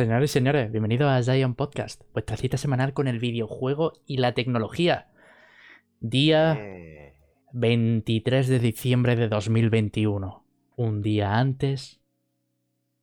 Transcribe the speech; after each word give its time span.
Señores 0.00 0.30
y 0.30 0.32
señores, 0.32 0.72
bienvenidos 0.72 1.10
a 1.10 1.22
Zion 1.22 1.54
Podcast, 1.54 2.04
vuestra 2.14 2.38
cita 2.38 2.56
semanal 2.56 2.94
con 2.94 3.06
el 3.06 3.18
videojuego 3.18 3.92
y 4.06 4.16
la 4.16 4.32
tecnología. 4.32 5.10
Día 6.00 6.56
Eh, 6.58 7.18
23 7.52 8.48
de 8.48 8.58
diciembre 8.60 9.14
de 9.14 9.28
2021, 9.28 10.42
un 10.76 11.02
día 11.02 11.36
antes 11.36 12.00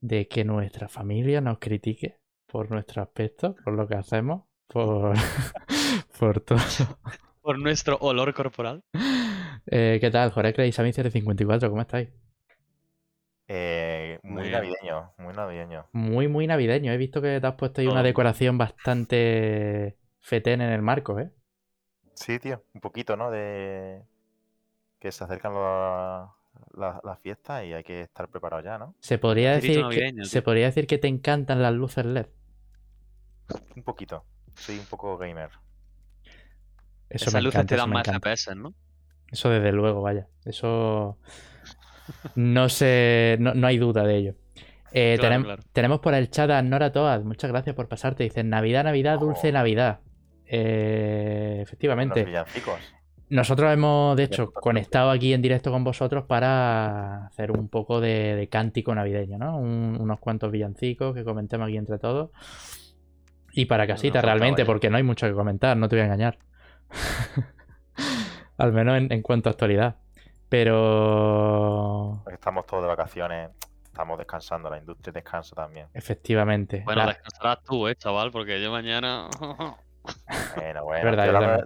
de 0.02 0.28
que 0.28 0.44
nuestra 0.44 0.88
familia 0.88 1.40
nos 1.40 1.60
critique 1.60 2.18
por 2.48 2.72
nuestro 2.72 3.04
aspecto, 3.04 3.56
por 3.64 3.76
lo 3.76 3.88
que 3.88 3.94
hacemos, 3.94 4.46
por, 4.66 5.14
por 6.20 6.40
todo. 6.40 6.58
Por 7.44 7.60
nuestro 7.60 8.00
olor 8.02 8.34
corporal. 8.34 8.82
Eh, 9.68 10.00
¿Qué 10.02 10.10
tal, 10.10 10.32
Jorge 10.32 10.66
y 10.66 10.72
Sammy 10.72 10.94
54? 10.94 11.70
¿Cómo 11.70 11.84
estáis? 11.84 12.10
Eh, 13.48 14.20
Muy 14.22 14.50
navideño, 14.50 15.14
muy 15.18 15.34
navideño. 15.34 15.86
Muy, 15.92 16.28
muy 16.28 16.48
navideño. 16.48 16.92
He 16.94 16.98
visto 16.98 17.22
que 17.22 17.40
te 17.42 17.48
has 17.48 17.56
puesto 17.56 17.82
ahí 17.82 17.88
una 17.88 18.04
decoración 18.04 18.58
bastante 18.58 19.98
fetén 20.22 20.62
en 20.62 20.72
el 20.72 20.82
marco, 20.82 21.20
¿eh? 21.20 21.32
Sí, 22.16 22.40
tío, 22.40 22.64
un 22.74 22.82
poquito, 22.82 23.16
¿no? 23.16 23.32
De 23.32 24.04
que 25.00 25.12
se 25.12 25.24
acercan 25.26 25.54
la- 25.56 26.36
la- 26.76 27.02
las 27.04 27.20
fiestas 27.22 27.66
y 27.66 27.74
hay 27.74 27.84
que 27.84 28.02
estar 28.04 28.30
preparado 28.30 28.64
ya, 28.64 28.78
¿no? 28.80 28.96
Se 29.00 29.18
podría 29.18 29.54
decir 29.54 29.88
que, 29.88 30.12
navideño, 30.16 30.24
se 30.24 30.44
podría 30.44 30.68
decir 30.68 30.86
que 30.86 31.00
te 31.00 31.08
encantan 31.08 31.64
las 31.64 31.74
luces 31.74 32.06
LED. 32.06 32.28
Un 33.78 33.84
poquito. 33.84 34.26
Soy 34.58 34.78
un 34.78 34.88
poco 34.88 35.18
gamer. 35.18 35.52
Eso 37.10 37.32
Esas 37.32 37.32
me 37.32 37.42
luces 37.44 37.66
encanta, 37.66 37.68
te 37.68 37.76
dan 37.76 37.92
más. 37.92 38.08
FPS, 38.08 38.56
¿no? 38.56 38.74
Eso 39.32 39.50
desde 39.50 39.72
luego, 39.72 40.02
vaya. 40.02 40.28
Eso 40.46 41.20
no 42.36 42.70
sé, 42.70 43.38
no, 43.40 43.54
no 43.54 43.68
hay 43.68 43.78
duda 43.78 44.04
de 44.04 44.16
ello. 44.16 44.34
Eh, 44.92 45.18
Claro, 45.20 45.36
tenem- 45.36 45.44
claro. 45.44 45.64
Tenemos 45.74 46.00
por 46.00 46.14
el 46.14 46.30
chat 46.30 46.50
a 46.50 46.62
Nora 46.62 46.92
Toad. 46.92 47.24
Muchas 47.24 47.52
gracias 47.52 47.76
por 47.76 47.88
pasarte. 47.88 48.24
Dicen 48.24 48.50
Navidad, 48.50 48.84
Navidad, 48.86 49.20
dulce 49.20 49.50
Oh. 49.50 49.54
Navidad. 49.54 50.00
Eh, 50.46 51.60
efectivamente. 51.62 52.24
villancicos. 52.24 52.80
Nosotros 53.30 53.74
hemos, 53.74 54.16
de 54.16 54.24
hecho, 54.24 54.54
conectado 54.54 55.10
aquí 55.12 55.34
en 55.34 55.42
directo 55.42 55.70
con 55.70 55.84
vosotros 55.84 56.24
para 56.26 57.26
hacer 57.26 57.52
un 57.52 57.68
poco 57.68 58.00
de, 58.00 58.36
de 58.38 58.48
cántico 58.48 58.96
navideño, 58.96 59.38
¿no? 59.38 59.58
Un- 59.58 59.98
unos 60.00 60.20
cuantos 60.22 60.50
villancicos 60.50 61.14
que 61.14 61.26
comentemos 61.26 61.68
aquí 61.68 61.76
entre 61.76 62.00
todos. 62.00 62.30
Y 63.52 63.66
para 63.66 63.86
casita, 63.88 64.22
realmente, 64.22 64.64
porque 64.66 64.90
no 64.90 64.96
hay 64.96 65.04
mucho 65.04 65.28
que 65.28 65.34
comentar, 65.34 65.76
no 65.76 65.90
te 65.90 65.98
voy 65.98 66.02
a 66.04 66.06
engañar. 66.06 66.38
Al 68.58 68.72
menos 68.74 68.98
en, 68.98 69.12
en 69.12 69.22
cuanto 69.22 69.50
a 69.50 69.52
actualidad. 69.52 69.98
Pero. 70.50 72.22
Porque 72.24 72.36
estamos 72.36 72.66
todos 72.66 72.84
de 72.84 72.88
vacaciones, 72.88 73.50
estamos 73.86 74.18
descansando, 74.18 74.70
la 74.70 74.78
industria 74.78 75.12
descansa 75.14 75.56
también. 75.56 75.88
Efectivamente. 75.94 76.82
Bueno, 76.86 77.02
la- 77.02 77.08
descansarás 77.14 77.64
tú, 77.64 77.88
eh, 77.88 77.96
chaval, 77.96 78.32
porque 78.32 78.62
yo 78.62 78.72
mañana. 78.72 79.28
Bueno, 80.56 80.86
bueno. 80.86 81.04
verdad, 81.04 81.64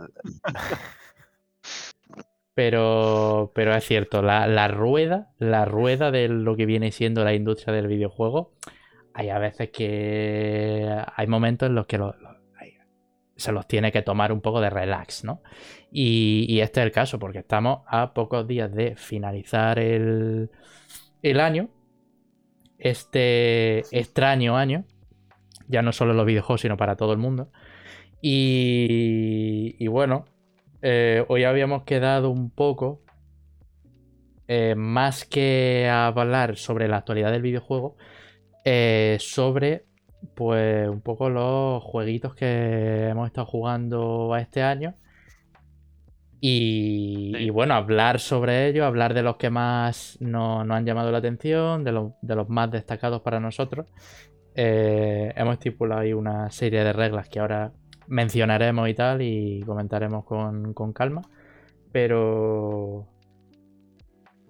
Pero, 2.56 3.52
pero 3.56 3.74
es 3.76 3.86
cierto, 3.86 4.22
la, 4.24 4.48
la 4.48 4.68
rueda, 4.68 5.30
la 5.38 5.66
rueda 5.66 6.10
de 6.10 6.28
lo 6.28 6.56
que 6.56 6.66
viene 6.66 6.92
siendo 6.92 7.24
la 7.24 7.34
industria 7.36 7.72
del 7.74 7.86
videojuego, 7.88 8.54
hay 9.14 9.30
a 9.30 9.38
veces 9.38 9.70
que 9.72 10.90
hay 11.16 11.28
momentos 11.28 11.70
en 11.70 11.76
los 11.76 11.86
que 11.86 11.98
lo- 12.00 12.14
lo- 12.18 12.30
hay- 12.30 12.41
se 13.42 13.52
los 13.52 13.68
tiene 13.68 13.92
que 13.92 14.02
tomar 14.02 14.32
un 14.32 14.42
poco 14.42 14.62
de 14.62 14.70
relax, 14.70 15.24
¿no? 15.24 15.42
Y, 15.92 16.60
este 16.62 16.80
es 16.80 16.86
el 16.86 16.92
caso, 16.92 17.20
porque 17.20 17.40
estamos 17.40 17.82
a 17.88 18.14
pocos 18.14 18.48
días 18.48 18.74
de 18.74 18.96
finalizar 18.96 19.80
el, 19.80 20.50
el 21.22 21.40
año, 21.40 21.70
este 22.78 23.80
extraño 23.92 24.58
año, 24.58 24.86
ya 25.68 25.82
no 25.82 25.92
solo 25.92 26.12
en 26.12 26.18
los 26.18 26.26
videojuegos, 26.26 26.62
sino 26.62 26.78
para 26.78 26.96
todo 26.96 27.12
el 27.14 27.18
mundo. 27.18 27.52
Y, 28.22 29.76
y 29.80 29.88
bueno, 29.88 30.26
eh, 30.82 31.26
hoy 31.28 31.44
habíamos 31.44 31.84
quedado 31.84 32.30
un 32.30 32.50
poco, 32.50 33.04
eh, 34.48 34.76
más 34.76 35.26
que 35.26 35.90
hablar 35.90 36.58
sobre 36.58 36.88
la 36.88 36.98
actualidad 36.98 37.32
del 37.32 37.42
videojuego, 37.42 37.98
eh, 38.66 39.18
sobre 39.20 39.86
pues 40.36 40.88
un 40.90 41.02
poco 41.02 41.30
los 41.30 41.84
jueguitos 41.84 42.36
que 42.36 43.08
hemos 43.10 43.28
estado 43.28 43.48
jugando 43.48 44.34
a 44.34 44.42
este 44.42 44.64
año. 44.64 44.96
Y, 46.40 47.34
Sí. 47.34 47.46
y 47.46 47.50
bueno, 47.52 47.76
hablar 47.76 48.20
sobre 48.20 48.68
ello, 48.68 48.86
hablar 48.86 49.14
de 49.14 49.22
los 49.24 49.38
que 49.38 49.50
más 49.52 50.18
nos, 50.22 50.66
nos 50.66 50.78
han 50.78 50.86
llamado 50.86 51.12
la 51.12 51.20
atención, 51.20 51.84
de 51.84 51.92
los, 51.92 52.14
de 52.22 52.36
los 52.36 52.50
más 52.50 52.72
destacados 52.72 53.22
para 53.22 53.40
nosotros. 53.40 53.88
Eh, 54.56 55.32
hemos 55.36 55.54
estipulado 55.54 56.02
ahí 56.02 56.14
una 56.14 56.50
serie 56.52 56.84
de 56.84 56.94
reglas 56.94 57.30
que 57.30 57.40
ahora 57.40 57.74
mencionaremos 58.08 58.90
y 58.90 58.94
tal 58.96 59.22
y 59.22 59.62
comentaremos 59.66 60.26
con, 60.26 60.74
con 60.74 60.94
calma. 60.94 61.22
Pero. 61.92 63.08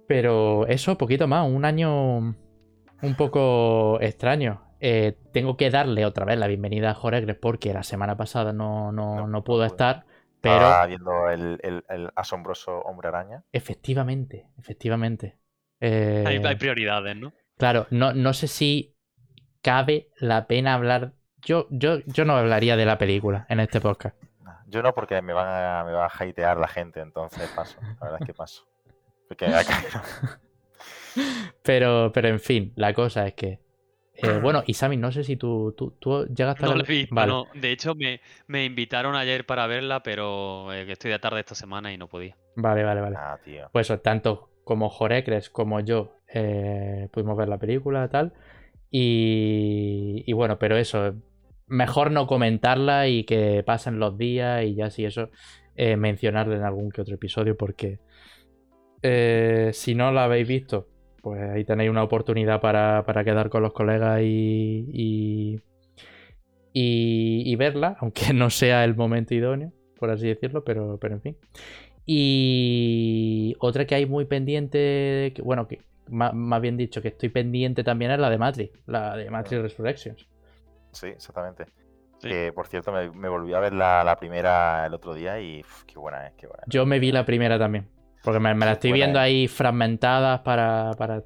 Pero 0.07 0.67
eso, 0.67 0.97
poquito 0.97 1.27
más. 1.27 1.47
Un 1.49 1.65
año 1.65 2.17
un 2.17 3.15
poco 3.17 3.99
extraño. 4.01 4.61
Eh, 4.83 5.15
tengo 5.31 5.57
que 5.57 5.69
darle 5.69 6.05
otra 6.05 6.25
vez 6.25 6.37
la 6.39 6.47
bienvenida 6.47 6.89
a 6.89 6.93
Joregres 6.95 7.37
porque 7.37 7.71
la 7.73 7.83
semana 7.83 8.17
pasada 8.17 8.51
no, 8.51 8.91
no, 8.91 9.15
No, 9.15 9.27
no 9.27 9.43
pudo 9.43 9.57
pude. 9.59 9.67
estar. 9.67 10.05
Pero 10.41 10.55
Estaba 10.55 10.85
viendo 10.87 11.29
el, 11.29 11.59
el- 11.61 11.85
el 11.87 12.09
asombroso 12.15 12.79
hombre 12.79 13.09
araña. 13.09 13.43
efectivamente, 13.51 14.47
efectivamente. 14.57 15.37
Eh, 15.79 16.23
hay, 16.27 16.37
hay 16.43 16.55
prioridades, 16.55 17.15
¿no? 17.15 17.31
Claro, 17.57 17.85
no, 17.91 18.13
no 18.13 18.33
sé 18.33 18.47
si 18.47 18.95
cabe 19.61 20.09
la 20.17 20.47
pena 20.47 20.73
hablar. 20.73 21.13
Yo, 21.43 21.67
yo, 21.69 21.99
yo 22.07 22.25
no 22.25 22.35
hablaría 22.35 22.75
de 22.75 22.85
la 22.85 22.97
película 22.97 23.45
en 23.49 23.59
este 23.59 23.81
podcast. 23.81 24.15
Yo 24.67 24.81
no, 24.81 24.93
porque 24.95 25.21
me 25.21 25.33
van 25.33 25.47
a, 25.47 25.83
me 25.83 25.91
va 25.91 26.05
a 26.05 26.07
hatear 26.07 26.57
la 26.57 26.67
gente, 26.67 27.01
entonces 27.01 27.47
paso. 27.55 27.77
La 27.99 28.05
verdad 28.05 28.17
es 28.21 28.25
que 28.27 28.33
paso. 28.33 28.63
Porque. 29.27 29.45
Pero, 31.63 32.11
pero 32.13 32.27
en 32.29 32.39
fin, 32.39 32.73
la 32.75 32.93
cosa 32.93 33.27
es 33.27 33.33
que. 33.33 33.59
Eh, 34.13 34.37
bueno, 34.37 34.63
y 34.67 34.73
Sammy, 34.75 34.97
no 34.97 35.11
sé 35.11 35.23
si 35.23 35.37
tú, 35.37 35.73
tú, 35.77 35.91
tú 35.99 36.25
llegaste 36.27 36.65
a 36.65 36.69
No 36.69 36.73
la- 36.75 36.75
lo 36.75 36.83
he 36.85 36.87
visto, 36.87 37.11
Vale, 37.11 37.25
no. 37.25 37.49
De 37.53 37.71
hecho, 37.73 37.93
me, 37.93 38.21
me 38.47 38.63
invitaron 38.63 39.15
ayer 39.15 39.45
para 39.45 39.67
verla, 39.67 40.01
pero 40.01 40.71
eh, 40.73 40.85
que 40.85 40.93
estoy 40.93 41.11
de 41.11 41.19
tarde 41.19 41.41
esta 41.41 41.55
semana 41.55 41.91
y 41.91 41.97
no 41.97 42.07
podía. 42.07 42.37
vale, 42.55 42.83
vale, 42.83 43.01
vale. 43.01 43.19
Ah, 43.19 43.39
tío. 43.43 43.71
Pues 43.71 43.87
eso, 43.87 43.99
tanto 43.99 44.49
como 44.63 44.89
Jorecres 44.89 45.49
como 45.49 45.79
yo 45.79 46.15
eh, 46.33 47.09
pudimos 47.11 47.37
ver 47.37 47.49
la 47.49 47.57
película 47.59 48.07
tal. 48.09 48.33
Y, 48.91 50.23
y 50.27 50.33
bueno, 50.33 50.59
pero 50.59 50.77
eso, 50.77 51.15
mejor 51.67 52.11
no 52.11 52.27
comentarla 52.27 53.07
y 53.07 53.23
que 53.25 53.63
pasen 53.65 53.99
los 53.99 54.17
días 54.17 54.63
y 54.65 54.75
ya 54.75 54.89
si 54.91 55.05
eso, 55.05 55.29
eh, 55.75 55.97
mencionarla 55.97 56.55
en 56.57 56.63
algún 56.63 56.91
que 56.91 57.01
otro 57.01 57.15
episodio 57.15 57.57
porque 57.57 57.99
eh, 59.01 59.71
si 59.73 59.95
no 59.95 60.11
la 60.11 60.25
habéis 60.25 60.47
visto, 60.47 60.87
pues 61.21 61.41
ahí 61.41 61.63
tenéis 61.65 61.89
una 61.89 62.03
oportunidad 62.03 62.59
para, 62.61 63.03
para 63.05 63.23
quedar 63.23 63.49
con 63.49 63.61
los 63.63 63.73
colegas 63.73 64.21
y, 64.21 64.85
y, 64.91 65.61
y- 66.73 67.43
y 67.45 67.55
verla, 67.55 67.97
aunque 68.01 68.33
no 68.33 68.49
sea 68.49 68.83
el 68.83 68.95
momento 68.95 69.33
idóneo, 69.33 69.71
por 69.99 70.09
así 70.11 70.27
decirlo, 70.27 70.63
pero, 70.63 70.97
pero 70.99 71.15
en 71.15 71.21
fin. 71.21 71.37
Y 72.05 73.55
otra 73.59 73.85
que 73.85 73.95
hay 73.95 74.05
muy 74.05 74.25
pendiente, 74.25 75.31
que, 75.35 75.41
bueno, 75.43 75.67
que 75.67 75.79
ma- 76.09 76.31
más, 76.33 76.61
bien 76.61 76.77
dicho, 76.77 77.01
que 77.01 77.09
estoy 77.09 77.29
pendiente 77.29 77.83
también 77.83 78.11
es 78.11 78.19
la 78.19 78.29
de 78.29 78.37
Matrix, 78.37 78.71
la 78.87 79.15
de 79.15 79.29
Matrix 79.29 79.61
Resurrections. 79.61 80.27
Sí, 80.91 81.07
exactamente. 81.07 81.65
Sí. 82.19 82.29
Que 82.29 82.51
por 82.53 82.67
cierto, 82.67 82.91
me, 82.91 83.09
me 83.11 83.29
volví 83.29 83.53
a 83.53 83.59
ver 83.59 83.73
la, 83.73 84.03
la 84.03 84.15
primera 84.17 84.85
el 84.85 84.93
otro 84.93 85.13
día 85.13 85.39
y 85.41 85.61
uf, 85.61 85.83
qué 85.85 85.97
buena 85.97 86.27
es, 86.27 86.33
qué 86.33 86.47
buena 86.47 86.63
es. 86.67 86.69
Yo 86.71 86.85
me 86.85 86.99
vi 86.99 87.11
la 87.11 87.25
primera 87.25 87.57
también, 87.57 87.87
porque 88.23 88.39
me, 88.39 88.53
me 88.53 88.65
la 88.65 88.71
Qué 88.71 88.73
estoy 88.73 88.91
viendo 88.93 89.19
ahí 89.19 89.47
fragmentadas 89.47 90.41
para, 90.41 90.91
para 90.97 91.23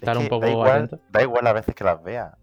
estar 0.00 0.16
un 0.18 0.28
poco 0.28 0.46
da 0.46 0.50
igual, 0.50 0.70
atento. 0.84 1.00
da 1.08 1.22
igual 1.22 1.44
las 1.44 1.54
veces 1.54 1.74
que 1.74 1.84
las 1.84 2.02
vea. 2.02 2.36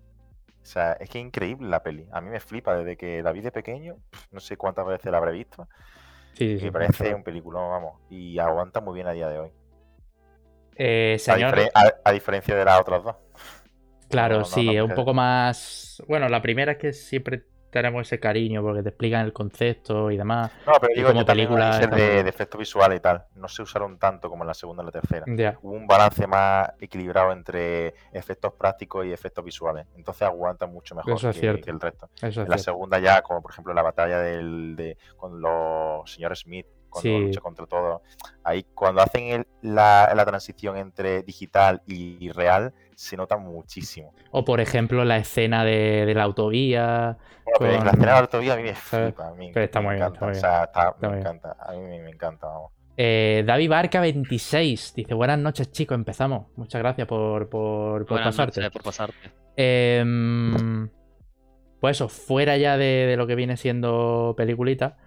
O 0.62 0.66
sea, 0.66 0.94
es 0.94 1.10
que 1.10 1.20
es 1.20 1.26
increíble 1.26 1.70
la 1.70 1.84
peli. 1.84 2.08
A 2.12 2.22
mí 2.22 2.30
me 2.30 2.40
flipa 2.40 2.76
desde 2.76 2.98
que 2.98 3.22
la 3.24 3.32
vi 3.32 3.42
de 3.42 3.52
pequeño. 3.52 3.98
No 4.32 4.40
sé 4.40 4.58
cuántas 4.58 4.86
veces 4.86 5.12
la 5.12 5.18
habré 5.20 5.32
visto. 5.32 5.68
Sí, 6.34 6.60
sí, 6.60 6.66
me 6.66 6.72
parece 6.72 7.14
un 7.16 7.24
peliculón, 7.24 7.70
vamos. 7.70 8.02
Y 8.10 8.40
aguanta 8.40 8.82
muy 8.82 8.96
bien 8.96 9.08
a 9.08 9.12
día 9.12 9.30
de 9.30 9.40
hoy. 9.40 9.52
Eh, 10.78 11.16
A, 11.28 11.34
señor, 11.34 11.56
a- 11.74 11.94
a 12.04 12.12
diferencia 12.12 12.56
de 12.56 12.66
las 12.66 12.80
otras 12.82 13.04
dos. 13.04 13.16
claro, 14.10 14.36
no- 14.36 14.42
no 14.42 14.46
sí, 14.46 14.76
es 14.76 14.82
un 14.84 14.94
poco 14.94 15.14
más... 15.14 16.02
Bueno, 16.08 16.30
la 16.30 16.42
primera 16.42 16.74
es 16.74 16.78
que 16.78 16.94
siempre 16.94 17.46
tenemos 17.76 18.08
ese 18.08 18.22
cariño 18.22 18.62
porque 18.62 18.82
te 18.82 18.88
explican 18.88 19.26
el 19.26 19.34
concepto 19.34 20.10
y 20.10 20.16
demás. 20.16 20.50
No, 20.66 20.72
pero 20.80 20.94
digo, 20.96 21.10
como 21.10 21.26
película 21.26 21.78
de, 21.78 22.22
efectos 22.22 22.58
visuales 22.58 23.00
y 23.00 23.02
tal. 23.02 23.26
No 23.36 23.50
se 23.50 23.64
usaron 23.64 24.00
tanto 24.00 24.30
como 24.30 24.44
en 24.44 24.48
la 24.48 24.54
segunda 24.54 24.82
y 24.82 24.86
la 24.86 24.92
tercera. 24.94 25.26
Hubo 25.62 25.74
un 25.74 25.86
balance 25.86 26.26
más 26.26 26.70
equilibrado 26.80 27.34
entre 27.34 27.94
efectos 28.14 28.54
prácticos 28.54 29.06
y 29.06 29.12
efectos 29.12 29.44
visuales. 29.44 29.88
Entonces 29.98 30.22
aguanta 30.22 30.66
mucho 30.68 30.96
mejor 30.96 31.16
Eso 31.16 31.30
es 31.30 31.36
que, 31.36 31.42
cierto. 31.42 31.66
que 31.66 31.72
el 31.72 31.82
resto. 31.82 32.10
eso 32.16 32.28
es 32.28 32.38
En 32.38 32.44
la 32.44 32.58
cierto. 32.58 32.64
segunda 32.64 33.00
ya, 33.00 33.22
como 33.22 33.42
por 33.42 33.52
ejemplo 33.52 33.74
la 33.74 33.82
batalla 33.82 34.20
del, 34.20 34.78
de, 34.78 34.98
con 35.18 35.42
los 35.42 36.10
señores 36.10 36.40
Smith 36.40 36.68
cuando 37.02 37.20
Sí. 37.20 37.26
lucha 37.28 37.42
contra 37.42 37.66
todo. 37.66 38.02
Ahí, 38.44 38.64
cuando 38.74 39.02
hacen 39.02 39.24
el- 39.26 39.48
la, 39.62 40.12
la 40.16 40.26
transición 40.26 40.78
entre 40.78 41.24
digital 41.24 41.82
y 41.88 42.30
real, 42.32 42.74
se 42.96 43.18
nota 43.18 43.38
muchísimo. 43.38 44.14
O 44.32 44.46
por 44.46 44.62
ejemplo 44.62 45.04
la 45.06 45.18
escena 45.18 45.64
de, 45.66 46.06
de 46.06 46.14
la 46.14 46.24
autovía. 46.24 47.18
Bueno, 47.44 47.58
pero 47.60 47.76
Con- 47.78 47.86
la 47.86 47.92
escena 47.92 48.06
de 48.06 48.12
la 48.14 48.20
autovía 48.20 48.54
a 48.54 48.58
mí 48.58 48.64
me 48.64 48.76
¿sabes? 48.76 49.14
flipa, 49.14 49.28
a 49.28 49.34
mí 49.34 49.52
Pero 49.54 49.66
está 49.66 49.80
me 49.82 49.86
muy 49.88 49.96
bien, 49.96 50.08
encanta. 50.08 50.16
está 50.16 50.26
muy 50.26 50.36
o 50.38 50.40
sea, 50.40 50.64
está- 50.64 50.90
Está 50.90 51.08
me 51.10 51.16
bien. 51.16 51.20
encanta, 51.28 51.58
a 51.60 51.72
mí 51.74 51.80
me, 51.82 52.00
me 52.02 52.10
encanta, 52.12 52.48
vamos. 52.48 52.72
Eh, 52.98 53.44
David 53.46 53.70
Barca 53.70 54.00
26 54.00 54.94
dice 54.96 55.14
buenas 55.14 55.38
noches 55.38 55.70
chicos, 55.72 55.96
empezamos. 55.96 56.48
Muchas 56.56 56.80
gracias 56.80 57.06
por, 57.08 57.50
por, 57.50 58.06
pasarte. 58.06 58.62
noches, 58.62 58.72
por 58.72 58.84
pasarte. 58.84 59.16
Em, 59.58 60.90
pues 61.82 61.98
eso, 61.98 62.08
fuera 62.08 62.56
ya 62.58 62.78
de, 62.78 63.06
de 63.08 63.18
lo 63.18 63.28
que 63.28 63.36
viene 63.36 63.58
siendo 63.58 64.34
peliculita. 64.38 64.98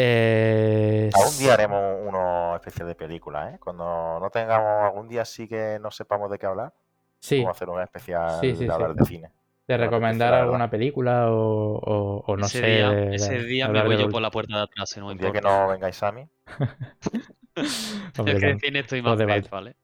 Eh, 0.00 1.10
Algún 1.12 1.36
día 1.38 1.54
haremos 1.54 1.96
uno 2.06 2.54
especial 2.54 2.88
de 2.88 2.94
películas, 2.94 3.54
¿eh? 3.54 3.58
Cuando 3.58 4.18
no 4.20 4.30
tengamos 4.30 4.84
algún 4.84 5.08
día 5.08 5.24
sí 5.24 5.48
que 5.48 5.78
no 5.80 5.90
sepamos 5.90 6.30
de 6.30 6.38
qué 6.38 6.46
hablar, 6.46 6.72
Sí, 7.20 7.36
vamos 7.36 7.48
a 7.48 7.52
hacer 7.52 7.68
un 7.70 7.80
especial 7.82 8.40
Sí, 8.40 8.54
sí, 8.56 8.66
de 8.66 8.72
sí. 8.72 8.72
hablar 8.72 8.94
de 8.94 9.04
cine. 9.06 9.32
de 9.68 9.76
me 9.76 9.86
recomendar 9.86 10.34
alguna 10.34 10.70
película 10.70 11.30
o, 11.32 11.78
o- 11.78 12.24
o 12.26 12.36
no 12.36 12.46
ese 12.46 12.58
sé. 12.60 12.66
día, 12.66 12.90
de- 12.90 13.16
ese 13.16 13.38
día 13.44 13.68
me 13.68 13.82
voy 13.82 13.96
de 13.96 14.02
yo 14.02 14.08
por 14.08 14.22
la 14.22 14.30
puerta 14.30 14.56
de 14.56 14.62
atrás, 14.62 14.96
no 14.98 15.06
me 15.06 15.12
Un 15.12 15.18
día 15.18 15.32
que 15.32 15.40
no 15.42 15.68
vengáis 15.68 16.02
a 16.02 16.12
mí, 16.12 16.28
Hombre, 18.18 18.34
Es 18.34 18.40
que 18.40 18.46
de 18.46 18.58
cine 18.60 18.78
estoy 18.80 19.02
más 19.02 19.18
falta. 19.24 19.50
¿vale? 19.50 19.76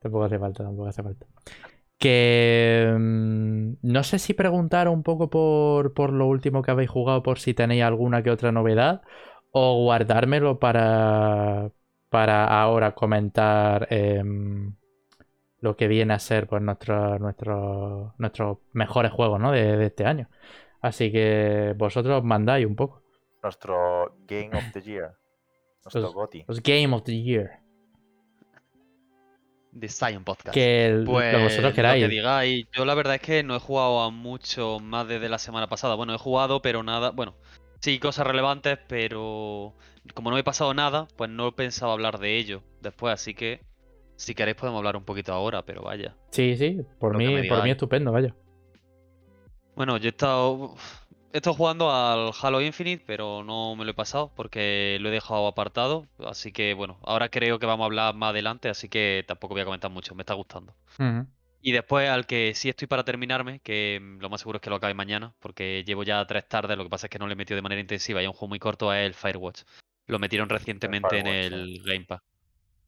Tampoco 0.00 0.24
hace 0.24 0.38
falta, 0.38 0.64
tampoco 0.64 0.88
hace 0.88 1.02
falta. 1.02 1.26
Que 1.98 2.94
mm, 2.98 3.74
no 3.82 4.04
sé 4.04 4.18
si 4.18 4.34
preguntar 4.34 4.88
un 4.88 5.02
poco 5.02 5.30
por, 5.30 5.94
por 5.94 6.12
lo 6.12 6.26
último 6.26 6.62
que 6.62 6.70
habéis 6.72 6.90
jugado, 6.90 7.22
por 7.22 7.38
si 7.40 7.54
tenéis 7.54 7.84
alguna 7.84 8.22
que 8.22 8.30
otra 8.30 8.52
novedad, 8.52 9.02
o 9.52 9.82
guardármelo 9.84 10.58
para, 10.58 11.70
para 12.10 12.44
ahora 12.62 12.94
comentar 12.94 13.86
em, 13.90 14.74
lo 15.60 15.76
que 15.76 15.88
viene 15.88 16.14
a 16.14 16.18
ser 16.18 16.46
pues, 16.46 16.62
nuestro- 16.62 17.18
nuestro- 17.18 18.14
nuestros 18.18 18.58
mejores 18.72 19.12
juegos 19.12 19.40
¿no? 19.40 19.52
de, 19.52 19.76
de 19.76 19.86
este 19.86 20.04
año. 20.04 20.28
Así 20.80 21.10
que 21.10 21.74
vosotros 21.76 22.22
mandáis 22.24 22.66
un 22.66 22.76
poco. 22.76 23.02
nuestro 23.42 24.14
Game 24.26 24.50
of 24.56 24.64
the 24.72 24.80
Year, 24.82 25.14
nuestro 25.84 26.02
Los- 26.02 26.14
GOTY. 26.14 26.44
Los 26.46 26.62
Game 26.62 26.94
of 26.94 27.02
the 27.04 27.20
Year. 27.22 27.50
The 29.78 29.88
Science 29.88 30.24
Podcast. 30.24 30.54
Que 30.54 30.86
el- 30.86 31.04
Pues 31.04 31.32
lo 31.32 31.38
que 31.38 31.44
vosotros 31.44 31.64
lo 31.64 31.70
que 31.70 31.76
queráis. 31.76 32.08
digáis. 32.08 32.66
Yo 32.72 32.84
la 32.84 32.94
verdad 32.94 33.16
es 33.16 33.20
que 33.20 33.42
no 33.42 33.54
he 33.54 33.60
jugado 33.60 34.00
a 34.00 34.10
mucho 34.10 34.78
más 34.80 35.06
desde 35.06 35.28
la 35.28 35.38
semana 35.38 35.68
pasada. 35.68 35.94
Bueno, 35.94 36.14
he 36.14 36.18
jugado, 36.18 36.62
pero 36.62 36.82
nada. 36.82 37.10
Bueno, 37.10 37.34
sí, 37.80 37.98
cosas 37.98 38.26
relevantes, 38.26 38.78
pero 38.88 39.74
como 40.14 40.30
no 40.30 40.38
he 40.38 40.44
pasado 40.44 40.74
nada, 40.74 41.08
pues 41.16 41.30
no 41.30 41.48
he 41.48 41.52
pensado 41.52 41.92
hablar 41.92 42.18
de 42.18 42.36
ello 42.36 42.62
después. 42.80 43.14
Así 43.14 43.34
que 43.34 43.60
si 44.16 44.34
queréis 44.34 44.56
podemos 44.56 44.78
hablar 44.78 44.96
un 44.96 45.04
poquito 45.04 45.32
ahora, 45.32 45.62
pero 45.62 45.82
vaya. 45.82 46.16
Sí, 46.30 46.56
sí, 46.56 46.80
por 46.98 47.12
Lo 47.12 47.18
mí, 47.18 47.48
por 47.48 47.62
mí 47.62 47.70
estupendo, 47.70 48.12
vaya. 48.12 48.34
Bueno, 49.76 49.96
yo 49.96 50.06
he 50.06 50.10
estado. 50.10 50.74
He 51.32 51.36
estado 51.36 51.54
jugando 51.54 51.92
al 51.92 52.32
Halo 52.40 52.60
Infinite, 52.62 53.04
pero 53.06 53.44
no 53.44 53.76
me 53.76 53.84
lo 53.84 53.90
he 53.90 53.94
pasado 53.94 54.32
porque 54.34 54.96
lo 55.00 55.08
he 55.08 55.12
dejado 55.12 55.46
apartado. 55.46 56.06
Así 56.26 56.52
que 56.52 56.74
bueno, 56.74 56.98
ahora 57.02 57.28
creo 57.28 57.58
que 57.58 57.66
vamos 57.66 57.84
a 57.84 57.86
hablar 57.86 58.14
más 58.14 58.30
adelante, 58.30 58.70
así 58.70 58.88
que 58.88 59.24
tampoco 59.28 59.54
voy 59.54 59.60
a 59.60 59.66
comentar 59.66 59.90
mucho. 59.90 60.14
Me 60.14 60.22
está 60.22 60.34
gustando. 60.34 60.74
Y 61.60 61.72
después 61.72 62.08
al 62.08 62.26
que 62.26 62.54
sí 62.54 62.68
estoy 62.68 62.86
para 62.86 63.04
terminarme, 63.04 63.60
que 63.60 63.98
mm, 64.00 64.18
lo 64.20 64.30
más 64.30 64.40
seguro 64.40 64.56
es 64.58 64.62
que 64.62 64.70
lo 64.70 64.76
acabe 64.76 64.94
mañana, 64.94 65.34
porque 65.40 65.82
llevo 65.84 66.02
ya 66.04 66.24
tres 66.26 66.48
tardes, 66.48 66.76
lo 66.76 66.84
que 66.84 66.90
pasa 66.90 67.06
es 67.06 67.10
que 67.10 67.18
no 67.18 67.26
le 67.26 67.32
he 67.32 67.36
metido 67.36 67.56
de 67.56 67.62
manera 67.62 67.80
intensiva 67.80 68.20
y 68.20 68.24
es 68.24 68.28
un 68.28 68.34
juego 68.34 68.48
muy 68.48 68.58
corto, 68.58 68.92
es 68.92 69.04
el 69.06 69.14
Firewatch. 69.14 69.62
Lo 70.06 70.18
metieron 70.18 70.48
recientemente 70.48 71.18
en 71.18 71.26
el 71.26 71.82
Game 71.84 72.04
Pass. 72.06 72.20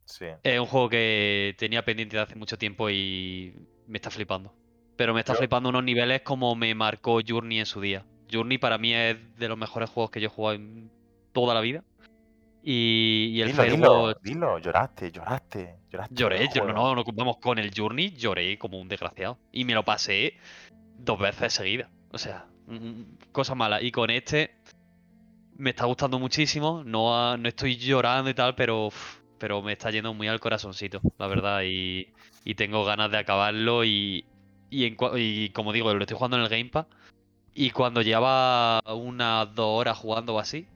Sí. 0.04 0.26
Es 0.42 0.58
un 0.58 0.66
juego 0.66 0.88
que 0.88 1.54
tenía 1.58 1.84
pendiente 1.84 2.16
de 2.16 2.22
hace 2.22 2.34
mucho 2.34 2.56
tiempo 2.58 2.88
y 2.90 3.54
me 3.86 3.98
está 3.98 4.10
flipando. 4.10 4.54
Pero 4.96 5.14
me 5.14 5.20
está 5.20 5.34
Yo- 5.34 5.38
flipando 5.38 5.68
unos 5.68 5.84
niveles 5.84 6.22
como 6.22 6.54
me 6.56 6.74
marcó 6.74 7.20
Journey 7.26 7.58
en 7.58 7.66
su 7.66 7.80
día. 7.80 8.04
Journey 8.32 8.58
para 8.58 8.78
mí 8.78 8.94
es 8.94 9.16
de 9.36 9.48
los 9.48 9.58
mejores 9.58 9.90
juegos 9.90 10.10
que 10.10 10.20
yo 10.20 10.26
he 10.26 10.30
jugado 10.30 10.56
en 10.56 10.90
toda 11.32 11.54
la 11.54 11.60
vida. 11.60 11.84
Y, 12.62 13.30
y 13.32 13.40
el 13.42 13.48
Dilo, 13.48 13.62
dilo, 13.64 14.14
dilo, 14.22 14.58
lloraste, 14.58 15.10
lloraste, 15.10 15.76
lloraste. 15.90 16.14
Lloré, 16.14 16.48
yo, 16.54 16.64
no, 16.66 16.72
no, 16.74 16.94
no, 16.94 17.04
vamos, 17.14 17.38
con 17.38 17.58
el 17.58 17.70
Journey 17.74 18.10
lloré 18.10 18.58
como 18.58 18.78
un 18.78 18.88
desgraciado. 18.88 19.38
Y 19.50 19.64
me 19.64 19.72
lo 19.74 19.84
pasé 19.84 20.34
dos 20.98 21.18
veces 21.18 21.52
seguidas. 21.54 21.88
O 22.12 22.18
sea, 22.18 22.46
mm, 22.66 23.02
cosa 23.32 23.54
mala. 23.54 23.80
Y 23.82 23.90
con 23.90 24.10
este 24.10 24.56
me 25.56 25.70
está 25.70 25.86
gustando 25.86 26.18
muchísimo. 26.18 26.82
No, 26.84 27.16
ha- 27.16 27.36
no 27.38 27.48
estoy 27.48 27.76
llorando 27.76 28.28
y 28.30 28.34
tal, 28.34 28.54
pero, 28.54 28.88
uf, 28.88 29.20
pero 29.38 29.62
me 29.62 29.72
está 29.72 29.90
yendo 29.90 30.12
muy 30.12 30.28
al 30.28 30.40
corazoncito, 30.40 31.00
la 31.18 31.26
verdad. 31.28 31.62
Y, 31.64 32.08
y 32.44 32.54
tengo 32.56 32.84
ganas 32.84 33.10
de 33.10 33.18
acabarlo. 33.18 33.84
Y, 33.84 34.26
y, 34.68 34.84
en 34.84 34.96
y 35.16 35.48
como 35.50 35.72
digo, 35.72 35.92
lo 35.94 36.00
estoy 36.02 36.16
jugando 36.16 36.36
en 36.36 36.42
el 36.42 36.48
Game 36.50 36.66
Pass. 36.66 36.86
Y 37.54 37.70
cuando 37.70 38.02
llevaba 38.02 38.80
unas 38.94 39.54
dos 39.54 39.80
horas 39.80 39.96
jugando 39.98 40.34
o 40.34 40.38
así, 40.38 40.66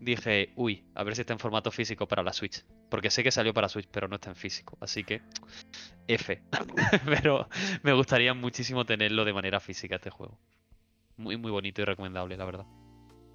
dije, 0.00 0.52
uy, 0.56 0.84
a 0.94 1.02
ver 1.04 1.14
si 1.14 1.22
está 1.22 1.32
en 1.32 1.38
formato 1.38 1.70
físico 1.70 2.06
para 2.06 2.22
la 2.22 2.32
Switch. 2.32 2.64
Porque 2.88 3.10
sé 3.10 3.22
que 3.22 3.30
salió 3.30 3.52
para 3.52 3.68
Switch, 3.68 3.88
pero 3.90 4.08
no 4.08 4.16
está 4.16 4.30
en 4.30 4.36
físico. 4.36 4.76
Así 4.80 5.04
que, 5.04 5.22
F. 6.06 6.40
pero 7.04 7.48
me 7.82 7.92
gustaría 7.92 8.34
muchísimo 8.34 8.84
tenerlo 8.84 9.24
de 9.24 9.32
manera 9.32 9.60
física 9.60 9.96
este 9.96 10.10
juego. 10.10 10.38
Muy, 11.16 11.36
muy 11.36 11.50
bonito 11.50 11.82
y 11.82 11.84
recomendable, 11.84 12.36
la 12.36 12.44
verdad. 12.44 12.66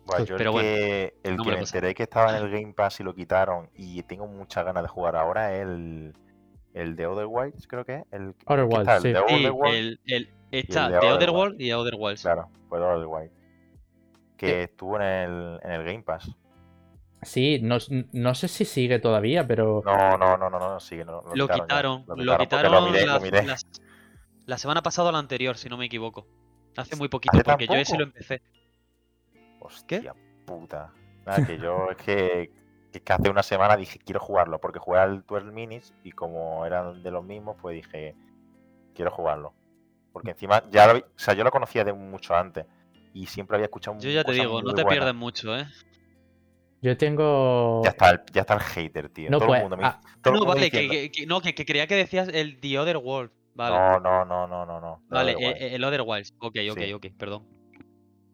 Buah, 0.05 0.23
yo 0.23 0.37
Pero 0.37 0.49
el 0.49 0.53
bueno, 0.53 0.69
que, 0.69 1.13
el 1.23 1.37
no 1.37 1.43
que 1.43 1.51
me 1.51 1.59
enteré 1.59 1.93
que 1.93 2.03
estaba 2.03 2.37
en 2.37 2.43
el 2.43 2.51
Game 2.51 2.73
Pass 2.73 2.99
y 2.99 3.03
lo 3.03 3.15
quitaron 3.15 3.69
y 3.73 4.03
tengo 4.03 4.27
muchas 4.27 4.65
ganas 4.65 4.83
de 4.83 4.89
jugar 4.89 5.15
ahora 5.15 5.55
es 5.55 5.61
el, 5.61 6.13
el 6.73 6.95
de 6.95 7.07
Other 7.07 7.27
Wilds, 7.27 7.67
creo 7.67 7.85
que 7.85 7.95
es. 7.95 8.03
El, 8.11 8.33
¿qué 8.35 8.45
Outer 8.47 8.65
Wilds, 8.65 8.79
está? 8.79 8.95
¿El 8.97 9.01
sí. 9.01 9.09
de 9.09 9.19
Other 9.19 9.75
el, 9.75 9.99
el, 10.07 10.29
está 10.51 10.89
de 10.89 10.99
The 10.99 11.07
Outer 11.07 11.11
Other 11.11 11.29
Wilds. 11.29 11.37
World 11.37 11.61
y 11.61 11.71
Other 11.71 11.95
Wilds. 11.97 12.21
Claro, 12.21 12.49
pues 12.67 12.81
Other 12.81 13.07
Wilds. 13.07 13.33
Que 14.37 14.63
estuvo 14.63 14.97
en 14.97 15.03
el, 15.03 15.59
en 15.63 15.71
el 15.71 15.83
Game 15.85 16.03
Pass. 16.03 16.29
Sí, 17.25 17.59
no, 17.61 17.77
no 18.11 18.35
sé 18.35 18.47
si 18.47 18.65
sigue 18.65 18.99
todavía, 18.99 19.47
pero 19.47 19.81
No, 19.85 20.17
no, 20.17 20.37
no, 20.37 20.49
no, 20.49 20.59
no, 20.59 20.79
sigue, 20.79 21.05
no, 21.05 21.21
Lo 21.35 21.47
quitaron, 21.47 22.03
lo 22.07 22.37
quitaron 22.37 22.71
Lo 22.71 22.81
miré, 22.81 23.05
la, 23.05 23.15
lo 23.15 23.21
miré. 23.21 23.43
la- 23.43 23.57
la 24.45 24.57
semana 24.57 24.81
pasada 24.81 25.09
o 25.09 25.11
la 25.11 25.19
anterior, 25.19 25.57
si 25.57 25.69
no 25.69 25.77
me 25.77 25.85
equivoco. 25.85 26.27
Hace 26.75 26.95
muy 26.95 27.07
poquito, 27.07 27.33
¿Hace 27.33 27.43
tan 27.43 27.57
porque 27.57 27.73
yo 27.73 27.79
ese 27.79 27.97
lo 27.97 28.03
empecé. 28.03 28.41
Hostia 29.59 30.13
puta. 30.45 30.91
Nada, 31.25 31.45
que 31.45 31.57
yo 31.57 31.89
es 31.91 31.97
que, 31.97 32.51
que 32.91 33.13
hace 33.13 33.29
una 33.29 33.43
semana 33.43 33.77
dije 33.77 33.97
quiero 33.99 34.19
jugarlo 34.19 34.59
porque 34.59 34.79
jugué 34.79 34.99
al 34.99 35.23
12 35.25 35.45
Minis 35.51 35.93
y 36.03 36.11
como 36.11 36.65
eran 36.65 37.01
de 37.01 37.11
los 37.11 37.23
mismos, 37.23 37.55
pues 37.61 37.75
dije 37.75 38.15
quiero 38.93 39.11
jugarlo. 39.11 39.53
Porque 40.11 40.31
encima 40.31 40.63
ya 40.69 40.87
lo, 40.87 40.95
vi- 40.95 41.01
o 41.01 41.05
sea, 41.19 41.33
yo 41.33 41.43
lo 41.43 41.51
conocía 41.51 41.83
de 41.83 41.93
mucho 41.93 42.35
antes 42.35 42.65
y 43.13 43.25
siempre 43.27 43.55
había 43.55 43.65
escuchado 43.65 43.97
Yo 43.99 44.09
ya 44.09 44.23
te 44.23 44.33
digo, 44.33 44.61
no 44.61 44.73
te 44.73 44.83
buenas. 44.83 44.89
pierdes 44.99 45.15
mucho, 45.15 45.57
¿eh? 45.57 45.65
Yo 46.83 46.95
tengo. 46.97 47.81
Ya 47.83 47.89
está, 47.91 48.11
el, 48.11 48.21
ya 48.31 48.41
está 48.41 48.53
el 48.53 48.59
hater, 48.59 49.09
tío. 49.09 49.31
No, 49.31 49.39
todo 49.39 49.47
pues, 49.47 49.57
el 49.59 49.63
mundo 49.63 49.77
me 49.77 49.85
ah, 49.85 49.99
todo 50.21 50.33
el 50.35 50.39
No, 50.39 50.45
mundo 50.45 50.53
vale, 50.55 50.69
que, 50.69 50.79
diciendo, 50.81 50.93
que- 50.93 51.11
que- 51.11 51.25
no, 51.25 51.41
que, 51.41 51.55
que 51.55 51.65
creía 51.65 51.87
que 51.87 51.95
decías 51.95 52.27
el 52.27 52.59
The 52.59 52.77
Other 52.79 52.97
World. 52.97 53.31
Vale, 53.55 53.75
No, 53.75 53.99
no, 53.99 54.25
no, 54.25 54.47
no, 54.47 54.65
no, 54.65 54.79
no. 54.81 55.01
vale, 55.09 55.31
igual. 55.31 55.53
eh, 55.53 55.57
eh, 55.59 55.75
el 55.75 55.83
Other 55.83 56.01
Wilds. 56.05 56.33
Ok, 56.39 56.57
ok, 56.71 56.79
Sí. 56.79 56.93
ok, 56.93 57.05
perdón. 57.17 57.47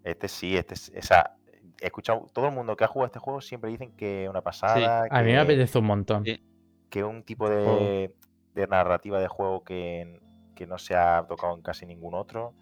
Este 0.04 0.28
sí, 0.28 0.56
este 0.58 0.74
es, 0.76 0.92
o 0.98 1.02
sea, 1.02 1.36
he 1.82 1.86
escuchado, 1.88 2.26
todo 2.34 2.46
el 2.48 2.54
mundo 2.54 2.76
que 2.76 2.84
ha 2.86 2.88
jugado 2.88 3.08
este 3.08 3.20
juego 3.20 3.42
siempre 3.42 3.70
dicen 3.70 3.92
que 3.96 4.24
es 4.24 4.30
una 4.30 4.42
pasada, 4.42 5.06
a 5.10 5.22
mí 5.22 5.32
me 5.32 5.40
apetece 5.40 5.78
un 5.78 5.86
montón. 5.86 6.24
Sí. 6.26 6.42
que 6.90 7.00
es 7.00 7.06
un 7.06 7.24
tipo 7.24 7.50
de, 7.50 8.14
de 8.56 8.68
narrativa 8.68 9.20
de 9.20 9.28
juego 9.28 9.64
que, 9.64 10.20
que 10.56 10.66
no 10.66 10.78
se 10.80 10.96
ha 10.96 11.24
tocado 11.28 11.54
en 11.56 11.62
casi 11.62 11.86
ningún 11.86 12.16
otro. 12.16 12.56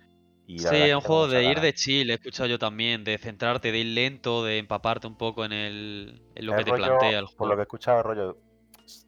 Y 0.47 0.59
Sí, 0.59 0.75
es 0.75 0.95
un 0.95 1.01
juego 1.01 1.27
de 1.27 1.43
ir 1.43 1.59
de 1.59 1.73
chill, 1.73 2.09
he 2.09 2.13
escuchado 2.13 2.47
yo 2.47 2.57
también, 2.57 3.03
de 3.03 3.17
centrarte, 3.17 3.71
de 3.71 3.79
ir 3.79 3.87
lento, 3.87 4.43
de 4.45 4.57
empaparte 4.59 5.05
un 5.05 5.15
poco 5.17 5.43
en, 5.43 5.51
el, 5.51 6.21
en 6.35 6.45
lo 6.45 6.53
El 6.53 6.57
que 6.57 6.63
te 6.63 6.73
plantea 6.73 7.19
el 7.19 7.25
Por 7.25 7.47
lo 7.49 7.55
juego. 7.55 7.55
que 7.55 7.61
he 7.61 7.63
escuchado, 7.63 8.01
rollo, 8.03 8.37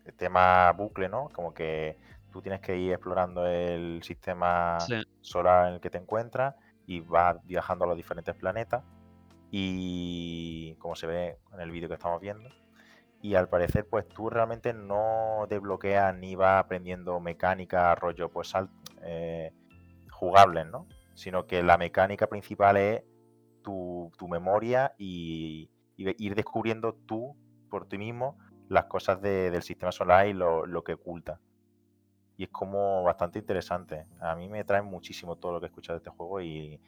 el 0.05 0.13
tema 0.15 0.71
bucle, 0.73 1.07
¿no? 1.07 1.29
Como 1.29 1.53
que 1.53 1.97
tú 2.31 2.41
tienes 2.41 2.59
que 2.59 2.77
ir 2.77 2.91
explorando 2.91 3.45
el 3.47 4.01
sistema 4.03 4.77
Sí. 4.79 4.95
solar 5.21 5.69
en 5.69 5.75
el 5.75 5.79
que 5.79 5.89
te 5.89 5.97
encuentras 5.97 6.55
y 6.85 6.99
vas 6.99 7.37
viajando 7.45 7.85
a 7.85 7.87
los 7.87 7.97
diferentes 7.97 8.35
planetas. 8.35 8.83
Y 9.51 10.75
como 10.75 10.95
se 10.95 11.07
ve 11.07 11.37
en 11.53 11.61
el 11.61 11.71
vídeo 11.71 11.87
que 11.87 11.95
estamos 11.95 12.19
viendo. 12.21 12.49
Y 13.21 13.35
al 13.35 13.49
parecer, 13.49 13.87
pues 13.89 14.07
tú 14.09 14.29
realmente 14.29 14.73
no 14.73 15.45
desbloqueas 15.49 16.15
ni 16.15 16.35
vas 16.35 16.63
aprendiendo 16.63 17.19
mecánica, 17.19 17.95
rollo, 17.95 18.29
pues 18.29 18.49
sal- 18.49 18.69
eh, 19.03 19.51
jugables, 20.11 20.67
¿no? 20.67 20.87
Sino 21.19 21.45
que 21.45 21.61
la 21.63 21.77
mecánica 21.77 22.27
principal 22.27 22.77
es 22.77 23.03
tu, 23.61 24.09
tu 24.17 24.29
memoria 24.29 24.93
y, 24.97 25.69
ir 25.97 26.33
descubriendo 26.33 26.93
tú 26.93 27.35
por 27.69 27.87
ti 27.89 27.97
mismo 27.97 28.37
las 28.69 28.85
cosas 28.85 29.21
de- 29.21 29.51
del 29.51 29.63
sistema 29.63 29.91
solar 29.91 30.27
y 30.27 30.33
lo, 30.33 30.65
lo 30.65 30.81
que 30.83 30.93
oculta. 30.93 31.41
Y 32.37 32.43
es 32.43 32.49
como 32.49 33.03
bastante 33.03 33.39
interesante. 33.39 34.05
A 34.21 34.33
mí 34.35 34.47
me 34.47 34.63
trae 34.63 34.81
muchísimo 34.81 35.35
todo 35.35 35.51
lo 35.51 35.59
que 35.59 35.65
he 35.65 35.69
escuchado 35.69 35.99
de 35.99 36.03
este 36.05 36.15
juego 36.17 36.39
y, 36.39 36.79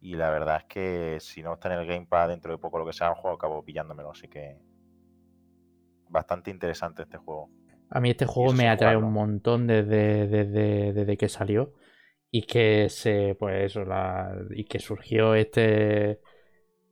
y 0.00 0.14
la 0.16 0.30
verdad 0.30 0.56
es 0.56 0.64
que 0.64 1.18
si 1.20 1.40
no 1.40 1.54
está 1.54 1.72
en 1.72 1.78
el 1.78 1.86
Game 1.86 2.06
Pass 2.06 2.28
dentro 2.28 2.50
de 2.50 2.58
poco 2.58 2.80
lo 2.80 2.86
que 2.86 2.92
sea, 2.92 3.10
un 3.10 3.14
juego 3.14 3.36
acabo 3.36 3.62
pillándomelo. 3.64 4.10
Así 4.10 4.26
que 4.26 4.58
bastante 6.08 6.50
interesante 6.50 7.02
este 7.02 7.18
juego. 7.18 7.48
A 7.90 8.00
mí 8.00 8.10
este 8.10 8.26
juego 8.26 8.52
me 8.52 8.68
atrae 8.68 8.96
un 8.96 9.12
montón 9.12 9.66
desde, 9.66 10.26
desde, 10.26 10.92
desde 10.92 11.16
que 11.16 11.28
salió. 11.28 11.72
Y 12.30 12.42
que 12.42 12.88
se. 12.90 13.34
Pues 13.38 13.64
eso, 13.72 13.84
la, 13.84 14.32
y 14.50 14.64
que 14.64 14.78
surgió 14.78 15.34
este. 15.34 16.20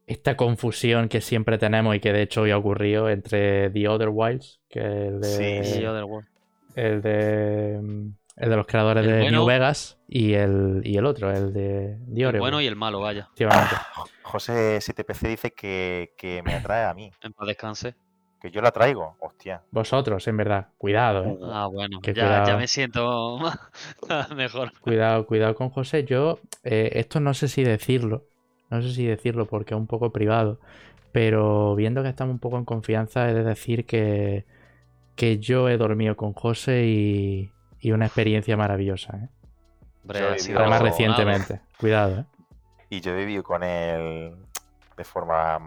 Esta 0.06 0.36
confusión 0.36 1.08
que 1.08 1.20
siempre 1.20 1.58
tenemos 1.58 1.96
y 1.96 2.00
que 2.00 2.12
de 2.12 2.22
hecho 2.22 2.42
hoy 2.42 2.52
ha 2.52 2.58
ocurrido 2.58 3.10
entre 3.10 3.70
The 3.70 3.88
Other 3.88 4.08
Wilds, 4.12 4.60
que 4.68 4.78
es 4.78 4.86
el 4.86 5.20
de. 5.20 5.64
Sí. 5.64 5.82
El 6.76 7.02
de. 7.02 7.74
El 8.36 8.50
de 8.50 8.56
los 8.56 8.66
creadores 8.66 9.02
El 9.04 9.10
de 9.10 9.18
bueno- 9.22 9.38
New 9.38 9.46
Vegas 9.46 9.98
y 10.06 10.34
el, 10.34 10.82
y 10.84 10.98
el 10.98 11.06
otro, 11.06 11.30
el 11.32 11.54
de 11.54 11.96
The 12.14 12.22
El 12.22 12.38
bueno 12.38 12.60
y 12.60 12.66
el 12.66 12.76
malo, 12.76 13.00
vaya. 13.00 13.22
efectivamente. 13.34 13.74
José 14.22 14.78
STPC 14.80 15.26
dice 15.28 15.52
que, 15.52 16.12
que 16.18 16.42
me 16.42 16.52
atrae 16.54 16.84
a 16.84 16.92
mí, 16.92 17.10
En 17.22 17.32
paz 17.32 17.48
descanse. 17.48 17.94
Que 18.46 18.52
yo 18.52 18.62
la 18.62 18.70
traigo. 18.70 19.16
Hostia. 19.18 19.62
Vosotros, 19.72 20.26
en 20.28 20.36
verdad, 20.36 20.68
cuidado, 20.78 21.24
eh. 21.24 21.38
Ah, 21.42 21.66
bueno. 21.66 22.00
Que 22.00 22.14
Ya, 22.14 22.56
me 22.56 22.68
siento 22.68 23.38
mejor. 24.36 24.72
Cuidado, 24.80 25.26
cuidado 25.26 25.54
con 25.56 25.70
José. 25.70 26.04
Yo, 26.04 26.38
eh, 26.62 26.90
esto 26.94 27.18
no 27.18 27.34
sé 27.34 27.48
si 27.48 27.64
decirlo, 27.64 28.24
no 28.70 28.82
sé 28.82 28.92
si 28.92 29.04
decirlo 29.04 29.46
porque 29.46 29.74
es 29.74 29.80
un 29.80 29.88
poco 29.88 30.12
privado, 30.12 30.60
pero 31.10 31.74
viendo 31.74 32.04
que 32.04 32.08
estamos 32.08 32.34
un 32.34 32.38
poco 32.38 32.56
en 32.56 32.64
confianza, 32.64 33.28
he 33.28 33.34
de 33.34 33.42
decir 33.42 33.84
que, 33.84 34.44
que 35.16 35.38
yo 35.38 35.68
he 35.68 35.76
dormido 35.76 36.16
con 36.16 36.32
José 36.32 36.84
y, 36.86 37.50
y 37.80 37.90
una 37.90 38.06
experiencia 38.06 38.56
maravillosa, 38.56 39.16
¿eh? 39.16 39.28
Hombre, 40.02 40.20
Además, 40.54 40.82
recientemente. 40.82 41.60
Cuidado, 41.80 42.20
¿eh? 42.20 42.24
Y 42.90 43.00
yo 43.00 43.10
he 43.10 43.16
vivido 43.16 43.42
con 43.42 43.64
él 43.64 44.36
de 44.96 45.04
forma 45.04 45.58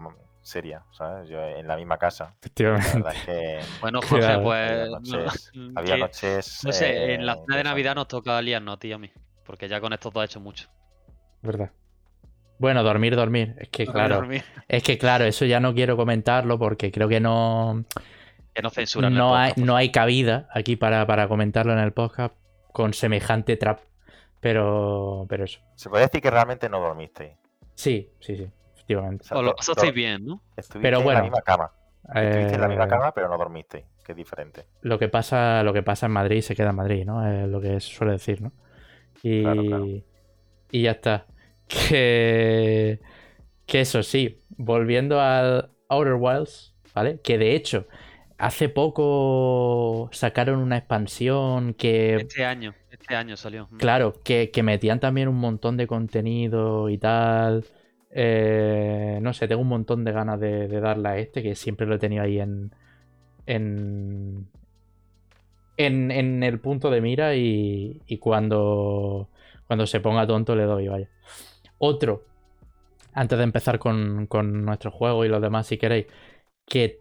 seria, 0.42 0.84
¿sabes? 0.92 1.28
Yo 1.28 1.40
en 1.42 1.66
la 1.68 1.76
misma 1.76 1.98
casa. 1.98 2.34
Efectivamente. 2.40 2.90
verdad 2.94 3.14
es 3.14 3.24
que 3.24 3.60
Bueno, 3.80 4.00
Jorge, 4.08 4.16
Cuidado. 4.16 4.42
pues. 4.42 4.70
Había 4.70 4.86
no- 4.86 4.98
noches- 5.00 5.50
había 5.76 5.94
que- 5.94 6.00
noches. 6.00 6.60
No 6.64 6.72
sé, 6.72 7.14
en 7.14 7.26
la 7.26 7.32
eh, 7.34 7.38
cena 7.44 7.56
de 7.56 7.64
Navidad 7.64 7.94
nos 7.94 8.08
toca 8.08 8.40
liarnos 8.42 8.76
a 8.76 8.78
ti 8.78 8.88
y 8.88 8.92
a 8.92 8.98
mí. 8.98 9.10
Porque 9.44 9.68
ya 9.68 9.80
con 9.80 9.92
estos 9.92 10.12
dos 10.12 10.22
he 10.22 10.26
hecho 10.26 10.40
mucho. 10.40 10.68
Verdad. 11.42 11.70
Bueno, 12.58 12.82
dormir, 12.82 13.16
dormir. 13.16 13.56
Es 13.58 13.68
que 13.70 13.86
claro, 13.86 14.16
Dormir, 14.16 14.44
es 14.68 14.82
que 14.82 14.98
claro, 14.98 15.24
eso 15.24 15.46
ya 15.46 15.60
no 15.60 15.72
quiero 15.74 15.96
comentarlo 15.96 16.58
porque 16.58 16.92
creo 16.92 17.08
que 17.08 17.18
no, 17.18 17.84
Que 18.54 18.60
no 18.60 18.68
censuran. 18.68 19.14
no 19.14 19.34
hay, 19.34 19.50
podcast, 19.52 19.66
no 19.66 19.76
hay 19.76 19.90
cabida 19.90 20.46
aquí 20.52 20.76
para, 20.76 21.06
para 21.06 21.26
comentarlo 21.26 21.72
en 21.72 21.78
el 21.78 21.92
podcast 21.94 22.34
con 22.72 22.92
semejante 22.92 23.56
trap. 23.56 23.80
Pero, 24.40 25.26
pero 25.28 25.44
eso. 25.44 25.60
Se 25.74 25.88
puede 25.88 26.04
decir 26.04 26.20
que 26.20 26.30
realmente 26.30 26.68
no 26.68 26.80
dormisteis. 26.80 27.32
Sí, 27.74 28.10
sí, 28.20 28.36
sí, 28.36 28.50
efectivamente. 28.94 29.26
O 29.30 29.42
lo 29.42 29.54
pasasteis 29.54 29.92
bien, 29.94 30.24
¿no? 30.26 30.42
Estuviste 30.56 30.80
Pero 30.80 30.98
en 30.98 31.04
bueno, 31.04 31.18
la 31.18 31.22
misma 31.22 31.42
cama. 31.42 31.72
Estuviste 32.14 32.54
en 32.54 32.60
la 32.60 32.68
misma 32.68 32.84
Eh, 32.84 32.88
cama, 32.88 33.12
pero 33.14 33.28
no 33.28 33.38
dormisteis, 33.38 33.84
que 34.04 34.12
es 34.12 34.16
diferente. 34.16 34.66
lo 34.82 34.98
que 34.98 35.08
pasa, 35.08 35.62
lo 35.62 35.72
que 35.72 35.82
pasa 35.82 36.06
en 36.06 36.12
Madrid 36.12 36.40
se 36.42 36.56
queda 36.56 36.70
en 36.70 36.76
Madrid, 36.76 37.04
¿no? 37.06 37.26
Es 37.26 37.48
lo 37.48 37.60
que 37.60 37.80
se 37.80 37.88
suele 37.94 38.12
decir, 38.14 38.42
¿no? 38.42 38.52
Y, 39.22 39.42
Claro, 39.42 39.64
claro. 39.64 39.92
y 40.70 40.82
ya 40.82 40.92
está. 40.92 41.26
Que, 41.68 43.00
que 43.66 43.80
eso 43.82 44.02
sí, 44.02 44.38
volviendo 44.50 45.20
al 45.20 45.70
Outer 45.88 46.14
Wilds, 46.14 46.74
¿vale? 46.94 47.20
Que 47.22 47.38
de 47.38 47.54
hecho, 47.54 47.86
hace 48.38 48.68
poco 48.68 50.08
sacaron 50.12 50.58
una 50.60 50.78
expansión 50.78 51.74
que, 51.74 52.16
Este 52.16 52.44
año, 52.44 52.74
este 52.90 53.14
año 53.16 53.36
salió. 53.36 53.70
Claro, 53.78 54.14
que, 54.24 54.50
que 54.50 54.62
metían 54.64 55.00
también 55.00 55.28
un 55.28 55.36
montón 55.36 55.76
de 55.76 55.86
contenido 55.86 56.88
y 56.88 56.98
tal. 56.98 57.64
Eh, 58.10 59.18
no 59.22 59.32
sé, 59.32 59.48
tengo 59.48 59.62
un 59.62 59.68
montón 59.68 60.04
de 60.04 60.12
ganas 60.12 60.40
de, 60.40 60.68
de 60.68 60.80
darle 60.80 61.08
a 61.08 61.18
este, 61.18 61.42
que 61.42 61.54
siempre 61.54 61.86
lo 61.86 61.94
he 61.96 61.98
tenido 61.98 62.22
ahí 62.24 62.40
en. 62.40 62.72
en. 63.46 64.48
en, 65.76 66.42
el 66.42 66.60
punto 66.60 66.90
de 66.90 67.00
mira 67.00 67.34
y, 67.34 68.00
cuando. 68.20 69.28
cuando 69.66 69.86
se 69.86 70.00
ponga 70.00 70.26
tonto 70.26 70.54
le 70.54 70.64
doy, 70.64 70.88
vaya. 70.88 71.08
Otro, 71.78 72.24
antes 73.14 73.38
de 73.38 73.44
empezar 73.44 73.78
con, 73.78 74.26
con 74.26 74.64
nuestro 74.64 74.90
juego 74.90 75.24
y 75.24 75.28
los 75.28 75.42
demás, 75.42 75.66
si 75.66 75.78
queréis, 75.78 76.06
que 76.66 77.00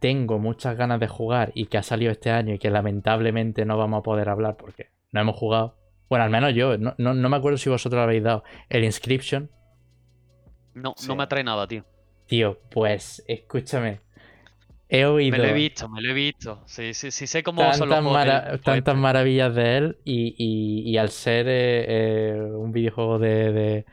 tengo 0.00 0.38
muchas 0.38 0.76
ganas 0.76 1.00
de 1.00 1.08
jugar 1.08 1.52
y 1.54 1.66
que 1.66 1.78
ha 1.78 1.84
salido 1.84 2.12
este 2.12 2.30
año 2.30 2.54
y 2.54 2.58
que 2.60 2.70
lamentablemente 2.70 3.64
no 3.66 3.78
vamos 3.78 4.00
a 4.00 4.04
poder 4.04 4.28
hablar 4.30 4.56
porque 4.56 4.90
no 5.12 5.20
hemos 5.20 5.36
jugado. 5.36 5.76
Bueno, 6.10 6.24
al 6.24 6.30
menos 6.30 6.54
yo, 6.54 6.78
no, 6.78 6.94
no- 6.98 7.14
no 7.14 7.28
me 7.28 7.36
acuerdo 7.36 7.58
si 7.58 7.70
vosotros 7.70 8.02
habéis 8.02 8.22
dado. 8.24 8.44
El 8.70 8.84
Inscription, 8.84 9.50
No, 10.76 10.94
Sí. 10.96 11.08
no 11.08 11.16
me 11.16 11.22
atrae 11.24 11.42
nada, 11.42 11.66
tío. 11.66 11.84
tío, 12.26 12.58
pues 12.70 13.22
escúchame. 13.28 14.00
He 14.88 15.04
oído 15.04 15.36
Me 15.36 15.42
lo 15.42 15.48
he 15.50 15.52
visto, 15.52 15.88
me 15.88 16.00
lo 16.00 16.10
he 16.10 16.14
visto. 16.14 16.62
Sí, 16.66 16.94
sí, 16.94 17.10
sí 17.10 17.26
sé 17.26 17.42
cómo 17.42 17.60
son 17.72 17.88
los 17.88 17.96
tantas, 17.96 17.98
juegos 18.04 18.12
mara- 18.12 18.40
del- 18.52 18.60
tantas 18.60 18.92
este. 18.92 19.00
maravillas 19.00 19.54
de 19.54 19.76
él 19.78 19.98
y, 20.04 20.34
y- 20.38 20.90
y 20.90 20.96
al 20.98 21.08
ser 21.10 21.46
eh, 21.48 21.84
eh, 22.36 22.40
un 22.40 22.70
videojuego 22.72 23.18
de, 23.18 23.52
de- 23.52 23.86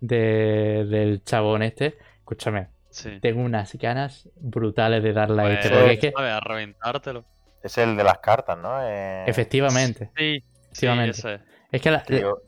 de- 0.00 0.84
del 0.88 1.22
chabón 1.24 1.62
este, 1.62 1.98
escúchame, 2.18 2.68
Sí. 2.90 3.18
tengo 3.20 3.42
unas 3.42 3.74
ganas 3.76 4.28
brutales 4.36 5.02
de 5.04 5.12
darle 5.12 5.42
a 5.42 5.44
Pues, 5.44 5.64
este. 5.66 5.76
Porque 5.78 6.06
es. 6.08 6.14
A 6.16 6.40
reventártelo. 6.40 7.24
Es 7.62 7.76
el 7.78 7.96
de 7.96 8.02
las 8.04 8.18
cartas, 8.18 8.56
¿no? 8.58 8.82
Eh, 8.82 9.24
efectivamente, 9.28 10.10
Sí, 10.16 10.40
sí, 10.40 10.46
Efectivamente. 10.86 11.10
ese 11.18 11.34
es. 11.34 11.40
es 11.72 11.82
que 11.82 11.90
la, 11.90 12.02
tío, 12.02 12.42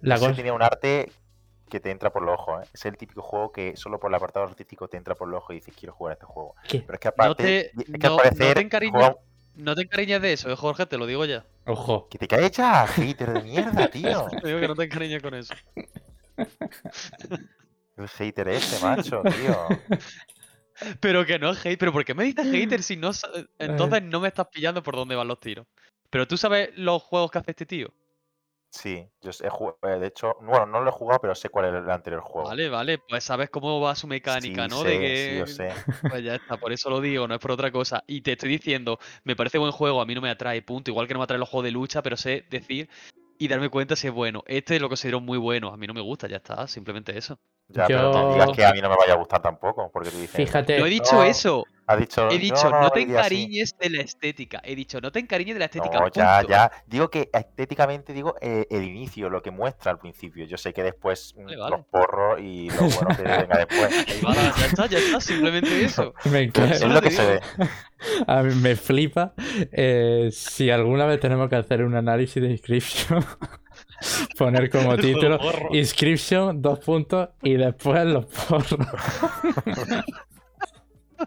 la 0.00 0.18
cosa... 0.18 0.34
tenía 0.34 0.52
un 0.52 0.62
arte 0.62 1.10
que 1.70 1.80
te 1.80 1.90
entra 1.90 2.10
por 2.12 2.22
los 2.22 2.34
ojos, 2.38 2.62
¿eh? 2.64 2.68
Es 2.74 2.84
el 2.84 2.96
típico 2.98 3.22
juego 3.22 3.50
que 3.52 3.76
solo 3.76 3.98
por 3.98 4.10
el 4.10 4.14
apartado 4.16 4.44
artístico 4.46 4.88
te 4.88 4.96
entra 4.98 5.14
por 5.14 5.28
los 5.28 5.38
ojos 5.38 5.52
y 5.52 5.60
dices, 5.60 5.74
quiero 5.74 5.94
jugar 5.94 6.10
a 6.10 6.14
este 6.14 6.26
juego. 6.26 6.54
¿Qué? 6.68 6.80
Pero 6.80 6.94
es 6.94 7.00
que 7.00 7.08
aparte, 7.08 7.42
te- 7.42 7.66
es 7.80 7.84
que 7.86 8.08
no- 8.08 8.16
te 8.18 8.60
encariñas- 8.60 8.90
juega- 8.92 9.16
No 9.56 9.74
te 9.74 9.82
encariñes 9.82 10.20
de 10.22 10.32
eso, 10.32 10.50
eh, 10.50 10.56
Jorge, 10.56 10.86
te 10.86 10.98
lo 10.98 11.06
digo 11.06 11.24
ya. 11.24 11.44
Ojo, 11.66 12.08
que 12.08 12.18
te 12.18 12.28
cae 12.28 12.50
ya, 12.50 12.86
hater 12.86 13.32
de 13.32 13.42
mierda, 13.42 13.88
tío. 13.90 14.26
Te 14.42 14.46
digo 14.48 14.60
que 14.60 14.68
no 14.68 14.74
te 14.74 14.84
encariñes 14.84 15.22
con 15.22 15.34
eso. 15.34 15.54
El 17.96 18.08
hater 18.08 18.48
ese, 18.48 18.84
macho, 18.84 19.22
tío. 19.22 19.68
Pero 21.00 21.26
que 21.26 21.38
no 21.38 21.50
es 21.50 21.58
hate. 21.66 21.78
¿Pero 21.78 21.92
por 21.92 22.04
qué 22.04 22.14
me 22.14 22.24
dices 22.24 22.46
hater 22.50 22.82
si 22.82 22.96
no 22.96 23.10
Entonces 23.58 24.02
no 24.02 24.20
me 24.20 24.28
estás 24.28 24.46
pillando 24.48 24.82
por 24.82 24.96
dónde 24.96 25.14
van 25.14 25.28
los 25.28 25.38
tiros. 25.40 25.66
Pero 26.08 26.26
tú 26.26 26.38
sabes 26.38 26.70
los 26.76 27.02
juegos 27.02 27.30
que 27.30 27.38
hace 27.38 27.50
este 27.50 27.66
tío. 27.66 27.92
Sí, 28.70 29.04
yo 29.20 29.32
sé- 29.32 29.46
he 29.46 29.50
jugado, 29.50 29.78
eh, 29.82 29.98
de 29.98 30.06
hecho, 30.06 30.36
bueno, 30.40 30.64
no 30.64 30.80
lo 30.80 30.88
he 30.90 30.92
jugado, 30.92 31.20
pero 31.20 31.34
sé 31.34 31.48
cuál 31.48 31.66
es 31.66 31.74
el 31.82 31.90
anterior 31.90 32.22
juego. 32.22 32.48
Vale, 32.48 32.68
vale, 32.68 32.98
pues 32.98 33.24
sabes 33.24 33.50
cómo 33.50 33.80
va 33.80 33.94
su 33.96 34.06
mecánica, 34.06 34.64
Sí, 34.64 34.70
¿no? 34.70 34.82
sé, 34.82 34.88
de 34.88 35.16
sí, 35.16 35.32
que. 35.32 35.38
yo 35.38 35.46
sé. 35.46 35.68
Pues 36.10 36.24
ya 36.24 36.34
está, 36.36 36.56
por 36.56 36.72
eso 36.72 36.88
lo 36.88 37.00
digo, 37.00 37.26
no 37.28 37.34
es 37.34 37.40
por 37.40 37.50
otra 37.50 37.70
cosa. 37.72 38.04
Y 38.06 38.20
te 38.22 38.32
estoy 38.32 38.48
diciendo, 38.48 38.98
me 39.24 39.34
parece 39.36 39.58
buen 39.58 39.72
juego, 39.72 40.00
a 40.00 40.06
mí 40.06 40.14
no 40.14 40.20
me 40.20 40.30
atrae, 40.30 40.62
punto. 40.62 40.90
Igual 40.90 41.06
que 41.08 41.14
no 41.14 41.20
me 41.20 41.24
atrae 41.24 41.38
los 41.38 41.48
juegos 41.48 41.64
de 41.64 41.70
lucha, 41.72 42.02
pero 42.02 42.16
sé 42.16 42.44
decir 42.48 42.88
y 43.38 43.48
darme 43.48 43.68
cuenta 43.70 43.96
si 43.96 44.06
es 44.06 44.12
bueno. 44.12 44.42
Este 44.46 44.78
lo 44.78 44.88
considero 44.88 45.20
muy 45.20 45.38
bueno, 45.38 45.68
a 45.72 45.76
mí 45.76 45.86
no 45.86 45.94
me 45.94 46.00
gusta, 46.00 46.28
ya 46.28 46.36
está, 46.36 46.66
simplemente 46.68 47.16
eso. 47.16 47.38
Ya, 47.68 47.86
pero 47.86 48.12
no 48.12 48.32
digas 48.32 48.50
que 48.50 48.64
a 48.64 48.72
mí 48.72 48.80
no 48.80 48.88
me 48.90 48.96
vaya 48.96 49.14
a 49.14 49.16
gustar 49.16 49.40
tampoco, 49.40 49.90
porque 49.92 50.10
tú 50.10 50.18
dices, 50.18 50.34
fíjate, 50.36 50.78
Yo 50.78 50.86
he 50.86 50.90
dicho 50.90 51.14
no, 51.16 51.22
eso, 51.22 51.68
dicho, 51.96 52.28
he 52.30 52.38
dicho, 52.38 52.70
no, 52.70 52.82
no, 52.82 52.90
te 52.90 53.00
me 53.00 53.06
digas 53.06 53.26
así". 53.26 53.34
encariñes 53.36 53.74
de 53.78 53.90
la 53.90 54.02
estética. 54.02 54.60
He 54.64 54.74
dicho, 54.74 55.00
no 55.00 55.10
te 55.12 55.18
encariñes 55.20 55.54
de 55.54 55.58
la 55.58 55.64
estética. 55.66 55.98
No, 56.00 56.08
ya, 56.08 56.38
punto. 56.38 56.50
ya. 56.52 56.70
Digo 56.86 57.10
que 57.10 57.30
estéticamente 57.32 58.12
digo 58.12 58.34
eh, 58.40 58.66
el 58.70 58.84
inicio, 58.84 59.28
lo 59.30 59.42
que 59.42 59.50
muestra 59.50 59.90
al 59.92 59.98
principio. 59.98 60.44
Yo 60.46 60.56
sé 60.56 60.72
que 60.72 60.82
después 60.82 61.34
mm, 61.36 61.44
Vale, 61.44 61.56
vale. 61.56 61.76
los 61.76 61.86
porros 61.86 62.40
y 62.40 62.68
lo 62.70 62.76
bueno 62.82 63.16
que 63.16 63.22
venga 63.22 63.58
después. 63.66 64.06
Ya 64.60 64.66
está, 64.66 64.86
ya 64.86 64.98
está, 64.98 65.20
simplemente 65.20 65.84
eso. 65.84 66.14
me 66.30 66.42
encanta- 66.42 66.74
Es 66.74 66.84
lo 66.84 67.00
que 67.00 67.10
se 67.10 67.24
ve. 67.26 67.40
A 68.26 68.42
mí 68.42 68.54
me 68.54 68.76
flipa. 68.76 69.34
eh, 69.72 70.28
si 70.32 70.70
alguna 70.70 71.06
vez 71.06 71.20
tenemos 71.20 71.48
que 71.48 71.56
hacer 71.56 71.82
un 71.84 71.94
análisis 71.94 72.42
de 72.42 72.50
Inscription, 72.50 73.24
poner 74.38 74.70
como 74.70 74.96
título. 74.96 75.38
Inscription, 75.72 76.62
dos 76.62 76.78
puntos 76.80 77.28
y 77.42 77.54
después 77.54 78.04
los 78.06 78.24
porros. 78.26 78.76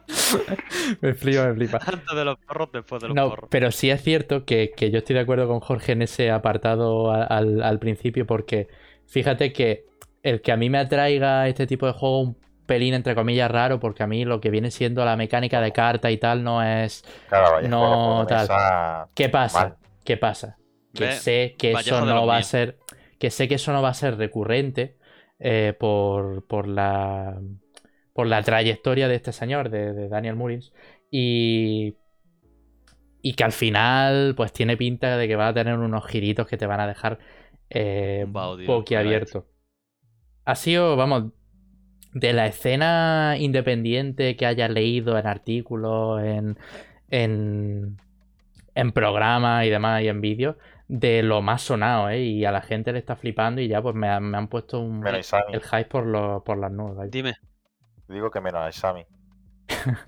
me 1.02 1.14
flipa, 1.14 1.48
me 1.48 1.54
flipa. 1.56 1.80
Antes 1.86 2.16
de 2.16 2.26
los 2.26 2.38
porros, 2.40 2.70
después 2.72 3.02
de 3.02 3.08
los 3.10 3.16
No, 3.16 3.30
porros. 3.30 3.50
pero 3.50 3.72
sí 3.72 3.90
es 3.90 4.02
cierto 4.02 4.46
que, 4.46 4.72
que 4.76 4.92
yo 4.92 5.00
estoy 5.00 5.16
de 5.16 5.22
acuerdo 5.22 5.48
con 5.48 5.60
Jorge 5.60 5.94
en 5.94 6.02
ese 6.02 6.32
apartado 6.32 7.12
al, 7.12 7.62
al 7.62 7.80
principio, 7.80 8.26
porque 8.26 8.68
fíjate 9.08 9.54
que 9.54 9.86
el 10.24 10.42
que 10.42 10.52
a 10.52 10.58
mí 10.58 10.70
me 10.70 10.78
atraiga 10.80 11.48
este 11.48 11.68
tipo 11.68 11.86
de 11.86 11.94
juego 11.94 12.22
un 12.22 12.38
pelín 12.66 12.94
entre 12.94 13.14
comillas 13.16 13.52
raro, 13.52 13.80
porque 13.80 14.04
a 14.04 14.08
mí 14.08 14.24
lo 14.26 14.40
que 14.40 14.50
viene 14.50 14.72
siendo 14.72 15.04
la 15.06 15.18
mecánica 15.18 15.60
de 15.62 15.72
carta 15.74 16.12
y 16.12 16.18
tal 16.18 16.44
no 16.44 16.64
es. 16.64 17.04
Claro, 17.28 17.56
vaya, 17.56 17.68
No, 17.68 18.26
tal. 18.28 18.48
¿Qué 19.14 19.30
pasa? 19.30 19.60
Mal. 19.60 19.78
¿Qué 20.04 20.18
pasa? 20.18 20.58
Que 20.94 21.06
Ve, 21.06 21.12
sé 21.12 21.56
que 21.58 21.74
vallejo 21.74 21.98
eso 21.98 22.06
no 22.06 22.26
va 22.26 22.38
a 22.38 22.44
ser. 22.44 22.78
Que 23.20 23.32
sé 23.32 23.48
que 23.48 23.56
eso 23.56 23.72
no 23.74 23.82
va 23.82 23.90
a 23.90 23.94
ser 23.94 24.18
recurrente 24.18 24.98
eh, 25.40 25.74
por, 25.80 26.46
por 26.48 26.68
la. 26.68 27.40
Por 28.14 28.28
la 28.28 28.44
trayectoria 28.44 29.08
de 29.08 29.16
este 29.16 29.32
señor, 29.34 29.70
de, 29.70 29.94
de 29.94 30.10
Daniel 30.10 30.36
Mullins. 30.36 30.74
Y. 31.12 31.96
Y 33.22 33.34
que 33.36 33.44
al 33.46 33.54
final, 33.54 34.34
pues 34.36 34.52
tiene 34.52 34.76
pinta 34.78 35.18
de 35.18 35.28
que 35.28 35.36
va 35.38 35.48
a 35.50 35.54
tener 35.54 35.78
unos 35.78 36.06
giritos 36.08 36.46
que 36.48 36.58
te 36.58 36.66
van 36.68 36.82
a 36.82 36.88
dejar 36.88 37.20
eh. 37.70 38.26
Ha 40.46 40.56
sido, 40.56 40.96
vamos, 40.98 41.32
de 42.14 42.34
la 42.34 42.48
escena 42.48 43.38
independiente 43.40 44.36
que 44.38 44.46
hayas 44.48 44.70
leído 44.72 45.18
en 45.20 45.28
artículos, 45.28 46.22
en, 46.24 46.58
en, 47.10 47.98
en 48.76 48.92
programas 48.94 49.66
y 49.66 49.72
demás 49.72 50.04
y 50.04 50.10
en 50.10 50.22
vídeos 50.22 50.58
de 50.90 51.24
lo 51.24 51.42
más 51.42 51.64
sonado, 51.64 52.10
¿eh? 52.10 52.22
Y 52.24 52.46
a 52.46 52.52
la 52.54 52.62
gente 52.62 52.94
le 52.94 53.00
está 53.00 53.16
flipando 53.18 53.62
y 53.62 53.68
ya 53.70 53.82
pues 53.82 53.96
me, 53.96 54.10
han- 54.10 54.26
me 54.32 54.38
han 54.38 54.48
puesto 54.50 54.80
un, 54.82 55.24
el 55.52 55.62
hype 55.64 55.86
por, 55.88 56.06
los 56.08 56.44
por 56.44 56.58
las 56.60 56.72
nubes. 56.72 57.12
Dime. 57.12 57.36
Digo 58.14 58.32
que 58.32 58.42
menos 58.42 58.62
a 58.62 58.70
Isami. 58.70 59.06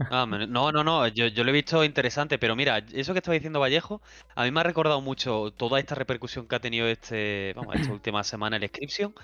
Ah, 0.10 0.26
no, 0.28 0.72
no, 0.72 0.84
no, 0.84 1.08
yo, 1.08 1.28
yo 1.28 1.44
lo 1.44 1.50
he 1.50 1.54
visto 1.54 1.84
interesante, 1.84 2.38
pero 2.38 2.56
mira, 2.56 2.78
eso 2.94 3.14
que 3.14 3.20
estaba 3.20 3.34
diciendo 3.34 3.60
Vallejo, 3.60 4.02
a 4.36 4.44
mí 4.44 4.52
me 4.52 4.60
ha 4.60 4.64
recordado 4.64 5.02
mucho 5.02 5.52
toda 5.52 5.80
esta 5.80 5.96
repercusión 5.96 6.48
que 6.48 6.56
ha 6.56 6.60
tenido 6.60 6.88
este, 6.88 7.54
vamos, 7.56 7.76
esta 7.76 7.92
última 7.92 8.24
semana 8.24 8.58
el 8.58 8.64
Inscription, 8.64 9.16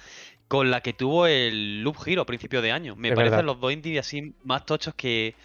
con 0.47 0.71
la 0.71 0.81
que 0.81 0.93
tuvo 0.93 1.27
el 1.27 1.83
Loop 1.83 1.97
Hero 2.05 2.23
a 2.23 2.25
principio 2.25 2.61
de 2.63 2.71
año. 2.71 2.95
Me 2.95 3.09
Es 3.09 3.13
parecen 3.13 3.45
verdad. 3.45 3.45
los 3.45 3.59
dos 3.59 3.71
indies 3.73 3.99
así 3.99 4.35
más 4.43 4.65
tochos 4.65 4.95
que, 4.95 5.35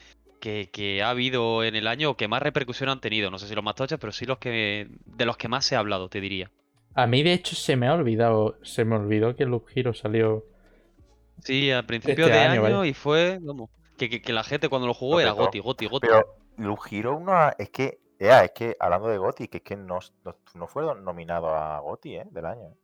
que, 0.40 0.70
que 0.72 1.02
ha 1.02 1.10
habido 1.10 1.64
en 1.64 1.76
el 1.76 1.86
año 1.88 2.10
o 2.10 2.16
que 2.16 2.28
más 2.28 2.42
repercusión 2.42 2.88
han 2.90 3.00
tenido. 3.00 3.30
No 3.30 3.38
sé 3.38 3.48
si 3.48 3.54
los 3.54 3.64
más 3.64 3.74
tochos, 3.76 3.98
pero 4.00 4.12
sí 4.12 4.26
los 4.26 4.38
que 4.38 4.88
de 5.06 5.26
los 5.26 5.36
que 5.36 5.48
más 5.48 5.66
se 5.66 5.76
ha 5.76 5.80
hablado, 5.80 6.08
te 6.08 6.20
diría. 6.20 6.50
A 6.94 7.06
mí, 7.06 7.22
de 7.22 7.32
hecho, 7.32 7.54
se 7.54 7.76
me 7.76 7.86
ha 7.88 7.94
olvidado, 7.94 8.58
se 8.62 8.84
me 8.84 8.96
olvidó 8.96 9.36
que 9.36 9.44
Loop 9.46 9.66
Hero 9.74 9.94
salió. 9.94 10.44
Sí, 11.42 11.70
al 11.70 11.84
principio 11.86 12.26
Este 12.26 12.36
de 12.38 12.44
año, 12.44 12.84
y 12.84 12.94
fue, 12.94 13.38
vamos, 13.40 13.70
que, 13.96 14.08
que, 14.10 14.20
que 14.22 14.32
la 14.32 14.44
gente 14.44 14.68
cuando 14.68 14.86
lo 14.86 14.94
jugó 14.94 15.20
era 15.20 15.30
petó. 15.30 15.44
Goti, 15.44 15.58
Goti, 15.60 15.86
Goti. 15.86 16.06
Pero 16.06 16.24
Loop 16.56 16.80
Hero 16.90 17.20
no 17.20 17.50
es 17.58 17.70
que, 17.70 17.98
ea, 18.18 18.44
es 18.44 18.50
que 18.52 18.76
hablando 18.80 19.08
de 19.08 19.18
Goti, 19.18 19.48
que 19.48 19.58
es 19.58 19.62
que 19.62 19.76
no, 19.76 19.98
no, 20.24 20.36
no 20.54 20.66
fue 20.66 20.82
nominado 21.00 21.54
a 21.54 21.78
Goti, 21.80 22.16
¿eh? 22.16 22.24
Del 22.30 22.46
año. 22.46 22.74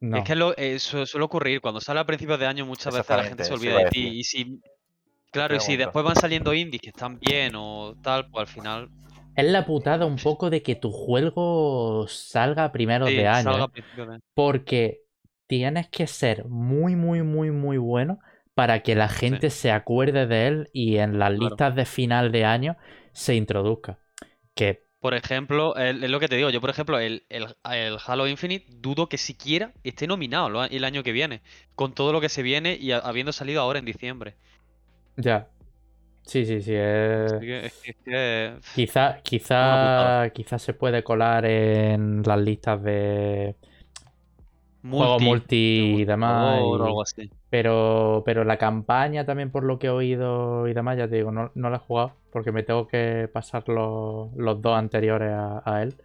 No. 0.00 0.16
Es 0.18 0.24
que 0.24 0.34
lo, 0.36 0.56
eh, 0.56 0.78
su- 0.78 1.06
suele 1.06 1.24
ocurrir, 1.24 1.60
cuando 1.60 1.80
sale 1.80 2.00
a 2.00 2.06
principios 2.06 2.38
de 2.38 2.46
año 2.46 2.66
muchas 2.66 2.94
veces 2.94 3.16
la 3.16 3.24
gente 3.24 3.44
se 3.44 3.54
olvida 3.54 3.78
de 3.78 3.86
ti. 3.86 4.06
Y 4.18 4.24
si, 4.24 4.60
claro, 5.30 5.54
y 5.56 5.60
si 5.60 5.72
momento. 5.72 5.84
después 5.86 6.04
van 6.04 6.16
saliendo 6.16 6.54
indies 6.54 6.82
que 6.82 6.90
están 6.90 7.18
bien 7.18 7.54
o 7.56 7.94
tal, 8.02 8.28
pues 8.30 8.42
al 8.42 8.46
final 8.54 8.90
Es 9.34 9.44
la 9.46 9.64
putada 9.66 10.06
un 10.06 10.16
poco 10.16 10.50
de 10.50 10.62
que 10.62 10.76
tu 10.76 10.90
juego 10.92 12.06
salga 12.08 12.70
sí, 12.74 13.16
de 13.16 13.26
año. 13.26 13.42
salga 13.42 13.68
¿eh? 13.74 14.18
Porque 14.34 15.05
tienes 15.46 15.88
que 15.88 16.06
ser 16.06 16.44
muy, 16.46 16.96
muy, 16.96 17.22
muy, 17.22 17.50
muy 17.50 17.78
bueno 17.78 18.18
para 18.54 18.82
que 18.82 18.94
la 18.94 19.08
gente 19.08 19.50
se 19.50 19.70
acuerde 19.72 20.26
de 20.26 20.46
él 20.48 20.70
y 20.72 20.96
en 20.98 21.18
las 21.18 21.32
Claro. 21.34 21.56
listas 21.56 21.74
de 21.76 21.84
final 21.86 22.32
de 22.32 22.44
año 22.44 22.76
se 23.12 23.34
introduzca. 23.34 23.98
Que 24.54 24.84
Por 25.00 25.14
ejemplo, 25.14 25.74
es 25.76 25.94
lo 26.10 26.20
que 26.20 26.28
te 26.28 26.36
digo, 26.36 26.50
yo 26.50 26.60
por 26.60 26.68
ejemplo, 26.70 26.98
el, 26.98 27.24
el- 27.30 27.56
el 27.70 27.96
Halo 28.06 28.26
Infinite 28.28 28.66
dudo 28.70 29.08
que 29.08 29.16
siquiera 29.18 29.72
esté 29.84 30.06
nominado 30.06 30.64
el 30.66 30.84
año 30.84 31.02
que 31.02 31.12
viene, 31.12 31.40
con 31.74 31.94
todo 31.94 32.12
lo 32.12 32.20
que 32.20 32.28
se 32.28 32.42
viene 32.42 32.76
y 32.78 32.92
habiendo 32.92 33.32
salido 33.32 33.62
ahora 33.62 33.78
en 33.78 33.84
diciembre. 33.86 34.36
ya. 35.16 35.50
Sí, 36.26 36.44
sí, 36.46 36.60
sí. 36.62 36.72
que, 37.38 37.66
es 37.66 37.72
que- 38.04 38.56
pff, 38.60 38.70
Quizá, 38.72 39.22
quizá, 39.22 40.30
quizá 40.34 40.58
se 40.58 40.74
puede 40.74 41.02
colar 41.02 41.46
en 41.46 42.22
las 42.22 42.38
listas 42.38 42.82
de 42.82 43.56
juegos 44.88 45.20
multi, 45.22 45.56
multi 45.80 46.02
y 46.02 46.04
demás. 46.04 46.62
o 46.80 46.84
y- 46.84 46.84
algo 46.84 47.02
así. 47.02 47.32
Pero, 47.48 48.22
pero 48.26 48.44
la 48.44 48.58
campaña 48.58 49.24
también 49.24 49.52
por 49.52 49.62
lo 49.64 49.78
que 49.78 49.86
he 49.86 49.90
oído 49.90 50.66
y 50.68 50.74
demás, 50.74 50.98
ya 50.98 51.08
te 51.08 51.16
digo, 51.16 51.30
no, 51.32 51.52
no 51.54 51.70
la 51.70 51.76
he 51.76 51.80
jugado 51.80 52.20
porque 52.30 52.50
me 52.52 52.64
tengo 52.64 52.88
que 52.88 53.28
pasar 53.32 53.68
los, 53.68 54.34
los 54.36 54.60
dos 54.62 54.76
anteriores 54.76 55.30
a, 55.32 55.62
a 55.64 55.82
él. 55.82 55.96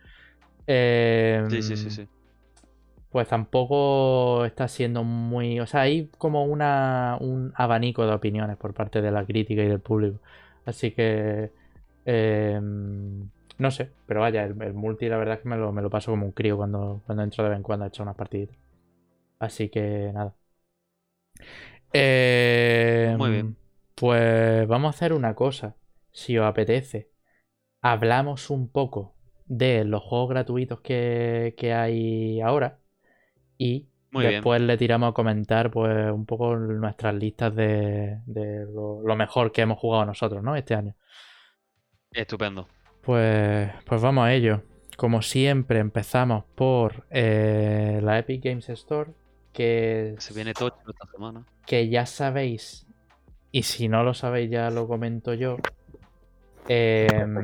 Sí, 1.48 1.62
sí, 1.62 1.76
sí, 1.78 1.90
Em, 1.92 2.00
sí. 2.00 2.10
Pues 3.10 3.28
tampoco 3.28 4.46
está 4.46 4.68
siendo 4.70 5.04
muy... 5.04 5.60
O 5.60 5.68
sea, 5.68 5.82
hay 5.82 6.10
como 6.18 6.46
una, 6.46 7.18
un 7.20 7.52
abanico 7.56 8.06
de 8.06 8.14
opiniones 8.14 8.56
por 8.58 8.74
parte 8.74 9.02
de 9.02 9.12
la 9.12 9.26
crítica 9.26 9.62
y 9.64 9.68
del 9.68 9.82
público. 9.82 10.20
Así 10.66 10.92
que... 10.94 11.52
em, 12.06 13.30
no 13.58 13.70
sé, 13.72 13.96
pero 14.06 14.22
vaya, 14.22 14.46
el, 14.46 14.62
el 14.62 14.74
multi 14.74 15.10
la 15.10 15.18
verdad 15.18 15.36
es 15.36 15.42
que 15.42 15.50
me 15.50 15.58
lo, 15.58 15.72
me 15.74 15.82
lo 15.82 15.90
paso 15.90 16.12
como 16.12 16.26
un 16.26 16.32
crío 16.32 16.56
cuando, 16.58 17.04
cuando 17.06 17.24
entro 17.24 17.44
de 17.44 17.50
vez 17.52 17.58
en 17.58 17.64
cuando 17.64 17.86
a 17.86 17.90
echar 17.90 18.04
unas 18.06 18.16
partiditas. 18.16 18.58
Así 19.42 19.70
que 19.70 20.12
nada. 20.14 20.36
Muy 23.18 23.30
bien. 23.32 23.56
Pues 23.96 24.68
vamos 24.68 24.88
a 24.94 24.98
hacer 24.98 25.14
una 25.14 25.36
cosa. 25.36 25.76
Si 26.12 26.38
os 26.38 26.46
apetece, 26.46 27.12
hablamos 27.82 28.50
un 28.52 28.70
poco 28.70 29.16
de 29.48 29.86
los 29.86 30.04
juegos 30.04 30.30
gratuitos 30.32 30.82
que, 30.82 31.56
que 31.58 31.74
hay 31.74 32.42
ahora. 32.42 32.80
Y 33.58 33.90
Muy 34.12 34.26
bien. 34.26 34.42
después 34.42 34.62
le 34.62 34.78
tiramos 34.78 35.12
a 35.12 35.14
comentar 35.14 35.72
pues 35.72 36.12
un 36.12 36.26
poco 36.28 36.58
nuestras 36.58 37.16
listas 37.16 37.56
de, 37.56 38.20
de 38.28 38.66
lo, 38.68 39.02
lo 39.04 39.18
mejor 39.18 39.52
que 39.52 39.62
hemos 39.64 39.80
jugado 39.80 40.06
nosotros, 40.06 40.44
¿no? 40.44 40.56
Este 40.56 40.76
año. 40.76 40.96
Estupendo. 42.14 42.68
Pues, 43.02 43.72
pues 43.86 44.02
vamos 44.02 44.26
a 44.26 44.34
ello. 44.34 44.64
Como 44.98 45.22
siempre, 45.22 45.80
empezamos 45.80 46.44
por 46.56 47.06
eh, 47.10 48.00
la 48.04 48.20
Epic 48.20 48.44
Games 48.44 48.70
Store. 48.70 49.12
Que, 49.54 50.20
Se 50.20 50.34
viene 50.34 50.56
tocho 50.56 50.78
esta 50.90 51.06
semana. 51.08 51.46
que 51.66 51.90
ya 51.90 52.06
sabéis. 52.06 52.88
Y 53.52 53.64
si 53.64 53.88
no 53.90 54.04
lo 54.04 54.14
sabéis, 54.14 54.50
ya 54.52 54.70
lo 54.72 54.88
comento 54.88 55.34
yo. 55.34 55.68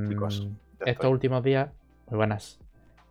chicos, 0.08 0.50
ya 0.80 0.86
estos 0.86 1.10
estoy. 1.10 1.12
últimos 1.12 1.44
días. 1.44 1.70
Muy 2.08 2.18
buenas. 2.18 2.60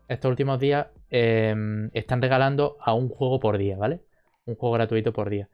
Estos 0.09 0.31
últimos 0.31 0.59
días 0.61 0.87
em, 1.11 1.91
están 1.93 2.23
regalando 2.23 2.77
a 2.81 2.95
un 2.95 3.09
juego 3.09 3.41
por 3.41 3.59
día, 3.59 3.77
¿vale? 3.77 4.01
Un 4.47 4.55
juego 4.57 4.75
gratuito 4.75 5.13
por 5.13 5.31
día. 5.31 5.49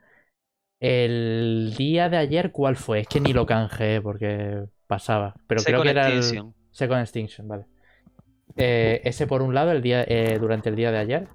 El 0.80 1.74
día 1.76 2.08
de 2.08 2.16
ayer, 2.18 2.52
¿cuál 2.52 2.76
fue? 2.76 3.00
Es 3.00 3.08
que 3.08 3.20
ni 3.20 3.32
lo 3.32 3.46
canjeé 3.46 4.00
porque 4.02 4.64
pasaba. 4.86 5.34
Pero 5.46 5.62
creo 5.62 5.80
Second 5.80 5.82
que 5.82 5.90
era 5.90 6.08
el. 6.08 6.18
Extinction. 6.18 6.54
Second 6.70 7.00
Extinction, 7.02 7.48
vale. 7.48 7.66
Eh, 8.56 9.00
ese 9.04 9.26
por 9.26 9.42
un 9.42 9.54
lado, 9.54 9.72
el 9.72 9.82
día, 9.82 10.04
eh, 10.06 10.38
durante 10.40 10.68
el 10.68 10.76
día 10.76 10.90
de 10.92 10.98
ayer. 10.98 11.28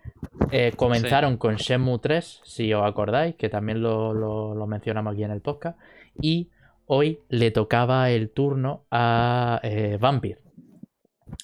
Eh, 0.52 0.72
comenzaron 0.76 1.38
con 1.38 1.56
Shenmue 1.56 2.00
3, 2.00 2.42
si 2.44 2.74
os 2.74 2.86
acordáis, 2.86 3.36
que 3.36 3.50
también 3.50 3.82
lo, 3.82 4.14
lo- 4.14 4.56
lo 4.56 4.68
mencionamos 4.68 5.14
aquí 5.14 5.24
en 5.24 5.32
el 5.32 5.42
podcast. 5.42 5.78
Y 6.22 6.50
hoy 6.86 7.20
le 7.30 7.52
tocaba 7.52 8.10
el 8.12 8.30
turno 8.30 8.86
a 8.92 9.62
Vampire. 10.00 10.40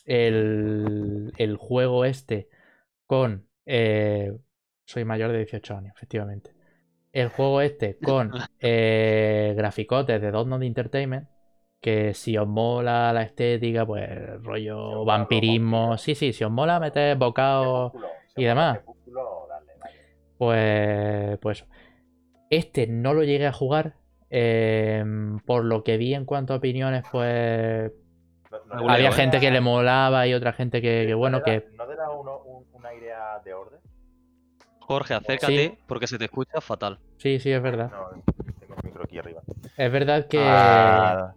El, 0.05 1.33
el 1.37 1.57
juego 1.57 2.05
este 2.05 2.49
con... 3.07 3.45
soy 3.65 5.05
mayor 5.05 5.31
de 5.31 5.37
18 5.39 5.75
años, 5.77 5.93
efectivamente. 5.95 6.51
El 7.11 7.27
juego 7.29 7.61
este 7.61 7.97
con 7.97 8.31
graficotes 8.61 10.21
de 10.21 10.31
Donut 10.31 10.63
Entertainment, 10.63 11.27
que 11.83 12.13
si 12.13 12.37
os 12.37 12.47
mola 12.47 13.11
la 13.13 13.23
estética, 13.23 13.85
pues 13.85 14.41
rollo 14.41 15.03
vampirismo, 15.05 15.97
sí, 15.97 16.15
sí, 16.15 16.31
si 16.31 16.43
os 16.45 16.49
mola 16.51 16.79
meter 16.79 17.17
bocados 17.17 17.91
y 18.37 18.45
demás. 18.45 18.77
Crepúsculo, 18.79 19.47
dale, 19.49 19.73
dale. 19.79 19.99
Pues, 20.37 21.37
pues 21.39 21.65
este 22.49 22.87
no 22.87 23.13
lo 23.13 23.23
llegué 23.23 23.45
a 23.47 23.53
jugar. 23.53 23.95
em, 24.35 25.39
por 25.41 25.63
lo 25.63 25.83
que 25.83 25.97
vi 25.97 26.15
en 26.15 26.25
cuanto 26.25 26.53
a 26.53 26.57
opiniones, 26.57 27.03
pues 27.11 27.91
No- 28.49 28.57
no- 28.57 28.75
Regulero, 28.75 28.93
había 28.93 29.09
¿eh? 29.09 29.11
gente 29.11 29.39
que 29.39 29.51
le 29.51 29.61
molaba 29.61 30.25
y 30.25 30.33
otra 30.33 30.53
gente 30.53 30.81
que, 30.81 31.03
que 31.05 31.11
¿no 31.11 31.17
bueno, 31.19 31.37
le 31.37 31.43
que 31.43 31.67
¿No 31.75 31.85
te 31.85 31.95
da 31.95 32.09
uno, 32.09 32.39
un, 32.45 32.65
un 32.71 32.85
aire 32.87 33.13
a 33.13 33.39
de 33.45 33.53
orden? 33.53 33.79
Jorge, 34.79 35.13
acércate 35.13 35.77
porque 35.87 36.07
se 36.07 36.17
te 36.17 36.25
escucha 36.25 36.59
fatal. 36.61 36.97
sí, 37.17 37.39
sí, 37.39 37.51
es 37.51 37.61
verdad. 37.61 37.91
No, 37.91 38.21
tengo 38.59 38.75
el 38.81 38.83
micro 38.89 39.03
aquí 39.03 39.19
arriba. 39.19 39.41
Es 39.77 39.91
verdad 39.91 40.27
que 40.27 40.39
Ah, 40.39 41.33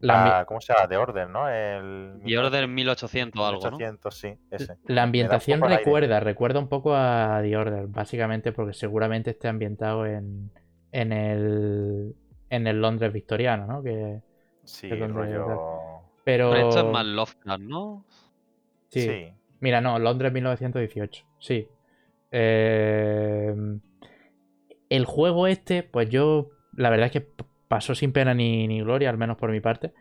la, 0.00 0.38
ah, 0.40 0.44
¿Cómo 0.44 0.60
se 0.60 0.72
llama? 0.72 0.86
De 0.86 0.96
orden, 0.96 1.32
¿no? 1.32 1.48
El 1.48 2.20
Y 2.24 2.36
Order 2.36 2.68
1800 2.68 3.40
o 3.40 3.46
algo, 3.46 3.70
¿no? 3.70 3.76
1800, 3.78 4.14
sí, 4.14 4.38
ese. 4.50 4.76
la 4.86 5.02
ambientación 5.02 5.60
recuerda, 5.60 6.20
recuerda 6.20 6.60
un 6.60 6.68
poco 6.68 6.94
a 6.94 7.40
The 7.42 7.56
Order, 7.56 7.86
básicamente 7.88 8.52
porque 8.52 8.72
seguramente 8.74 9.30
esté 9.30 9.48
ambientado 9.48 10.06
en, 10.06 10.50
en 10.92 11.12
el 11.12 12.14
en 12.50 12.66
el 12.66 12.80
Londres 12.80 13.12
victoriano, 13.12 13.66
¿no? 13.66 13.82
Que, 13.82 14.20
Sí, 14.64 14.88
donde- 14.88 15.08
rollo... 15.08 15.46
pero 16.24 16.50
Pero 16.50 16.68
esto 16.68 16.80
es 16.80 16.92
más 16.92 17.04
Lovecraft, 17.06 17.60
¿no? 17.62 18.04
sí. 18.90 19.00
Sí. 19.02 19.32
Mira, 19.60 19.80
no, 19.80 19.98
Londres 19.98 20.32
1918. 20.32 21.24
Sí. 21.40 21.66
Eh, 22.30 23.54
el 24.88 25.04
juego 25.04 25.46
este, 25.46 25.82
pues 25.82 26.08
yo, 26.08 26.50
la 26.74 26.90
verdad 26.90 27.06
es 27.06 27.12
que 27.12 27.20
pasó 27.68 27.94
sin 27.94 28.12
pena 28.12 28.34
ni, 28.34 28.66
ni 28.68 28.80
gloria, 28.82 29.10
al 29.10 29.18
menos 29.18 29.36
por 29.36 29.50
mi 29.50 29.60
parte. 29.60 29.92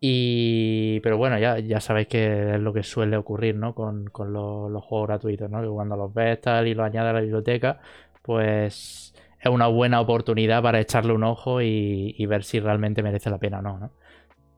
Y, 0.00 1.00
pero 1.00 1.16
bueno, 1.18 1.38
ya, 1.38 1.58
ya 1.60 1.80
sabéis 1.80 2.08
que 2.08 2.54
es 2.56 2.60
lo 2.60 2.72
que 2.72 2.82
suele 2.82 3.16
ocurrir, 3.16 3.56
¿no? 3.56 3.74
Con, 3.74 4.06
con 4.06 4.32
los, 4.32 4.70
los 4.70 4.84
juegos 4.84 5.08
gratuitos, 5.08 5.50
¿no? 5.50 5.62
Que 5.62 5.68
cuando 5.68 5.96
los 5.96 6.12
ves 6.14 6.40
tal 6.40 6.66
y 6.68 6.74
los 6.74 6.86
añades 6.86 7.10
a 7.10 7.14
la 7.14 7.20
biblioteca, 7.20 7.80
pues 8.22 9.14
es 9.40 9.50
una 9.50 9.68
buena 9.68 10.00
oportunidad 10.00 10.62
para 10.62 10.80
echarle 10.80 11.12
un 11.12 11.24
ojo 11.24 11.62
y, 11.62 12.14
y 12.18 12.26
ver 12.26 12.44
si 12.44 12.60
realmente 12.60 13.02
merece 13.02 13.30
la 13.30 13.38
pena 13.38 13.60
o 13.60 13.62
no, 13.62 13.78
¿no? 13.78 13.92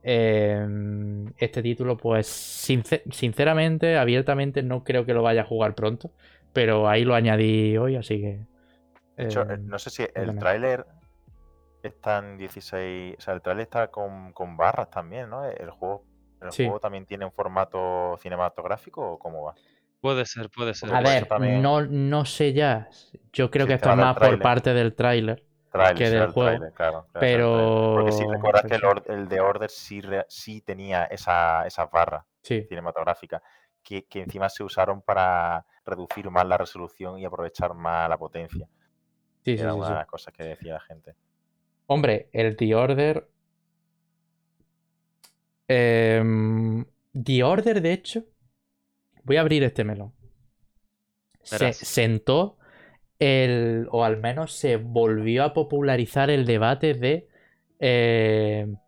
Eh, 0.02 0.66
este 1.38 1.62
título, 1.62 1.96
pues 1.96 2.26
sincer- 2.28 3.02
sinceramente, 3.12 3.96
abiertamente, 3.96 4.62
no 4.62 4.84
creo 4.84 5.06
que 5.06 5.14
lo 5.14 5.22
vaya 5.22 5.42
a 5.42 5.44
jugar 5.44 5.74
pronto, 5.74 6.12
pero 6.52 6.88
ahí 6.88 7.04
lo 7.04 7.14
añadí 7.14 7.76
hoy, 7.78 7.96
así 7.96 8.20
que... 8.20 8.46
De 9.16 9.24
hecho, 9.24 9.42
eh, 9.42 9.54
eh, 9.54 9.58
no 9.58 9.78
sé 9.78 9.90
si 9.90 10.06
el 10.14 10.36
tráiler 10.36 10.86
está 11.88 12.18
en 12.18 12.38
16... 12.38 13.16
O 13.18 13.20
sea, 13.20 13.34
el 13.34 13.42
tráiler 13.42 13.62
está 13.64 13.88
con, 13.90 14.32
con 14.32 14.56
barras 14.56 14.90
también, 14.90 15.30
¿no? 15.30 15.44
El 15.44 15.70
juego 15.70 16.04
¿El 16.40 16.50
Sí. 16.52 16.64
juego 16.64 16.78
también 16.78 17.06
tiene 17.06 17.24
un 17.24 17.32
formato 17.32 18.18
cinematográfico 18.20 19.12
o 19.12 19.18
cómo 19.18 19.44
va? 19.44 19.54
Puede 20.00 20.26
ser, 20.26 20.50
puede 20.50 20.74
ser. 20.74 20.94
A 20.94 21.00
ver, 21.00 21.26
también- 21.26 21.62
no, 21.62 21.80
no 21.82 22.24
sé 22.26 22.52
ya. 22.52 22.88
Yo 23.32 23.50
creo 23.50 23.64
Sí, 23.64 23.68
que 23.68 23.74
esto 23.74 23.90
es 23.90 23.96
más 23.96 24.16
por 24.18 24.40
parte 24.42 24.74
del 24.74 24.94
tráiler. 24.94 25.42
Trailer, 25.72 25.96
que 25.96 26.10
del 26.10 26.22
el 26.22 26.28
juego, 26.28 26.72
claro, 26.74 27.06
claro, 27.12 27.26
el 27.26 27.40
pero-. 27.40 27.90
Porque 27.94 28.12
si 28.12 28.24
recuerdas 28.26 28.64
que 28.64 28.74
el, 28.76 28.84
or- 28.84 29.02
el 29.06 29.28
de 29.28 29.40
Order 29.40 29.70
sí, 29.70 30.00
re- 30.00 30.26
sí 30.28 30.60
tenía 30.60 31.04
esa, 31.06 31.66
esas 31.66 31.90
barras 31.90 32.24
Sí, 32.42 32.66
cinematográficas 32.68 33.42
que, 33.82 34.04
que 34.06 34.22
encima 34.22 34.48
se 34.48 34.62
usaron 34.62 35.02
para 35.02 35.66
reducir 35.84 36.30
más 36.30 36.46
la 36.46 36.58
resolución 36.58 37.18
y 37.18 37.24
aprovechar 37.24 37.74
más 37.74 38.08
la 38.08 38.16
potencia. 38.18 38.68
sí, 39.44 39.58
sí, 39.58 39.62
Era 39.62 39.70
sí, 39.70 39.78
una 39.78 39.88
sí. 39.88 39.92
de 39.92 39.96
las 39.96 40.06
cosas 40.06 40.32
que 40.34 40.44
decía 40.44 40.74
la 40.74 40.80
gente. 40.80 41.16
Hombre, 41.86 42.28
el 42.32 42.56
The 42.56 42.74
Order. 42.74 43.26
em, 45.68 46.84
The 47.12 47.42
Order, 47.44 47.80
de 47.80 47.92
hecho. 47.92 48.24
Voy 49.24 49.36
a 49.36 49.40
abrir 49.42 49.62
este 49.64 49.84
melón. 49.84 50.14
Se 51.42 51.72
sentó 51.72 52.58
el. 53.18 53.88
O 53.92 54.04
al 54.04 54.18
menos 54.18 54.52
se 54.54 54.76
volvió 54.76 55.44
a 55.44 55.54
popularizar 55.54 56.30
el 56.30 56.46
debate 56.46 56.94
de. 56.94 57.28
em, 57.80 58.78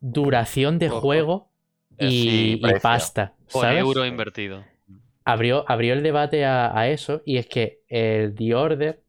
duración 0.00 0.78
de 0.78 0.90
Ojo. 0.90 1.00
juego 1.00 1.52
Eh, 1.98 2.10
y, 2.10 2.12
sí, 2.12 2.58
y 2.60 2.60
precio. 2.60 2.80
pasta. 2.80 3.34
Por 3.50 3.70
euro 3.72 4.04
invertido. 4.06 4.64
abrió, 5.24 5.64
abrió 5.70 5.94
el 5.94 6.02
debate 6.02 6.44
a, 6.44 6.76
a 6.78 6.88
eso 6.88 7.22
y 7.24 7.38
es 7.38 7.46
que 7.46 7.82
el 7.88 8.34
The 8.34 8.54
Order 8.54 9.03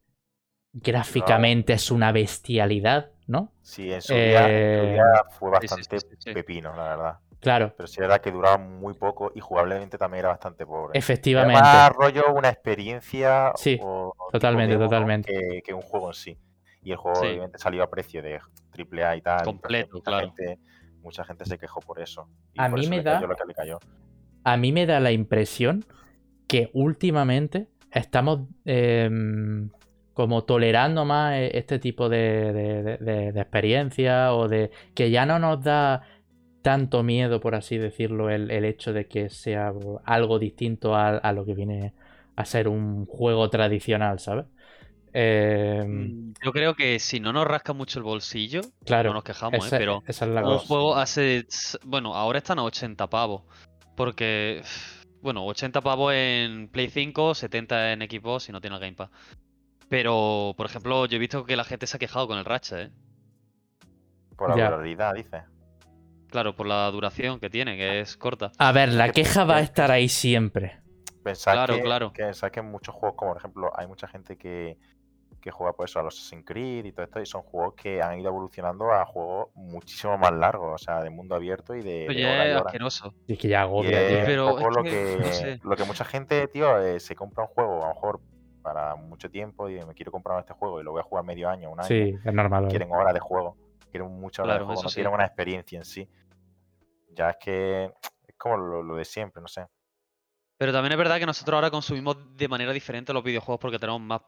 gráficamente 0.82 1.72
es 1.74 1.90
una 1.90 2.12
bestialidad, 2.12 3.10
¿no? 3.26 3.52
Sí, 3.62 3.92
en 3.92 4.02
su, 4.02 4.14
día, 4.14 4.46
en 4.46 4.78
su 4.78 4.84
Eh, 4.84 4.92
día 4.92 5.04
fue 5.38 5.50
bastante 5.50 5.98
sí, 6.00 6.06
sí, 6.10 6.16
sí. 6.18 6.32
pepino, 6.34 6.74
la 6.76 6.82
verdad. 6.84 7.18
Claro, 7.40 7.74
Pero 7.76 7.86
sí 7.86 8.00
era 8.02 8.18
que 8.20 8.30
duraba 8.32 8.58
muy 8.58 8.94
poco 8.94 9.30
y 9.34 9.40
jugablemente 9.40 9.98
también 9.98 10.20
era 10.20 10.28
bastante 10.30 10.64
pobre. 10.66 10.98
Era 10.98 10.98
efectivamente. 10.98 11.60
más 11.62 11.90
rollo 11.92 12.32
una 12.32 12.48
experiencia 12.48 13.52
Sí, 13.56 13.78
o 13.82 14.12
totalmente, 14.32 14.76
totalmente. 14.76 15.32
que, 15.32 15.62
que 15.62 15.74
un 15.74 15.82
juego 15.82 16.08
en 16.08 16.14
sí. 16.14 16.38
Y 16.82 16.90
el 16.92 16.96
juego 16.96 17.20
Sí. 17.20 17.26
obviamente 17.28 17.58
salió 17.58 17.82
a 17.82 17.90
precio 17.90 18.22
de 18.22 18.40
AAA 18.72 19.16
y 19.16 19.20
tal. 19.22 19.38
entonces 19.40 19.46
Completo, 19.46 19.94
mucha 19.96 20.10
claro. 20.10 20.32
Gente, 20.36 20.58
mucha 21.02 21.24
gente 21.24 21.44
se 21.44 21.58
quejó 21.58 21.80
por 21.80 22.00
eso. 22.00 22.28
Y 22.54 22.60
A 22.60 22.68
por 22.68 22.78
mí 22.78 22.82
eso 22.82 22.90
me 22.90 22.96
le 22.98 23.02
da- 23.02 23.14
cayó 23.16 23.26
lo 23.26 23.36
que 23.36 23.44
le 23.46 23.54
cayó. 23.54 23.78
A 24.44 24.56
mí 24.56 24.72
me 24.72 24.86
da 24.86 25.00
la 25.00 25.12
impresión 25.12 25.84
que 26.46 26.70
últimamente 26.72 27.68
estamos 27.90 28.40
em, 28.64 29.68
como 30.16 30.44
tolerando 30.44 31.04
más 31.06 31.34
e- 31.36 31.58
este 31.58 31.78
tipo 31.80 32.08
de, 32.10 32.52
de, 32.54 32.82
de- 32.98 33.32
de- 33.32 33.40
experiencias 33.42 34.30
o 34.32 34.48
de 34.48 34.72
que 34.94 35.10
ya 35.12 35.26
no 35.26 35.38
nos 35.40 35.62
da 35.64 36.02
tanto 36.62 37.02
miedo, 37.04 37.40
por 37.40 37.54
así 37.56 37.78
decirlo, 37.78 38.30
el, 38.30 38.50
el 38.50 38.64
hecho 38.66 38.92
de 38.94 39.08
que 39.08 39.30
sea 39.30 39.72
algo 40.04 40.38
distinto 40.40 40.94
a, 40.96 41.10
a 41.18 41.32
lo 41.34 41.44
que 41.46 41.54
viene 41.54 41.94
a 42.36 42.44
ser 42.46 42.68
un 42.68 43.06
juego 43.06 43.50
tradicional, 43.50 44.18
¿sabes? 44.20 44.46
Em, 45.12 46.14
Mm, 46.14 46.32
Yo 46.44 46.52
creo 46.52 46.74
que 46.74 46.98
si 46.98 47.20
no 47.20 47.32
nos 47.32 47.46
rasca 47.46 47.72
mucho 47.72 47.98
el 47.98 48.04
bolsillo, 48.04 48.60
claro, 48.84 49.10
no 49.10 49.14
nos 49.14 49.24
quejamos, 49.24 49.66
¿eh? 49.66 49.72
Pero 49.76 50.02
esa 50.06 50.24
es 50.26 50.30
la 50.32 50.42
un 50.42 50.58
cosa. 50.58 50.66
juego 50.66 50.96
hace. 50.96 51.46
Bueno, 51.84 52.14
ahora 52.14 52.38
están 52.38 52.58
a 52.58 52.64
80 52.64 53.08
pavos. 53.08 53.42
Porque. 53.94 54.62
Bueno, 55.22 55.44
80 55.44 55.80
pavos 55.80 56.12
en 56.14 56.68
Play 56.68 56.88
5, 56.88 57.34
70 57.34 57.92
en 57.92 58.02
Xbox 58.02 58.44
si 58.44 58.52
no 58.52 58.60
tiene 58.60 58.76
el 58.76 58.80
Game 58.82 58.92
Pass. 58.94 59.10
Pero, 59.88 60.54
por 60.56 60.66
ejemplo, 60.66 61.06
yo 61.06 61.16
he 61.16 61.18
visto 61.18 61.44
que 61.44 61.56
la 61.56 61.64
gente 61.64 61.86
se 61.86 61.96
ha 61.96 62.00
quejado 62.00 62.26
con 62.26 62.38
el 62.38 62.44
Ratchet, 62.44 62.88
¿eh? 62.88 62.90
Por 64.36 64.50
la 64.50 64.56
Ya. 64.56 64.64
durabilidad, 64.66 65.14
dice. 65.14 65.42
Claro, 66.28 66.56
por 66.56 66.66
la 66.66 66.90
duración 66.90 67.38
que 67.38 67.48
tiene, 67.48 67.76
que 67.76 68.00
es 68.00 68.16
corta. 68.16 68.52
A 68.58 68.72
ver, 68.72 68.90
la 68.92 69.06
que- 69.06 69.22
queja 69.22 69.44
va 69.44 69.56
a 69.56 69.60
estar 69.60 69.90
ahí 69.90 70.08
siempre. 70.08 70.80
Pensar 71.22 71.54
Claro, 71.54 71.74
que, 71.76 71.82
claro. 71.82 72.12
que, 72.12 72.22
pensar 72.24 72.50
que 72.50 72.60
en 72.60 72.70
muchos 72.70 72.94
juegos, 72.94 73.16
como 73.16 73.32
por 73.32 73.38
ejemplo, 73.40 73.70
hay 73.76 73.86
mucha 73.86 74.06
gente 74.08 74.36
que, 74.36 74.76
que 75.40 75.50
juega 75.50 75.72
por 75.72 75.88
eso 75.88 75.98
a 76.00 76.02
los 76.02 76.14
Assassin's 76.18 76.44
Creed 76.44 76.84
y 76.84 76.92
todo 76.92 77.04
esto, 77.04 77.20
y 77.20 77.26
son 77.26 77.42
juegos 77.42 77.74
que 77.74 78.02
han 78.02 78.18
ido 78.18 78.28
evolucionando 78.28 78.92
a 78.92 79.04
juegos 79.06 79.48
muchísimo 79.54 80.18
más 80.18 80.32
largos, 80.32 80.74
o 80.74 80.84
sea, 80.84 81.00
de 81.02 81.10
mundo 81.10 81.34
abierto 81.36 81.74
y 81.74 81.82
de, 81.82 82.00
de 82.00 82.08
Oye, 82.08 82.20
y 82.20 82.24
es 82.24 82.50
horas. 82.56 82.66
asqueroso. 82.66 83.14
Y 83.28 83.32
es 83.34 83.38
que 83.38 83.48
ya 83.48 83.58
Y 83.60 83.62
agobia, 83.62 84.00
es 84.02 84.08
tío. 84.08 84.26
Pero 84.26 84.58
es 84.58 84.76
lo 84.76 84.82
que, 84.82 84.90
que, 84.90 85.16
no 85.20 85.32
sé. 85.32 85.60
lo 85.62 85.76
que 85.76 85.84
mucha 85.84 86.04
gente, 86.04 86.46
tío, 86.48 86.78
eh, 86.80 87.00
se 87.00 87.14
compra 87.16 87.44
un 87.44 87.48
juego, 87.50 87.84
a 87.84 87.88
lo 87.88 87.94
mejor 87.94 88.20
para 88.66 88.96
mucho 88.96 89.30
tiempo, 89.30 89.68
y 89.70 89.80
me 89.84 89.94
quiero 89.94 90.10
comprar 90.10 90.40
este 90.40 90.52
juego 90.54 90.80
y 90.80 90.82
lo 90.82 90.90
voy 90.90 90.98
a 90.98 91.04
jugar 91.04 91.24
medio 91.24 91.48
año, 91.48 91.70
un 91.70 91.78
año. 91.78 91.86
Sí, 91.86 92.18
es 92.24 92.34
normal. 92.34 92.66
Quieren 92.66 92.90
horas 92.90 93.14
de 93.14 93.20
juego, 93.20 93.56
quieren 93.92 94.10
muchas 94.10 94.40
horas 94.40 94.54
Claro, 94.56 94.64
de 94.64 94.66
juego, 94.66 94.82
no 94.82 94.88
sí. 94.88 94.94
quieren 94.96 95.14
una 95.14 95.24
experiencia 95.24 95.78
en 95.78 95.84
sí. 95.84 96.08
Ya 97.14 97.30
es 97.30 97.36
que 97.40 97.84
es 97.84 98.34
como 98.36 98.56
lo, 98.56 98.82
lo 98.82 98.96
de 98.96 99.04
siempre, 99.04 99.40
no 99.40 99.46
sé. 99.46 99.64
Pero 100.58 100.72
también 100.72 100.90
es 100.90 100.98
verdad 100.98 101.20
que 101.20 101.26
nosotros 101.26 101.54
ahora 101.54 101.70
consumimos 101.70 102.16
de 102.36 102.48
manera 102.48 102.72
diferente 102.72 103.12
los 103.12 103.22
videojuegos 103.22 103.60
porque 103.60 103.78
tenemos 103.78 104.00
más 104.00 104.22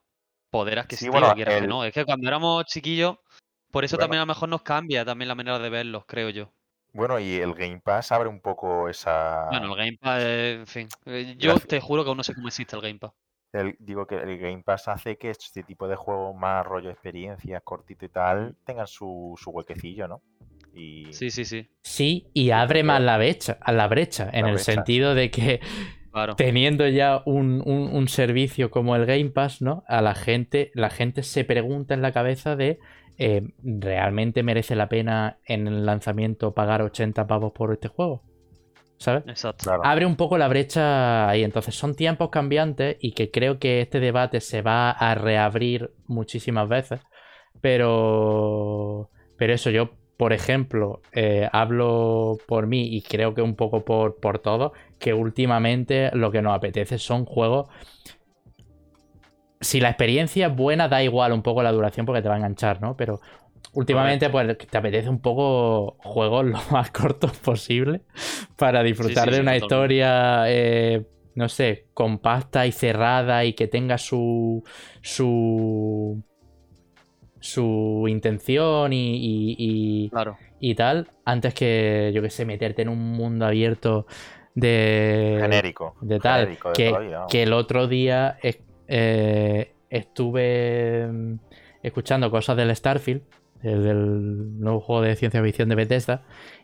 poder 0.51 0.75
Sí, 0.75 0.81
adquisitivo, 0.83 1.13
bueno, 1.15 1.35
quieras 1.35 1.61
que 1.61 1.67
no. 1.67 1.83
Es 1.83 1.93
que 1.93 2.05
cuando 2.05 2.29
éramos 2.29 2.65
chiquillos, 2.67 3.17
por 3.73 3.85
eso 3.85 3.97
Bueno. 3.97 4.05
también 4.05 4.19
a 4.21 4.23
lo 4.23 4.27
mejor 4.29 4.49
nos 4.49 4.63
cambia 4.63 5.05
también 5.05 5.27
la 5.27 5.35
manera 5.35 5.59
de 5.59 5.69
verlos, 5.69 6.05
creo 6.07 6.31
yo. 6.31 6.53
Bueno, 6.93 7.19
y 7.19 7.35
el 7.37 7.55
Game 7.55 7.81
Pass 7.81 8.13
abre 8.13 8.29
un 8.29 8.41
poco 8.41 8.89
esa. 8.89 9.47
Bueno, 9.51 9.73
el 9.75 9.77
Game 9.77 9.99
Pass, 10.01 10.23
eh, 10.23 10.53
en 10.61 10.67
fin. 10.69 10.89
eh, 11.07 11.35
Yo 11.37 11.51
Gracias. 11.51 11.67
te 11.69 11.81
juro 11.81 12.05
que 12.05 12.09
aún 12.09 12.17
no 12.17 12.23
sé 12.25 12.35
cómo 12.35 12.47
existe 12.49 12.77
el 12.77 12.83
Game 12.83 12.99
Pass. 13.01 13.13
El- 13.53 13.77
digo 13.79 14.07
que 14.07 14.17
el 14.17 14.39
Game 14.39 14.63
Pass 14.63 14.89
hace 14.89 15.17
que 15.17 15.31
este 15.31 15.63
tipo 15.63 15.89
de 15.89 15.97
juegos 15.97 16.37
más 16.37 16.65
rollo 16.67 16.91
experiencias, 16.91 17.63
cortito 17.63 18.05
y 18.05 18.09
tal, 18.09 18.57
tengan 18.65 18.87
su, 18.87 19.35
su 19.43 19.51
huequecillo, 19.51 20.09
¿no? 20.09 20.23
Y 20.75 21.13
Sí, 21.13 21.31
sí, 21.31 21.45
sí. 21.45 21.69
Sí, 21.83 22.27
y 22.35 22.51
abre 22.51 22.83
más 22.83 23.01
la 23.01 23.17
brecha, 23.17 23.59
a 23.61 23.73
la 23.73 23.89
brecha, 23.89 24.29
en 24.33 24.47
el 24.47 24.59
sentido 24.59 25.15
de 25.15 25.31
que 25.31 25.61
Claro. 26.13 26.37
teniendo 26.37 26.87
ya 26.89 27.23
un, 27.27 27.63
un- 27.65 27.95
un 27.95 28.09
servicio 28.09 28.71
como 28.71 28.97
el 28.97 29.07
Game 29.07 29.31
Pass, 29.31 29.63
¿no? 29.63 29.85
A 29.89 30.03
la 30.03 30.15
gente, 30.15 30.71
la 30.75 30.91
gente 30.91 31.23
se 31.23 31.45
pregunta 31.45 31.95
en 31.95 32.03
la 32.03 32.13
cabeza 32.13 32.57
de 32.57 32.79
eh, 33.19 33.43
¿realmente 33.65 34.43
merece 34.45 34.77
la 34.77 34.89
pena 34.89 35.39
en 35.45 35.67
el 35.67 35.85
lanzamiento 35.85 36.55
pagar 36.55 36.83
80 36.83 37.27
pavos 37.27 37.53
por 37.53 37.73
este 37.73 37.89
juego? 37.89 38.23
¿Sabes? 38.99 39.23
Exacto. 39.29 39.65
claro, 39.65 39.83
Abre 39.85 40.07
un 40.07 40.17
poco 40.17 40.39
la 40.39 40.49
brecha 40.49 41.29
ahí. 41.29 41.45
Entonces 41.45 41.75
son 41.75 41.95
tiempos 41.95 42.31
cambiantes 42.31 42.97
y 43.01 43.13
que 43.13 43.31
creo 43.31 43.59
que 43.59 43.81
este 43.81 44.01
debate 44.01 44.41
se 44.41 44.61
va 44.61 44.91
a 44.91 45.15
reabrir 45.15 45.93
muchísimas 46.07 46.69
veces. 46.69 47.01
Pero. 47.61 49.11
Pero 49.37 49.53
eso, 49.53 49.71
yo, 49.71 49.91
por 50.17 50.33
ejemplo, 50.33 51.01
eh, 51.13 51.49
hablo 51.53 52.39
por 52.47 52.67
mí 52.67 52.89
y 52.89 53.03
creo 53.03 53.35
que 53.35 53.43
un 53.43 53.55
poco 53.55 53.85
por, 53.85 54.19
por 54.19 54.41
todo, 54.41 54.73
que 54.99 55.15
últimamente 55.15 56.11
lo 56.13 56.33
que 56.33 56.43
nos 56.43 56.55
apetece 56.55 56.99
son 56.99 57.25
juegos. 57.25 57.69
Si 59.61 59.81
la 59.81 59.91
experiencia 59.91 60.49
es 60.49 60.57
buena, 60.57 60.89
da 60.89 61.03
igual 61.03 61.33
un 61.33 61.43
poco 61.43 61.63
la 61.63 61.73
duración 61.73 62.05
porque 62.05 62.23
te 62.23 62.29
va 62.29 62.35
a 62.35 62.39
enganchar, 62.39 62.81
¿no? 62.81 62.97
Pero 62.97 63.21
últimamente, 63.73 64.31
pues 64.31 64.57
te 64.59 64.79
apetece 64.79 65.09
un 65.09 65.21
poco 65.21 65.97
juegos 66.01 66.45
lo 66.47 66.59
más 66.71 66.91
cortos 66.91 67.33
posible 67.39 68.03
para 68.57 68.83
disfrutar 68.83 69.31
sí, 69.31 69.33
de 69.33 69.41
sí, 69.41 69.43
una 69.43 69.57
historia, 69.57 70.45
eh, 70.49 71.07
no 71.35 71.49
sé, 71.49 71.87
compacta 71.95 72.67
y 72.67 72.73
cerrada 72.73 73.45
y 73.45 73.55
que 73.55 73.69
tenga 73.69 73.99
su. 73.99 74.63
su. 75.03 76.23
su 77.41 78.07
intención 78.09 78.93
y- 78.93 79.17
y- 79.17 79.57
y 80.07 80.13
Claro. 80.13 80.39
y 80.61 80.75
tal, 80.75 81.09
antes 81.25 81.55
que, 81.55 82.11
yo 82.13 82.21
que 82.21 82.31
sé, 82.31 82.45
meterte 82.45 82.83
en 82.83 82.89
un 82.89 82.99
mundo 82.99 83.47
abierto 83.47 84.07
de, 84.55 85.41
genérico. 85.41 85.97
de 86.01 86.19
tal, 86.21 86.51
genérico 86.51 86.71
de 86.73 86.79
que, 86.79 86.93
que 87.29 87.45
el 87.45 87.53
otro 87.53 87.87
día 87.87 88.39
eh, 88.89 89.75
estuve 89.89 91.07
mm, 91.13 91.35
escuchando 91.83 92.29
cosas 92.31 92.57
del 92.57 92.75
Starfield, 92.75 93.23
el 93.63 93.83
del 93.85 94.59
nuevo 94.61 94.81
juego 94.81 95.03
de 95.03 95.17
ciencia 95.17 95.43
ficción 95.43 95.69
de 95.69 95.75
Bethesda, 95.77 96.23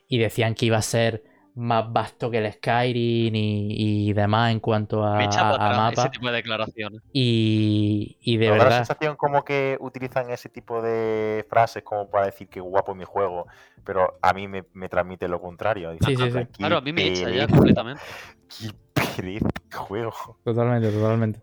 y 0.08 0.18
decían 0.18 0.54
que 0.54 0.66
iba 0.66 0.78
a 0.78 0.82
ser 0.82 1.22
más 1.54 1.92
vasto 1.92 2.30
que 2.30 2.38
el 2.38 2.52
Skyrim 2.52 3.34
y, 3.34 4.08
y 4.08 4.12
demás 4.12 4.52
en 4.52 4.60
cuanto 4.60 5.04
a, 5.04 5.18
Me 5.18 5.24
echa 5.24 5.40
a 5.40 5.54
atrás 5.56 5.84
ese 5.88 6.08
mapa. 6.08 6.10
tipo 6.10 6.26
de 6.26 6.32
declaraciones. 6.34 7.00
Y, 7.12 8.18
y 8.20 8.36
de 8.38 8.46
Pero 8.46 8.56
da 8.56 8.64
la 8.64 8.70
verdad, 8.70 8.78
sensación 8.86 9.16
como 9.16 9.44
que 9.44 9.78
utilizan 9.80 10.30
ese 10.30 10.48
tipo 10.48 10.82
de 10.82 11.46
frases 11.48 11.82
como 11.82 12.10
para 12.10 12.26
decir 12.26 12.48
que 12.48 12.60
guapo 12.60 12.92
es 12.92 12.98
mi 12.98 13.04
juego, 13.04 13.46
pero 13.84 14.18
a 14.20 14.32
mí 14.34 14.48
me, 14.48 14.64
me 14.74 14.88
transmite 14.88 15.28
lo 15.28 15.40
contrario. 15.40 15.92
Dice, 15.92 16.04
Sí, 16.06 16.16
sí, 16.16 16.30
sí. 16.30 16.46
"Qué 16.52 16.54
Claro, 16.58 16.76
a 16.78 16.80
mí 16.80 16.92
me 16.92 17.06
echa 17.06 17.30
ya 17.30 17.48
completamente. 17.48 18.02
Qué 18.48 18.70
pereza 18.94 19.48
de 19.70 19.76
juego. 19.76 20.38
totalmente, 20.44 20.90
totalmente. 20.90 21.42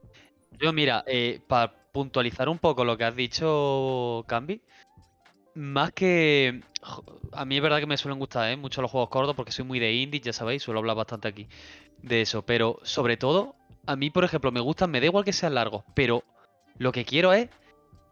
Yo, 0.59 0.71
mira, 0.73 1.03
para 1.47 1.73
puntualizar 1.91 2.47
un 2.49 2.59
poco 2.59 2.85
lo 2.85 2.97
que 2.97 3.03
has 3.05 3.15
dicho, 3.15 4.23
Cambi, 4.27 4.61
más 5.55 5.91
que. 5.91 6.61
A 7.33 7.45
mí 7.45 7.57
es 7.57 7.61
verdad 7.61 7.79
que 7.79 7.85
me 7.85 7.97
suelen 7.97 8.19
gustar 8.19 8.49
¿eh? 8.51 8.57
mucho 8.57 8.81
los 8.81 8.91
juegos 8.91 9.09
cortos 9.09 9.35
porque 9.35 9.51
soy 9.51 9.65
muy 9.65 9.79
de 9.79 9.93
indie, 9.93 10.19
ya 10.19 10.33
sabéis, 10.33 10.63
suelo 10.63 10.79
hablar 10.79 10.95
bastante 10.95 11.27
aquí 11.27 11.47
de 12.01 12.21
eso. 12.21 12.43
Pero 12.45 12.79
sobre 12.83 13.17
todo, 13.17 13.55
a 13.85 13.95
mí, 13.95 14.09
por 14.09 14.23
ejemplo, 14.23 14.51
me 14.51 14.59
gustan, 14.59 14.91
me 14.91 14.99
da 14.99 15.05
igual 15.05 15.23
que 15.23 15.33
sean 15.33 15.55
largos, 15.55 15.83
pero 15.93 16.23
lo 16.77 16.91
que 16.91 17.05
quiero 17.05 17.33
es 17.33 17.49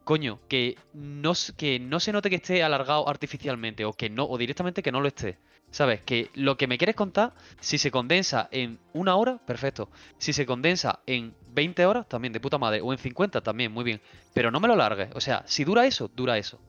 coño, 0.03 0.39
que 0.47 0.75
no, 0.93 1.33
que 1.55 1.79
no 1.79 1.99
se 1.99 2.11
note 2.11 2.31
que 2.31 2.37
esté 2.37 2.63
alargado 2.63 3.07
artificialmente 3.07 3.85
o 3.85 3.93
que 3.93 4.09
no, 4.09 4.25
o 4.25 4.39
directamente 4.39 4.81
que 4.81 4.91
no 4.91 5.01
lo 5.01 5.07
esté. 5.07 5.37
¿Sabes? 5.69 6.01
Que 6.01 6.31
lo 6.33 6.57
que 6.57 6.65
me 6.65 6.79
quieres 6.79 6.95
contar, 6.95 7.35
si 7.59 7.77
se 7.77 7.91
condensa 7.91 8.49
en 8.51 8.79
una 8.93 9.15
hora, 9.15 9.37
perfecto. 9.37 9.91
Si 10.17 10.33
se 10.33 10.47
condensa 10.47 11.01
en 11.05 11.35
20 11.49 11.85
horas, 11.85 12.09
también 12.09 12.33
de 12.33 12.39
puta 12.39 12.57
madre. 12.57 12.81
O 12.81 12.91
en 12.91 12.97
50, 12.97 13.41
también, 13.41 13.71
muy 13.71 13.83
bien. 13.83 14.01
Pero 14.33 14.49
no 14.49 14.59
me 14.59 14.67
lo 14.67 14.75
largues. 14.75 15.09
O 15.13 15.21
sea, 15.21 15.43
si 15.45 15.63
dura 15.63 15.85
eso, 15.85 16.09
dura 16.15 16.39
eso. 16.39 16.59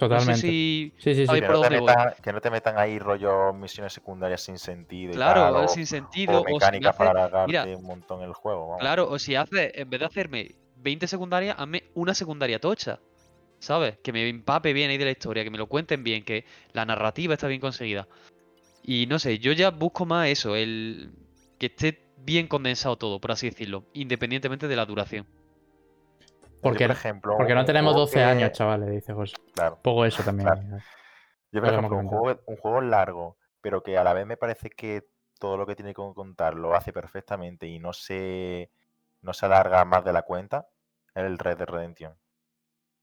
Totalmente. 0.00 0.30
No 0.32 0.36
sé 0.36 0.40
si. 0.40 0.92
Sí, 0.98 1.14
sí, 1.14 1.26
sí. 1.26 1.32
Que, 1.34 1.42
por 1.42 1.56
no 1.56 1.60
te 1.60 1.70
metan, 1.70 2.14
que 2.22 2.32
no 2.32 2.40
te 2.40 2.50
metan 2.50 2.78
ahí 2.78 2.98
rollo 2.98 3.52
misiones 3.52 3.92
secundarias 3.92 4.40
sin 4.40 4.58
sentido 4.58 5.12
y 5.12 5.14
Claro, 5.14 5.42
tal, 5.42 5.56
o, 5.56 5.68
sin 5.68 5.86
sentido. 5.86 6.32
o 6.32 6.40
O 6.40 6.40
si 6.40 6.46
me 6.46 6.54
mecánicas 6.54 6.90
hace- 6.90 6.98
para 6.98 7.10
alargarte 7.10 7.46
mira, 7.66 7.76
un 7.76 7.84
montón 7.84 8.22
el 8.22 8.32
juego. 8.32 8.62
Vamos. 8.68 8.80
Claro, 8.80 9.08
o 9.10 9.18
si 9.18 9.34
hace, 9.36 9.70
en 9.74 9.90
vez 9.90 10.00
de 10.00 10.06
hacerme 10.06 10.54
20 10.76 11.06
secundarias, 11.06 11.54
hazme 11.58 11.84
una 11.94 12.14
secundaria 12.14 12.58
tocha. 12.58 12.98
¿Sabes? 13.58 13.98
Que 14.02 14.10
me 14.10 14.26
empape 14.26 14.72
bien 14.72 14.90
ahí 14.90 14.96
de 14.96 15.04
la 15.04 15.10
historia, 15.10 15.44
que 15.44 15.50
me 15.50 15.58
lo 15.58 15.66
cuenten 15.66 16.02
bien, 16.02 16.24
que 16.24 16.46
la 16.72 16.86
narrativa 16.86 17.34
está 17.34 17.46
bien 17.46 17.60
conseguida. 17.60 18.08
Y 18.82 19.04
no 19.06 19.18
sé, 19.18 19.38
yo 19.38 19.52
ya 19.52 19.68
busco 19.70 20.06
más 20.06 20.28
eso, 20.28 20.56
el 20.56 21.10
que 21.58 21.66
esté 21.66 22.00
bien 22.24 22.46
condensado 22.46 22.96
todo, 22.96 23.20
por 23.20 23.32
así 23.32 23.50
decirlo, 23.50 23.84
independientemente 23.92 24.66
de 24.66 24.76
la 24.76 24.86
duración. 24.86 25.26
Porque, 26.60 26.86
por 26.86 26.96
ejemplo, 26.96 27.34
porque 27.36 27.54
no 27.54 27.60
un 27.60 27.66
tenemos 27.66 27.92
juego 27.92 28.06
12 28.06 28.14
que- 28.18 28.24
años, 28.24 28.52
chavales, 28.52 28.90
dice 28.90 29.12
José. 29.12 29.36
Claro. 29.54 29.78
Poco 29.82 30.04
eso 30.04 30.22
también. 30.22 30.48
Claro. 30.48 30.62
Yo, 31.52 31.60
por 31.60 31.70
ejemplo, 31.72 31.96
un 31.98 32.06
juego, 32.08 32.40
un 32.46 32.56
juego 32.56 32.80
largo, 32.80 33.36
pero 33.60 33.82
que 33.82 33.98
a 33.98 34.04
la 34.04 34.12
vez 34.12 34.26
me 34.26 34.36
parece 34.36 34.70
que 34.70 35.04
todo 35.38 35.56
lo 35.56 35.66
que 35.66 35.74
tiene 35.74 35.90
que 35.90 36.02
contar 36.14 36.54
lo 36.54 36.74
hace 36.74 36.92
perfectamente 36.92 37.66
y 37.66 37.78
no 37.78 37.92
se, 37.92 38.70
no 39.22 39.32
se 39.32 39.46
alarga 39.46 39.84
más 39.84 40.04
de 40.04 40.12
la 40.12 40.22
cuenta, 40.22 40.68
es 41.14 41.24
el 41.24 41.38
Red 41.38 41.58
Dead 41.58 41.68
Redemption. 41.68 42.14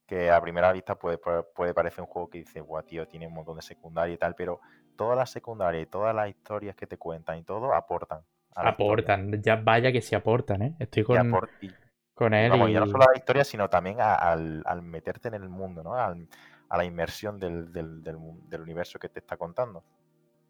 Que 0.05 0.31
a 0.31 0.39
primera 0.39 0.71
vista 0.71 0.95
puede, 0.95 1.17
puede 1.17 1.73
parecer 1.73 2.01
un 2.01 2.07
juego 2.07 2.29
que 2.29 2.37
dice, 2.37 2.61
guau, 2.61 2.83
tío, 2.83 3.07
tiene 3.07 3.27
un 3.27 3.33
montón 3.33 3.57
de 3.57 3.61
secundaria 3.61 4.13
y 4.13 4.17
tal, 4.17 4.35
pero 4.35 4.61
todas 4.95 5.17
las 5.17 5.29
secundarias 5.29 5.83
y 5.83 5.85
todas 5.87 6.15
las 6.15 6.29
historias 6.29 6.75
que 6.75 6.87
te 6.87 6.97
cuentan 6.97 7.37
y 7.39 7.43
todo 7.43 7.73
aportan. 7.73 8.21
Aportan, 8.55 9.41
ya 9.41 9.57
vaya 9.57 9.91
que 9.91 10.01
sí 10.01 10.15
aportan, 10.15 10.61
¿eh? 10.61 10.75
Estoy 10.79 11.03
con, 11.03 11.17
y- 11.61 11.69
con 12.17 12.33
y 12.33 12.37
él 12.37 12.49
vamos, 12.49 12.69
y... 12.69 12.73
ya 12.73 12.79
no 12.81 12.87
solo 12.87 13.03
a 13.03 13.11
la 13.13 13.17
historia, 13.17 13.43
sino 13.45 13.69
también 13.69 14.01
a- 14.01 14.15
al, 14.15 14.63
al 14.65 14.81
meterte 14.81 15.27
en 15.29 15.35
el 15.35 15.47
mundo, 15.49 15.83
¿no? 15.83 15.93
Al- 15.95 16.27
a 16.69 16.77
la 16.77 16.83
inmersión 16.83 17.39
del, 17.39 17.71
del- 17.71 18.03
del 18.03 18.17
mu- 18.17 18.41
del 18.49 18.61
universo 18.61 18.99
que 18.99 19.07
te 19.09 19.19
está 19.19 19.37
contando. 19.37 19.83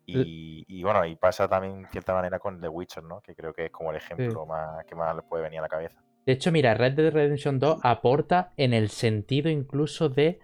Y, 0.06 0.64
y 0.68 0.84
bueno, 0.84 1.06
y 1.06 1.16
pasa 1.18 1.48
también 1.50 1.80
en 1.80 1.88
cierta 1.90 2.14
manera 2.14 2.40
con 2.40 2.62
The 2.62 2.70
Witcher, 2.70 3.04
¿no? 3.04 3.20
Que 3.22 3.36
creo 3.36 3.54
que 3.54 3.66
es 3.66 3.72
como 3.72 3.92
el 3.92 3.98
ejemplo 3.98 4.46
más 4.46 4.86
que 4.86 4.96
más 4.96 5.14
le 5.16 5.22
puede 5.22 5.44
venir 5.44 5.60
a 5.60 5.64
la 5.64 5.68
cabeza. 5.68 6.02
De 6.26 6.32
hecho, 6.34 6.52
mira, 6.52 6.74
Red 6.74 6.94
Dead 6.94 7.12
Redemption 7.12 7.60
2 7.60 7.80
aporta 7.84 8.52
en 8.58 8.74
el 8.74 8.90
sentido 8.90 9.50
incluso 9.50 10.08
de 10.10 10.40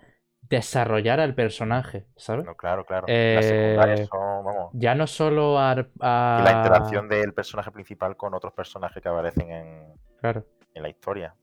desarrollar 0.50 1.22
al 1.22 1.34
personaje, 1.34 2.06
¿sabes? 2.18 2.46
No, 2.46 2.56
claro, 2.56 2.86
claro. 2.86 3.08
Las 3.08 3.46
secundarias 3.46 4.00
Eh, 4.02 4.08
son, 4.08 4.44
vamos. 4.46 4.70
Ya 4.74 4.96
no 4.96 5.08
solo 5.08 5.58
a, 5.60 5.74
Y 5.74 6.44
la 6.44 6.52
interacción 6.52 7.08
del 7.08 7.34
personaje 7.34 7.72
principal 7.72 8.18
con 8.18 8.34
otros 8.34 8.54
personajes 8.54 9.02
que 9.02 9.08
aparecen 9.10 9.50
en, 9.50 9.94
Claro. 10.20 10.46
En 10.74 10.84
la 10.84 10.90
historia. 10.90 11.36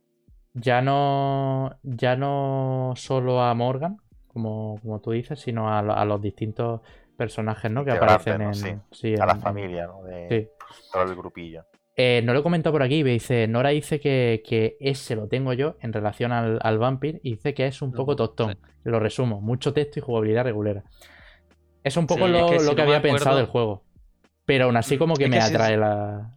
Ya 0.55 0.83
no. 0.83 1.77
Ya 1.83 2.17
no 2.17 2.93
solo 2.97 3.41
a 3.43 3.55
Morgan, 3.55 3.99
como, 4.29 4.79
como 4.83 5.01
tú 5.01 5.13
dices, 5.13 5.39
sino 5.41 5.73
a, 5.73 5.83
lo- 5.83 5.95
a 5.95 6.05
los 6.05 6.21
distintos 6.21 6.81
personajes, 7.17 7.71
¿no? 7.71 7.85
Que 7.85 7.93
aparecen 7.93 8.39
¿no? 8.39 8.49
en. 8.49 8.55
Sí, 8.55 8.75
sí, 8.91 9.15
A 9.21 9.27
la 9.27 9.33
en- 9.35 9.41
familia, 9.41 9.87
¿no? 9.87 10.03
De 10.03 10.29
Sí. 10.29 10.67
todo 10.93 11.03
el 11.05 11.15
grupillo. 11.15 11.65
Eh, 11.97 12.23
no 12.25 12.33
lo 12.33 12.41
he 12.41 12.43
comentado 12.43 12.73
por 12.73 12.83
aquí, 12.83 13.05
me 13.05 13.11
dice, 13.11 13.47
Nora 13.47 13.71
dice 13.71 14.01
que, 14.01 14.43
que 14.47 14.77
ese 14.81 15.17
lo 15.17 15.29
tengo 15.29 15.53
yo 15.53 15.77
en 15.81 15.93
relación 15.93 16.33
al, 16.33 16.59
al 16.63 16.79
Vampir 16.79 17.21
y 17.23 17.33
dice 17.33 17.53
que 17.53 17.67
es 17.67 17.83
un 17.83 17.93
poco 17.93 18.17
tostón. 18.17 18.57
Lo 18.85 19.01
resumo, 19.01 19.41
mucho 19.43 19.75
texto 19.75 19.99
y 19.99 20.03
jugabilidad 20.03 20.45
regulera. 20.45 20.83
Es 21.85 21.97
un 21.99 22.07
poco 22.07 22.27
Sí, 22.27 22.33
es 22.35 22.41
lo, 22.41 22.47
que 22.49 22.55
lo 22.55 22.61
si 22.61 22.69
que 22.71 22.75
no 22.77 22.77
me 22.77 22.83
había 22.97 23.03
pensado 23.03 23.37
del 23.37 23.47
juego. 23.47 23.83
Pero 24.45 24.65
aún 24.67 24.77
así 24.77 24.97
Mm, 24.97 24.99
como 24.99 25.17
que 25.19 25.27
es 25.27 25.31
me 25.31 25.39
que 25.39 25.43
si 25.43 25.55
atrae 25.57 25.77
la... 25.77 26.35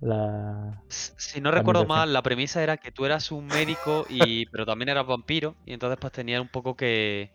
Si 0.90 1.42
no 1.42 1.52
La 1.54 1.64
recuerdo 1.64 1.86
mal, 1.86 2.14
la 2.14 2.22
premisa 2.22 2.62
era 2.64 2.78
que 2.78 2.92
tú 2.92 3.06
eras 3.06 3.32
un 3.32 3.50
médico 3.50 4.06
y 4.10 4.46
pero 4.48 4.66
también 4.66 4.90
eras 4.90 5.06
vampiro 5.08 5.56
y 5.66 5.74
entonces 5.74 5.98
pues 6.00 6.14
tenías 6.14 6.42
un 6.42 6.50
poco 6.50 6.76
que 6.76 7.34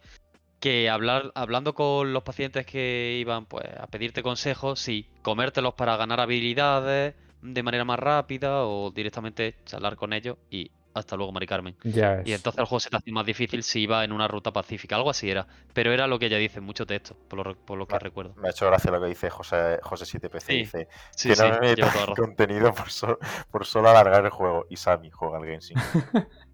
que 0.61 0.91
hablar 0.91 1.33
hablando 1.37 1.75
con 1.75 2.13
los 2.15 2.23
pacientes 2.25 2.67
que 2.67 3.19
iban 3.21 3.47
pues 3.47 3.67
a 3.79 3.89
pedirte 3.89 4.23
consejos, 4.25 4.81
sí, 4.81 5.11
comértelos 5.23 5.75
para 5.75 5.97
ganar 5.99 6.21
habilidades 6.21 7.15
de 7.43 7.63
manera 7.65 7.85
más 7.85 7.99
rápida 8.01 8.65
o 8.67 8.91
directamente 8.93 9.57
charlar 9.67 9.97
con 9.97 10.13
ellos 10.15 10.39
y 10.51 10.73
hasta 10.95 11.17
luego, 11.17 11.31
Mari 11.33 11.47
Carmen. 11.47 11.77
Ya. 11.85 12.23
Y 12.25 12.33
entonces 12.33 12.59
el 12.59 12.65
juego 12.67 12.81
se 12.81 12.91
te 12.91 12.97
hacía 12.97 13.13
más 13.13 13.25
difícil 13.27 13.63
si 13.63 13.81
iba 13.83 14.03
en 14.05 14.13
una 14.13 14.27
ruta 14.27 14.53
pacífica, 14.53 14.97
algo 14.97 15.11
así 15.11 15.31
era. 15.31 15.47
Pero 15.73 15.93
era 15.93 16.07
lo 16.07 16.19
que 16.19 16.27
ella 16.27 16.39
dice, 16.39 16.61
mucho 16.61 16.87
texto, 16.87 17.17
por 17.29 17.47
lo, 17.47 17.57
por 17.57 17.79
lo 17.79 17.87
que 17.87 17.95
Ah, 17.97 17.99
recuerdo. 18.01 18.35
Me 18.37 18.49
ha 18.49 18.51
hecho 18.51 18.67
gracia 18.67 18.91
lo 18.91 19.01
que 19.01 19.07
dice 19.09 19.31
José, 19.31 19.79
José 19.83 20.05
7PC. 20.07 20.41
Sí, 20.41 20.57
Dice, 20.59 20.89
Sí, 21.15 21.29
que 21.29 21.37
sí, 21.37 21.43
no 21.43 21.51
me 21.51 21.61
metas 21.61 21.95
contenido 22.17 22.73
por, 22.75 22.91
so- 22.91 23.19
por 23.51 23.65
solo 23.67 23.89
alargar 23.91 24.25
el 24.25 24.31
juego. 24.31 24.67
Y 24.71 24.77
Sammy 24.77 25.11
juega 25.11 25.39
al 25.39 25.45
Genshin. 25.45 25.77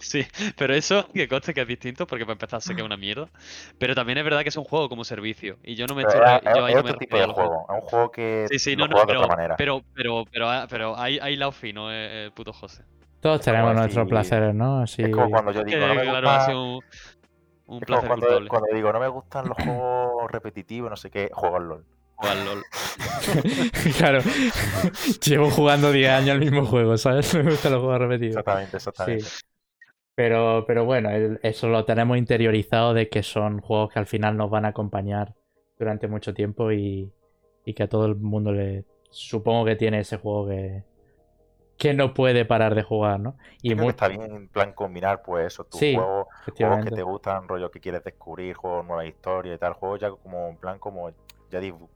Sí, 0.00 0.26
pero 0.56 0.74
eso 0.74 1.08
que 1.12 1.28
conste 1.28 1.54
que 1.54 1.62
es 1.62 1.66
distinto 1.68 2.06
porque 2.06 2.24
para 2.24 2.34
empezar 2.34 2.60
sé 2.62 2.74
que 2.74 2.80
es 2.82 2.86
una 2.86 2.96
mierda. 2.96 3.30
Pero 3.78 3.94
también 3.94 4.18
es 4.18 4.24
verdad 4.24 4.42
que 4.42 4.48
es 4.50 4.56
un 4.56 4.64
juego 4.64 4.88
como 4.88 5.04
servicio. 5.04 5.58
Y 5.62 5.74
yo 5.74 5.86
no 5.86 5.94
me 5.94 6.02
estoy. 6.02 6.20
es, 6.20 6.40
yo 6.54 6.66
es 6.68 6.74
no 6.74 6.82
me 6.82 6.90
otro 6.90 6.96
tipo 6.96 7.16
de 7.16 7.24
al 7.24 7.32
juego. 7.32 7.66
Es 7.68 7.74
un 7.76 7.80
juego 7.82 8.10
que 8.10 8.46
Sí, 8.48 8.58
sí, 8.58 8.76
no, 8.76 8.86
no, 8.88 9.04
pero, 9.06 9.20
otra 9.22 9.36
manera. 9.36 9.56
pero, 9.56 9.82
pero, 9.94 10.24
pero, 10.30 10.48
ah, 10.50 10.66
pero 10.68 10.96
hay, 10.98 11.18
hay 11.20 11.36
lado 11.36 11.52
fino, 11.52 11.92
eh, 11.92 12.24
el 12.26 12.32
puto 12.32 12.52
José. 12.52 12.84
Todos 13.20 13.40
tenemos 13.40 13.74
nuestros 13.74 14.08
placeres, 14.08 14.54
¿no? 14.54 14.80
Así... 14.82 15.02
Es 15.02 15.10
como 15.10 15.30
cuando 15.30 15.52
yo 15.52 15.64
Que, 15.64 15.76
digo, 15.76 15.86
no 15.86 15.94
me 15.94 16.04
claro, 16.04 16.30
ha 16.30 16.38
gusta... 16.38 16.46
sido 16.46 16.64
un, 16.64 16.84
un 17.66 17.82
es 17.82 17.88
como 17.88 18.04
placer 18.04 18.08
cuando, 18.08 18.26
culpable. 18.26 18.48
cuando 18.48 18.68
digo, 18.74 18.92
no 18.92 19.00
me 19.00 19.08
gustan 19.08 19.48
los 19.48 19.58
juegos 19.58 20.30
repetitivos, 20.30 20.90
no 20.90 20.96
sé 20.96 21.10
qué, 21.10 21.30
juego 21.32 21.56
al 21.56 21.64
LOL. 21.68 21.86
Jugar 22.16 22.36
LOL. 22.38 22.64
claro. 23.98 24.20
Llevo 25.26 25.50
jugando 25.50 25.92
10 25.92 26.10
años 26.10 26.30
al 26.30 26.40
mismo 26.40 26.66
juego, 26.66 26.96
¿sabes? 26.98 27.34
Me 27.34 27.42
gustan 27.42 27.72
los 27.72 27.80
juegos 27.82 27.98
repetidos. 28.00 28.36
Exactamente, 28.36 28.76
exactamente. 28.76 29.24
Sí. 29.24 29.42
Pero, 30.14 30.64
pero 30.66 30.84
bueno, 30.84 31.10
eso 31.42 31.68
lo 31.68 31.84
tenemos 31.84 32.18
interiorizado 32.18 32.92
de 32.94 33.08
que 33.08 33.22
son 33.22 33.60
juegos 33.60 33.92
que 33.92 33.98
al 33.98 34.06
final 34.06 34.36
nos 34.36 34.50
van 34.50 34.64
a 34.66 34.68
acompañar 34.68 35.34
durante 35.78 36.06
mucho 36.08 36.34
tiempo 36.34 36.70
y, 36.72 37.12
y 37.64 37.74
que 37.74 37.82
a 37.84 37.88
todo 37.88 38.06
el 38.06 38.16
mundo 38.16 38.52
le 38.52 38.84
supongo 39.10 39.64
que 39.64 39.76
tiene 39.76 40.00
ese 40.00 40.18
juego 40.18 40.48
que, 40.48 40.84
que 41.78 41.94
no 41.94 42.14
puede 42.14 42.44
parar 42.46 42.74
de 42.74 42.82
jugar, 42.82 43.20
¿no? 43.20 43.36
Y 43.62 43.74
Creo 43.74 43.84
mu- 43.84 43.90
que 43.90 43.90
está 43.90 44.08
bien 44.08 44.22
en 44.22 44.48
plan 44.48 44.72
combinar 44.72 45.22
pues 45.22 45.46
eso, 45.46 45.64
tus 45.64 45.80
Sí, 45.80 45.90
juegos, 45.90 46.26
juegos 46.52 46.80
que 46.80 46.92
te 46.92 47.02
gustan, 47.02 47.48
rollo 47.48 47.70
que 47.70 47.80
quieres 47.80 48.04
descubrir, 48.04 48.54
juegos 48.54 48.84
nueva 48.86 49.04
historia 49.06 49.54
y 49.54 49.58
tal, 49.58 49.72
juegos 49.74 50.00
ya 50.00 50.10
como 50.10 50.48
en 50.48 50.56
plan 50.58 50.78
como, 50.78 51.10
ya 51.50 51.60
digo, 51.60 51.88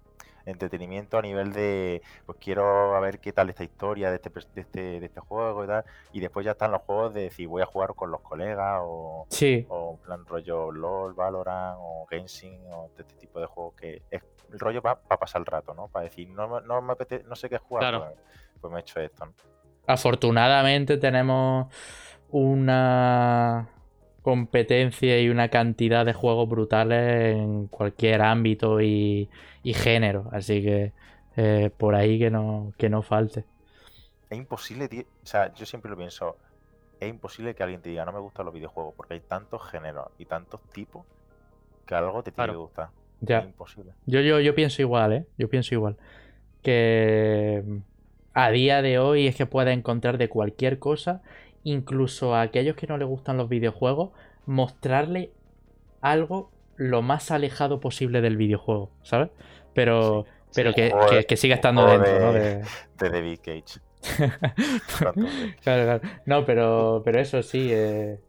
entretenimiento 0.46 1.18
a 1.18 1.22
nivel 1.22 1.52
de, 1.52 2.00
pues 2.24 2.38
quiero 2.40 2.94
a 2.96 3.00
ver 3.00 3.18
qué 3.18 3.32
tal 3.32 3.50
esta 3.50 3.64
historia 3.64 4.10
de 4.10 4.16
este, 4.16 4.30
de 4.54 4.60
este, 4.60 4.80
de 5.00 5.06
este 5.06 5.20
juego 5.20 5.64
y 5.64 5.66
tal, 5.66 5.84
y 6.12 6.20
después 6.20 6.44
ya 6.46 6.52
están 6.52 6.70
los 6.72 6.82
juegos 6.82 7.12
de 7.14 7.22
decir 7.22 7.48
voy 7.48 7.62
a 7.62 7.66
jugar 7.66 7.94
con 7.94 8.10
los 8.10 8.20
colegas 8.22 8.80
o, 8.82 9.26
Sí, 9.28 9.66
o 9.68 9.92
en 9.92 9.98
plan 9.98 10.26
rollo 10.26 10.70
LOL, 10.72 11.14
Valorant 11.14 11.76
o 11.80 12.06
Genshin 12.08 12.60
o 12.72 12.90
este 12.96 13.14
tipo 13.16 13.40
de 13.40 13.46
juegos 13.46 13.74
que 13.74 14.02
es 14.10 14.22
el 14.52 14.58
rollo 14.60 14.80
para 14.80 14.96
pasar 15.18 15.40
el 15.40 15.46
rato, 15.46 15.74
¿no? 15.74 15.88
Para 15.88 16.04
decir, 16.04 16.28
no, 16.30 16.60
no 16.60 16.80
me 16.80 16.92
apetece, 16.92 17.24
no 17.24 17.34
sé 17.34 17.48
qué 17.48 17.58
jugar, 17.58 17.82
Claro. 17.82 18.04
pues, 18.04 18.14
pues 18.60 18.72
me 18.72 18.78
he 18.78 18.80
hecho 18.82 19.00
esto, 19.00 19.26
¿no? 19.26 19.32
afortunadamente 19.88 20.96
tenemos 20.98 21.66
una 22.30 23.68
competencia 24.26 25.20
y 25.20 25.28
una 25.30 25.48
cantidad 25.50 26.04
de 26.06 26.12
juegos 26.14 26.48
brutales 26.48 27.36
en 27.36 27.68
cualquier 27.68 28.22
ámbito 28.22 28.80
y, 28.82 29.30
y 29.62 29.74
género. 29.74 30.28
Así 30.32 30.62
que 30.62 30.94
eh, 31.36 31.70
por 31.78 31.94
ahí 31.94 32.18
que 32.18 32.30
no, 32.30 32.74
que 32.78 32.88
no 32.90 33.02
falte. 33.02 33.46
Es 34.30 34.38
imposible, 34.38 34.88
tío. 34.88 35.02
O 35.22 35.26
sea, 35.26 35.52
yo 35.54 35.66
siempre 35.66 35.90
lo 35.90 35.96
pienso. 35.96 36.36
Es 37.00 37.08
imposible 37.10 37.54
que 37.54 37.62
alguien 37.62 37.82
te 37.82 37.90
diga 37.90 38.04
no 38.04 38.12
me 38.12 38.20
gustan 38.20 38.46
los 38.46 38.54
videojuegos 38.54 38.94
porque 38.96 39.14
hay 39.14 39.20
tantos 39.20 39.62
géneros 39.70 40.08
y 40.18 40.26
tantos 40.26 40.60
tipos 40.72 41.06
que 41.86 41.94
algo 41.94 42.22
te 42.22 42.32
tiene 42.32 42.34
Claro. 42.34 42.52
que 42.52 42.56
gustar. 42.56 42.90
Ya. 43.20 43.38
Es 43.38 43.46
imposible. 43.46 43.94
Yo, 44.06 44.20
yo, 44.20 44.40
yo 44.40 44.54
pienso 44.54 44.82
igual, 44.82 45.12
¿eh? 45.12 45.26
Yo 45.38 45.48
pienso 45.48 45.74
igual. 45.74 45.96
Que 46.62 47.62
mm, 47.66 47.78
a 48.34 48.50
día 48.50 48.82
de 48.82 48.98
hoy 48.98 49.26
es 49.28 49.36
que 49.36 49.46
puedes 49.46 49.76
encontrar 49.76 50.18
de 50.18 50.28
cualquier 50.28 50.78
cosa, 50.78 51.22
incluso 51.66 52.34
a 52.34 52.42
aquellos 52.42 52.76
que 52.76 52.86
no 52.86 52.96
les 52.98 53.08
gustan 53.08 53.36
los 53.38 53.48
videojuegos, 53.48 54.12
mostrarle 54.46 55.32
algo 56.00 56.50
lo 56.76 57.02
más 57.02 57.30
alejado 57.32 57.80
posible 57.80 58.20
del 58.22 58.36
videojuego, 58.38 58.90
¿sabes? 59.02 59.30
Pero, 59.74 60.26
pero 60.54 60.72
Sí. 60.72 60.76
que, 60.76 60.82
de- 60.82 60.94
que- 61.10 61.26
que 61.26 61.36
siga 61.36 61.56
estando 61.56 61.86
dentro, 61.86 62.18
¿no? 62.20 62.32
de- 62.32 62.40
De- 62.62 62.64
De 62.98 63.10
David 63.10 63.40
Cage. 63.44 63.80
Pain. 64.98 65.14
Claro, 65.62 65.84
claro. 65.84 66.00
No, 66.26 66.44
pero, 66.44 67.02
pero 67.04 67.20
eso 67.20 67.42
sí, 67.42 67.70
eh, 67.72 68.20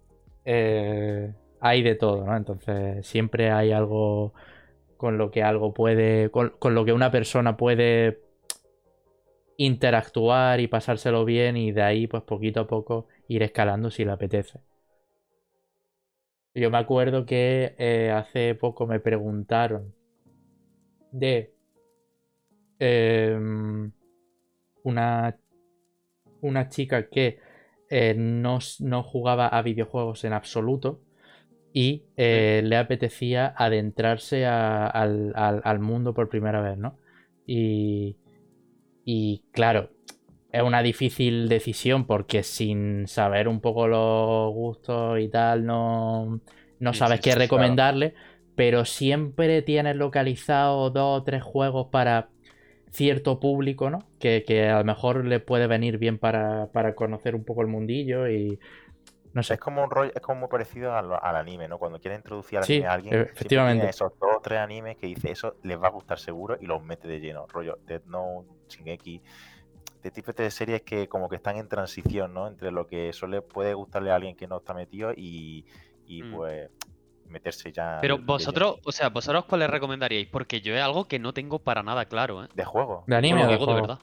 eh, 0.46 1.34
hay 1.60 1.84
de 1.84 1.96
todo, 1.96 2.26
¿no? 2.26 2.36
Entonces 2.38 3.06
siempre 3.08 3.52
hay 3.52 3.72
algo 3.72 4.34
con 4.98 5.18
lo 5.18 5.32
que 5.32 5.44
algo 5.44 5.74
puede, 5.74 6.32
con, 6.32 6.52
con 6.60 6.76
lo 6.76 6.86
que 6.86 6.94
una 6.94 7.12
persona 7.12 7.58
puede 7.58 8.22
interactuar 9.58 10.60
y 10.60 10.68
pasárselo 10.68 11.26
bien 11.26 11.58
y 11.58 11.72
de 11.72 11.82
ahí 11.82 12.08
pues 12.08 12.24
poquito 12.24 12.62
a 12.62 12.68
poco 12.68 13.08
ir 13.28 13.44
escalando 13.44 13.92
si 13.92 14.06
le 14.06 14.12
apetece. 14.12 14.62
Yo 16.54 16.70
me 16.72 16.78
acuerdo 16.78 17.26
que 17.26 17.74
eh, 17.78 18.12
hace 18.12 18.54
poco 18.56 18.86
me 18.86 19.00
preguntaron 19.00 19.96
de 21.12 21.52
em, 22.80 23.92
una, 24.84 25.38
una 26.42 26.70
chica 26.70 27.10
que 27.10 27.40
eh, 27.90 28.14
no, 28.18 28.60
no 28.80 29.04
jugaba 29.04 29.48
a 29.48 29.62
videojuegos 29.62 30.24
en 30.24 30.34
absoluto 30.34 31.02
y 31.74 32.06
eh, 32.18 32.62
le 32.66 32.78
apetecía 32.78 33.54
adentrarse 33.58 34.46
a- 34.46 34.88
al, 34.88 35.34
al- 35.36 35.62
al 35.66 35.80
mundo 35.80 36.14
por 36.16 36.30
primera 36.30 36.62
vez, 36.62 36.78
¿no? 36.78 37.00
Y, 37.46 38.20
y 39.06 39.46
claro, 39.52 39.92
es 40.52 40.62
una 40.64 40.82
difícil 40.82 41.50
decisión 41.50 42.06
porque 42.08 42.44
sin 42.44 43.08
saber 43.08 43.48
un 43.48 43.62
poco 43.62 43.88
los 43.88 44.54
gustos 44.54 45.20
y 45.20 45.30
tal, 45.30 45.66
no, 45.66 46.42
no 46.80 46.94
Sí, 46.94 46.94
sabes 46.94 47.20
sí, 47.20 47.22
qué 47.22 47.36
sí, 47.40 47.44
claro. 47.44 47.76
recomendarle, 47.76 48.16
pero 48.56 48.86
siempre 48.86 49.62
tienes 49.62 49.96
localizado 49.96 50.90
dos 50.90 51.22
o 51.22 51.24
tres 51.24 51.44
juegos 51.44 51.88
para 51.92 52.30
cierto 52.92 53.40
público, 53.40 53.90
¿no? 53.90 54.10
Que, 54.20 54.44
que 54.48 54.68
a 54.70 54.80
lo 54.80 54.86
mejor 54.86 55.26
le 55.26 55.40
puede 55.40 55.68
venir 55.68 55.98
bien 55.98 56.18
para, 56.20 56.72
para 56.72 56.96
conocer 56.96 57.36
un 57.36 57.46
poco 57.46 57.62
el 57.62 57.68
mundillo 57.68 58.28
y 58.30 58.60
no 59.34 59.44
sé. 59.44 59.56
Es 59.56 59.60
como 59.60 59.84
un 59.84 59.90
rollo, 59.90 60.12
es 60.14 60.22
como 60.22 60.42
muy 60.42 60.50
parecido 60.50 60.94
al, 60.94 61.12
al 61.22 61.36
anime, 61.38 61.68
¿no? 61.70 61.80
Cuando 61.80 62.00
quiere 62.00 62.18
introducir 62.18 62.58
al 62.60 62.66
anime 62.66 62.86
a 62.88 62.94
alguien, 62.94 63.24
efectivamente. 63.34 63.66
tiene 63.66 63.90
esos 63.90 64.12
dos 64.20 64.38
o 64.38 64.42
tres 64.42 64.60
animes 64.60 64.98
que 64.98 65.08
dice 65.08 65.32
eso 65.32 65.56
les 65.64 65.82
va 65.82 65.88
a 65.88 65.92
gustar 65.92 66.20
seguro 66.20 66.58
y 66.60 66.66
los 66.66 66.84
mete 66.84 67.08
de 67.08 67.20
lleno. 67.22 67.48
Rollo 67.48 67.80
Death 67.86 68.06
Note, 68.06 68.50
Shingeki, 68.68 69.24
de 70.02 70.12
tipo 70.12 70.32
de 70.34 70.52
series 70.52 70.82
que 70.84 71.08
como 71.10 71.30
que 71.30 71.38
están 71.38 71.58
en 71.58 71.68
transición, 71.68 72.34
¿no? 72.34 72.48
Entre 72.48 72.72
lo 72.72 72.88
que 72.88 73.12
suele 73.14 73.42
puede 73.42 73.74
gustarle 73.74 74.12
a 74.12 74.16
alguien 74.16 74.36
que 74.36 74.48
no 74.48 74.58
está 74.58 74.74
metido 74.74 75.12
y, 75.16 75.66
y 76.06 76.24
Mm. 76.24 76.36
pues 76.36 76.70
meterse 77.26 77.72
ya 77.72 78.00
Pero 78.02 78.18
vosotros, 78.20 78.78
o 78.86 78.92
sea, 78.92 79.10
vosotros 79.10 79.46
cuál 79.46 79.60
les 79.62 79.70
recomendaríais? 79.70 80.28
Porque 80.32 80.62
yo 80.62 80.74
es 80.76 80.82
algo 80.82 81.06
que 81.08 81.20
no 81.20 81.34
tengo 81.34 81.60
para 81.60 81.84
nada 81.84 82.06
claro, 82.06 82.44
¿eh? 82.46 82.48
de 82.54 82.64
juego. 82.66 83.04
¿De 83.08 83.16
anime 83.16 83.42
Os 83.42 83.46
o 83.46 83.48
lo 83.48 83.52
de 83.52 83.58
digo 83.58 83.66
de 83.74 83.74
juego? 83.74 83.88
verdad. 83.88 84.00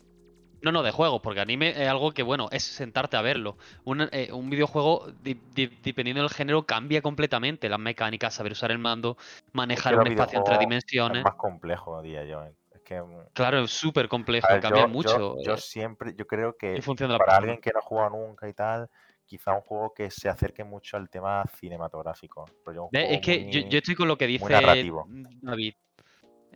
No, 0.62 0.72
no, 0.72 0.82
de 0.82 0.90
juegos, 0.92 1.20
porque 1.22 1.40
anime 1.40 1.70
es 1.70 1.88
algo 1.88 2.12
que, 2.12 2.22
bueno, 2.22 2.48
es 2.50 2.62
sentarte 2.64 3.16
a 3.18 3.22
verlo. 3.22 3.58
Un, 3.84 4.08
eh, 4.12 4.30
un 4.32 4.48
videojuego, 4.50 5.06
di- 5.22 5.38
di- 5.54 5.66
dependiendo 5.82 6.22
del 6.22 6.30
género, 6.30 6.64
cambia 6.64 7.02
completamente 7.02 7.68
las 7.68 7.78
mecánicas, 7.78 8.34
saber 8.34 8.52
usar 8.52 8.70
el 8.70 8.78
mando, 8.78 9.16
manejar 9.52 9.94
un 9.96 10.06
espacio 10.06 10.38
en 10.38 10.44
tres 10.44 10.58
videojuegos 10.58 10.60
Es 11.06 11.16
dimensiones. 11.18 11.22
más 11.22 11.34
complejo, 11.36 12.00
diría 12.02 12.24
yo. 12.24 12.42
¿eh? 12.44 12.54
Que 12.84 13.00
mm, 13.00 13.28
Claro, 13.32 13.60
es 13.64 13.70
súper 13.70 14.08
complejo, 14.08 14.46
ver, 14.50 14.60
cambia 14.60 14.82
yo, 14.82 14.88
mucho 14.88 15.18
yo, 15.18 15.42
yo 15.42 15.54
eh, 15.54 15.58
siempre, 15.58 16.14
yo 16.16 16.26
creo 16.26 16.56
que 16.56 16.74
para 17.18 17.18
persona. 17.18 17.36
alguien 17.38 17.60
que 17.60 17.70
no 17.72 17.78
ha 17.78 17.82
jugado 17.82 18.10
nunca 18.10 18.48
y 18.48 18.52
tal, 18.52 18.88
quizá 19.24 19.52
un 19.54 19.62
juego 19.62 19.94
que 19.94 20.10
se 20.10 20.28
acerque 20.28 20.64
mucho 20.64 20.96
al 20.96 21.08
tema 21.08 21.44
cinematográfico. 21.58 22.44
Un 22.66 22.88
Es 22.92 23.20
que 23.20 23.50
yo, 23.50 23.60
muy- 23.60 23.68
yo 23.70 23.78
estoy 23.78 23.94
con 23.94 24.06
lo 24.08 24.18
que 24.18 24.26
dice 24.26 24.48
narrativo. 24.50 25.06
David 25.08 25.74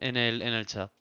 en 0.01 0.17
el, 0.17 0.43
en 0.43 0.53
el 0.53 0.67
chat. 0.67 0.93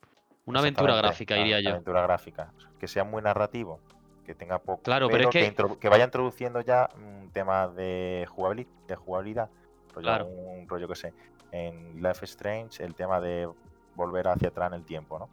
Una 0.46 0.60
aventura 0.62 0.96
gráfica, 0.96 1.36
una 1.36 1.44
diría 1.44 1.60
yo. 1.60 1.70
Aventura 1.72 2.02
gráfica. 2.04 2.54
Que 2.80 2.88
sea 2.88 3.04
muy 3.04 3.22
narrativo, 3.22 3.82
que 4.26 4.34
tenga 4.34 4.60
poco. 4.60 4.82
Claro, 4.84 5.10
pero 5.10 5.30
es 5.30 5.30
que- 5.30 5.78
que 5.80 5.90
vaya 5.90 6.06
introduciendo 6.06 6.62
ya 6.62 6.90
mm, 6.96 7.32
temas 7.32 7.76
de, 7.76 8.26
jugabili- 8.30 8.68
de 8.88 8.96
jugabilidad. 8.96 9.50
Rollo, 9.94 10.04
Claro. 10.06 10.26
Un 10.28 10.70
rollo 10.70 10.88
que 10.88 10.96
sé. 10.96 11.14
En 11.52 12.02
Life 12.02 12.24
is 12.24 12.32
Strange, 12.32 12.82
el 12.84 12.96
tema 12.96 13.20
de 13.20 13.50
volver 13.98 14.28
hacia 14.30 14.48
atrás 14.50 14.70
en 14.70 14.76
el 14.76 14.86
tiempo, 14.86 15.20
¿no? 15.20 15.28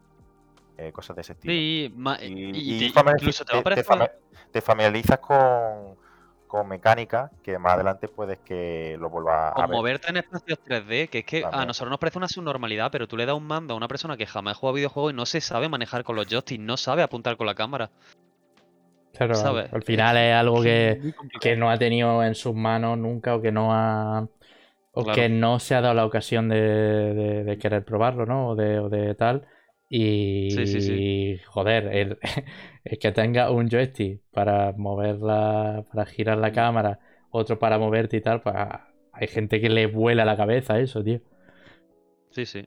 Eh, 0.77 0.91
cosas 0.91 1.15
de 1.15 1.23
ese 1.23 1.33
estilo. 1.35 1.53
Sí, 1.53 1.95
Y, 2.23 2.27
y 2.27 2.87
y 2.87 2.93
te- 2.93 3.01
incluso 3.01 3.45
te 3.45 3.53
va 3.55 3.61
a 3.61 3.63
te- 3.63 3.77
te 3.77 3.85
parecer. 3.85 3.87
fami- 3.87 4.11
te 4.51 4.61
familiarizas 4.61 5.19
con, 5.21 5.97
con 6.49 6.67
mecánica 6.67 7.31
que 7.45 7.59
más 7.59 7.75
adelante 7.75 8.09
puedes 8.09 8.39
que 8.41 8.97
lo 8.99 9.09
vuelvas 9.09 9.53
a 9.55 9.65
O 9.65 9.69
ver. 9.69 9.77
moverte 9.77 10.11
en 10.11 10.17
espacios 10.17 10.59
3D, 10.65 11.09
que 11.09 11.19
es 11.21 11.25
que 11.25 11.45
a 11.45 11.65
nosotros 11.65 11.91
nos 11.91 12.01
parece 12.01 12.19
una 12.19 12.29
subnormalidad, 12.29 12.91
pero 12.91 13.07
tú 13.07 13.17
le 13.17 13.27
das 13.27 13.37
un 13.37 13.47
mando 13.47 13.75
a 13.75 13.77
una 13.77 13.87
persona 13.87 14.17
que 14.17 14.27
jamás 14.27 14.57
juega 14.57 14.75
videojuegos 14.75 15.13
y 15.13 15.17
no 15.17 15.27
se 15.27 15.41
sabe 15.41 15.69
manejar 15.69 16.03
con 16.03 16.17
los 16.17 16.27
joysticks, 16.27 16.61
no 16.65 16.77
sabe 16.77 17.03
apuntar 17.03 17.37
con 17.37 17.47
la 17.47 17.55
cámara. 17.55 17.91
Claro, 19.13 19.35
al, 19.35 19.41
¿sabes? 19.41 19.73
al 19.73 19.83
final 19.85 20.17
es 20.17 20.35
algo 20.35 20.61
que, 20.61 21.01
que 21.41 21.55
no 21.57 21.71
ha 21.71 21.79
tenido 21.79 22.25
en 22.25 22.35
sus 22.35 22.53
manos 22.53 22.99
nunca 22.99 23.37
o 23.37 23.41
que 23.41 23.53
no 23.53 23.73
ha 23.73 24.27
o 24.95 25.05
Claro. 25.05 25.15
que 25.15 25.29
no 25.29 25.59
se 25.61 25.75
ha 25.75 25.81
dado 25.81 25.95
la 25.95 26.07
ocasión 26.07 26.49
de, 26.49 26.57
de- 26.61 27.45
de 27.45 27.59
querer 27.59 27.85
probarlo, 27.85 28.27
¿no? 28.27 28.51
O 28.51 28.55
de, 28.57 28.79
o 28.79 28.89
de 28.89 29.15
tal. 29.15 29.47
Y 29.89 30.51
Sí, 30.51 30.67
sí, 30.67 30.81
sí. 30.81 31.11
joder, 31.47 31.87
el, 31.95 32.19
el 32.85 32.99
que 32.99 33.13
tenga 33.13 33.51
un 33.51 33.69
joystick 33.71 34.23
para 34.33 34.73
moverla, 34.77 35.85
para 35.93 36.07
girar 36.07 36.39
la 36.39 36.53
cámara, 36.53 36.99
otro 37.31 37.59
para 37.59 37.79
moverte 37.79 38.17
y 38.19 38.21
tal, 38.21 38.43
pues 38.43 38.57
hay 39.13 39.29
gente 39.29 39.61
que 39.61 39.69
le 39.71 39.87
vuela 39.87 40.25
la 40.25 40.37
cabeza 40.37 40.79
eso, 40.81 41.03
tío. 41.05 41.21
Sí, 42.31 42.45
sí. 42.47 42.65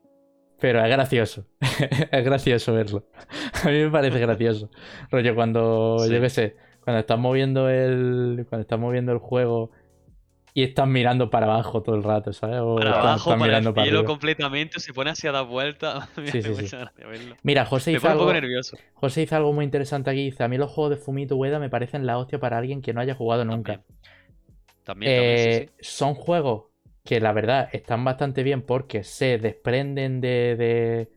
Pero 0.60 0.84
es 0.84 0.90
gracioso. 0.90 1.46
es 2.12 2.26
gracioso 2.26 2.74
verlo. 2.74 3.06
A 3.64 3.68
mí 3.70 3.84
me 3.84 3.92
parece 3.92 4.20
gracioso. 4.20 4.70
Rollo, 5.12 5.36
cuando, 5.36 5.98
yo 6.10 6.20
qué 6.22 6.30
sé, 6.30 6.56
cuando 6.84 7.00
estás 7.02 7.20
moviendo 7.20 7.70
el. 7.70 8.46
Cuando 8.50 8.62
estás 8.64 8.80
moviendo 8.80 9.12
el 9.12 9.20
juego 9.20 9.72
y 10.58 10.64
estás 10.64 10.88
mirando 10.88 11.30
para 11.30 11.46
abajo 11.46 11.84
todo 11.84 11.94
el 11.96 12.02
rato, 12.04 12.34
¿sabes? 12.34 12.62
O 12.62 12.78
Para 12.78 12.90
estás- 12.90 13.04
abajo, 13.04 13.18
estás 13.18 13.34
para 13.34 13.36
el 13.36 13.50
mirando 13.50 13.74
para 13.76 13.86
cielo 13.86 14.00
arriba. 14.00 14.12
completamente, 14.12 14.80
se 14.80 14.92
pone 14.92 15.12
así 15.12 15.28
a 15.28 15.32
dar 15.32 15.46
vueltas. 15.46 16.10
Sí, 16.32 16.42
sí, 16.42 16.56
sí. 16.68 16.76
Mira, 17.44 17.64
José 17.66 17.92
hizo, 17.92 18.08
algo. 18.10 18.32
José 18.96 19.22
hizo 19.22 19.36
algo 19.36 19.54
muy 19.54 19.66
interesante 19.66 20.10
aquí. 20.10 20.24
Dice: 20.24 20.44
A 20.44 20.48
mí 20.48 20.58
los 20.58 20.72
juegos 20.72 20.90
de 20.90 20.98
Fumito 20.98 21.36
Ueda 21.36 21.60
me 21.60 21.70
parecen 21.70 22.08
la 22.08 22.18
hostia 22.18 22.40
para 22.40 22.58
alguien 22.58 22.82
que 22.82 22.92
no 22.92 23.02
haya 23.02 23.14
jugado 23.14 23.46
nunca. 23.46 23.84
También, 24.84 25.16
también, 25.16 25.16
Eh. 25.16 25.70
Son 25.80 26.16
juegos 26.16 26.64
que 27.06 27.20
la 27.20 27.34
verdad 27.34 27.70
están 27.72 28.04
bastante 28.04 28.42
bien 28.42 28.64
porque 28.64 29.04
se 29.04 29.38
desprenden 29.38 30.22
de, 30.22 30.56
de, 30.58 31.10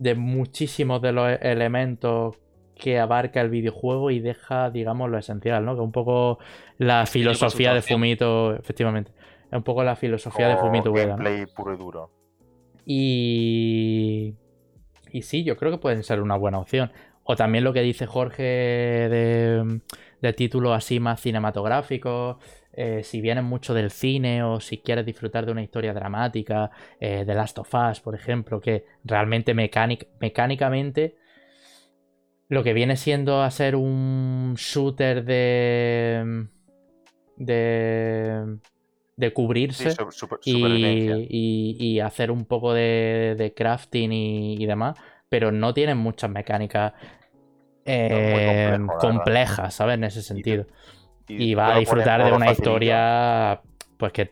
de 0.00 0.14
muchísimos 0.16 1.00
de 1.00 1.12
los 1.12 1.38
elementos 1.40 2.38
que 2.76 2.98
abarca 2.98 3.40
el 3.40 3.50
videojuego 3.50 4.10
y 4.10 4.20
deja, 4.20 4.70
digamos, 4.70 5.10
lo 5.10 5.18
esencial, 5.18 5.64
¿no? 5.64 5.74
Que 5.74 5.80
un 5.80 5.92
poco 5.92 6.38
la 6.78 7.06
filosofía 7.06 7.72
de. 7.74 7.82
Fumito, 7.82 8.54
efectivamente. 8.56 9.12
Es 9.46 9.52
un 9.56 9.62
poco 9.62 9.84
la 9.84 9.94
filosofía 9.96 10.48
de 10.48 10.56
Fumito 10.56 10.90
Ueda, 10.90 11.16
¿no? 11.16 11.24
gameplay 11.24 11.46
puro 11.46 11.74
y 11.74 11.76
duro. 11.76 12.10
Y. 12.84 14.34
Y 15.12 15.22
sí, 15.22 15.44
yo 15.44 15.56
creo 15.56 15.70
que 15.70 15.78
pueden 15.78 16.02
ser 16.02 16.20
una 16.20 16.36
buena 16.36 16.58
opción. 16.58 16.90
O 17.22 17.36
también 17.36 17.64
lo 17.64 17.72
que 17.72 17.80
dice 17.80 18.06
Jorge 18.06 18.42
de, 18.42 19.80
de 20.20 20.32
títulos 20.32 20.76
así 20.76 21.00
más 21.00 21.20
cinematográficos. 21.20 22.36
eh, 22.72 23.02
si 23.04 23.20
vienes 23.20 23.44
mucho 23.44 23.72
del 23.72 23.90
cine 23.92 24.42
o 24.42 24.58
si 24.60 24.78
quieres 24.78 25.06
disfrutar 25.06 25.46
de 25.46 25.52
una 25.52 25.62
historia 25.62 25.94
dramática, 25.94 26.70
eh, 26.98 27.22
The 27.24 27.34
Last 27.34 27.58
of 27.60 27.72
Us, 27.72 28.00
por 28.00 28.14
ejemplo, 28.16 28.60
que 28.60 28.84
realmente 29.04 29.54
mecánic- 29.54 30.08
mecánicamente 30.20 31.16
lo 32.48 32.62
que 32.62 32.72
viene 32.72 32.96
siendo 32.96 33.42
a 33.42 33.50
ser 33.50 33.76
un 33.76 34.54
shooter 34.56 35.24
de. 35.24 36.46
de. 37.36 38.58
de 39.16 39.32
cubrirse 39.32 39.90
Sí, 39.90 39.96
su- 39.96 40.10
super- 40.10 40.38
y, 40.44 41.26
y- 41.30 41.76
y 41.78 42.00
hacer 42.00 42.30
un 42.30 42.44
poco 42.44 42.74
de, 42.74 43.34
de 43.38 43.54
crafting 43.54 44.12
y, 44.12 44.62
y 44.62 44.66
demás, 44.66 44.96
pero 45.28 45.52
no 45.52 45.72
tienen 45.74 45.98
muchas 45.98 46.30
mecánicas 46.30 46.92
eh, 47.86 48.46
complejo, 48.46 48.98
complejas, 48.98 49.74
¿sabes? 49.74 49.94
En 49.94 50.04
ese 50.04 50.22
sentido. 50.22 50.66
Y, 51.28 51.54
vas 51.54 51.74
a 51.74 51.78
disfrutar 51.78 52.24
de 52.24 52.32
una 52.32 52.46
facilito. 52.46 52.62
historia 52.62 53.60
pues 53.96 54.12
que 54.12 54.30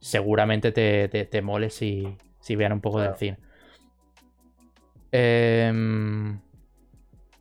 seguramente 0.00 0.72
te, 0.72 1.08
te, 1.08 1.24
te 1.24 1.42
mole 1.42 1.70
si, 1.70 2.06
si 2.40 2.56
vean 2.56 2.72
un 2.72 2.80
poco 2.80 3.00
del 3.00 3.14
cine. 3.16 3.38
Em, 5.12 6.38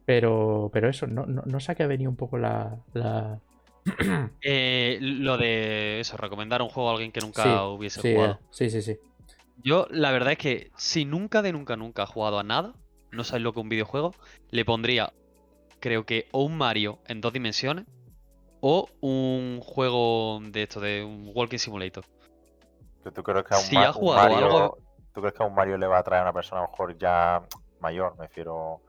pero, 0.06 0.70
pero 0.74 0.90
eso, 0.90 1.08
no, 1.08 1.26
no, 1.26 1.44
no 1.46 1.60
sé 1.60 1.72
a 1.72 1.76
qué 1.76 1.84
ha 1.84 1.88
venido 1.88 2.10
un 2.10 2.18
poco 2.18 2.38
la, 2.38 2.78
la... 2.94 3.40
Eh, 4.46 5.00
lo 5.02 5.38
de 5.38 6.02
eso, 6.02 6.18
recomendar 6.18 6.62
un 6.62 6.70
juego 6.70 6.90
a 6.90 6.94
alguien 6.94 7.12
que 7.14 7.22
nunca 7.22 7.44
Sí, 7.44 7.76
hubiese 7.78 8.02
sí, 8.02 8.10
jugado. 8.10 8.34
eh, 8.34 8.38
sí, 8.52 8.70
sí, 8.70 8.82
sí. 8.82 9.00
Yo, 9.64 9.88
la 9.90 10.12
verdad 10.12 10.34
es 10.34 10.38
que 10.38 10.72
si 10.78 11.06
nunca 11.06 11.42
de 11.42 11.54
nunca 11.54 11.76
nunca 11.78 12.04
ha 12.04 12.08
jugado 12.08 12.40
a 12.40 12.44
nada, 12.44 12.74
no 13.12 13.24
sabes 13.24 13.42
lo 13.44 13.54
que 13.54 13.60
es 13.60 13.64
un 13.64 13.70
videojuego, 13.70 14.14
le 14.50 14.66
pondría, 14.66 15.14
creo 15.80 16.06
que, 16.06 16.28
o 16.32 16.44
un 16.44 16.58
Mario 16.58 17.00
en 17.08 17.22
dos 17.22 17.32
dimensiones, 17.34 17.86
o 18.62 18.90
un 19.02 19.60
juego 19.62 20.42
de 20.44 20.64
esto, 20.64 20.80
de 20.82 21.04
un 21.04 21.32
Walking 21.34 21.58
Simulator. 21.60 22.06
¿Tú 23.14 23.24
crees 23.24 23.46
que 23.46 23.54
a 23.54 23.58
un, 23.60 23.66
Si 23.66 23.76
Ma- 23.76 23.84
ha 23.84 23.88
un 23.88 23.92
jugado 23.94 24.22
Mario, 24.22 24.46
algo- 24.48 24.78
¿Tú 25.14 25.22
crees 25.22 25.36
que 25.36 25.44
a 25.44 25.46
un 25.46 25.54
Mario 25.54 25.78
le 25.78 25.88
va 25.88 26.00
a 26.00 26.04
traer 26.04 26.22
a 26.22 26.24
una 26.26 26.34
persona 26.34 26.62
a 26.62 26.64
lo 26.66 26.72
mejor 26.72 26.98
ya 26.98 27.44
mayor? 27.80 28.16
Me 28.18 28.24
refiero. 28.28 28.82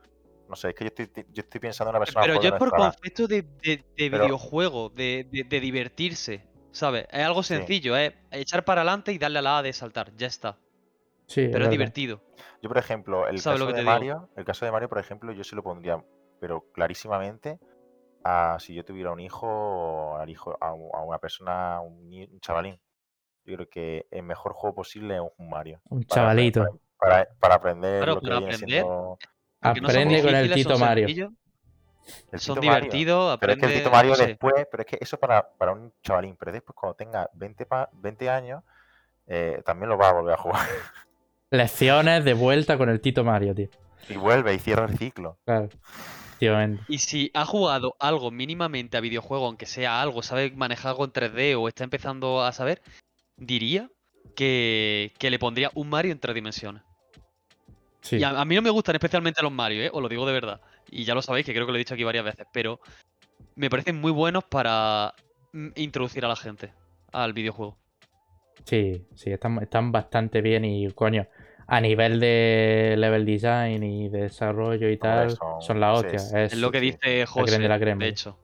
No 0.48 0.56
sé, 0.56 0.68
es 0.70 0.74
que 0.74 0.84
yo 0.84 0.88
estoy, 0.94 1.26
yo 1.32 1.40
estoy 1.42 1.60
pensando 1.60 1.90
en 1.90 1.96
una 1.96 2.04
persona. 2.04 2.26
Pero 2.26 2.40
yo 2.40 2.48
es 2.50 2.54
por 2.58 2.70
concepto 2.70 3.26
de, 3.26 3.42
de- 3.42 3.76
de 3.96 4.10
Pero- 4.10 4.24
videojuego, 4.24 4.90
de, 4.90 5.26
de- 5.30 5.44
de 5.44 5.60
divertirse, 5.60 6.46
¿sabes? 6.70 7.06
Es 7.10 7.24
algo 7.24 7.42
sencillo, 7.42 7.96
es 7.96 8.12
echar 8.30 8.64
para 8.64 8.82
adelante 8.82 9.12
y 9.12 9.18
darle 9.18 9.38
a 9.38 9.42
la 9.42 9.58
A 9.58 9.62
de 9.62 9.72
saltar, 9.72 10.12
ya 10.16 10.26
está. 10.26 10.58
Sí, 11.26 11.36
Pero 11.36 11.46
es 11.46 11.52
verdad. 11.52 11.70
divertido. 11.70 12.20
Yo, 12.62 12.68
por 12.68 12.76
ejemplo, 12.78 13.26
el 13.26 13.38
¿Sabes 13.38 13.58
lo 13.60 13.66
caso 13.66 13.74
que 13.74 13.76
de 13.76 13.80
digo? 13.82 13.92
Mario, 13.92 14.28
el 14.36 14.44
caso 14.44 14.64
de 14.66 14.72
Mario, 14.72 14.88
por 14.90 14.98
ejemplo, 14.98 15.32
yo 15.32 15.42
se 15.44 15.56
lo 15.56 15.62
pondría, 15.62 16.04
pero 16.40 16.70
clarísimamente, 16.72 17.58
a 18.22 18.58
si 18.60 18.74
yo 18.74 18.84
tuviera 18.84 19.10
un 19.12 19.20
hijo, 19.20 20.16
al 20.16 20.28
hijo, 20.28 20.56
a, 20.60 20.72
un- 20.74 20.90
a 20.92 21.02
una 21.02 21.18
persona, 21.18 21.80
un, 21.80 22.12
un 22.12 22.40
chavalín. 22.40 22.78
yo 23.46 23.56
creo 23.56 23.68
que 23.68 24.06
el 24.10 24.22
mejor 24.22 24.52
juego 24.54 24.74
posible 24.76 25.16
es 25.16 25.22
un 25.38 25.48
Mario. 25.48 25.80
Un 25.90 26.02
Para- 26.04 26.14
chavalito. 26.22 26.80
Para, 26.98 27.26
para 27.38 27.54
aprender 27.56 27.98
Claro, 28.02 28.14
lo 28.14 28.20
que 28.22 28.26
viene 28.30 28.44
aprender. 28.54 28.68
siendo 28.80 29.18
No 29.64 29.70
Aprende 29.70 30.22
con 30.22 30.34
el 30.34 30.52
Tito 30.54 30.78
Mario. 30.78 31.06
el 32.32 32.38
Son 32.40 32.60
divertidos, 32.60 33.38
Pero 33.40 33.52
es 33.54 33.58
que 33.58 33.64
el 33.64 33.70
aprende, 33.70 33.78
Tito 33.80 33.90
Mario 33.90 34.10
no 34.10 34.16
sé. 34.16 34.26
después, 34.26 34.66
pero 34.70 34.82
es 34.82 34.86
que 34.86 34.98
eso 35.00 35.18
para, 35.18 35.48
para 35.48 35.72
un 35.72 35.92
chavalín, 36.02 36.36
pero 36.36 36.52
después 36.52 36.76
cuando 36.78 36.94
tenga 36.96 37.30
20, 37.34 37.64
pa- 37.66 37.88
20 37.92 38.28
años, 38.28 38.62
eh, 39.26 39.62
también 39.64 39.88
lo 39.88 39.96
va 39.96 40.10
a 40.10 40.12
volver 40.12 40.34
a 40.34 40.36
jugar. 40.36 40.60
Lecciones 41.50 42.24
de 42.24 42.34
vuelta 42.34 42.76
con 42.76 42.88
el 42.90 43.00
Tito 43.00 43.24
Mario, 43.24 43.54
tío. 43.54 43.68
Y 44.08 44.16
vuelve 44.16 44.52
y 44.54 44.58
cierra 44.58 44.84
el 44.86 44.98
ciclo. 44.98 45.38
Claro. 45.46 45.68
Y 46.88 46.98
si 46.98 47.30
ha 47.32 47.46
jugado 47.46 47.96
algo 47.98 48.30
mínimamente 48.30 48.98
a 48.98 49.00
videojuego, 49.00 49.46
aunque 49.46 49.64
sea 49.64 50.02
algo, 50.02 50.22
sabe 50.22 50.50
manejar 50.50 50.90
algo 50.90 51.06
en 51.06 51.12
3D 51.12 51.56
o 51.58 51.68
está 51.68 51.84
empezando 51.84 52.42
a 52.42 52.52
saber, 52.52 52.82
diría 53.38 53.88
que, 54.36 55.14
que 55.18 55.30
le 55.30 55.38
pondría 55.38 55.70
un 55.74 55.88
Mario 55.88 56.12
en 56.12 56.18
tres 56.18 56.34
dimensiones. 56.34 56.82
Sí. 58.04 58.16
Y 58.18 58.22
a, 58.22 58.28
a 58.38 58.44
mí 58.44 58.54
no 58.54 58.60
me 58.62 58.68
gustan 58.70 58.94
especialmente 58.96 59.42
los 59.42 59.50
Mario, 59.50 59.82
¿eh? 59.82 59.90
os 59.92 60.02
lo 60.02 60.08
digo 60.10 60.26
de 60.26 60.32
verdad. 60.34 60.60
Y 60.90 61.04
ya 61.04 61.14
lo 61.14 61.22
sabéis, 61.22 61.46
que 61.46 61.54
creo 61.54 61.64
que 61.64 61.72
lo 61.72 61.76
he 61.76 61.78
dicho 61.78 61.94
aquí 61.94 62.04
varias 62.04 62.24
veces, 62.24 62.46
pero 62.52 62.78
me 63.56 63.70
parecen 63.70 63.96
muy 63.98 64.12
buenos 64.12 64.44
para 64.44 65.14
mm, 65.52 65.68
introducir 65.76 66.22
a 66.24 66.28
la 66.28 66.36
gente 66.36 66.72
al 67.12 67.32
videojuego. 67.32 67.78
Sí, 68.66 69.06
sí, 69.14 69.30
están, 69.32 69.58
están 69.62 69.90
bastante 69.90 70.42
bien 70.42 70.64
y, 70.66 70.90
coño, 70.92 71.26
a 71.66 71.80
nivel 71.80 72.20
de 72.20 72.94
level 72.98 73.24
design 73.24 73.82
y 73.82 74.08
de 74.10 74.22
desarrollo 74.24 74.90
y 74.90 74.98
tal, 74.98 75.30
son, 75.30 75.62
son- 75.62 75.80
la 75.80 75.92
hostia. 75.94 76.18
sí. 76.18 76.36
Es 76.36 76.52
Es 76.52 76.58
lo 76.58 76.70
que 76.70 76.80
dice 76.80 77.24
José, 77.26 77.58
de 77.58 77.68
la 77.68 77.78
crema. 77.78 78.04
de 78.04 78.10
hecho. 78.10 78.38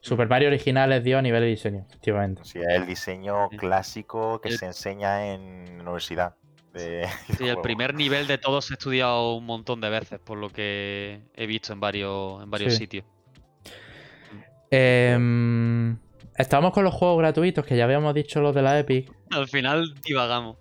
Super 0.00 0.28
Mario 0.28 0.48
original 0.48 0.92
es 0.92 1.02
Dios 1.02 1.18
a 1.18 1.22
nivel 1.22 1.40
de 1.40 1.48
diseño, 1.48 1.86
efectivamente. 1.88 2.42
Sí, 2.44 2.60
es 2.60 2.68
el 2.68 2.86
diseño 2.86 3.48
clásico 3.50 4.40
que 4.40 4.50
El- 4.50 4.58
se 4.58 4.66
enseña 4.66 5.32
en 5.32 5.80
universidad. 5.80 6.36
De 6.74 7.06
Sí, 7.38 7.46
el 7.48 7.56
primer 7.62 7.94
nivel 7.94 8.26
de 8.26 8.36
todos 8.36 8.70
he 8.70 8.74
estudiado 8.74 9.34
un 9.34 9.46
montón 9.46 9.80
de 9.80 9.88
veces, 9.88 10.18
por 10.20 10.36
lo 10.36 10.50
que 10.50 11.22
he 11.34 11.46
visto 11.46 11.72
en 11.72 11.80
varios, 11.80 12.42
en 12.42 12.50
varios 12.50 12.72
Sí. 12.74 12.80
sitios. 12.80 13.04
Em, 14.70 15.96
estamos 16.36 16.72
con 16.72 16.84
los 16.84 16.92
juegos 16.94 17.18
gratuitos, 17.18 17.64
que 17.64 17.76
ya 17.76 17.84
habíamos 17.84 18.14
dicho 18.14 18.40
los 18.40 18.54
de 18.54 18.62
la 18.62 18.78
Epic. 18.78 19.10
Al 19.30 19.48
final 19.48 19.94
divagamos. 20.04 20.56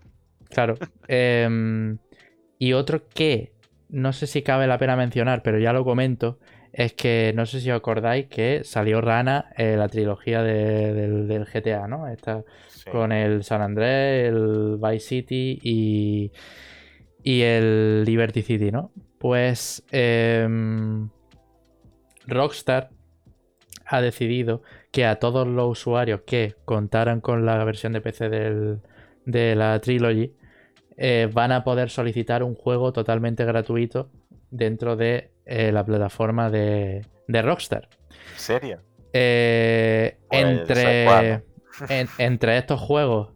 Claro. 0.49 0.75
Em, 1.07 1.97
y 2.59 2.73
otro 2.73 3.07
que 3.09 3.53
no 3.89 4.13
sé 4.13 4.27
si 4.27 4.41
cabe 4.41 4.67
la 4.67 4.77
pena 4.77 4.95
mencionar, 4.95 5.41
pero 5.43 5.59
ya 5.59 5.73
lo 5.73 5.83
comento, 5.83 6.39
es 6.73 6.93
que 6.93 7.31
no 7.35 7.45
sé 7.45 7.61
si 7.61 7.71
os 7.71 7.77
acordáis 7.77 8.27
que 8.27 8.63
salió 8.63 8.99
Rana 8.99 9.51
eh, 9.57 9.75
la 9.77 9.87
trilogía 9.89 10.41
de- 10.43 10.93
del, 10.93 11.27
del 11.27 11.45
GTA, 11.45 11.87
¿no? 11.87 12.07
Esta, 12.07 12.43
Sí. 12.67 12.89
con 12.89 13.11
el 13.13 13.43
San 13.43 13.61
Andrés, 13.61 14.27
el 14.29 14.77
Vice 14.81 15.07
City 15.07 15.59
y, 15.63 16.31
y 17.23 17.41
el 17.43 18.03
Liberty 18.05 18.41
City, 18.41 18.71
¿no? 18.71 18.91
Pues 19.19 19.85
em, 19.91 21.09
Rockstar 22.27 22.89
ha 23.85 24.01
decidido 24.01 24.61
que 24.91 25.05
a 25.05 25.17
todos 25.19 25.47
los 25.47 25.69
usuarios 25.79 26.21
que 26.25 26.55
contaran 26.65 27.21
con 27.21 27.45
la 27.45 27.63
versión 27.63 27.93
de 27.93 28.01
PC 28.01 28.29
del- 28.29 28.79
de 29.25 29.55
la 29.55 29.79
Trilogy 29.79 30.33
eh, 30.97 31.29
van 31.31 31.51
a 31.51 31.63
poder 31.63 31.89
solicitar 31.89 32.43
un 32.43 32.55
juego 32.55 32.93
totalmente 32.93 33.45
gratuito 33.45 34.09
dentro 34.51 34.95
de 34.95 35.31
eh, 35.45 35.71
la 35.71 35.85
plataforma 35.85 36.49
de, 36.49 37.05
de 37.27 37.41
Rockstar. 37.41 37.89
¿En 38.33 38.39
serio? 38.39 38.81
Eh, 39.13 40.17
Pues, 40.27 40.41
entre, 40.43 41.43
en- 41.89 42.09
entre 42.17 42.57
estos 42.57 42.79
juegos 42.79 43.29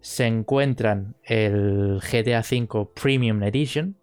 se 0.00 0.26
encuentran 0.26 1.16
el 1.24 2.00
GTA 2.00 2.40
V 2.40 2.88
Premium 2.94 3.42
Edition, 3.42 3.96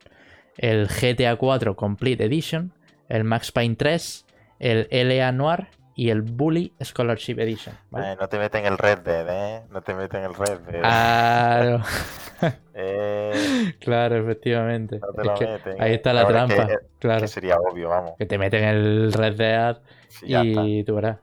el 0.58 0.88
GTA 0.88 1.36
4 1.38 1.76
Complete 1.76 2.26
Edition, 2.26 2.74
el 3.10 3.24
Max 3.24 3.52
Payne 3.52 3.76
3, 3.76 4.26
el 4.60 4.88
LA 4.92 5.32
Noir 5.32 5.68
y 5.96 6.10
el 6.10 6.22
Bully 6.22 6.74
Scholarship 6.84 7.40
Edition. 7.40 7.76
¿vale? 7.90 8.14
Eh, 8.14 8.18
no 8.20 8.28
te 8.30 8.38
meten 8.40 8.66
el 8.66 8.78
Red 8.78 9.00
Dead, 9.00 9.28
¿eh? 9.30 9.64
No 9.70 9.82
te 9.82 9.94
meten 9.94 10.24
el 10.24 10.34
Red 10.34 10.60
Dead. 10.62 10.82
Claro, 10.82 11.82
Eh, 12.74 13.74
claro, 13.80 14.18
efectivamente. 14.18 15.00
no 15.00 15.14
te 15.14 15.22
Es 15.22 15.28
lo 15.28 15.34
que 15.36 15.48
meten. 15.48 15.82
ahí 15.82 15.92
eh. 15.92 15.96
está 15.96 16.12
la 16.14 16.22
Ahora 16.22 16.46
que- 16.48 16.56
trampa. 16.56 16.74
eh, 16.74 16.78
Claro, 17.00 17.22
Que 17.22 17.28
sería 17.28 17.56
obvio, 17.58 17.90
vamos. 17.90 18.14
que 18.18 18.26
te 18.26 18.38
meten 18.38 18.64
el 18.64 19.14
Red 19.14 19.36
Dead 19.36 19.78
Sí, 20.10 20.26
y 20.30 20.84
tú 20.84 20.96
verás. 20.96 21.18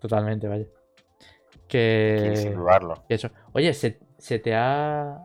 Totalmente, 0.00 0.46
vaya. 0.48 0.66
Que... 1.68 2.32
sin 2.36 2.54
dudarlo. 2.54 3.04
eso. 3.08 3.30
Oye, 3.52 3.72
se, 3.74 3.98
se 4.18 4.38
te 4.38 4.54
ha. 4.54 5.22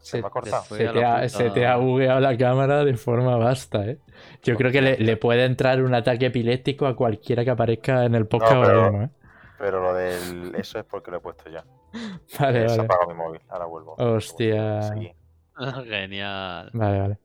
Se 0.00 0.20
me 0.20 0.26
ha 0.26 0.30
cortado. 0.30 0.62
fue 0.64 0.78
se 0.78 0.88
a 0.88 0.92
te 0.92 1.04
ha, 1.04 1.28
se 1.28 1.50
te 1.50 1.66
ha 1.66 1.76
bugueado 1.76 2.20
la 2.20 2.36
cámara 2.36 2.84
de 2.84 2.94
forma 2.96 3.36
vasta, 3.36 3.84
¿eh? 3.86 3.98
Yo 4.42 4.56
creo 4.56 4.72
que 4.72 4.80
le, 4.80 4.96
le 4.98 5.16
puede 5.16 5.44
entrar 5.44 5.82
un 5.82 5.94
ataque 5.94 6.26
epiléptico 6.26 6.86
a 6.86 6.96
cualquiera 6.96 7.44
que 7.44 7.50
aparezca 7.50 8.04
en 8.04 8.14
el 8.14 8.26
podcast 8.26 8.62
pero- 8.62 8.82
mismo, 8.90 9.02
¿eh? 9.04 9.10
Pero 9.58 9.82
lo 9.82 9.92
del. 9.94 10.54
Eso 10.54 10.78
es 10.78 10.84
porque 10.86 11.10
lo 11.10 11.18
he 11.18 11.20
puesto 11.20 11.50
ya. 11.50 11.64
Vale, 12.40 12.64
Eh, 12.64 12.68
Se 12.70 12.76
vale. 12.78 12.88
apagó 12.92 13.10
mi 13.10 13.14
móvil. 13.14 13.40
Ahora 13.50 13.66
vuelvo. 13.66 13.94
Hostia. 13.98 14.80
Genial. 15.86 16.70
Vale, 16.72 16.98
vale. 17.00 17.18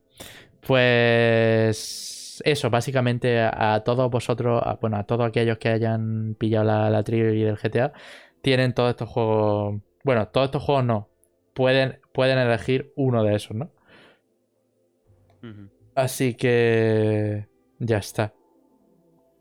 Pues 1.16 2.42
eso, 2.44 2.70
básicamente 2.70 3.40
a, 3.40 3.76
a 3.76 3.84
todos 3.84 4.10
vosotros, 4.12 4.62
a- 4.66 4.76
bueno, 4.76 4.98
a 4.98 5.04
todos 5.04 5.26
aquellos 5.28 5.58
que 5.58 5.70
hayan 5.70 6.36
pillado 6.38 6.66
la, 6.66 6.90
la 6.90 7.04
trilogy 7.04 7.44
del 7.44 7.56
GTA, 7.58 7.94
tienen 8.42 8.74
todos 8.74 8.92
estos 8.92 9.10
juegos. 9.10 9.82
Bueno, 10.04 10.28
todos 10.28 10.46
estos 10.46 10.64
juegos 10.64 10.84
no. 10.86 11.08
Pueden, 11.54 12.00
pueden 12.16 12.40
elegir 12.40 12.92
uno 12.96 13.24
de 13.24 13.36
esos, 13.36 13.56
¿no? 13.56 13.72
Así 15.96 16.36
que 16.36 17.48
ya 17.80 17.98
está. 17.98 18.34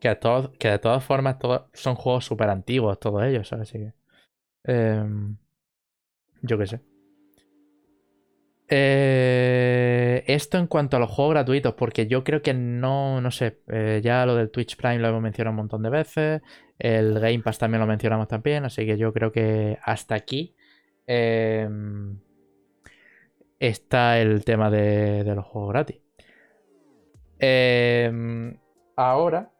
Que, 0.01 0.09
a 0.09 0.21
todos, 0.21 0.51
que 0.59 0.69
de 0.69 0.79
todas 0.79 1.03
formas 1.05 1.39
todos 1.39 1.63
son 1.73 1.95
juegos 1.97 2.27
súper 2.27 2.51
antiguos, 2.51 3.01
todos 3.01 3.25
ellos, 3.25 3.49
¿sabes? 3.49 3.71
Así 3.71 3.79
que... 3.79 3.95
em, 4.65 5.37
yo 6.43 6.59
qué 6.59 6.67
sé. 6.67 6.81
Eh, 8.69 10.25
esto 10.27 10.59
en 10.59 10.67
cuanto 10.67 10.97
a 10.97 11.01
los 11.01 11.11
juegos 11.11 11.35
gratuitos, 11.35 11.75
porque 11.75 12.07
yo 12.07 12.25
creo 12.25 12.41
que 12.43 12.55
no, 12.55 13.21
no 13.21 13.31
sé, 13.31 13.61
eh, 13.69 14.01
ya 14.03 14.25
lo 14.27 14.37
del 14.37 14.51
Twitch 14.51 14.77
Prime 14.77 14.99
lo 14.99 15.09
hemos 15.09 15.23
mencionado 15.23 15.53
un 15.53 15.57
montón 15.59 15.83
de 15.83 15.91
veces, 15.91 16.43
el 16.79 17.21
Game 17.21 17.41
Pass 17.41 17.59
también 17.59 17.81
lo 17.81 17.87
mencionamos 17.87 18.27
también, 18.29 18.65
así 18.65 18.87
que 18.87 18.97
yo 18.97 19.13
creo 19.13 19.33
que 19.33 19.79
hasta 19.83 20.15
aquí 20.15 20.57
em, 21.07 22.19
está 23.59 24.19
el 24.21 24.45
tema 24.45 24.71
de, 24.71 25.25
de 25.25 25.35
los 25.35 25.47
juegos 25.47 25.73
gratis. 25.73 26.05
Em, 27.39 28.57
ahora, 28.97 29.51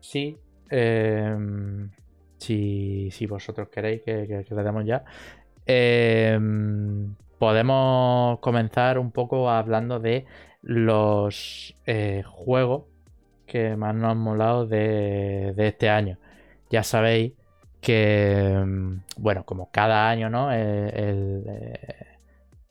sí, 0.00 0.38
em, 0.70 1.90
si, 2.38 3.10
si 3.12 3.26
vosotros 3.26 3.68
queréis 3.68 4.02
que, 4.02 4.44
le 4.48 4.62
demos 4.62 4.84
ya, 4.84 5.04
em, 5.66 7.14
podemos 7.38 8.38
comenzar 8.40 8.98
un 8.98 9.12
poco 9.12 9.50
hablando 9.50 10.00
de 10.00 10.26
los 10.62 11.74
eh, 11.86 12.22
juegos 12.26 12.84
que 13.46 13.76
más 13.76 13.94
nos 13.94 14.10
han 14.12 14.18
molado 14.18 14.66
de, 14.66 15.54
este 15.56 15.88
año. 15.88 16.18
Ya 16.70 16.82
sabéis 16.82 17.34
que, 17.80 18.64
bueno, 19.16 19.44
como 19.44 19.70
cada 19.70 20.08
año, 20.10 20.30
¿no? 20.30 20.52
Eh, 20.52 20.56
eh, 20.58 22.15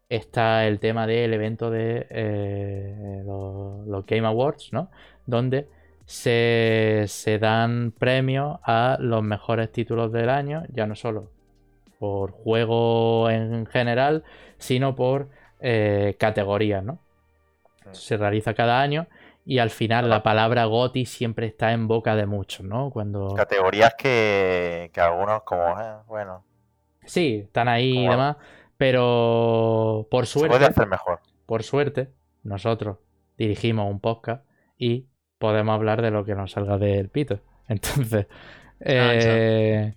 está 0.10 0.68
el 0.68 0.80
tema 0.80 1.08
del 1.08 1.34
evento 1.34 1.70
de 1.70 2.08
eh, 2.10 3.24
los, 3.26 3.86
los 3.88 4.06
Game 4.06 4.28
Awards, 4.28 4.72
¿no? 4.72 4.90
Donde 5.26 5.68
se, 6.06 7.06
se 7.08 7.40
dan 7.40 7.92
premios 7.98 8.60
a 8.64 8.98
los 9.00 9.24
mejores 9.24 9.72
títulos 9.72 10.12
del 10.12 10.30
año, 10.30 10.64
ya 10.70 10.86
no 10.86 10.96
solo 10.96 11.32
por 12.00 12.32
juego 12.32 13.30
en 13.30 13.66
general, 13.66 14.24
sino 14.58 14.96
por 14.96 15.30
eh, 15.60 16.16
categorías, 16.20 16.84
¿no? 16.84 17.00
Se 17.92 18.18
realiza 18.18 18.54
cada 18.54 18.82
año 18.82 19.08
y 19.46 19.60
al 19.60 19.70
final 19.70 20.10
la 20.10 20.24
palabra 20.24 20.66
GOTI 20.66 21.06
siempre 21.06 21.46
está 21.46 21.72
en 21.72 21.88
boca 21.88 22.16
de 22.16 22.26
muchos, 22.26 22.66
¿no? 22.66 22.90
Cuando... 22.90 23.34
Categorías 23.36 23.94
que, 23.96 24.90
que 24.94 25.02
algunos, 25.02 25.44
como, 25.44 25.80
eh, 25.80 25.96
bueno, 26.08 26.44
Sí, 27.06 27.42
están 27.46 27.68
ahí 27.68 28.06
y 28.06 28.08
demás, 28.08 28.38
pero 28.78 30.08
por 30.12 30.26
se 30.28 30.40
puede 30.40 30.52
suerte, 30.52 30.66
hacer 30.66 30.88
mejor. 30.88 31.20
por 31.46 31.64
suerte, 31.64 32.10
nosotros 32.44 32.98
dirigimos 33.38 33.90
un 33.92 34.00
podcast 34.00 34.46
y 34.78 35.06
podemos 35.38 35.74
hablar 35.76 36.02
de 36.02 36.12
lo 36.12 36.26
que 36.26 36.36
nos 36.36 36.52
salga 36.52 36.78
del 36.78 37.10
pito. 37.10 37.40
Entonces, 37.68 38.28
eh, 38.80 39.94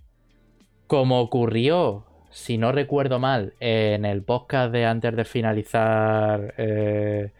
como 0.87 1.19
ocurrió, 1.21 2.05
si 2.31 2.57
no 2.57 2.71
recuerdo 2.71 3.19
mal, 3.19 3.53
en 3.59 4.05
el 4.05 4.23
podcast 4.23 4.71
de 4.71 4.85
antes 4.85 5.15
de 5.15 5.25
finalizar 5.25 6.53
eh, 6.57 7.31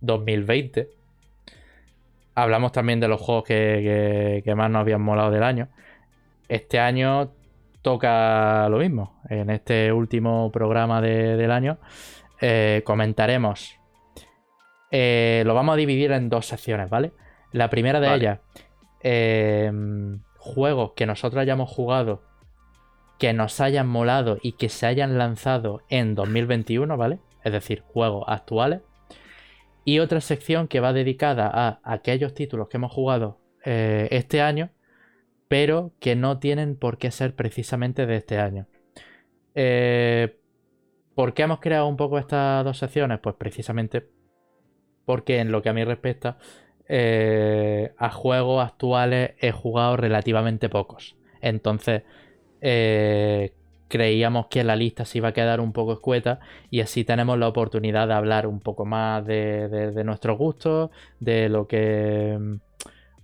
2020, 0.00 0.88
hablamos 2.34 2.72
también 2.72 3.00
de 3.00 3.08
los 3.08 3.20
juegos 3.20 3.44
que, 3.44 3.54
que- 3.54 4.42
que 4.44 4.54
más 4.54 4.70
nos 4.70 4.80
habían 4.80 5.02
molado 5.02 5.30
del 5.30 5.42
año. 5.42 5.68
Este 6.48 6.78
año 6.78 7.30
toca 7.82 8.68
lo 8.68 8.78
mismo. 8.78 9.20
En 9.28 9.50
este 9.50 9.92
último 9.92 10.50
programa 10.52 11.00
de- 11.00 11.36
del 11.36 11.50
año 11.50 11.78
eh, 12.40 12.82
comentaremos. 12.84 13.78
eh, 14.90 15.42
lo 15.46 15.54
vamos 15.54 15.72
a 15.72 15.76
dividir 15.76 16.12
en 16.12 16.28
dos 16.28 16.46
secciones, 16.46 16.90
¿vale? 16.90 17.12
La 17.52 17.70
primera 17.70 17.98
de 18.00 18.08
Vale. 18.08 18.18
ellas, 18.22 18.40
eh, 19.02 19.72
juegos 20.38 20.92
que 20.94 21.06
nosotros 21.06 21.40
hayamos 21.40 21.70
jugado, 21.70 22.22
que 23.18 23.32
nos 23.32 23.60
hayan 23.60 23.88
molado 23.88 24.36
y 24.42 24.52
que 24.52 24.68
se 24.68 24.84
hayan 24.86 25.16
lanzado 25.16 25.80
en 25.88 26.14
2021, 26.14 26.96
¿vale? 26.96 27.20
Es 27.42 27.52
decir, 27.52 27.82
juegos 27.86 28.24
actuales. 28.28 28.80
Y 29.84 29.98
otra 30.00 30.20
sección 30.20 30.68
que 30.68 30.80
va 30.80 30.92
dedicada 30.92 31.50
a 31.52 31.80
aquellos 31.84 32.34
títulos 32.34 32.68
que 32.68 32.76
hemos 32.76 32.92
jugado 32.92 33.38
este 33.64 34.42
año, 34.42 34.70
pero 35.52 35.92
que 36.00 36.16
no 36.16 36.38
tienen 36.38 36.76
por 36.76 36.96
qué 36.96 37.10
ser 37.10 37.34
precisamente 37.34 38.06
de 38.06 38.16
este 38.16 38.38
año. 38.38 38.68
Eh, 39.54 40.38
¿Por 41.14 41.34
qué 41.34 41.42
hemos 41.42 41.60
creado 41.60 41.88
un 41.88 41.98
poco 41.98 42.18
estas 42.18 42.64
dos 42.64 42.78
secciones? 42.78 43.18
Pues 43.18 43.34
precisamente 43.36 44.08
porque 45.04 45.40
en 45.40 45.52
lo 45.52 45.60
que 45.60 45.68
a 45.68 45.74
mí 45.74 45.84
respecta, 45.84 46.38
eh, 46.88 47.92
a 47.98 48.08
juegos 48.08 48.64
actuales 48.64 49.32
he 49.40 49.52
jugado 49.52 49.98
relativamente 49.98 50.70
pocos. 50.70 51.16
Entonces, 51.42 52.04
eh, 52.62 53.52
creíamos 53.88 54.46
que 54.46 54.64
la 54.64 54.74
lista 54.74 55.04
se 55.04 55.18
iba 55.18 55.28
a 55.28 55.34
quedar 55.34 55.60
un 55.60 55.74
poco 55.74 55.92
escueta 55.92 56.40
y 56.70 56.80
así 56.80 57.04
tenemos 57.04 57.38
la 57.38 57.48
oportunidad 57.48 58.08
de 58.08 58.14
hablar 58.14 58.46
un 58.46 58.60
poco 58.60 58.86
más 58.86 59.26
de, 59.26 60.02
nuestros 60.02 60.38
gustos, 60.38 60.88
de 61.20 61.50
lo 61.50 61.68
que 61.68 62.38
mm, 62.40 62.54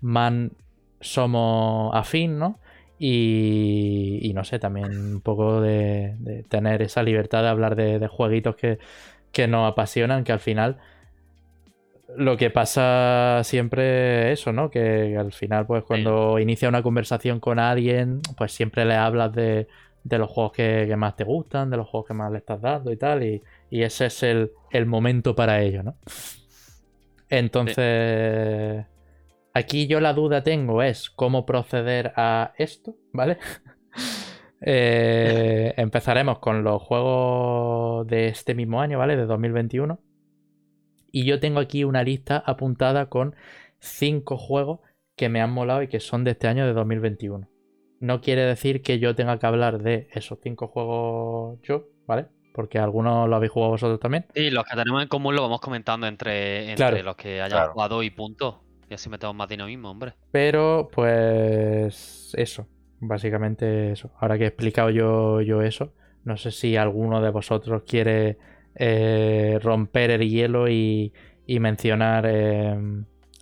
más 0.03 0.51
somos 1.01 1.95
afín, 1.95 2.39
¿no? 2.39 2.59
Y, 2.99 4.19
y 4.23 4.33
no 4.35 4.45
sé, 4.45 4.59
también 4.59 5.15
un 5.15 5.21
poco 5.21 5.61
de, 5.61 6.17
de 6.19 6.43
tener 6.43 6.83
esa 6.83 7.03
libertad 7.03 7.43
de 7.43 7.49
hablar 7.49 7.77
de, 7.77 7.99
de 7.99 8.09
jueguitos 8.09 8.57
que, 8.57 8.79
que 9.33 9.47
nos 9.47 9.71
apasionan, 9.71 10.25
que 10.25 10.33
al 10.33 10.41
final 10.41 10.79
lo 12.17 12.37
que 12.37 12.51
pasa 12.51 13.43
siempre 13.45 14.33
es 14.33 14.41
eso, 14.41 14.53
¿no? 14.53 14.71
Que 14.71 15.17
al 15.17 15.33
final, 15.33 15.67
pues 15.67 15.85
cuando 15.85 16.39
inicia 16.39 16.69
una 16.69 16.83
conversación 16.83 17.39
con 17.39 17.59
alguien, 17.59 18.21
pues 18.37 18.53
siempre 18.53 18.85
le 18.85 18.95
hablas 18.95 19.33
de, 19.33 19.69
de 20.05 20.19
los 20.19 20.31
juegos 20.31 20.53
que, 20.53 20.87
que 20.89 20.97
más 20.97 21.17
te 21.17 21.25
gustan, 21.25 21.71
de 21.71 21.77
los 21.77 21.87
juegos 21.87 22.09
que 22.09 22.15
más 22.15 22.33
le 22.33 22.39
estás 22.39 22.61
dando 22.61 22.91
y 22.91 22.97
tal, 22.97 23.23
y, 23.23 23.43
y 23.71 23.83
ese 23.83 24.07
es 24.07 24.23
el, 24.23 24.51
el 24.71 24.87
momento 24.87 25.35
para 25.35 25.61
ello, 25.61 25.83
¿no? 25.83 25.95
Entonces, 27.29 28.87
aquí 29.55 29.87
yo 29.87 30.01
la 30.01 30.13
duda 30.13 30.43
tengo 30.43 30.83
es 30.83 31.11
cómo 31.11 31.45
proceder 31.47 32.13
a 32.17 32.53
esto, 32.59 32.97
¿vale? 33.13 33.39
Eh, 34.61 35.73
empezaremos 35.77 36.41
con 36.41 36.65
los 36.65 36.83
juegos 36.83 38.07
de 38.09 38.27
este 38.27 38.55
mismo 38.57 38.81
año, 38.81 38.99
¿vale? 38.99 39.17
De 39.17 39.25
2021. 39.25 40.01
Y 41.13 41.25
yo 41.25 41.39
tengo 41.39 41.61
aquí 41.61 41.85
una 41.85 42.03
lista 42.03 42.43
apuntada 42.45 43.09
con 43.09 43.37
cinco 43.79 44.37
juegos 44.37 44.81
que 45.17 45.29
me 45.29 45.41
han 45.41 45.53
molado 45.53 45.83
y 45.83 45.89
que 45.89 46.01
son 46.01 46.25
de 46.25 46.33
este 46.33 46.49
año 46.49 46.67
de 46.67 46.73
2021. 46.73 47.49
No 48.01 48.21
quiere 48.21 48.43
decir 48.43 48.83
que 48.83 48.99
yo 48.99 49.15
tenga 49.15 49.39
que 49.39 49.47
hablar 49.47 49.81
de 49.81 50.09
esos 50.13 50.39
cinco 50.43 50.67
juegos 50.69 51.61
yo, 51.63 51.87
¿vale? 52.07 52.27
Porque 52.53 52.79
algunos 52.79 53.29
lo 53.29 53.37
habéis 53.37 53.53
jugado 53.53 53.71
vosotros 53.73 54.01
también. 54.01 54.27
Sí, 54.35 54.51
los 54.51 54.65
que 54.65 54.77
tenemos 54.77 55.03
en 55.03 55.09
común 55.09 55.37
lo 55.37 55.43
vamos 55.43 55.61
comentando 55.61 56.07
entre, 56.07 56.63
entre 56.71 56.75
Claro. 56.77 57.03
los 57.03 57.17
que 57.17 57.41
hayan 57.41 57.59
Claro. 57.59 57.73
jugado 57.73 58.03
y 58.03 58.11
punto. 58.11 58.65
Y 58.91 58.95
así 58.95 59.09
metemos 59.09 59.37
más 59.37 59.49
dinamismo, 59.49 59.91
hombre. 59.91 60.15
Pero, 60.31 60.89
pues, 60.93 62.33
eso. 62.37 62.67
Básicamente 63.01 63.93
eso. 63.93 64.11
Ahora 64.19 64.39
que 64.39 64.45
he 64.45 64.49
explicado 64.49 64.91
yo, 64.91 65.41
yo 65.41 65.63
eso, 65.63 65.93
no 66.25 66.37
sé 66.37 66.51
si 66.51 66.77
alguno 66.77 67.21
de 67.21 67.31
vosotros 67.31 67.83
quiere 67.87 68.39
eh, 68.75 69.59
romper 69.63 70.11
el 70.11 70.29
hielo 70.29 70.69
y, 70.69 71.13
y 71.47 71.61
mencionar 71.61 72.25
eh, 72.27 72.77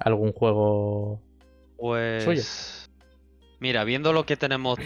algún 0.00 0.32
juego. 0.32 1.22
Pues. 1.78 2.90
Mira, 3.60 3.84
viendo 3.84 4.12
lo 4.12 4.26
que 4.26 4.36
tenemos. 4.36 4.78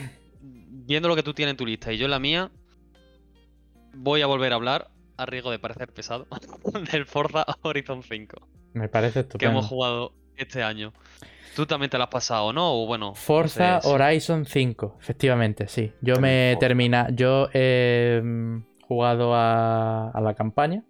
Viendo 0.43 1.09
lo 1.09 1.17
que 1.17 1.23
tú 1.23 1.35
tienes 1.35 1.53
en 1.53 1.57
tu 1.57 1.67
lista 1.67 1.93
y 1.93 1.99
yo 1.99 2.05
en 2.05 2.11
la 2.11 2.19
mía. 2.21 2.51
Voy 3.95 4.23
a 4.23 4.27
volver 4.27 4.53
a 4.53 4.57
hablar, 4.57 4.91
a 5.17 5.27
riesgo 5.27 5.51
de 5.51 5.59
parecer 5.59 5.93
pesado, 5.93 6.27
del 6.93 7.07
Forza 7.07 7.45
Horizon 7.63 8.03
5. 8.03 8.37
Me 8.75 8.89
parece 8.89 9.15
Que 9.15 9.21
estupendo. 9.21 9.51
hemos 9.51 9.67
jugado 9.67 10.13
este 10.43 10.63
año. 10.63 10.93
Tú 11.55 11.67
también 11.67 11.91
te 11.91 11.99
lo 11.99 12.05
has 12.05 12.11
pasado, 12.11 12.53
¿no? 12.53 12.83
O 12.83 12.87
bueno. 12.87 13.23
no 13.39 13.49
Forza 13.49 13.81
sé 13.81 13.89
Horizon 13.89 14.47
5, 14.47 14.97
efectivamente, 15.01 15.67
sí. 15.69 15.93
Yo 16.01 16.19
me 16.19 16.57
terminado. 16.61 17.13
Yo 17.15 17.49
he 17.53 18.21
mm, 18.23 18.59
jugado 18.83 19.35
a, 19.35 20.11
a 20.11 20.21
la 20.21 20.35
campaña. 20.35 20.85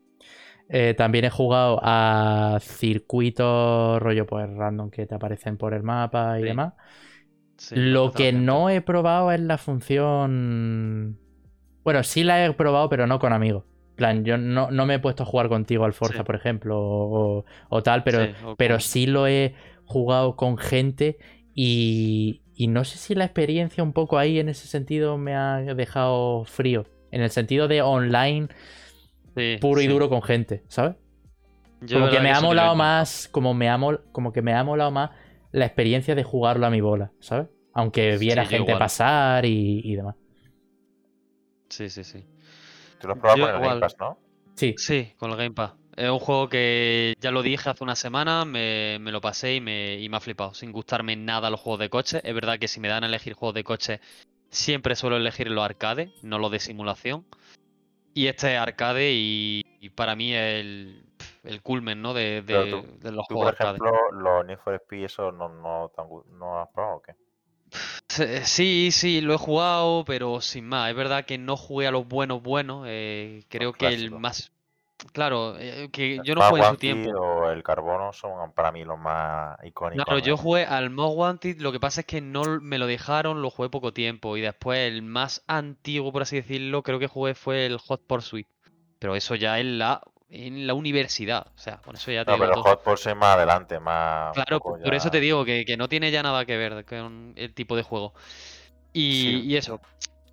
Eh, 0.68 0.94
también 0.96 1.24
he 1.26 1.30
jugado 1.30 1.80
a 1.82 2.58
circuitos 2.62 4.00
rollo 4.02 4.26
pues 4.26 4.48
random 4.50 4.90
que 4.90 5.06
te 5.06 5.14
aparecen 5.16 5.56
por 5.58 5.74
el 5.74 5.82
mapa 5.82 6.40
y 6.40 6.42
Sí. 6.42 6.46
demás. 6.46 6.74
sí, 7.58 7.74
Lo 7.74 8.12
que 8.12 8.32
no 8.32 8.70
he 8.70 8.80
probado 8.82 9.32
es 9.32 9.40
la 9.40 9.58
función. 9.58 11.18
Bueno, 11.84 12.02
sí 12.02 12.24
la 12.24 12.44
he 12.44 12.52
probado, 12.54 12.88
pero 12.88 13.06
no 13.06 13.18
con 13.18 13.32
amigos. 13.32 13.64
Plan, 14.00 14.24
yo 14.24 14.38
no, 14.38 14.70
no 14.70 14.86
me 14.86 14.94
he 14.94 14.98
puesto 14.98 15.22
a 15.24 15.26
jugar 15.26 15.48
contigo 15.48 15.84
al 15.84 15.92
Forza, 15.92 16.18
Sí. 16.18 16.24
por 16.24 16.34
ejemplo, 16.34 16.78
o, 16.80 17.44
o 17.68 17.82
tal, 17.82 18.02
pero, 18.02 18.18
Sí, 18.20 18.54
pero 18.56 18.80
sí 18.80 19.06
lo 19.06 19.26
he 19.26 19.54
jugado 19.84 20.36
con 20.36 20.56
gente 20.56 21.18
y, 21.54 22.40
y 22.54 22.68
no 22.68 22.84
sé 22.84 22.96
si 22.98 23.14
la 23.14 23.24
experiencia 23.26 23.82
un 23.84 23.92
poco 23.92 24.18
ahí 24.18 24.38
en 24.40 24.48
ese 24.48 24.66
sentido 24.68 25.18
me 25.18 25.34
ha 25.36 25.58
dejado 25.74 26.44
frío. 26.46 26.86
En 27.12 27.22
el 27.22 27.30
sentido 27.30 27.68
de 27.68 27.82
online 27.82 28.48
sí, 29.36 29.58
puro 29.60 29.80
y 29.80 29.86
duro 29.86 30.08
con 30.08 30.22
gente, 30.22 30.62
¿sabes? 30.68 30.96
Yo 31.82 31.98
Como 31.98 32.10
que 32.10 32.20
me 32.20 32.30
ha 32.32 32.40
molado 32.40 32.74
más, 32.76 33.28
como 33.32 33.54
me 33.54 33.68
ha 33.68 33.78
mol- 33.78 34.02
como 34.12 34.32
que 34.32 34.42
me 34.42 34.54
ha 34.54 34.64
molado 34.64 34.90
más 34.90 35.10
la 35.52 35.66
experiencia 35.66 36.14
de 36.14 36.24
jugarlo 36.24 36.66
a 36.66 36.70
mi 36.70 36.80
bola, 36.80 37.12
¿sabes? 37.20 37.48
Aunque 37.74 38.16
viera 38.18 38.44
gente 38.44 38.72
igual. 38.72 38.78
pasar 38.80 39.44
y, 39.46 39.80
y 39.84 39.96
demás. 39.96 40.16
Sí, 41.68 41.88
sí, 41.90 42.04
sí. 42.04 42.24
Tú 43.00 43.08
lo 43.08 43.14
has 43.14 43.18
probado 43.18 43.38
Yo 43.38 43.44
con 43.46 43.54
el 43.54 43.60
igual. 43.60 43.70
Game 43.70 43.80
Pass, 43.80 43.96
¿no? 43.98 44.18
Sí, 44.54 44.74
Sí, 44.76 45.14
con 45.16 45.30
el 45.30 45.36
Game 45.36 45.52
Pass. 45.54 45.72
Es 45.96 46.08
un 46.08 46.18
juego 46.18 46.48
que 46.48 47.14
ya 47.18 47.30
lo 47.30 47.42
dije 47.42 47.68
hace 47.68 47.82
una 47.82 47.96
semana, 47.96 48.44
me, 48.44 48.98
me 49.00 49.10
lo 49.10 49.20
pasé 49.20 49.56
y 49.56 49.60
me, 49.60 49.96
y 49.98 50.08
me 50.08 50.16
ha 50.16 50.20
flipado, 50.20 50.54
sin 50.54 50.70
gustarme 50.72 51.16
nada 51.16 51.50
los 51.50 51.60
juegos 51.60 51.80
de 51.80 51.90
coche. 51.90 52.20
Es 52.22 52.34
verdad 52.34 52.58
que 52.58 52.68
si 52.68 52.78
me 52.80 52.88
dan 52.88 53.02
a 53.04 53.06
elegir 53.08 53.34
juegos 53.34 53.54
de 53.54 53.64
coche, 53.64 54.00
siempre 54.50 54.94
suelo 54.94 55.16
elegir 55.16 55.50
los 55.50 55.64
arcade, 55.64 56.10
no 56.22 56.38
los 56.38 56.50
de 56.52 56.60
simulación. 56.60 57.26
Y 58.14 58.26
este 58.28 58.54
es 58.54 58.58
arcade 58.60 59.12
y, 59.12 59.62
y 59.80 59.90
para 59.90 60.14
mí 60.16 60.32
es 60.34 60.60
el, 60.60 61.04
el 61.44 61.62
culmen, 61.62 62.00
¿no? 62.02 62.14
De, 62.14 62.42
de- 62.42 62.70
tú- 62.70 62.98
de 63.00 63.12
los 63.12 63.26
Tú, 63.28 63.34
juegos 63.34 63.56
por 63.56 63.66
arcade. 63.68 63.78
ejemplo, 63.90 64.12
los 64.12 64.46
Need 64.46 64.58
for 64.58 64.74
Speed, 64.74 65.04
eso 65.04 65.32
no, 65.32 65.48
no, 65.48 65.90
no 66.38 66.60
has 66.60 66.68
probado 66.70 66.96
o 66.96 67.02
qué? 67.02 67.12
Sí, 68.08 68.90
sí, 68.92 69.20
lo 69.20 69.34
he 69.34 69.38
jugado, 69.38 70.04
pero 70.04 70.40
sin 70.40 70.66
más. 70.66 70.90
Es 70.90 70.96
verdad 70.96 71.24
que 71.24 71.38
no 71.38 71.56
jugué 71.56 71.86
a 71.86 71.90
los 71.90 72.06
buenos 72.06 72.42
buenos. 72.42 72.86
eh, 72.88 73.44
creo 73.48 73.72
que 73.72 73.86
el 73.86 74.10
más... 74.10 74.52
Claro, 75.12 75.56
eh, 75.58 75.88
que 75.90 76.16
El 76.16 76.22
yo 76.24 76.34
no 76.34 76.42
jugué 76.42 76.62
en 76.62 76.68
su 76.68 76.76
tiempo. 76.76 77.10
O 77.18 77.50
el 77.50 77.62
Carbono 77.62 78.12
son 78.12 78.52
para 78.52 78.70
mí 78.70 78.84
los 78.84 78.98
más 78.98 79.56
icónicos. 79.64 80.04
Claro, 80.04 80.20
yo 80.20 80.36
jugué 80.36 80.66
al 80.66 80.90
Most 80.90 81.16
Wanted, 81.16 81.60
lo 81.60 81.72
que 81.72 81.80
pasa 81.80 82.02
es 82.02 82.06
que 82.06 82.20
no 82.20 82.42
me 82.60 82.78
lo 82.78 82.86
dejaron, 82.86 83.40
lo 83.40 83.50
jugué 83.50 83.70
poco 83.70 83.92
tiempo. 83.92 84.36
Y 84.36 84.42
después 84.42 84.78
el 84.80 85.02
más 85.02 85.42
antiguo, 85.46 86.12
por 86.12 86.22
así 86.22 86.36
decirlo, 86.36 86.82
creo 86.82 86.98
que 86.98 87.06
jugué 87.06 87.34
fue 87.34 87.66
el 87.66 87.78
Hot 87.78 88.02
Pursuit. 88.06 88.46
Pero 88.98 89.16
eso 89.16 89.34
ya 89.34 89.58
en 89.58 89.78
la, 89.78 90.02
en 90.30 90.66
la 90.66 90.74
universidad. 90.74 91.46
O 91.54 91.58
sea, 91.58 91.78
con 91.78 91.96
eso 91.96 92.10
ya 92.12 92.24
te 92.24 92.30
No, 92.30 92.38
digo 92.38 92.46
pero 92.46 92.54
todo. 92.54 92.64
Hot 92.64 92.82
Pursuit 92.82 93.16
más 93.16 93.36
adelante, 93.36 93.80
más. 93.80 94.34
Claro, 94.34 94.60
por 94.60 94.94
eso 94.94 95.10
te 95.10 95.20
digo 95.20 95.44
que, 95.44 95.64
que 95.64 95.76
no 95.76 95.88
tiene 95.88 96.10
ya 96.10 96.22
nada 96.22 96.44
que 96.46 96.56
ver 96.56 96.84
con 96.84 97.32
el 97.36 97.52
tipo 97.54 97.76
de 97.76 97.82
juego. 97.82 98.14
Y, 98.92 99.22
Sí. 99.22 99.42
y 99.44 99.56
eso, 99.56 99.80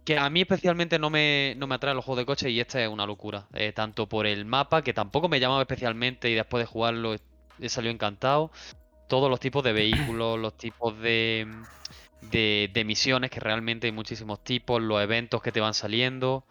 que 0.06 0.18
a 0.18 0.30
mí 0.30 0.41
especialmente 0.41 1.00
no 1.00 1.10
me, 1.10 1.56
no 1.58 1.68
me 1.68 1.76
atraen 1.76 1.95
los 1.95 2.06
juegos 2.06 2.20
de 2.20 2.26
coche 2.26 2.50
y 2.50 2.60
este 2.60 2.84
es 2.84 2.89
una 2.89 3.06
locura. 3.06 3.48
Eh, 3.54 3.74
tanto 3.74 4.08
por 4.08 4.26
el 4.28 4.45
mapa, 4.45 4.82
que 4.82 4.93
tampoco 4.93 5.30
me 5.30 5.39
llamaba 5.39 5.62
especialmente 5.62 6.30
y 6.30 6.36
después 6.36 6.62
de 6.62 6.68
jugarlo 6.68 7.16
he 7.60 7.70
salido 7.70 7.93
encantado. 7.93 8.52
Todos 9.08 9.30
los 9.30 9.39
tipos 9.39 9.64
de 9.64 9.74
vehículos, 9.74 10.38
los 10.39 10.56
tipos 10.58 10.98
de, 11.00 11.48
de, 12.22 12.70
de 12.74 12.84
misiones, 12.86 13.32
que 13.32 13.39
realmente 13.39 13.88
hay 13.88 13.93
muchísimos 13.93 14.43
tipos, 14.43 14.82
los 14.82 15.02
eventos 15.02 15.41
que 15.41 15.52
te 15.52 15.62
van 15.62 15.74
saliendo, 15.74 16.45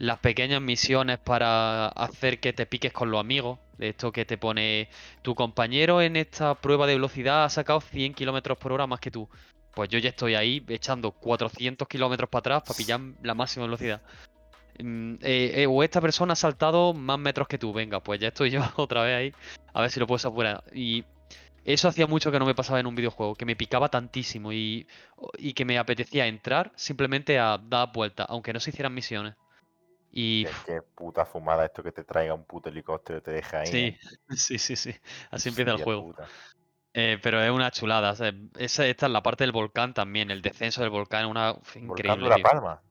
las 0.00 0.18
pequeñas 0.18 0.62
misiones 0.62 1.18
para 1.18 1.88
hacer 1.88 2.40
que 2.40 2.54
te 2.54 2.64
piques 2.64 2.92
con 2.92 3.10
los 3.10 3.20
amigos. 3.20 3.58
Esto 3.78 4.10
que 4.12 4.24
te 4.24 4.38
pone 4.38 4.88
tu 5.20 5.34
compañero 5.34 6.00
en 6.00 6.16
esta 6.16 6.54
prueba 6.54 6.86
de 6.86 6.94
velocidad 6.94 7.44
ha 7.44 7.50
sacado 7.50 7.82
100 7.82 8.14
kilómetros 8.14 8.56
por 8.56 8.72
hora 8.72 8.86
más 8.86 8.98
que 8.98 9.10
tú. 9.10 9.28
Pues 9.74 9.90
yo 9.90 9.98
ya 9.98 10.08
estoy 10.08 10.34
ahí 10.34 10.64
echando 10.68 11.12
400 11.12 11.86
kilómetros 11.86 12.30
para 12.30 12.40
atrás 12.40 12.62
para 12.66 12.76
pillar 12.78 13.00
la 13.22 13.34
máxima 13.34 13.66
velocidad. 13.66 14.00
Mm, 14.78 15.16
eh, 15.20 15.52
eh, 15.56 15.66
o 15.68 15.82
esta 15.82 16.00
persona 16.00 16.32
ha 16.32 16.36
saltado 16.36 16.94
más 16.94 17.18
metros 17.18 17.46
que 17.46 17.58
tú. 17.58 17.70
Venga, 17.74 18.00
pues 18.00 18.20
ya 18.20 18.28
estoy 18.28 18.50
yo 18.50 18.62
otra 18.76 19.02
vez 19.02 19.16
ahí. 19.16 19.32
A 19.74 19.82
ver 19.82 19.90
si 19.90 20.00
lo 20.00 20.06
puedo 20.06 20.26
apurar. 20.26 20.64
Y 20.72 21.04
Eso 21.64 21.88
hacía 21.88 22.06
mucho 22.06 22.32
que 22.32 22.38
no 22.38 22.46
me 22.46 22.54
pasaba 22.54 22.80
en 22.80 22.86
un 22.86 22.94
videojuego, 22.94 23.34
que 23.34 23.44
me 23.44 23.54
picaba 23.54 23.90
tantísimo 23.90 24.50
y, 24.50 24.86
y 25.36 25.52
que 25.52 25.66
me 25.66 25.78
apetecía 25.78 26.26
entrar 26.26 26.72
simplemente 26.74 27.38
a 27.38 27.58
dar 27.58 27.92
vueltas, 27.92 28.26
aunque 28.30 28.54
no 28.54 28.60
se 28.60 28.70
hicieran 28.70 28.94
misiones. 28.94 29.34
Y 30.12 30.44
Es 30.46 30.56
que 30.66 30.82
puta 30.82 31.24
fumada 31.24 31.64
esto 31.64 31.82
que 31.82 31.92
te 31.92 32.02
traiga 32.04 32.34
un 32.34 32.44
puto 32.44 32.68
helicóptero 32.68 33.18
y 33.20 33.22
te 33.22 33.30
deja 33.30 33.60
ahí. 33.60 33.66
sí, 33.66 33.78
¿eh? 33.78 33.98
sí, 34.36 34.58
sí, 34.58 34.76
sí. 34.76 34.94
Así 35.30 35.48
empieza 35.50 35.70
el 35.72 35.82
juego. 35.82 36.14
Eh, 36.92 37.18
pero 37.22 37.40
es 37.42 37.50
una 37.50 37.70
chulada. 37.70 38.10
o 38.12 38.16
sea, 38.16 38.32
esa, 38.58 38.86
esta 38.86 39.06
es 39.06 39.12
la 39.12 39.22
parte 39.22 39.44
del 39.44 39.52
volcán 39.52 39.94
también. 39.94 40.30
El 40.32 40.42
descenso 40.42 40.80
del 40.80 40.90
volcán 40.90 41.24
es 41.26 41.30
una 41.30 41.52
uf, 41.52 41.76
Volcán 41.76 41.84
increíble. 41.84 42.24
de 42.24 42.28
La 42.30 42.34
tío. 42.36 42.44
Palma, 42.44 42.82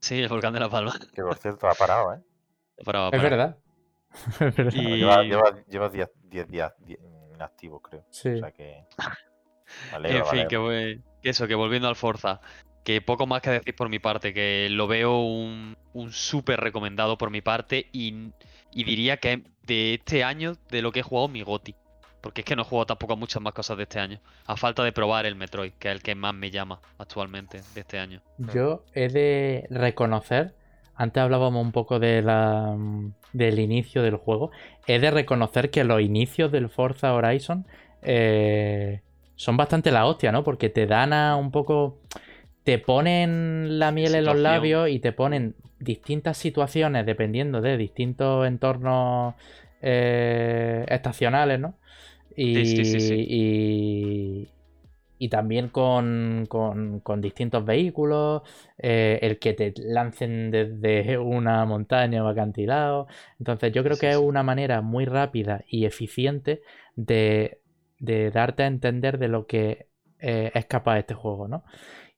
Sí, 0.00 0.18
el 0.22 0.28
volcán 0.28 0.54
de 0.54 0.60
la 0.60 0.70
Palma. 0.70 0.92
que 1.14 1.22
por 1.22 1.36
cierto 1.36 1.68
ha 1.68 1.74
parado, 1.74 2.14
¿eh? 2.14 2.20
Para- 2.84 3.06
Es 3.06 3.10
para- 3.10 3.22
verdad. 3.22 3.58
Es 4.14 4.38
verdad. 4.56 4.72
Y- 4.72 4.96
Lleva, 4.96 5.22
lleva, 5.22 5.64
lleva 5.68 5.88
10 5.90 6.10
10 6.24 6.48
días 6.48 6.72
inactivo, 7.34 7.80
creo. 7.82 8.06
Sí. 8.10 8.30
O 8.30 8.38
sea 8.38 8.50
que. 8.52 8.86
En 10.02 10.26
fin, 10.26 10.48
que 10.48 11.00
eso, 11.22 11.46
que 11.46 11.54
volviendo 11.54 11.86
al 11.88 11.96
Forza, 11.96 12.40
que 12.84 13.00
poco 13.00 13.26
más 13.26 13.42
que 13.42 13.50
decir 13.50 13.74
por 13.74 13.88
mi 13.88 13.98
parte, 13.98 14.32
que 14.32 14.68
lo 14.70 14.86
veo 14.86 15.20
un, 15.20 15.76
un 15.92 16.12
súper 16.12 16.60
recomendado 16.60 17.18
por 17.18 17.30
mi 17.30 17.40
parte 17.40 17.86
y, 17.92 18.30
y 18.72 18.84
diría 18.84 19.18
que 19.18 19.32
es 19.32 19.40
de 19.66 19.94
este 19.94 20.24
año, 20.24 20.54
de 20.70 20.82
lo 20.82 20.92
que 20.92 21.00
he 21.00 21.02
jugado, 21.02 21.28
mi 21.28 21.42
GOTI. 21.42 21.74
Porque 22.20 22.42
es 22.42 22.44
que 22.44 22.54
no 22.54 22.62
he 22.62 22.64
jugado 22.64 22.86
tampoco 22.86 23.14
a 23.14 23.16
muchas 23.16 23.40
más 23.42 23.54
cosas 23.54 23.76
de 23.78 23.84
este 23.84 23.98
año. 23.98 24.20
A 24.46 24.56
falta 24.56 24.84
de 24.84 24.92
probar 24.92 25.24
el 25.24 25.36
Metroid, 25.36 25.72
que 25.78 25.88
es 25.88 25.94
el 25.94 26.02
que 26.02 26.14
más 26.14 26.34
me 26.34 26.50
llama 26.50 26.80
actualmente 26.98 27.62
de 27.74 27.80
este 27.80 27.98
año. 27.98 28.20
Yo 28.52 28.84
he 28.94 29.08
de 29.08 29.66
reconocer, 29.70 30.54
antes 30.96 31.22
hablábamos 31.22 31.64
un 31.64 31.72
poco 31.72 31.98
de 31.98 32.20
la, 32.20 32.76
del 33.32 33.58
inicio 33.58 34.02
del 34.02 34.16
juego, 34.16 34.50
he 34.86 34.98
de 34.98 35.10
reconocer 35.10 35.70
que 35.70 35.84
los 35.84 36.00
inicios 36.02 36.52
del 36.52 36.68
Forza 36.68 37.14
Horizon 37.14 37.66
eh, 38.02 39.00
son 39.36 39.56
bastante 39.56 39.90
la 39.90 40.04
hostia, 40.04 40.32
¿no? 40.32 40.44
Porque 40.44 40.68
te 40.68 40.86
dan 40.86 41.14
a 41.14 41.36
un 41.36 41.50
poco, 41.50 42.00
te 42.64 42.78
ponen 42.78 43.78
la 43.78 43.92
miel 43.92 44.14
en 44.14 44.24
los 44.26 44.36
labios 44.36 44.88
y 44.90 45.00
te 45.00 45.12
ponen 45.12 45.56
distintas 45.78 46.36
situaciones 46.38 47.06
dependiendo 47.06 47.60
de 47.60 47.76
distintos 47.76 48.46
entornos 48.46 49.34
eh, 49.82 50.84
estacionales, 50.88 51.58
¿no? 51.60 51.78
Y, 52.36 52.44
Sí, 52.52 52.66
sí, 52.66 52.84
sí, 52.84 53.00
y- 53.28 54.48
y 55.18 55.28
también 55.28 55.68
con, 55.68 56.46
con- 56.48 57.00
con 57.00 57.20
distintos 57.20 57.64
vehículos, 57.64 58.42
eh, 58.78 59.18
el 59.22 59.38
que 59.38 59.52
te 59.54 59.74
lancen 59.76 60.50
desde 60.50 61.18
una 61.18 61.64
montaña 61.66 62.24
o 62.24 62.28
acantilado. 62.28 63.06
Entonces 63.38 63.72
yo 63.72 63.82
creo 63.84 63.98
que 63.98 64.10
es 64.12 64.16
una 64.18 64.42
manera 64.42 64.80
muy 64.80 65.04
rápida 65.04 65.62
y 65.68 65.84
eficiente 65.84 66.62
de, 66.96 67.60
de 67.98 68.30
darte 68.30 68.62
a 68.62 68.66
entender 68.66 69.18
de 69.18 69.28
lo 69.28 69.46
que 69.46 69.88
eh, 70.20 70.52
es 70.54 70.64
capaz 70.66 70.98
este 71.00 71.14
juego, 71.14 71.48
¿no? 71.48 71.64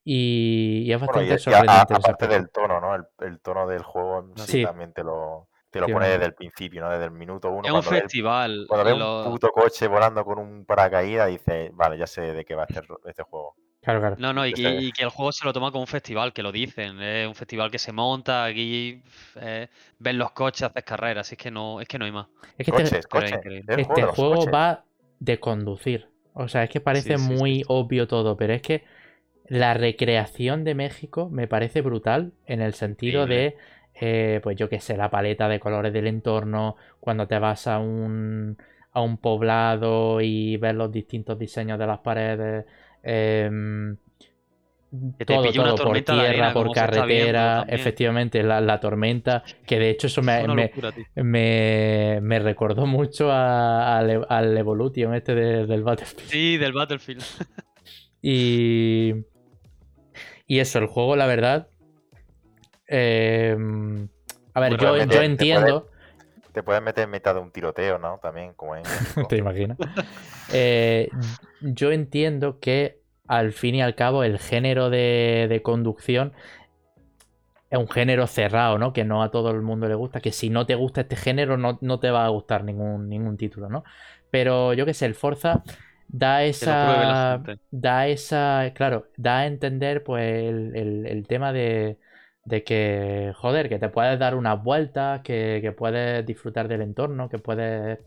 Y, 0.03 0.83
y 0.85 0.91
es 0.91 0.99
Bueno, 0.99 1.21
y- 1.21 1.29
bastante 1.29 1.29
y 1.29 1.33
a- 1.33 1.37
sorprendente. 1.39 1.93
en 1.93 1.99
ese 1.99 2.11
aparte 2.11 2.27
del 2.27 2.49
tono, 2.49 2.81
¿no? 2.81 2.95
El, 2.95 3.03
el 3.21 3.39
tono 3.39 3.67
del 3.67 3.83
juego 3.83 4.31
sí, 4.35 4.43
Sí. 4.59 4.63
también 4.63 4.91
te 4.93 5.03
lo, 5.03 5.47
te 5.69 5.79
lo 5.79 5.85
Sí, 5.87 5.93
pone 5.93 6.05
bueno. 6.05 6.13
desde 6.13 6.25
el 6.25 6.33
principio, 6.33 6.81
¿no? 6.81 6.89
Desde 6.89 7.05
el 7.05 7.11
minuto 7.11 7.49
uno. 7.51 7.61
Es 7.67 7.71
un 7.73 7.79
ves- 7.79 8.01
festival. 8.01 8.65
Cuando 8.67 8.85
ves 8.85 8.97
lo- 8.97 9.23
un 9.25 9.31
puto 9.31 9.49
coche 9.51 9.87
volando 9.87 10.25
con 10.25 10.39
un 10.39 10.65
paracaídas, 10.65 11.29
dices, 11.29 11.71
vale, 11.73 11.97
ya 11.97 12.07
sé 12.07 12.21
de 12.33 12.43
qué 12.45 12.53
va 12.55 12.65
este, 12.67 12.81
este 13.05 13.23
juego. 13.23 13.55
Claro, 13.81 13.99
claro. 13.99 14.15
No, 14.17 14.31
no, 14.31 14.45
y 14.45 14.53
que, 14.53 14.61
Ese- 14.61 14.81
y 14.81 14.91
que 14.93 15.03
el 15.03 15.09
juego 15.09 15.31
se 15.33 15.43
lo 15.45 15.51
toma 15.51 15.69
como 15.71 15.81
un 15.81 15.87
festival, 15.87 16.31
que 16.31 16.41
lo 16.43 16.51
dicen. 16.53 17.01
Es 17.01 17.27
un 17.27 17.35
festival 17.35 17.69
que 17.71 17.79
se 17.79 17.91
monta, 17.91 18.45
aquí 18.45 19.01
eh, 19.35 19.67
ven 19.99 20.17
los 20.17 20.31
coches, 20.31 20.63
haces 20.63 20.83
carreras, 20.83 21.29
es 21.31 21.37
que 21.37 21.51
no, 21.51 21.81
es 21.81 21.87
que 21.87 21.97
no 21.99 22.05
hay 22.05 22.11
más. 22.11 22.27
Es 22.57 22.65
que 22.65 22.71
este, 22.71 22.71
Coches, 22.71 22.93
es 22.93 23.07
coches. 23.07 23.39
este 23.67 24.03
juego 24.03 24.35
coches. 24.35 24.53
va 24.53 24.83
de 25.19 25.39
conducir. 25.39 26.09
O 26.33 26.47
sea, 26.47 26.63
es 26.63 26.69
que 26.69 26.79
parece 26.81 27.17
sí, 27.17 27.23
sí, 27.25 27.33
muy 27.33 27.55
sí. 27.57 27.63
obvio 27.67 28.07
todo, 28.07 28.35
pero 28.37 28.53
es 28.53 28.61
que 28.61 28.83
la 29.47 29.73
recreación 29.73 30.63
de 30.63 30.75
México 30.75 31.29
me 31.29 31.47
parece 31.47 31.81
brutal 31.81 32.31
en 32.45 32.61
el 32.61 32.73
sentido 32.73 33.25
de, 33.27 33.55
eh, 33.99 34.39
pues 34.43 34.55
yo 34.57 34.69
qué 34.69 34.79
sé, 34.79 34.95
la 34.97 35.09
paleta 35.09 35.47
de 35.49 35.59
colores 35.59 35.91
del 35.93 36.07
entorno, 36.07 36.75
cuando 36.99 37.27
te 37.27 37.37
vas 37.39 37.67
a 37.67 37.79
un, 37.79 38.57
a 38.93 39.01
un 39.01 39.17
poblado 39.17 40.21
y 40.21 40.57
ves 40.57 40.75
los 40.75 40.91
distintos 40.91 41.37
diseños 41.37 41.77
de 41.79 41.87
las 41.87 41.99
paredes. 41.99 42.65
em, 43.03 43.97
Que 45.17 45.25
todo, 45.25 45.43
por 45.75 45.99
tierra, 46.01 46.29
arena, 46.29 46.53
por 46.53 46.71
carretera, 46.71 47.65
efectivamente, 47.67 48.43
la, 48.43 48.61
la 48.61 48.79
tormenta, 48.79 49.43
que 49.65 49.79
de 49.79 49.89
hecho 49.89 50.05
eso 50.07 50.21
me, 50.21 50.41
Es 50.41 50.47
me- 50.47 50.63
locura, 50.67 50.93
me, 51.15 52.19
me 52.21 52.39
recordó 52.39 52.85
mucho 52.85 53.29
a- 53.31 54.01
e- 54.07 54.21
al 54.29 54.57
Evolution 54.57 55.13
este 55.15 55.33
de- 55.35 55.65
del 55.65 55.81
Battlefield. 55.83 56.29
Sí, 56.29 56.57
del 56.57 56.73
Battlefield. 56.73 57.23
Y, 58.21 59.13
y 60.47 60.59
eso, 60.59 60.79
el 60.79 60.87
juego, 60.87 61.15
la 61.15 61.25
verdad. 61.27 61.69
eh, 62.87 63.55
a 64.53 64.59
ver, 64.59 64.71
Muy 64.71 64.77
yo, 64.77 64.97
yo 64.97 65.07
te 65.07 65.25
entiendo. 65.25 65.89
Te 66.51 66.63
puedes 66.63 66.81
meter 66.83 67.05
en 67.05 67.11
mitad 67.11 67.33
de 67.35 67.41
un 67.41 67.51
tiroteo, 67.51 67.97
¿no? 67.97 68.19
También, 68.21 68.53
como 68.53 68.75
en. 68.75 68.83
¿Te 69.29 69.37
imaginas? 69.37 69.79
Eh, 70.47 71.15
yo 71.61 71.91
entiendo 71.91 72.59
que 72.59 73.01
al 73.27 73.53
fin 73.53 73.75
y 73.75 73.81
al 73.81 73.95
cabo 73.95 74.23
el 74.23 74.39
género 74.39 74.89
de, 74.89 75.47
de 75.49 75.61
conducción 75.61 76.33
es 77.69 77.79
un 77.79 77.89
género 77.89 78.27
cerrado, 78.27 78.77
¿no? 78.77 78.93
Que 78.93 79.03
no 79.03 79.23
a 79.23 79.31
todo 79.31 79.49
el 79.51 79.61
mundo 79.61 79.87
le 79.87 79.95
gusta. 79.95 80.21
Que 80.21 80.31
si 80.31 80.49
no 80.49 80.65
te 80.65 80.75
gusta 80.75 81.01
este 81.01 81.15
género, 81.15 81.57
no, 81.57 81.79
no 81.81 81.99
te 81.99 82.11
va 82.11 82.25
a 82.25 82.29
gustar 82.29 82.63
ningún, 82.63 83.09
ningún 83.09 83.37
título, 83.37 83.69
¿no? 83.69 83.83
Pero 84.29 84.73
yo 84.73 84.85
qué 84.85 84.93
sé, 84.93 85.05
el 85.07 85.15
Forza 85.15 85.63
da 86.07 86.43
esa. 86.43 87.43
Da 87.71 88.07
esa. 88.07 88.71
Claro, 88.75 89.07
da 89.17 89.39
a 89.39 89.45
entender, 89.47 90.03
pues, 90.03 90.23
el, 90.43 90.75
el- 90.75 91.05
el 91.07 91.27
tema 91.27 91.53
de. 91.53 91.99
De 92.45 92.63
que, 92.65 93.31
joder, 93.37 93.69
que 93.69 93.79
te 93.79 93.87
puedes 93.87 94.19
dar 94.19 94.35
unas 94.35 94.61
vueltas, 94.61 95.21
que, 95.21 95.59
que 95.61 95.71
puedes 95.71 96.25
disfrutar 96.25 96.67
del 96.67 96.81
entorno, 96.81 97.29
que 97.29 97.39
puedes. 97.39 97.99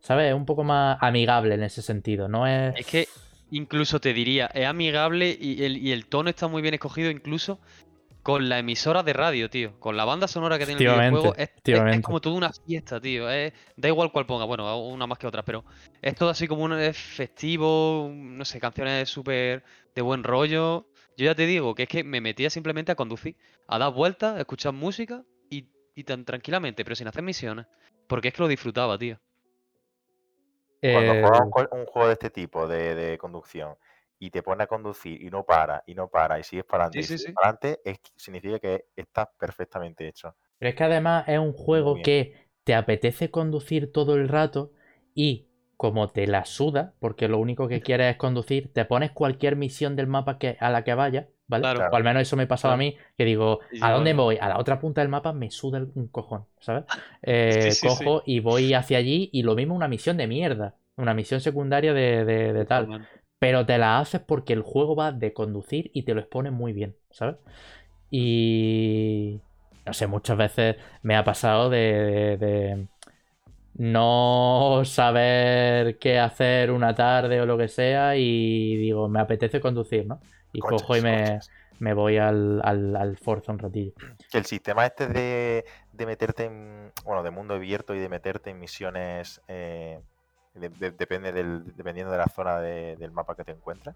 ¿Sabes? 0.00 0.28
Es 0.28 0.34
un 0.34 0.44
poco 0.44 0.62
más 0.62 0.98
amigable 1.00 1.54
en 1.54 1.62
ese 1.62 1.80
sentido. 1.82 2.28
No 2.28 2.46
es. 2.46 2.74
Es 2.76 2.86
que 2.86 3.08
incluso 3.50 4.00
te 4.00 4.12
diría, 4.12 4.46
es 4.54 4.66
amigable 4.66 5.36
y 5.38 5.64
el, 5.64 5.76
y 5.78 5.92
el 5.92 6.06
tono 6.06 6.30
está 6.30 6.48
muy 6.48 6.62
bien 6.62 6.74
escogido 6.74 7.10
incluso 7.10 7.58
con 8.22 8.48
la 8.48 8.58
emisora 8.58 9.02
de 9.02 9.12
radio, 9.12 9.48
tío. 9.48 9.78
Con 9.80 9.96
la 9.96 10.04
banda 10.04 10.28
sonora 10.28 10.58
que 10.58 10.66
tiene 10.66 10.82
el 10.82 10.88
videojuego. 10.88 11.34
Es, 11.34 11.38
es- 11.38 11.38
es 11.38 11.48
efectivamente. 11.50 12.02
como 12.02 12.20
toda 12.20 12.36
una 12.36 12.52
fiesta, 12.52 13.00
tío. 13.00 13.30
es- 13.30 13.52
da 13.76 13.88
igual 13.88 14.12
cuál 14.12 14.26
ponga, 14.26 14.44
bueno, 14.44 14.78
una 14.86 15.06
más 15.06 15.18
que 15.18 15.26
otra, 15.26 15.42
pero 15.42 15.64
es 16.02 16.14
todo 16.14 16.28
así 16.28 16.46
como 16.46 16.64
un 16.64 16.72
es 16.74 16.96
festivo, 16.96 18.10
no 18.12 18.44
sé, 18.44 18.60
canciones 18.60 19.08
súper 19.08 19.62
de 19.94 20.02
buen 20.02 20.24
rollo. 20.24 20.86
Yo 21.16 21.24
ya 21.24 21.34
te 21.34 21.46
digo 21.46 21.74
que 21.74 21.84
es 21.84 21.88
que 21.88 22.04
me 22.04 22.20
metía 22.20 22.50
simplemente 22.50 22.92
a 22.92 22.94
conducir, 22.94 23.36
a 23.66 23.78
dar 23.78 23.92
vueltas, 23.92 24.36
a 24.36 24.40
escuchar 24.40 24.72
música 24.72 25.24
y, 25.50 25.66
y 25.94 26.04
tan 26.04 26.24
tranquilamente, 26.24 26.84
pero 26.84 26.94
sin 26.94 27.08
hacer 27.08 27.22
misiones. 27.22 27.66
Porque 28.06 28.28
es 28.28 28.34
que 28.34 28.42
lo 28.42 28.48
disfrutaba, 28.48 28.96
tío. 28.98 29.18
Cuando 30.80 31.12
eh, 31.12 31.20
juegas 31.22 31.68
un, 31.72 31.86
juego 31.86 32.06
de 32.06 32.12
este 32.12 32.30
tipo, 32.30 32.68
de, 32.68 32.94
de 32.94 33.18
conducción, 33.18 33.74
y 34.18 34.30
te 34.30 34.42
pones 34.42 34.64
a 34.64 34.66
conducir 34.68 35.20
y 35.22 35.30
no 35.30 35.44
para, 35.44 35.82
y 35.86 35.94
no 35.94 36.08
para, 36.08 36.38
y 36.38 36.44
sigues 36.44 36.64
para 36.64 36.84
adelante, 36.84 37.02
Sí, 37.02 37.02
y 37.02 37.08
sí, 37.18 37.18
para 37.32 37.48
adelante, 37.50 37.80
es, 37.84 37.98
significa 38.16 38.58
que 38.60 38.86
está 38.96 39.30
perfectamente 39.32 40.08
hecho. 40.08 40.36
Pero 40.58 40.70
es 40.70 40.76
que 40.76 40.84
además 40.84 41.24
es 41.28 41.38
un 41.38 41.52
juego 41.52 42.00
bien. 42.00 42.02
que 42.02 42.48
te 42.64 42.74
apetece 42.74 43.30
conducir 43.30 43.92
todo 43.92 44.14
el 44.16 44.28
rato 44.28 44.72
y 45.14 45.46
como 45.76 46.08
te 46.10 46.26
la 46.26 46.44
suda, 46.44 46.94
porque 46.98 47.28
lo 47.28 47.38
único 47.38 47.68
que 47.68 47.82
quieres 47.82 48.10
es 48.12 48.16
conducir, 48.16 48.72
te 48.72 48.84
pones 48.84 49.12
cualquier 49.12 49.54
misión 49.56 49.94
del 49.94 50.08
mapa 50.08 50.38
que, 50.38 50.56
a 50.60 50.70
la 50.70 50.82
que 50.82 50.94
vayas, 50.94 51.28
¿vale? 51.46 51.70
Claro. 51.72 51.84
O 51.88 51.96
al 51.96 52.02
menos 52.04 52.22
eso 52.22 52.36
me 52.36 52.48
pasaba 52.48 52.74
a 52.74 52.76
Claro. 52.76 52.78
mí, 52.78 52.96
que 53.16 53.24
digo, 53.24 53.60
¿a 53.78 53.92
dónde 53.92 54.12
voy? 54.14 54.38
A 54.40 54.48
la 54.48 54.58
otra 54.58 54.80
punta 54.80 55.00
del 55.00 55.08
mapa 55.08 55.32
me 55.32 55.50
suda 55.52 55.86
un 55.94 56.08
cojón, 56.08 56.46
¿sabes? 56.60 56.84
Eh, 57.22 57.78
cojo 57.80 58.22
y 58.26 58.40
voy 58.40 58.74
hacia 58.74 58.98
allí 58.98 59.30
y 59.32 59.42
lo 59.44 59.54
mismo 59.54 59.74
una 59.76 59.86
misión 59.88 60.16
de 60.16 60.26
mierda, 60.26 60.76
una 60.96 61.14
misión 61.14 61.40
secundaria 61.40 61.92
de, 61.94 62.24
de- 62.24 62.52
de 62.52 62.64
tal. 62.66 62.90
Pero 63.38 63.66
te 63.66 63.78
la 63.78 63.98
haces 64.00 64.20
porque 64.20 64.52
el 64.52 64.62
juego 64.62 64.96
va 64.96 65.12
de 65.12 65.32
conducir 65.32 65.90
y 65.94 66.04
te 66.04 66.14
lo 66.14 66.20
expone 66.20 66.50
muy 66.50 66.72
bien, 66.72 66.96
¿sabes? 67.10 67.36
Y. 68.10 69.42
No 69.86 69.94
sé, 69.94 70.06
muchas 70.06 70.36
veces 70.38 70.76
me 71.02 71.16
ha 71.16 71.24
pasado 71.24 71.70
de, 71.70 71.78
de- 71.78 72.38
de 72.38 72.88
no 73.74 74.82
saber 74.84 75.98
qué 75.98 76.18
hacer 76.18 76.70
una 76.70 76.94
tarde 76.94 77.40
o 77.40 77.46
lo 77.46 77.58
que 77.58 77.68
sea 77.68 78.16
y 78.16 78.76
digo, 78.76 79.08
me 79.08 79.20
apetece 79.20 79.60
conducir, 79.60 80.06
¿no? 80.06 80.20
Y 80.52 80.62
Coches, 80.62 80.64
cojo 80.64 80.96
y 80.96 81.02
me, 81.02 81.42
me 81.78 81.94
voy 81.94 82.18
al, 82.18 82.60
al, 82.64 82.96
al 82.96 83.16
Forza 83.18 83.52
un 83.52 83.58
ratillo. 83.60 83.92
Que 84.30 84.38
el 84.38 84.44
sistema 84.46 84.84
este 84.86 85.06
de, 85.08 85.64
de 85.92 86.06
meterte 86.06 86.44
en, 86.44 86.92
bueno, 87.04 87.22
de 87.22 87.30
mundo 87.30 87.54
abierto 87.54 87.94
y 87.94 87.98
de 87.98 88.08
meterte 88.10 88.50
en 88.50 88.58
misiones, 88.60 89.40
eh, 89.48 90.00
de- 90.58 90.68
de- 90.68 90.90
depende 90.92 91.32
del, 91.32 91.74
dependiendo 91.76 92.12
de 92.12 92.18
la 92.18 92.26
zona 92.28 92.60
de- 92.60 92.96
del 92.96 93.10
mapa 93.12 93.34
que 93.34 93.44
te 93.44 93.52
encuentres. 93.52 93.94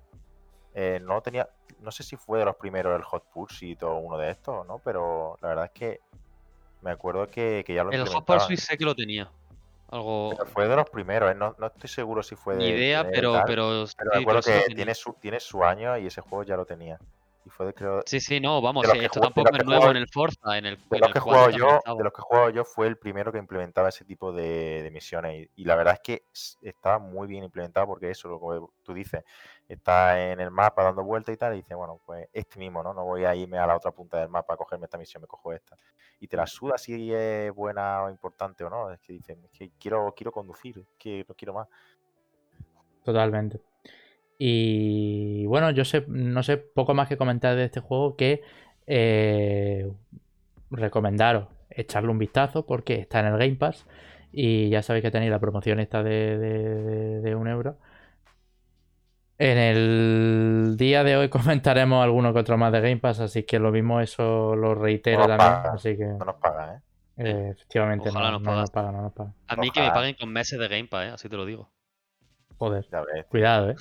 eh, 0.75 1.01
no 1.03 1.21
tenía, 1.21 1.47
no 1.81 1.91
sé 1.91 2.03
si 2.03 2.17
fue 2.17 2.39
de 2.39 2.47
los 2.47 2.57
primeros 2.57 2.97
el 2.97 3.03
Hot 3.03 3.25
Pursuit 3.31 3.83
o 3.83 3.95
uno 3.97 4.17
de 4.17 4.31
estos, 4.31 4.67
¿no? 4.67 4.79
Pero 4.79 5.37
la 5.43 5.49
verdad 5.49 5.65
es 5.67 5.71
que 5.73 6.01
me 6.81 6.91
acuerdo 6.91 7.29
que, 7.29 7.63
que 7.67 7.75
ya 7.75 7.85
lo 7.85 7.91
El 7.91 8.09
Hot. 8.09 8.25
Pursuit 8.25 8.59
sé 8.59 8.79
que 8.79 8.85
lo 8.87 8.95
tenía. 8.95 9.31
Algo. 9.91 10.31
Pero 10.35 10.49
fue 10.51 10.67
de 10.67 10.75
los 10.75 10.89
primeros, 10.89 11.31
¿eh? 11.31 11.35
no, 11.35 11.55
no 11.59 11.67
estoy 11.67 11.91
seguro 11.91 12.23
si 12.23 12.35
fue 12.37 12.55
de. 12.55 12.61
Ni 12.61 12.69
idea, 12.71 13.05
de 13.05 13.11
pero, 13.11 13.43
pero. 13.47 13.87
sí 13.87 13.95
lo 13.99 14.41
que 14.41 14.61
tenía. 14.61 14.77
tiene 14.77 14.95
su, 14.95 15.13
tiene 15.21 15.41
su 15.41 15.63
año 15.63 15.99
y 15.99 16.07
ese 16.07 16.23
juego 16.23 16.43
ya 16.45 16.57
lo 16.57 16.65
tenía. 16.65 16.99
Y 17.45 17.51
fue 17.51 17.67
de, 17.67 17.75
creo, 17.75 18.03
Sí, 18.07 18.21
sí, 18.21 18.41
no, 18.41 18.61
vamos, 18.61 18.87
sí, 18.87 18.99
que 18.99 19.07
esto 19.07 19.21
tampoco 19.21 19.57
es 19.57 19.65
nuevo 19.65 19.91
en 19.91 19.97
el 19.97 20.09
Forza, 20.09 20.57
en 20.57 20.67
el, 20.67 20.77
de 20.77 20.83
en 20.97 21.01
los 21.01 21.09
el 21.09 21.13
que 21.13 21.19
he 21.19 21.23
4 21.23 21.23
jugado 21.23 21.51
yo, 21.51 21.77
estaba. 21.79 21.99
de 21.99 22.05
los 22.05 22.13
que 22.13 22.21
he 22.21 22.23
jugado 22.23 22.51
yo 22.51 22.65
fue 22.65 22.87
el 22.87 22.97
primero 22.97 23.33
que 23.33 23.39
implementaba 23.39 23.89
ese 23.89 24.05
tipo 24.05 24.33
de, 24.33 24.83
de 24.83 24.91
misiones 24.91 25.49
y, 25.57 25.63
y 25.63 25.65
la 25.65 25.75
verdad 25.75 25.95
es 25.95 26.01
que 26.01 26.25
estaba 26.63 26.99
muy 26.99 27.27
bien 27.27 27.43
implementado 27.43 27.87
porque 27.87 28.11
eso, 28.11 28.29
lo 28.29 28.39
que 28.39 28.73
tú 28.85 28.95
dices, 28.95 29.25
está 29.69 30.31
en 30.31 30.41
el 30.41 30.51
mapa 30.51 30.85
dando 30.85 31.03
vueltas 31.03 31.35
y 31.35 31.39
tal 31.39 31.55
y 31.55 31.57
dices, 31.57 31.77
bueno, 31.77 32.01
pues 32.05 32.29
este 32.33 32.59
mismo, 32.59 32.83
¿no? 32.83 32.95
No 32.95 33.05
voy 33.05 33.25
a 33.25 33.35
irme 33.35 33.59
a 33.59 33.67
la 33.67 33.77
otra 33.77 33.91
punta 33.91 34.19
del 34.19 34.29
mapa 34.29 34.55
a 34.55 34.57
cogerme 34.57 34.85
esta 34.85 34.99
misión, 34.99 35.23
me 35.23 35.27
cojo 35.27 35.53
esta. 35.53 35.77
Y 36.21 36.29
te 36.29 36.37
la 36.37 36.47
suda 36.47 36.79
si 36.79 37.13
es 37.13 37.53
buena 37.53 38.05
o 38.05 38.11
importante 38.11 38.65
o 38.65 38.71
no, 38.71 38.91
es 38.91 39.01
que 39.01 39.15
dices, 39.15 39.37
es 39.45 39.51
que 39.51 39.71
quiero, 39.79 40.13
quiero 40.17 40.31
conducir, 40.31 40.79
es 40.79 40.87
que 40.99 41.25
no 41.29 41.35
quiero 41.35 41.55
más. 41.55 41.69
Totalmente. 43.03 43.61
Y 44.45 45.47
bueno, 45.47 45.71
yo 45.71 45.85
sé, 45.85 46.05
no 46.09 46.43
sé 46.43 46.57
poco 46.57 46.95
más 46.95 47.07
que 47.09 47.17
comentar 47.17 47.55
de 47.55 47.65
este 47.67 47.79
juego 47.79 48.17
que 48.17 48.43
eh, 48.89 49.89
recomendaros 50.73 51.47
echarle 51.71 52.11
un 52.11 52.19
vistazo 52.19 52.67
porque 52.67 52.95
está 52.95 53.21
en 53.21 53.27
el 53.27 53.39
Game 53.39 53.55
Pass 53.55 53.87
y 54.33 54.69
ya 54.69 54.83
sabéis 54.83 55.05
que 55.05 55.11
tenéis 55.13 55.31
la 55.31 55.39
promoción 55.39 55.79
esta 55.79 56.03
de, 56.03 56.37
de- 56.39 56.83
de- 56.83 57.21
de 57.21 57.35
un 57.37 57.47
euro. 57.47 57.77
En 59.39 59.59
el 59.59 60.75
día 60.77 61.05
de 61.05 61.17
hoy 61.17 61.29
comentaremos 61.31 62.03
alguno 62.03 62.33
que 62.33 62.41
otro 62.41 62.59
más 62.59 62.73
de 62.73 62.81
Game 62.81 62.97
Pass, 62.99 63.21
así 63.21 63.45
que 63.45 63.61
lo 63.61 63.71
mismo 63.71 64.01
eso 64.01 64.57
lo 64.57 64.75
reitero 64.75 65.21
nos 65.21 65.29
también. 65.29 65.63
paga, 65.63 65.73
Así 65.75 65.97
que 65.97 66.05
No 66.05 66.25
nos 66.25 66.35
pagan, 66.37 66.77
¿eh? 66.79 66.81
eh, 67.19 67.49
efectivamente 67.53 68.09
Ojalá 68.09 68.33
no, 68.33 68.41
nos 68.41 68.43
no 68.43 68.57
nos 68.61 68.71
pagan, 68.73 68.95
no 68.97 69.03
nos 69.03 69.13
pagan. 69.13 69.35
A 69.47 69.55
mí 69.55 69.71
que 69.71 69.83
me 69.83 69.91
paguen 69.93 70.17
con 70.19 70.33
meses 70.33 70.59
de 70.59 70.67
Game 70.67 70.89
Pass, 70.89 71.05
¿eh? 71.07 71.11
así 71.15 71.29
te 71.29 71.37
lo 71.37 71.45
digo. 71.47 71.71
Joder, 72.59 72.87
cuidado, 73.29 73.71
eh. 73.71 73.77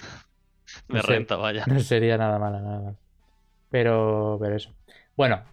Me 0.88 0.98
No 0.98 1.02
sé. 1.04 1.14
renta, 1.14 1.36
vaya. 1.38 1.64
No 1.68 1.80
sería 1.80 2.18
nada 2.18 2.40
mala, 2.40 2.60
nada 2.62 2.80
mala. 2.80 2.96
Pero, 3.70 4.38
pero 4.42 4.56
eso. 4.56 4.74
Bueno, 5.16 5.44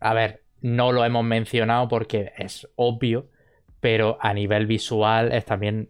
a 0.00 0.14
ver, 0.14 0.42
no 0.60 0.92
lo 0.92 1.04
hemos 1.04 1.24
mencionado 1.24 1.88
porque 1.88 2.32
es 2.38 2.68
obvio, 2.76 3.26
pero 3.80 4.18
a 4.20 4.32
nivel 4.32 4.66
visual 4.66 5.32
es 5.32 5.44
también 5.44 5.88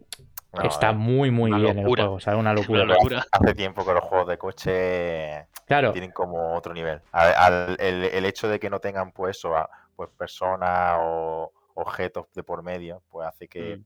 No, 0.53 0.61
está 0.63 0.89
eh, 0.91 0.93
muy, 0.93 1.31
muy 1.31 1.51
bien 1.51 1.77
el 1.77 1.83
locura. 1.83 2.03
juego. 2.03 2.15
O 2.15 2.19
sea, 2.19 2.33
es 2.33 2.39
una 2.39 2.51
Una 2.51 2.61
locura. 2.61 2.85
locura. 2.85 3.25
Hace 3.31 3.53
tiempo 3.53 3.85
que 3.85 3.93
los 3.93 4.03
juegos 4.03 4.27
de 4.27 4.37
coche 4.37 5.47
Claro, 5.65 5.91
tienen 5.91 6.11
como 6.11 6.55
otro 6.55 6.73
nivel. 6.73 7.01
Al- 7.11 7.33
al- 7.35 7.77
el, 7.79 8.03
el 8.05 8.25
hecho 8.25 8.47
de 8.49 8.59
que 8.59 8.69
no 8.69 8.79
tengan 8.79 9.11
pues 9.11 9.37
eso, 9.37 9.53
pues 9.95 10.09
personas 10.17 10.97
o 11.01 11.51
objetos 11.75 12.25
de 12.33 12.43
por 12.43 12.61
medio, 12.63 13.01
pues 13.09 13.27
hace 13.27 13.47
que 13.47 13.77
Mm. 13.77 13.83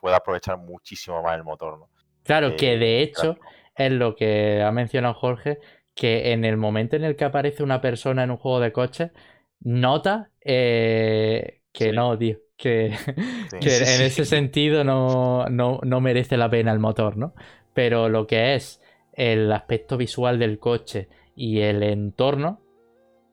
pueda 0.00 0.16
aprovechar 0.16 0.58
muchísimo 0.58 1.22
más 1.22 1.36
el 1.36 1.44
motor, 1.44 1.78
¿no? 1.78 1.88
claro 2.22 2.54
que 2.56 2.74
Eh, 2.74 2.78
de 2.78 3.02
hecho. 3.02 3.36
Es 3.76 3.90
lo 3.92 4.14
que 4.16 4.62
ha 4.62 4.70
mencionado 4.72 5.14
Jorge, 5.14 5.58
que 5.94 6.32
en 6.32 6.44
el 6.44 6.56
momento 6.56 6.96
en 6.96 7.04
el 7.04 7.16
que 7.16 7.24
aparece 7.24 7.62
una 7.62 7.80
persona 7.80 8.24
en 8.24 8.30
un 8.30 8.36
juego 8.36 8.60
de 8.60 8.72
coches, 8.72 9.10
nota 9.60 10.30
eh, 10.40 11.60
que 11.72 11.90
Sí. 11.90 11.92
no, 11.92 12.16
tío. 12.18 12.38
Que, 12.56 12.94
Sí. 13.50 13.58
que 13.60 13.70
Sí, 13.70 13.84
en 13.94 14.02
ese 14.02 14.24
sentido 14.24 14.84
no, 14.84 15.46
no, 15.46 15.80
no 15.82 16.00
merece 16.00 16.36
la 16.36 16.48
pena 16.50 16.72
el 16.72 16.78
motor, 16.78 17.16
¿no? 17.16 17.34
Pero 17.72 18.08
lo 18.08 18.26
que 18.26 18.54
es 18.54 18.80
el 19.12 19.50
aspecto 19.52 19.96
visual 19.96 20.38
del 20.38 20.58
coche 20.58 21.08
y 21.36 21.60
el 21.60 21.82
entorno 21.82 22.60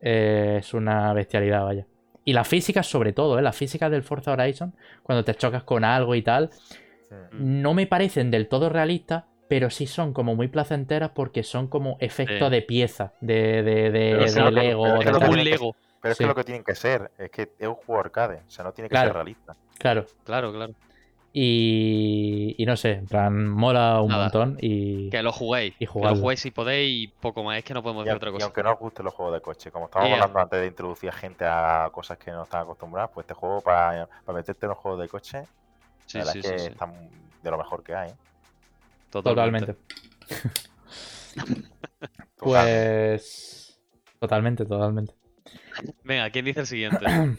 eh, 0.00 0.56
es 0.60 0.74
una 0.74 1.12
bestialidad, 1.12 1.64
vaya. 1.64 1.86
Y 2.24 2.32
las 2.32 2.46
físicas 2.48 2.86
sobre 2.86 3.12
todo, 3.12 3.38
¿eh? 3.38 3.42
Las 3.42 3.56
físicas 3.56 3.90
del 3.90 4.02
Forza 4.02 4.32
Horizon, 4.32 4.74
cuando 5.02 5.24
te 5.24 5.34
chocas 5.34 5.62
con 5.64 5.84
algo 5.84 6.14
y 6.14 6.22
tal, 6.22 6.50
no 7.32 7.74
me 7.74 7.86
parecen 7.86 8.30
del 8.30 8.48
todo 8.48 8.68
realistas, 8.68 9.24
pero 9.52 9.68
sí 9.68 9.86
son 9.86 10.14
como 10.14 10.34
muy 10.34 10.48
placenteras 10.48 11.10
porque 11.10 11.42
son 11.42 11.66
como 11.68 11.98
efecto 12.00 12.46
Sí. 12.46 12.50
de 12.50 12.62
pieza, 12.62 13.12
de, 13.20 13.62
de, 13.62 13.90
de, 13.90 13.90
de 13.90 14.24
que- 14.24 14.50
Lego. 14.50 14.82
pero 14.84 14.94
es 14.98 15.04
de 15.04 15.12
que 15.12 15.18
como 15.18 15.30
un 15.32 15.44
Lego. 15.44 15.76
Pero 16.00 16.12
es 16.12 16.16
Sí. 16.16 16.24
que 16.24 16.28
lo 16.28 16.34
que 16.34 16.44
tienen 16.44 16.64
que 16.64 16.74
ser 16.74 17.10
es 17.18 17.30
que 17.30 17.42
es 17.58 17.68
un 17.68 17.74
juego 17.74 18.00
arcade, 18.00 18.36
o 18.46 18.50
sea, 18.50 18.64
no 18.64 18.72
tiene 18.72 18.88
que 18.88 18.92
Claro. 18.94 19.08
ser 19.10 19.14
realista. 19.14 19.54
Claro. 19.76 20.06
Claro, 20.24 20.52
claro. 20.54 20.72
Y, 21.34 22.54
y 22.56 22.64
no 22.64 22.76
sé, 22.78 22.92
en 22.92 23.06
plan, 23.06 23.46
mola 23.46 24.00
un 24.00 24.08
Nada. 24.08 24.22
montón 24.24 24.56
y... 24.60 25.10
Que 25.10 25.22
lo 25.22 25.32
juguéis. 25.32 25.74
Y 25.78 25.86
que 25.86 26.00
lo 26.00 26.16
juguéis 26.16 26.40
si 26.40 26.50
podéis 26.50 27.04
y 27.04 27.08
poco 27.08 27.42
más. 27.44 27.58
Es 27.58 27.64
que 27.64 27.74
no 27.74 27.82
podemos 27.82 28.02
Y, 28.02 28.04
decir 28.06 28.14
aun- 28.14 28.16
otra 28.16 28.30
y 28.30 28.32
cosa. 28.32 28.44
aunque 28.46 28.62
no 28.62 28.72
os 28.72 28.78
gusten 28.78 29.04
los 29.04 29.12
juegos 29.14 29.34
de 29.34 29.40
coche, 29.42 29.70
como 29.70 29.84
estábamos 29.84 30.08
Yeah. 30.14 30.22
hablando 30.22 30.40
antes 30.40 30.60
de 30.62 30.66
introducir 30.66 31.10
a 31.10 31.12
gente 31.12 31.44
a 31.46 31.90
cosas 31.92 32.16
que 32.16 32.30
no 32.30 32.44
están 32.44 32.62
acostumbradas, 32.62 33.10
pues 33.12 33.24
este 33.24 33.34
juego 33.34 33.60
para, 33.60 34.08
para 34.24 34.38
meterte 34.38 34.64
en 34.64 34.70
los 34.70 34.78
juegos 34.78 35.00
de 35.02 35.08
coche, 35.08 35.42
Sí, 36.06 36.16
la 36.18 36.24
verdad 36.24 36.32
sí, 36.32 36.38
es 36.40 36.46
sí, 36.46 36.52
que 36.52 36.58
sí. 36.58 36.66
está 36.68 36.90
de 37.42 37.50
lo 37.50 37.58
mejor 37.58 37.82
que 37.82 37.94
hay. 37.94 38.10
Totalmente. 39.12 39.76
Totalmente. 41.34 41.68
Pues. 42.36 43.80
Totalmente, 44.18 44.64
totalmente. 44.64 45.14
Venga, 46.04 46.30
¿quién 46.30 46.44
dice 46.44 46.60
el 46.60 46.66
siguiente? 46.66 47.04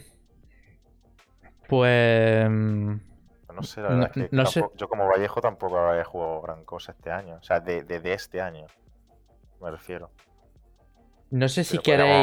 Pues. 1.66 2.46
no 2.48 3.62
sé, 3.62 3.80
la 3.80 3.88
verdad 3.88 3.98
No- 3.98 4.04
es 4.04 4.12
que 4.12 4.36
no 4.36 4.46
sé. 4.46 4.60
tampoco- 4.60 4.76
yo 4.78 4.88
como 4.88 5.08
Vallejo 5.08 5.40
tampoco 5.40 5.94
he 5.94 6.04
jugado 6.04 6.42
gran 6.42 6.62
cosa 6.64 6.92
este 6.92 7.10
año. 7.10 7.36
O 7.36 7.42
sea, 7.42 7.60
de, 7.60 7.82
de, 7.82 8.00
de 8.00 8.12
este 8.12 8.42
año, 8.42 8.66
me 9.62 9.70
refiero. 9.70 10.10
No 11.30 11.48
sé 11.48 11.64
si 11.64 11.78
Pero 11.78 11.82
queréis 12.04 12.16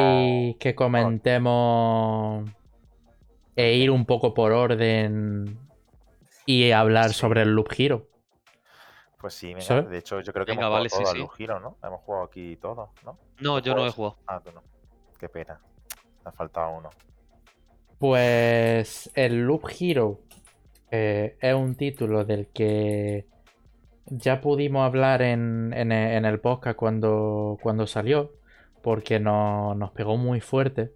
podemos- 0.54 0.56
que 0.60 0.74
comentemos. 0.76 2.50
E 3.56 3.74
ir 3.74 3.90
un 3.90 4.06
poco 4.06 4.32
por 4.32 4.52
orden. 4.52 5.58
Y 6.46 6.70
hablar 6.70 7.08
Sí. 7.08 7.14
sobre 7.20 7.42
el 7.42 7.52
Loop 7.54 7.68
Hero. 7.76 8.08
Pues 9.22 9.32
sí, 9.34 9.46
venga, 9.54 9.60
¿Sabes? 9.62 9.88
de 9.88 9.96
hecho 9.98 10.20
yo 10.20 10.32
creo 10.34 10.44
que 10.44 10.52
Venga, 10.52 10.66
hemos 10.66 10.78
vale, 10.78 10.88
sí, 10.90 10.96
jugado 10.96 11.12
todos 11.14 11.16
sí. 11.16 11.22
los 11.28 11.36
giros, 11.36 11.62
¿no? 11.62 11.76
Hemos 11.82 12.00
jugado 12.02 12.24
aquí 12.24 12.56
todos, 12.56 12.90
¿no? 13.06 13.18
No, 13.40 13.62
¿Tú 13.62 13.66
yo 13.70 13.74
no 13.74 13.86
he 13.86 13.90
jugado. 13.90 14.16
Ah, 14.26 14.40
tú 14.44 14.50
no. 14.52 14.62
Qué 15.18 15.28
pena. 15.30 15.58
Me 16.24 16.28
ha 16.28 16.32
faltado 16.32 16.76
uno. 16.76 16.90
Pues. 17.98 19.10
El 19.14 19.42
Loop 19.46 19.68
Hero. 19.80 20.18
eh, 20.90 21.36
es 21.40 21.54
un 21.54 21.74
título 21.76 22.24
del 22.26 22.48
que. 22.48 23.26
Ya 24.06 24.40
pudimos 24.40 24.84
hablar 24.84 25.22
en, 25.22 25.72
en 25.72 25.92
e- 25.92 26.16
en 26.16 26.24
el 26.24 26.40
podcast 26.40 26.76
cuando, 26.76 27.56
cuando 27.62 27.86
salió. 27.86 28.32
Porque 28.82 29.20
no- 29.20 29.74
nos 29.76 29.92
pegó 29.92 30.16
muy 30.16 30.40
fuerte. 30.40 30.92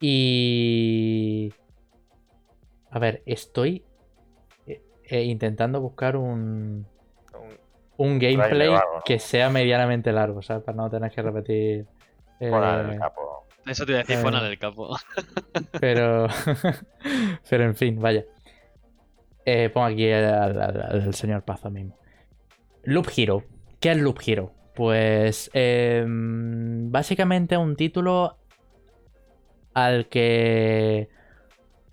Y. 0.00 1.52
A 2.90 2.98
ver, 2.98 3.22
estoy 3.26 3.84
eh, 5.08 5.18
eh, 5.18 5.24
intentando 5.24 5.80
buscar 5.80 6.16
un, 6.16 6.86
Un- 7.96 8.18
gameplay 8.18 8.70
que 9.04 9.18
sea 9.18 9.48
medianamente 9.50 10.12
largo, 10.12 10.42
¿sabes? 10.42 10.62
Para 10.64 10.76
no 10.76 10.90
tener 10.90 11.10
que 11.10 11.22
repetir. 11.22 11.86
eh, 12.40 12.50
Pon 12.50 12.64
el 12.90 12.98
capo. 12.98 13.46
Eso 13.66 13.84
te 13.84 13.92
iba 13.92 14.00
a 14.00 14.02
decir, 14.02 14.16
Eh. 14.16 14.22
fuera 14.22 14.42
del 14.42 14.58
capo. 14.58 14.96
pero. 15.80 16.26
pero 17.50 17.64
en 17.64 17.74
fin, 17.74 17.98
vaya. 18.00 18.24
Eh, 19.44 19.70
pongo 19.70 19.86
aquí 19.86 20.10
al, 20.10 20.60
al- 20.60 20.82
al 20.82 21.14
señor 21.14 21.42
Pazo 21.42 21.70
mismo. 21.70 21.96
Loop 22.84 23.08
Hero. 23.16 23.44
¿Qué 23.80 23.92
es 23.92 23.98
Loop 23.98 24.18
Hero? 24.26 24.52
Pues. 24.74 25.50
em, 25.54 26.90
básicamente 26.92 27.56
un 27.56 27.76
título 27.76 28.36
al 29.74 30.08
que 30.08 31.08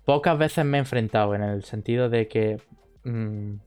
pocas 0.04 0.36
veces 0.38 0.64
me 0.64 0.78
he 0.78 0.80
enfrentado 0.80 1.34
en 1.34 1.42
el 1.42 1.64
sentido 1.64 2.08
de 2.08 2.28
que 2.28 2.58
mm, 3.04 3.58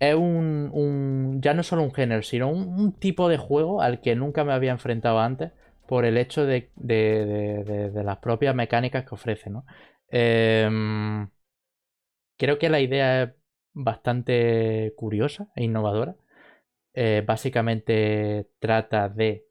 es 0.00 0.14
un, 0.14 0.70
un- 0.72 1.40
ya 1.42 1.54
no 1.54 1.62
solo 1.62 1.82
un 1.82 1.94
género, 1.94 2.22
sino 2.22 2.48
un, 2.50 2.92
tipo 2.92 3.28
de 3.28 3.38
juego 3.38 3.82
al 3.82 4.00
que 4.00 4.16
nunca 4.16 4.44
me 4.44 4.52
había 4.52 4.72
enfrentado 4.72 5.20
antes 5.20 5.52
por 5.86 6.04
el 6.04 6.16
hecho 6.18 6.44
de- 6.44 6.70
de- 6.76 7.90
de 7.90 8.04
las 8.04 8.18
propias 8.18 8.54
mecánicas 8.54 9.04
que 9.04 9.14
ofrece, 9.14 9.50
¿no? 9.50 9.64
Em, 10.08 11.28
creo 12.36 12.58
que 12.58 12.68
la 12.70 12.80
idea 12.80 13.22
es 13.24 13.30
bastante 13.72 14.92
curiosa 14.96 15.48
e 15.56 15.64
innovadora. 15.64 16.16
Eh, 16.94 17.24
básicamente 17.26 18.48
trata 18.60 19.08
de 19.08 19.46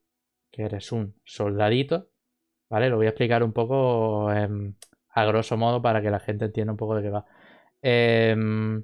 que 0.51 0.63
eres 0.63 0.91
un 0.91 1.15
soldadito, 1.25 2.09
¿vale? 2.69 2.89
Lo 2.89 2.97
voy 2.97 3.07
a 3.07 3.09
explicar 3.09 3.43
un 3.43 3.53
poco 3.53 4.31
em, 4.33 4.75
a 5.11 5.25
grosso 5.25 5.57
modo 5.57 5.81
para 5.81 6.01
que 6.03 6.11
la 6.11 6.19
gente 6.21 6.45
entienda 6.45 6.73
un 6.73 6.77
poco 6.77 6.95
de 6.95 7.03
qué 7.03 7.09
va. 7.09 7.25
Em, 7.81 8.83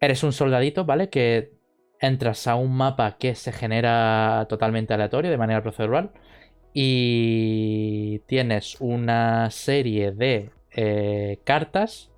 eres 0.00 0.22
un 0.22 0.32
soldadito, 0.32 0.84
¿vale? 0.84 1.10
Que 1.10 1.52
entras 2.00 2.46
a 2.46 2.56
un 2.56 2.76
mapa 2.76 3.16
que 3.18 3.34
se 3.34 3.52
genera 3.52 4.46
totalmente 4.48 4.94
aleatorio, 4.94 5.30
de 5.30 5.38
manera 5.38 5.62
procedural, 5.62 6.12
y 6.72 8.20
tienes 8.26 8.80
una 8.80 9.50
serie 9.50 10.12
de 10.12 10.50
eh, 10.72 11.40
cartas 11.44 12.10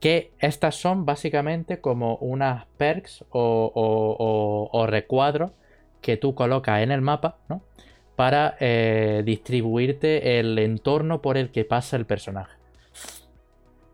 que 0.00 0.32
estas 0.38 0.74
son 0.76 1.04
básicamente 1.04 1.80
como 1.80 2.16
unas 2.16 2.66
perks 2.76 3.24
o, 3.30 4.86
recuadros 4.88 5.52
que 6.00 6.16
tú 6.16 6.34
colocas 6.34 6.82
en 6.82 6.92
el 6.92 7.00
mapa, 7.00 7.38
¿no? 7.48 7.62
para 8.14 8.56
eh, 8.60 9.22
distribuirte 9.24 10.38
el 10.38 10.58
entorno 10.58 11.20
por 11.20 11.36
el 11.36 11.50
que 11.50 11.64
pasa 11.64 11.96
el 11.96 12.06
personaje. 12.06 12.56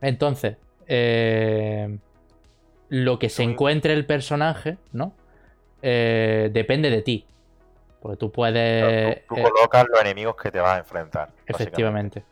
Entonces, 0.03 0.57
eh, 0.87 1.97
lo 2.89 3.19
que 3.19 3.31
se 3.31 3.43
encuentre 3.43 3.95
el 3.95 4.05
personaje, 4.05 4.77
¿no? 4.93 5.15
Eh, 5.81 6.51
depende 6.53 6.91
de 6.91 7.03
ti. 7.03 7.27
Porque 8.01 8.17
tú 8.17 8.33
puedes. 8.33 9.25
tú, 9.27 9.37
colocas 9.37 9.87
los 9.89 10.01
enemigos 10.01 10.37
que 10.37 10.51
te 10.51 10.59
vas 10.59 10.75
a 10.75 10.79
enfrentar. 10.79 11.31
Efectivamente. 11.47 12.25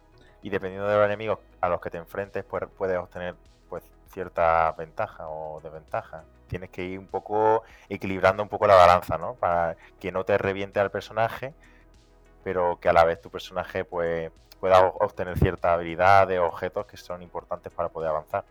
Y 0.42 0.50
dependiendo 0.50 0.88
de 0.88 0.96
los 0.96 1.06
enemigos 1.06 1.38
a 1.60 1.68
los 1.68 1.80
que 1.80 1.90
te 1.90 1.98
enfrentes, 1.98 2.44
pues 2.44 2.64
puedes 2.76 2.98
obtener 2.98 3.36
pues 3.68 3.84
cierta 4.12 4.72
ventaja 4.72 5.28
o 5.28 5.60
desventaja. 5.60 6.24
Tienes 6.48 6.70
que 6.70 6.84
ir 6.84 6.98
un 6.98 7.06
poco 7.06 7.62
equilibrando 7.88 8.42
un 8.42 8.48
poco 8.48 8.66
la 8.66 8.74
balanza, 8.74 9.16
¿no? 9.16 9.34
Para 9.34 9.76
que 10.00 10.10
no 10.10 10.24
te 10.24 10.36
reviente 10.38 10.80
al 10.80 10.90
personaje, 10.90 11.54
pero 12.42 12.80
que 12.80 12.88
a 12.88 12.92
la 12.92 13.04
vez 13.04 13.20
tu 13.20 13.30
personaje 13.30 13.84
pues 13.84 14.32
pueda 14.60 14.86
obtener 15.00 15.38
ciertas 15.38 15.72
habilidades 15.72 16.38
o 16.38 16.46
objetos 16.46 16.86
que 16.86 16.96
son 16.96 17.22
importantes 17.22 17.72
para 17.72 17.88
poder 17.88 18.10
avanzar. 18.10 18.44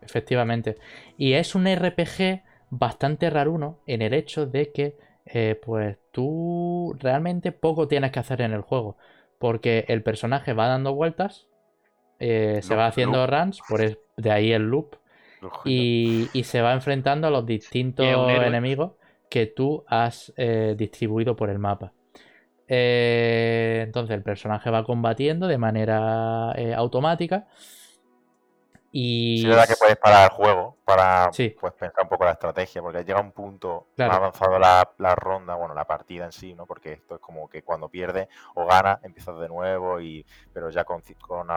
Efectivamente. 0.00 0.76
Y 1.16 1.32
es 1.32 1.54
un 1.54 1.66
RPG 1.66 2.42
bastante 2.70 3.30
raruno 3.30 3.78
en 3.86 4.02
el 4.02 4.14
hecho 4.14 4.46
de 4.46 4.72
que 4.72 4.96
eh, 5.26 5.58
pues 5.64 5.96
tú 6.10 6.94
realmente 6.98 7.52
poco 7.52 7.88
tienes 7.88 8.12
que 8.12 8.20
hacer 8.20 8.42
en 8.42 8.52
el 8.52 8.62
juego. 8.62 8.96
Porque 9.38 9.84
el 9.88 10.02
personaje 10.02 10.52
va 10.52 10.68
dando 10.68 10.94
vueltas, 10.94 11.48
eh, 12.18 12.60
se 12.62 12.74
va 12.74 12.86
haciendo 12.86 13.26
runs, 13.26 13.60
por 13.68 13.80
de 14.16 14.30
ahí 14.30 14.52
el 14.52 14.62
loop, 14.62 14.96
y, 15.64 16.28
se 16.44 16.62
va 16.62 16.72
enfrentando 16.72 17.26
a 17.26 17.30
los 17.30 17.44
distintos 17.44 18.06
enemigos 18.06 18.92
que 19.28 19.46
tú 19.46 19.84
has 19.88 20.32
eh, 20.36 20.74
distribuido 20.78 21.36
por 21.36 21.50
el 21.50 21.58
mapa. 21.58 21.92
Eh, 22.68 23.82
entonces 23.84 24.14
el 24.16 24.22
personaje 24.22 24.70
va 24.70 24.84
combatiendo 24.84 25.46
de 25.46 25.58
manera 25.58 26.52
eh, 26.56 26.74
automática. 26.74 27.46
Y... 28.96 29.38
Sí, 29.38 29.44
es 29.44 29.50
verdad 29.50 29.66
que 29.66 29.74
puedes 29.76 29.96
parar 29.96 30.30
el 30.30 30.30
juego 30.30 30.76
para 30.84 31.28
pues, 31.32 31.72
pensar 31.72 32.04
un 32.04 32.08
poco 32.08 32.24
la 32.24 32.30
estrategia, 32.30 32.80
porque 32.80 33.02
llega 33.02 33.20
un 33.20 33.32
punto 33.32 33.88
ha 33.98 34.04
avanzado 34.04 34.56
la, 34.58 35.14
ronda, 35.16 35.56
bueno, 35.56 35.74
la 35.74 35.84
partida 35.84 36.26
en 36.26 36.32
sí, 36.32 36.54
¿no? 36.54 36.64
Porque 36.64 36.92
esto 36.92 37.16
es 37.16 37.20
como 37.20 37.48
que 37.48 37.62
cuando 37.62 37.88
pierdes 37.88 38.28
o 38.54 38.64
ganas, 38.66 39.02
empiezas 39.02 39.36
de 39.40 39.48
nuevo, 39.48 40.00
y 40.00 40.24
pero 40.52 40.70
ya 40.70 40.84
con, 40.84 41.02
con, 41.26 41.48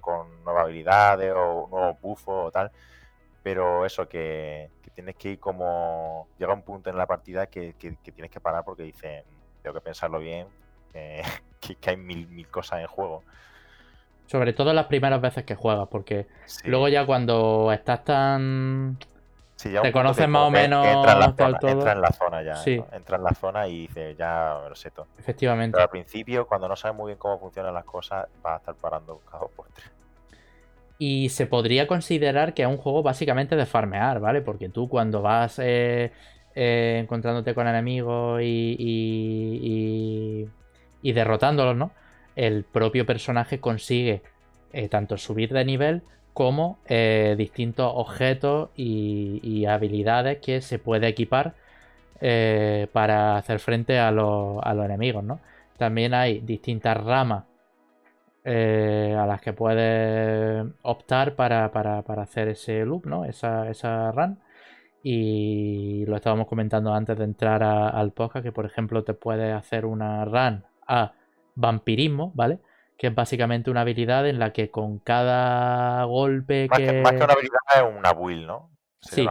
con 0.00 0.42
nuevas 0.42 0.64
habilidades 0.64 1.34
o 1.36 1.68
nuevos 1.70 2.00
buffos 2.00 2.46
o 2.46 2.50
tal. 2.50 2.72
Pero 3.42 3.86
eso, 3.86 4.08
que, 4.08 4.70
tienes 4.92 5.14
que 5.14 5.30
ir 5.30 5.38
como. 5.38 6.26
Llega 6.38 6.52
un 6.52 6.62
punto 6.62 6.90
en 6.90 6.96
la 6.96 7.06
partida 7.06 7.46
que, 7.46 7.74
tienes 7.74 8.30
que 8.30 8.40
parar 8.40 8.64
porque 8.64 8.82
dicen, 8.82 9.22
tengo 9.66 9.80
que 9.80 9.84
pensarlo 9.84 10.20
bien, 10.20 10.46
que, 11.60 11.90
hay 11.90 11.96
mil, 11.96 12.28
mil 12.28 12.46
cosas 12.46 12.80
en 12.82 12.86
juego. 12.86 13.24
Sobre 14.26 14.52
todo 14.52 14.72
las 14.72 14.86
primeras 14.86 15.20
veces 15.20 15.44
que 15.44 15.56
juegas, 15.56 15.88
porque 15.88 16.28
luego 16.64 16.86
ya 16.88 17.04
cuando 17.04 17.72
estás 17.72 18.04
tan... 18.04 18.96
te 19.60 19.90
conoces 19.90 20.28
más 20.28 20.42
o 20.42 20.50
menos 20.50 20.86
entra 20.86 21.12
en, 21.14 21.18
la 21.18 21.32
zona, 21.32 21.58
entra 21.62 21.92
en 21.92 22.00
la 22.00 22.12
zona 22.12 22.42
ya. 22.44 22.62
Entra 22.92 23.16
en 23.16 23.24
la 23.24 23.34
zona 23.34 23.66
y 23.66 23.86
dice, 23.88 24.14
ya 24.16 24.60
me 24.62 24.68
lo 24.68 24.76
sé 24.76 24.92
todo. 24.92 25.08
Efectivamente. 25.18 25.72
Pero 25.74 25.82
al 25.82 25.90
principio, 25.90 26.46
cuando 26.46 26.68
no 26.68 26.76
sabes 26.76 26.96
muy 26.96 27.08
bien 27.08 27.18
cómo 27.18 27.40
funcionan 27.40 27.74
las 27.74 27.84
cosas, 27.84 28.28
vas 28.42 28.54
a 28.54 28.56
estar 28.58 28.74
parando 28.76 29.20
cada 29.30 29.46
por 29.46 29.66
tres. 29.74 29.90
Y 30.98 31.28
se 31.30 31.46
podría 31.46 31.88
considerar 31.88 32.54
que 32.54 32.62
es 32.62 32.68
un 32.68 32.78
juego 32.78 33.02
básicamente 33.02 33.56
de 33.56 33.66
farmear, 33.66 34.20
¿vale? 34.20 34.42
Porque 34.42 34.68
tú 34.68 34.88
cuando 34.88 35.22
vas 35.22 35.58
eh, 35.58 36.12
eh, 36.58 37.00
encontrándote 37.02 37.52
con 37.54 37.68
enemigos 37.68 38.40
y, 38.40 38.76
y, 38.78 40.48
y 41.02 41.12
derrotándolos, 41.12 41.76
¿no? 41.76 41.90
el 42.34 42.64
propio 42.64 43.04
personaje 43.04 43.60
consigue 43.60 44.22
eh, 44.72 44.88
tanto 44.88 45.18
subir 45.18 45.52
de 45.52 45.66
nivel 45.66 46.02
como 46.32 46.78
eh, 46.86 47.34
distintos 47.36 47.92
objetos 47.94 48.70
y, 48.74 49.66
habilidades 49.66 50.38
que 50.38 50.62
se 50.62 50.78
puede 50.78 51.08
equipar 51.08 51.54
para 52.92 53.36
hacer 53.36 53.58
frente 53.58 53.98
a 53.98 54.10
los, 54.10 54.64
enemigos. 54.64 55.24
¿no? 55.24 55.40
También 55.76 56.14
hay 56.14 56.40
distintas 56.40 56.96
ramas 56.96 57.44
a 58.46 59.26
las 59.26 59.40
que 59.42 59.52
puedes 59.52 60.64
optar 60.80 61.34
para, 61.34 61.66
hacer 61.66 62.48
ese 62.48 62.86
loop, 62.86 63.04
¿no? 63.04 63.26
esa, 63.26 63.68
esa 63.68 64.10
run. 64.12 64.38
Y 65.08 66.04
lo 66.06 66.16
estábamos 66.16 66.48
comentando 66.48 66.92
antes 66.92 67.16
de 67.16 67.22
entrar 67.22 67.62
al 67.62 68.10
podcast, 68.10 68.42
que 68.44 68.50
por 68.50 68.66
ejemplo 68.66 69.04
te 69.04 69.14
puedes 69.14 69.54
hacer 69.54 69.86
una 69.86 70.24
run 70.24 70.64
a 70.84 71.12
vampirismo, 71.54 72.32
¿vale? 72.34 72.58
Que 72.98 73.06
es 73.06 73.14
básicamente 73.14 73.70
una 73.70 73.82
habilidad 73.82 74.28
en 74.28 74.40
la 74.40 74.52
que 74.52 74.72
con 74.72 74.98
cada 74.98 76.02
golpe 76.06 76.68
que... 76.76 77.02
Más 77.02 77.12
que 77.12 77.22
una 77.22 77.34
habilidad 77.34 77.60
es 77.76 77.96
una 77.96 78.12
build, 78.14 78.46
¿no? 78.48 78.70
sí. 79.00 79.24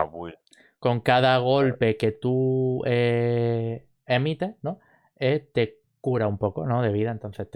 Con 0.80 1.01
cada 1.01 1.39
golpe 1.39 1.97
que 1.97 2.13
tú 2.13 2.82
eh, 2.86 3.86
emites, 4.05 4.55
¿no? 4.61 4.80
Eh, 5.17 5.45
te 5.53 5.80
cura 5.99 6.30
un 6.30 6.38
poco, 6.38 6.65
¿no? 6.65 6.84
De 6.84 6.93
vida. 6.93 7.11
Entonces 7.11 7.49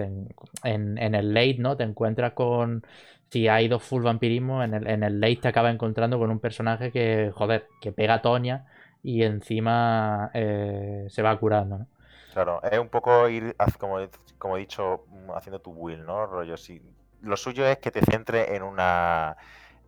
en, 0.65 0.97
el 0.97 1.34
late, 1.34 1.59
¿no? 1.59 1.78
Te 1.78 1.86
encuentras 1.86 2.34
con... 2.34 2.86
Si 3.32 3.47
ha 3.47 3.61
ido 3.61 3.80
full 3.80 4.03
vampirismo, 4.03 4.63
en 4.63 4.73
el, 4.73 4.88
en 4.88 5.03
el 5.03 5.19
late 5.19 5.38
te 5.38 5.47
acaba 5.47 5.69
encontrando 5.69 6.17
con 6.17 6.32
un 6.32 6.39
personaje 6.39 6.91
que, 6.91 7.32
joder, 7.34 7.67
que 7.82 7.91
pega 7.91 8.21
toña 8.21 8.65
y 9.03 9.23
encima 9.23 10.32
eh, 10.34 11.05
se 11.09 11.21
va 11.21 11.38
curando, 11.39 11.80
¿no? 11.80 11.88
Claro, 12.34 12.61
es 12.63 12.77
un 12.77 12.89
poco 12.89 13.27
ir, 13.27 13.55
como, 13.80 13.97
como 14.38 14.57
he 14.57 14.59
dicho, 14.59 15.05
mm, 15.07 15.32
haciendo 15.32 15.59
tu 15.59 15.71
will, 15.71 16.05
¿no? 16.05 16.25
Rollo, 16.25 16.57
si, 16.57 16.82
lo 17.21 17.38
suyo 17.38 17.65
es 17.65 17.77
que 17.80 17.91
te 17.91 18.01
centre 18.01 18.55
en 18.55 18.63
una, 18.63 19.38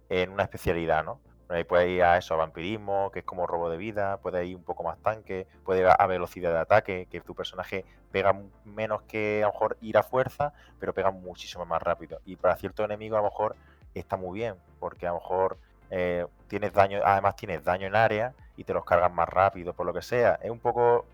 en 0.09 0.31
una 0.31 0.43
especialidad, 0.43 1.03
¿no? 1.03 1.19
Ahí 1.51 1.63
puedes 1.63 1.89
ir 1.89 2.03
a 2.03 2.17
eso, 2.17 2.33
a 2.33 2.37
vampirismo, 2.37 3.11
que 3.11 3.19
es 3.19 3.25
como 3.25 3.45
robo 3.45 3.69
de 3.69 3.77
vida, 3.77 4.17
puedes 4.17 4.47
ir 4.47 4.55
un 4.55 4.63
poco 4.63 4.83
más 4.83 4.97
tanque, 4.99 5.47
puedes 5.65 5.81
ir 5.81 5.89
a 5.97 6.07
velocidad 6.07 6.51
de 6.51 6.59
ataque, 6.59 7.07
que 7.11 7.21
tu 7.21 7.35
personaje 7.35 7.85
pega 8.11 8.35
menos 8.63 9.01
que 9.03 9.43
a 9.43 9.47
lo 9.47 9.53
mejor 9.53 9.77
ir 9.81 9.97
a 9.97 10.03
fuerza, 10.03 10.53
pero 10.79 10.93
pega 10.93 11.11
muchísimo 11.11 11.65
más 11.65 11.81
rápido. 11.81 12.19
Y 12.25 12.37
para 12.37 12.55
cierto 12.55 12.83
enemigo 12.83 13.15
a 13.15 13.19
lo 13.19 13.25
mejor 13.25 13.55
está 13.93 14.17
muy 14.17 14.39
bien, 14.39 14.55
porque 14.79 15.07
a 15.07 15.09
lo 15.11 15.15
mejor 15.19 15.57
eh, 15.89 16.25
tienes 16.47 16.73
daño, 16.73 17.01
además 17.03 17.35
tienes 17.35 17.63
daño 17.63 17.87
en 17.87 17.95
área 17.95 18.33
y 18.55 18.63
te 18.63 18.73
los 18.73 18.85
cargas 18.85 19.13
más 19.13 19.27
rápido, 19.27 19.73
por 19.73 19.85
lo 19.85 19.93
que 19.93 20.01
sea. 20.01 20.39
Es 20.41 20.49
un 20.49 20.59
poco 20.59 21.05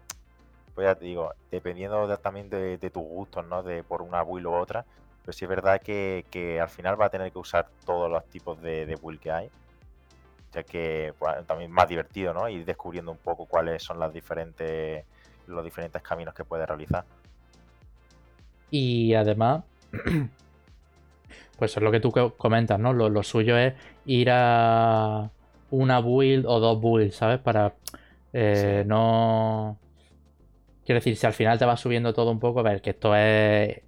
pues 0.78 0.86
ya 0.86 0.94
te 0.94 1.06
digo, 1.06 1.34
dependiendo 1.50 2.16
también 2.20 2.52
de, 2.52 2.78
tus 2.92 3.02
gustos, 3.02 3.44
¿no? 3.48 3.64
De 3.64 3.84
por 3.84 4.04
una 4.04 4.22
build 4.22 4.46
u 4.46 4.54
otra, 4.54 4.86
pero 5.24 5.34
sí 5.34 5.44
es 5.44 5.50
verdad 5.50 5.82
que, 5.82 6.60
al 6.62 6.70
final 6.70 7.02
va 7.02 7.06
a 7.06 7.10
tener 7.10 7.32
que 7.32 7.40
usar 7.40 7.68
todos 7.84 8.12
los 8.12 8.24
tipos 8.30 8.62
de, 8.62 8.86
de 8.86 8.96
build 8.96 9.20
que 9.20 9.32
hay, 9.32 9.50
ya 10.58 10.64
que 10.64 11.14
pues, 11.18 11.46
también 11.46 11.70
es 11.70 11.76
más 11.76 11.88
divertido, 11.88 12.34
¿no? 12.34 12.50
Ir 12.50 12.66
descubriendo 12.66 13.12
un 13.12 13.18
poco 13.18 13.46
cuáles 13.46 13.84
son 13.84 14.00
las 14.00 14.14
diferentes, 14.14 15.06
los 15.48 15.64
diferentes 15.64 16.02
caminos 16.02 16.34
que 16.34 16.44
puedes 16.44 16.68
realizar. 16.68 17.06
Y 18.70 19.14
además, 19.14 19.64
pues 21.58 21.78
es 21.78 21.84
lo 21.84 21.92
que 21.92 22.00
tú 22.00 22.12
comentas, 22.38 22.80
¿no? 22.80 22.94
Lo, 22.94 23.24
suyo 23.24 23.58
es 23.58 23.74
ir 24.06 24.30
a 24.32 25.30
una 25.72 26.00
build 26.00 26.46
o 26.46 26.60
dos 26.60 26.82
builds, 26.82 27.16
¿sabes? 27.16 27.40
Para 27.40 27.74
eh, 28.34 28.84
no 28.86 29.78
Quiero 30.88 31.00
decir, 31.00 31.18
si 31.18 31.26
al 31.28 31.34
final 31.34 31.60
te 31.60 31.66
va 31.66 31.76
subiendo 31.76 32.14
todo 32.14 32.32
un 32.32 32.40
poco, 32.40 32.62
a 32.62 32.64
ver, 32.64 32.82
que 32.82 32.92
esto 32.92 33.14
es. 33.14 33.82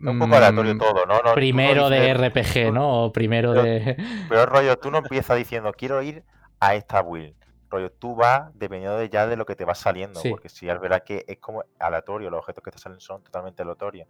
Un 0.00 0.18
poco 0.18 0.36
aleatorio 0.36 0.74
mm, 0.74 0.78
todo, 0.78 1.06
¿no? 1.06 1.34
primero 1.34 1.88
de 1.88 2.12
RPG, 2.12 2.72
¿no? 2.72 3.04
O 3.04 3.12
primero 3.12 3.52
de. 3.52 3.96
Pero 4.28 4.46
rollo, 4.46 4.78
tú 4.78 4.90
no 4.90 4.98
empiezas 4.98 5.36
diciendo, 5.36 5.72
quiero 5.72 6.02
ir 6.02 6.24
a 6.60 6.74
esta 6.74 7.02
build. 7.02 7.34
Rollo, 7.68 7.90
tú 7.90 8.14
vas 8.14 8.50
dependiendo 8.54 8.96
de 8.98 9.08
ya 9.08 9.26
de 9.26 9.36
lo 9.36 9.44
que 9.44 9.56
te 9.56 9.64
va 9.64 9.74
saliendo. 9.74 10.20
Porque 10.28 10.48
si 10.48 10.68
es 10.68 10.80
verdad 10.80 11.02
que 11.02 11.24
es 11.26 11.38
como 11.38 11.64
aleatorio, 11.78 12.30
los 12.30 12.40
objetos 12.40 12.62
que 12.62 12.70
te 12.70 12.78
salen 12.78 13.00
son 13.00 13.22
totalmente 13.22 13.62
aleatorios. 13.62 14.08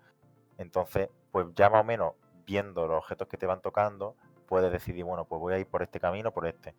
Entonces, 0.59 1.09
pues 1.31 1.47
ya 1.55 1.71
más 1.71 1.81
o 1.83 1.85
menos 1.85 2.13
viendo 2.47 2.87
los 2.87 2.99
objetos 2.99 3.29
que 3.29 3.37
te 3.37 3.47
van 3.47 3.61
tocando, 3.61 4.15
puedes 4.47 4.71
decidir, 4.71 5.05
bueno, 5.05 5.25
pues 5.25 5.41
voy 5.41 5.55
a 5.55 5.59
ir 5.59 5.67
por 5.67 5.83
este 5.83 6.01
camino, 6.01 6.33
por 6.33 6.47
este 6.47 6.75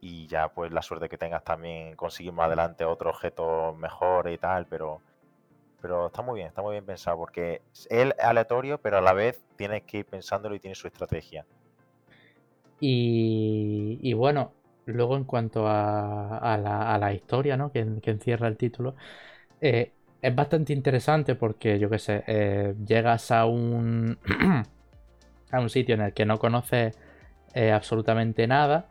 y 0.00 0.26
ya 0.26 0.48
pues 0.48 0.72
la 0.72 0.82
suerte 0.82 1.08
que 1.08 1.18
tengas 1.18 1.42
también 1.44 1.96
conseguir 1.96 2.32
más 2.32 2.46
adelante 2.46 2.84
otro 2.84 3.10
objeto 3.10 3.74
mejor 3.74 4.28
y 4.30 4.38
tal, 4.38 4.66
pero 4.66 5.00
pero 5.80 6.06
está 6.06 6.22
muy 6.22 6.36
bien, 6.36 6.48
está 6.48 6.62
muy 6.62 6.72
bien 6.72 6.84
pensado 6.84 7.16
porque 7.16 7.62
es 7.72 8.14
aleatorio, 8.20 8.78
pero 8.78 8.98
a 8.98 9.00
la 9.00 9.12
vez 9.12 9.42
tienes 9.56 9.82
que 9.82 9.98
ir 9.98 10.06
pensándolo 10.06 10.54
y 10.54 10.60
tiene 10.60 10.74
su 10.74 10.86
estrategia. 10.86 11.44
Y, 12.80 14.12
bueno, 14.12 14.52
luego 14.86 15.16
en 15.16 15.24
cuanto 15.24 15.66
a, 15.66 16.98
la, 17.00 17.12
historia 17.12 17.56
¿no? 17.56 17.72
que, 17.72 17.80
encierra 17.80 18.48
el 18.48 18.56
título, 18.56 18.94
eh, 19.60 19.92
es 20.22 20.34
bastante 20.34 20.72
interesante 20.72 21.34
porque, 21.34 21.78
yo 21.78 21.90
qué 21.90 21.98
sé, 21.98 22.24
eh, 22.26 22.74
llegas 22.86 23.30
a 23.30 23.46
un, 23.46 24.18
a 25.50 25.60
un 25.60 25.70
sitio 25.70 25.94
en 25.94 26.02
el 26.02 26.12
que 26.12 26.24
no 26.24 26.38
conoces 26.38 26.96
eh, 27.54 27.72
absolutamente 27.72 28.46
nada 28.46 28.88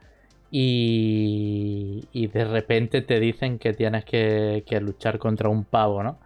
y, 0.50 2.28
de 2.34 2.46
repente 2.46 3.02
te 3.02 3.20
dicen 3.20 3.60
que 3.60 3.74
tienes 3.74 4.06
que, 4.06 4.64
luchar 4.82 5.20
contra 5.20 5.50
un 5.50 5.66
pavo, 5.66 6.04
¿no? 6.04 6.20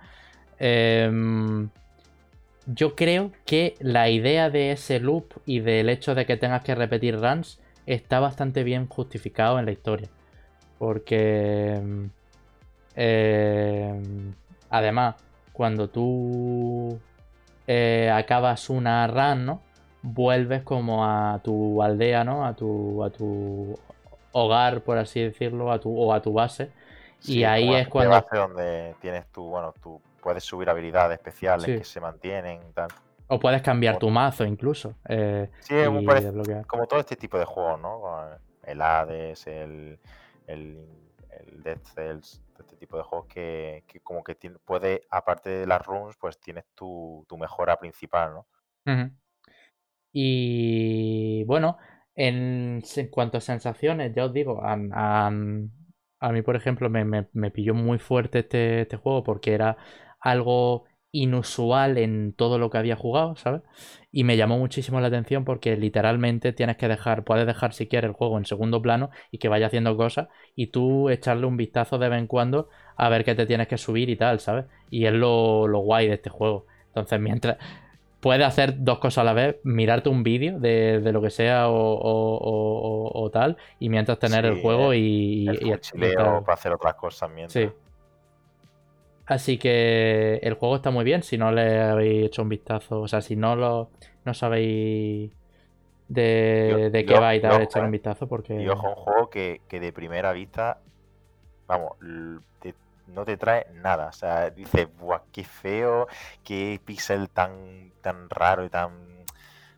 Em, 0.61 1.69
yo 2.67 2.95
creo 2.95 3.31
que 3.45 3.75
la 3.79 4.09
idea 4.09 4.49
de 4.49 4.71
ese 4.71 4.99
loop 4.99 5.33
y 5.45 5.59
del 5.59 5.89
hecho 5.89 6.15
de 6.15 6.25
que 6.25 6.37
tengas 6.37 6.63
que 6.63 6.75
repetir 6.75 7.19
runs 7.19 7.59
está 7.85 8.19
bastante 8.19 8.63
bien 8.63 8.87
justificado 8.87 9.59
en 9.59 9.65
la 9.65 9.71
historia. 9.71 10.09
Porque... 10.77 11.73
em, 11.75 12.09
em, 12.95 14.33
además, 14.69 15.15
cuando 15.53 15.89
tú 15.89 16.99
eh, 17.67 18.09
acabas 18.13 18.69
una 18.69 19.07
run, 19.07 19.45
¿no? 19.45 19.61
Vuelves 20.01 20.63
como 20.63 21.05
a 21.05 21.39
tu 21.43 21.81
aldea, 21.83 22.23
¿no? 22.23 22.45
A 22.45 22.53
tu, 22.55 23.03
a 23.03 23.09
tu 23.11 23.77
hogar, 24.31 24.81
por 24.81 24.97
así 24.97 25.21
decirlo, 25.21 25.71
a 25.71 25.79
tu, 25.79 25.95
o 25.95 26.13
a 26.13 26.21
tu 26.21 26.33
base. 26.33 26.71
Sí, 27.19 27.39
y 27.39 27.43
ahí 27.43 27.73
es 27.75 27.87
cuando... 27.87 28.11
base 28.11 28.35
donde 28.35 28.95
tienes 29.01 29.27
tu, 29.27 29.43
bueno, 29.43 29.73
puedes 30.21 30.43
subir 30.43 30.69
habilidades 30.69 31.17
especiales 31.17 31.65
Sí. 31.65 31.77
que 31.77 31.83
se 31.83 31.99
mantienen 31.99 32.61
tal. 32.73 32.89
O 33.27 33.39
puedes 33.39 33.61
cambiar 33.61 33.97
tu 33.97 34.09
mazo 34.09 34.43
incluso. 34.45 34.95
eh, 35.07 35.49
Sí, 35.59 35.75
es 35.75 35.89
muy 35.89 36.03
y 36.03 36.05
parecido- 36.05 36.31
desbloquear. 36.33 36.65
como 36.67 36.85
todo 36.87 36.99
este 36.99 37.15
tipo 37.15 37.37
de 37.39 37.45
juegos, 37.45 37.79
¿no? 37.79 38.01
El 38.63 38.81
Hades, 38.81 39.47
el, 39.47 39.99
el, 40.47 40.85
el 41.39 41.63
Dead 41.63 41.79
Cells, 41.95 42.43
este 42.59 42.75
tipo 42.75 42.97
de 42.97 43.03
juegos 43.03 43.27
que, 43.27 43.83
que 43.87 44.01
como 44.01 44.23
que 44.23 44.35
tiene, 44.35 44.57
puede, 44.63 45.07
aparte 45.09 45.49
de 45.49 45.65
las 45.65 45.83
runes, 45.85 46.15
pues 46.19 46.39
tienes 46.39 46.65
tu, 46.75 47.25
tu 47.27 47.37
mejora 47.37 47.77
principal, 47.79 48.33
¿no? 48.33 48.45
Y 50.13 51.43
bueno, 51.45 51.77
en, 52.15 52.81
en 52.95 53.07
cuanto 53.09 53.37
a 53.37 53.41
sensaciones, 53.41 54.13
ya 54.13 54.25
os 54.25 54.33
digo, 54.33 54.61
a, 54.63 54.77
a- 54.93 55.31
a 56.23 56.31
mí, 56.31 56.41
por 56.43 56.55
ejemplo, 56.55 56.89
me, 56.89 57.03
me- 57.05 57.27
me 57.33 57.49
pilló 57.49 57.73
muy 57.73 57.97
fuerte 57.97 58.39
este, 58.39 58.81
este 58.81 58.97
juego 58.97 59.23
porque 59.23 59.53
era 59.53 59.77
algo 60.21 60.85
inusual 61.13 61.97
en 61.97 62.33
todo 62.33 62.57
lo 62.57 62.69
que 62.69 62.77
había 62.77 62.95
jugado, 62.95 63.35
¿sabes? 63.35 63.61
Y 64.11 64.23
me 64.23 64.37
llamó 64.37 64.57
muchísimo 64.57 65.01
la 65.01 65.07
atención 65.07 65.43
porque 65.45 65.75
literalmente 65.75 66.53
tienes 66.53 66.77
que 66.77 66.87
dejar, 66.87 67.23
puedes 67.25 67.45
dejar 67.45 67.73
si 67.73 67.87
quieres 67.87 68.09
el 68.09 68.15
juego 68.15 68.37
en 68.37 68.45
segundo 68.45 68.81
plano 68.81 69.09
y 69.29 69.37
que 69.37 69.49
vaya 69.49 69.67
haciendo 69.67 69.97
cosas 69.97 70.29
y 70.55 70.67
tú 70.67 71.09
echarle 71.09 71.45
un 71.47 71.57
vistazo 71.57 71.97
de 71.97 72.09
vez 72.09 72.19
en 72.19 72.27
cuando 72.27 72.69
a 72.95 73.09
ver 73.09 73.25
qué 73.25 73.35
te 73.35 73.45
tienes 73.45 73.67
que 73.67 73.77
subir 73.77 74.09
y 74.09 74.15
tal, 74.15 74.39
¿sabes? 74.39 74.65
Y 74.89 75.05
es 75.05 75.13
lo, 75.13 75.67
lo 75.67 75.79
guay 75.79 76.07
de 76.07 76.13
este 76.15 76.29
juego. 76.29 76.65
Entonces, 76.87 77.19
mientras 77.19 77.57
puedes 78.19 78.45
hacer 78.45 78.75
dos 78.83 78.99
cosas 78.99 79.19
a 79.19 79.23
la 79.25 79.33
vez, 79.33 79.57
mirarte 79.63 80.09
un 80.09 80.23
vídeo 80.23 80.59
de, 80.59 80.99
de 81.01 81.11
lo 81.11 81.21
que 81.21 81.29
sea 81.31 81.69
o, 81.69 81.73
o- 81.75 83.23
o- 83.23 83.31
tal, 83.31 83.57
y 83.79 83.89
mientras 83.89 84.19
tener 84.19 84.45
el 84.45 84.55
juego 84.55 84.93
el- 84.93 84.99
y, 84.99 85.49
El 85.49 85.57
y- 85.61 85.71
y 85.71 86.41
para 86.43 86.53
hacer 86.55 86.73
otras 86.73 86.95
cosas 86.95 87.29
mientras. 87.31 87.73
Sí. 87.73 87.75
Así 89.31 89.57
que 89.57 90.35
el 90.43 90.55
juego 90.55 90.75
está 90.75 90.91
muy 90.91 91.03
bien. 91.05 91.23
Si 91.23 91.37
no 91.37 91.51
le 91.51 91.79
habéis 91.81 92.25
hecho 92.25 92.41
un 92.41 92.49
vistazo, 92.49 93.01
o 93.01 93.07
sea, 93.07 93.21
si 93.21 93.35
no 93.35 93.55
lo 93.55 93.89
no 94.25 94.33
sabéis 94.33 95.31
de, 96.07 96.67
Yo- 96.69 96.89
de 96.89 97.05
qué 97.05 97.13
yo- 97.13 97.21
va 97.21 97.35
y 97.35 97.41
tal, 97.41 97.61
echar 97.61 97.83
un 97.85 97.91
vistazo 97.91 98.27
porque 98.27 98.61
Y 98.61 98.67
ojo, 98.67 98.89
un 98.89 98.95
juego 98.95 99.29
que, 99.29 99.61
que 99.69 99.79
de 99.79 99.93
primera 99.93 100.33
vista, 100.33 100.79
vamos, 101.67 101.93
te- 102.61 102.75
no 103.07 103.25
te 103.25 103.37
trae 103.37 103.67
nada. 103.73 104.07
O 104.09 104.13
sea, 104.13 104.49
dices, 104.49 104.87
buah, 104.99 105.21
qué 105.31 105.43
feo, 105.43 106.07
qué 106.43 106.79
pixel 106.83 107.29
tan, 107.29 107.91
tan 108.01 108.29
raro 108.29 108.65
y 108.65 108.69
tan. 108.69 108.91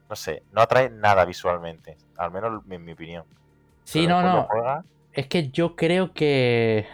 No 0.10 0.16
sé, 0.16 0.43
no 0.51 0.62
atrae 0.62 0.89
nada 0.89 1.26
visualmente. 1.26 1.97
Al 2.18 2.32
menos 2.32 2.64
en 2.70 2.86
mi 2.86 2.91
opinión. 2.93 3.26
sí, 3.84 4.08
Pero 4.08 4.22
no, 4.24 4.24
no. 4.24 4.47
Es 5.14 5.28
que 5.28 5.49
yo 5.49 5.76
creo 5.76 6.14
que 6.14 6.86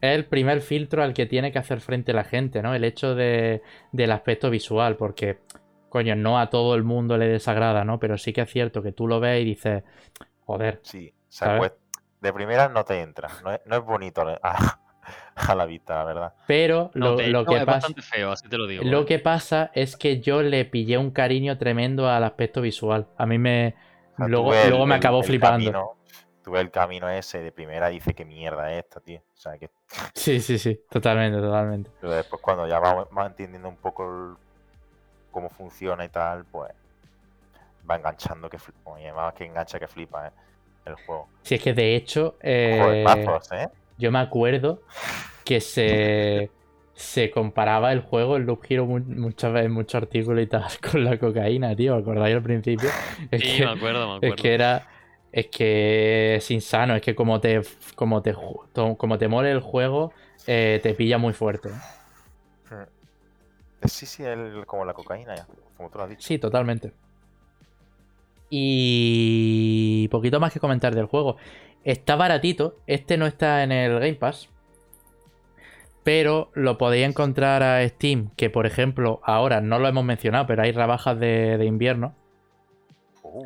es 0.00 0.14
el 0.16 0.26
primer 0.26 0.60
filtro 0.60 1.02
al 1.02 1.14
que 1.14 1.26
tiene 1.26 1.52
que 1.52 1.58
hacer 1.58 1.80
frente 1.80 2.12
la 2.12 2.24
gente, 2.24 2.62
¿no? 2.62 2.74
El 2.74 2.84
hecho 2.84 3.14
de, 3.14 3.62
del 3.92 4.12
aspecto 4.12 4.50
visual, 4.50 4.96
porque, 4.96 5.38
coño, 5.88 6.14
no 6.16 6.38
a 6.38 6.50
todo 6.50 6.74
el 6.74 6.84
mundo 6.84 7.16
le 7.18 7.28
desagrada, 7.28 7.84
¿no? 7.84 7.98
Pero 7.98 8.18
sí 8.18 8.32
que 8.32 8.42
es 8.42 8.50
cierto 8.50 8.82
que 8.82 8.92
tú 8.92 9.06
lo 9.08 9.20
ves 9.20 9.42
y 9.42 9.44
dices, 9.44 9.82
joder, 10.44 10.80
sí. 10.82 11.12
O 11.28 11.32
sea, 11.32 11.48
¿Sabes? 11.48 11.58
pues, 11.58 11.72
de 12.20 12.32
primera 12.32 12.68
no 12.68 12.84
te 12.84 13.00
entra. 13.00 13.28
No 13.44 13.52
es, 13.52 13.60
no 13.66 13.76
es 13.76 13.84
bonito 13.84 14.22
a, 14.42 14.80
a 15.36 15.54
la 15.54 15.66
vista, 15.66 15.94
la 15.96 16.04
verdad. 16.04 16.34
pero 16.46 16.90
No, 16.94 17.10
lo, 17.10 17.16
que 17.16 17.30
es 17.30 17.64
pasa... 17.64 17.64
bastante 17.64 18.02
feo, 18.02 18.32
así 18.32 18.48
te 18.48 18.58
lo 18.58 18.66
digo. 18.66 18.82
Lo 18.84 19.02
¿eh? 19.02 19.06
que 19.06 19.18
pasa 19.18 19.70
es 19.74 19.96
que 19.96 20.20
yo 20.20 20.42
le 20.42 20.64
pillé 20.64 20.98
un 20.98 21.10
cariño 21.10 21.58
tremendo 21.58 22.08
al 22.08 22.24
aspecto 22.24 22.60
visual. 22.60 23.08
A 23.16 23.26
mí 23.26 23.38
me. 23.38 23.74
O 24.14 24.16
sea, 24.16 24.26
tú 24.26 24.30
luego 24.32 24.54
el- 24.54 24.70
luego 24.70 24.86
me 24.86 24.94
acabó 24.96 25.20
el 25.20 25.26
flipando. 25.26 25.70
camino- 25.72 25.97
tú 26.48 26.52
ves 26.52 26.62
el 26.62 26.70
camino 26.70 27.08
ese 27.10 27.40
de 27.42 27.52
primera 27.52 27.90
y 27.90 27.96
dices, 27.96 28.14
qué 28.14 28.24
mierda 28.24 28.72
es 28.72 28.84
esto, 28.84 29.00
tío. 29.02 29.20
O 29.20 29.36
sea, 29.36 29.58
que 29.58 29.70
Sí, 30.14 30.40
sí, 30.40 30.58
sí. 30.58 30.80
Totalmente, 30.90 31.40
totalmente. 31.40 31.90
Pero 32.00 32.12
después 32.12 32.40
cuando 32.42 32.66
ya 32.66 32.78
vas, 32.80 33.06
vas 33.10 33.26
entendiendo 33.28 33.68
un 33.68 33.76
poco 33.76 34.04
el- 34.04 34.36
cómo 35.30 35.50
funciona 35.50 36.04
y 36.04 36.08
tal, 36.10 36.46
pues 36.46 36.70
va 37.88 37.96
enganchando 37.96 38.48
que 38.48 38.58
flipa. 38.58 38.80
Oye, 38.84 39.12
más 39.12 39.34
que 39.34 39.44
engancha 39.44 39.78
que 39.78 39.88
flipa, 39.88 40.28
¿eh? 40.28 40.32
El 40.84 40.94
juego. 40.94 41.28
Si 41.42 41.54
es 41.54 41.62
que 41.62 41.72
de 41.74 41.96
hecho. 41.96 42.36
eh, 42.42 43.04
¿eh? 43.52 43.66
yo 43.96 44.12
me 44.12 44.18
acuerdo 44.18 44.82
que 45.44 45.60
se. 45.60 46.52
Se 47.00 47.30
comparaba 47.30 47.92
el 47.92 48.00
juego, 48.02 48.36
el 48.36 48.42
Loop 48.42 48.64
Hero, 48.68 48.84
mu- 48.84 48.98
muchas 48.98 49.52
veces, 49.52 49.70
muchos 49.70 49.94
artículos 50.02 50.42
y 50.42 50.48
tal, 50.48 50.64
con 50.92 51.04
la 51.04 51.18
cocaína, 51.18 51.76
tío. 51.76 51.94
¿Os 51.96 52.02
acordáis 52.02 52.34
al 52.34 52.42
principio? 52.42 52.90
Es 53.30 53.40
Sí, 53.40 53.44
que, 53.44 53.62
me 53.62 53.70
acuerdo, 53.70 54.08
me 54.12 54.16
es 54.20 54.34
acuerdo. 54.34 54.42
que 54.42 54.52
era. 54.54 54.88
Es 55.32 55.48
que 55.48 56.36
es 56.36 56.50
insano. 56.50 56.94
Es 56.96 57.02
que 57.02 57.14
como 57.14 57.40
te. 57.40 57.62
Como 57.94 58.22
te, 58.22 58.34
como 58.72 59.18
te 59.18 59.28
mole 59.28 59.50
el 59.50 59.60
juego, 59.60 60.12
eh, 60.46 60.80
te 60.82 60.94
pilla 60.94 61.18
muy 61.18 61.32
fuerte. 61.32 61.70
Eh, 62.70 62.86
Sí, 63.84 64.06
sí, 64.06 64.24
el, 64.24 64.66
como 64.66 64.84
la 64.84 64.92
cocaína 64.92 65.36
ya, 65.36 65.46
como 65.76 65.88
tú 65.88 65.98
lo 65.98 66.04
has 66.04 66.10
dicho. 66.10 66.26
Sí, 66.26 66.38
totalmente. 66.38 66.92
Y 68.50 70.08
poquito 70.10 70.40
más 70.40 70.52
que 70.52 70.60
comentar 70.60 70.94
del 70.94 71.06
juego. 71.06 71.36
Está 71.84 72.16
baratito. 72.16 72.76
Este 72.86 73.16
no 73.16 73.26
está 73.26 73.62
en 73.62 73.72
el 73.72 73.94
Game 74.00 74.14
Pass. 74.14 74.48
Pero 76.02 76.50
lo 76.54 76.78
podéis 76.78 77.06
encontrar 77.06 77.62
a 77.62 77.86
Steam. 77.86 78.30
Que 78.36 78.50
por 78.50 78.66
ejemplo, 78.66 79.20
ahora 79.22 79.60
no 79.60 79.78
lo 79.78 79.86
hemos 79.88 80.04
mencionado, 80.04 80.46
pero 80.46 80.62
hay 80.62 80.72
rebajas 80.72 81.18
de, 81.20 81.58
de 81.58 81.64
invierno. 81.66 82.14
Uh, 83.22 83.44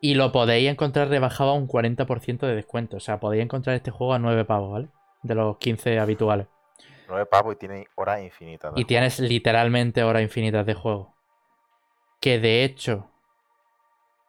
Y 0.00 0.14
lo 0.14 0.30
podéis 0.32 0.68
encontrar 0.70 1.08
rebajado 1.08 1.50
a 1.50 1.54
un 1.54 1.66
40% 1.66 2.46
de 2.46 2.54
descuento. 2.54 2.98
O 2.98 3.00
sea, 3.00 3.18
podéis 3.20 3.44
encontrar 3.44 3.76
este 3.76 3.90
juego 3.90 4.14
a 4.14 4.18
9 4.18 4.44
pavos, 4.44 4.72
¿vale? 4.72 4.88
De 5.22 5.34
los 5.34 5.58
15 5.58 5.98
habituales. 5.98 6.48
nueve 7.06 7.26
pavos 7.26 7.54
y 7.54 7.58
tiene 7.58 7.90
horas 7.94 8.22
infinitas. 8.22 8.72
Y 8.74 8.84
tienes 8.86 9.20
literalmente 9.20 10.02
horas 10.02 10.22
infinitas 10.22 10.66
de 10.66 10.74
juego. 10.74 11.14
Que 12.20 12.38
de 12.38 12.64
hecho, 12.64 13.10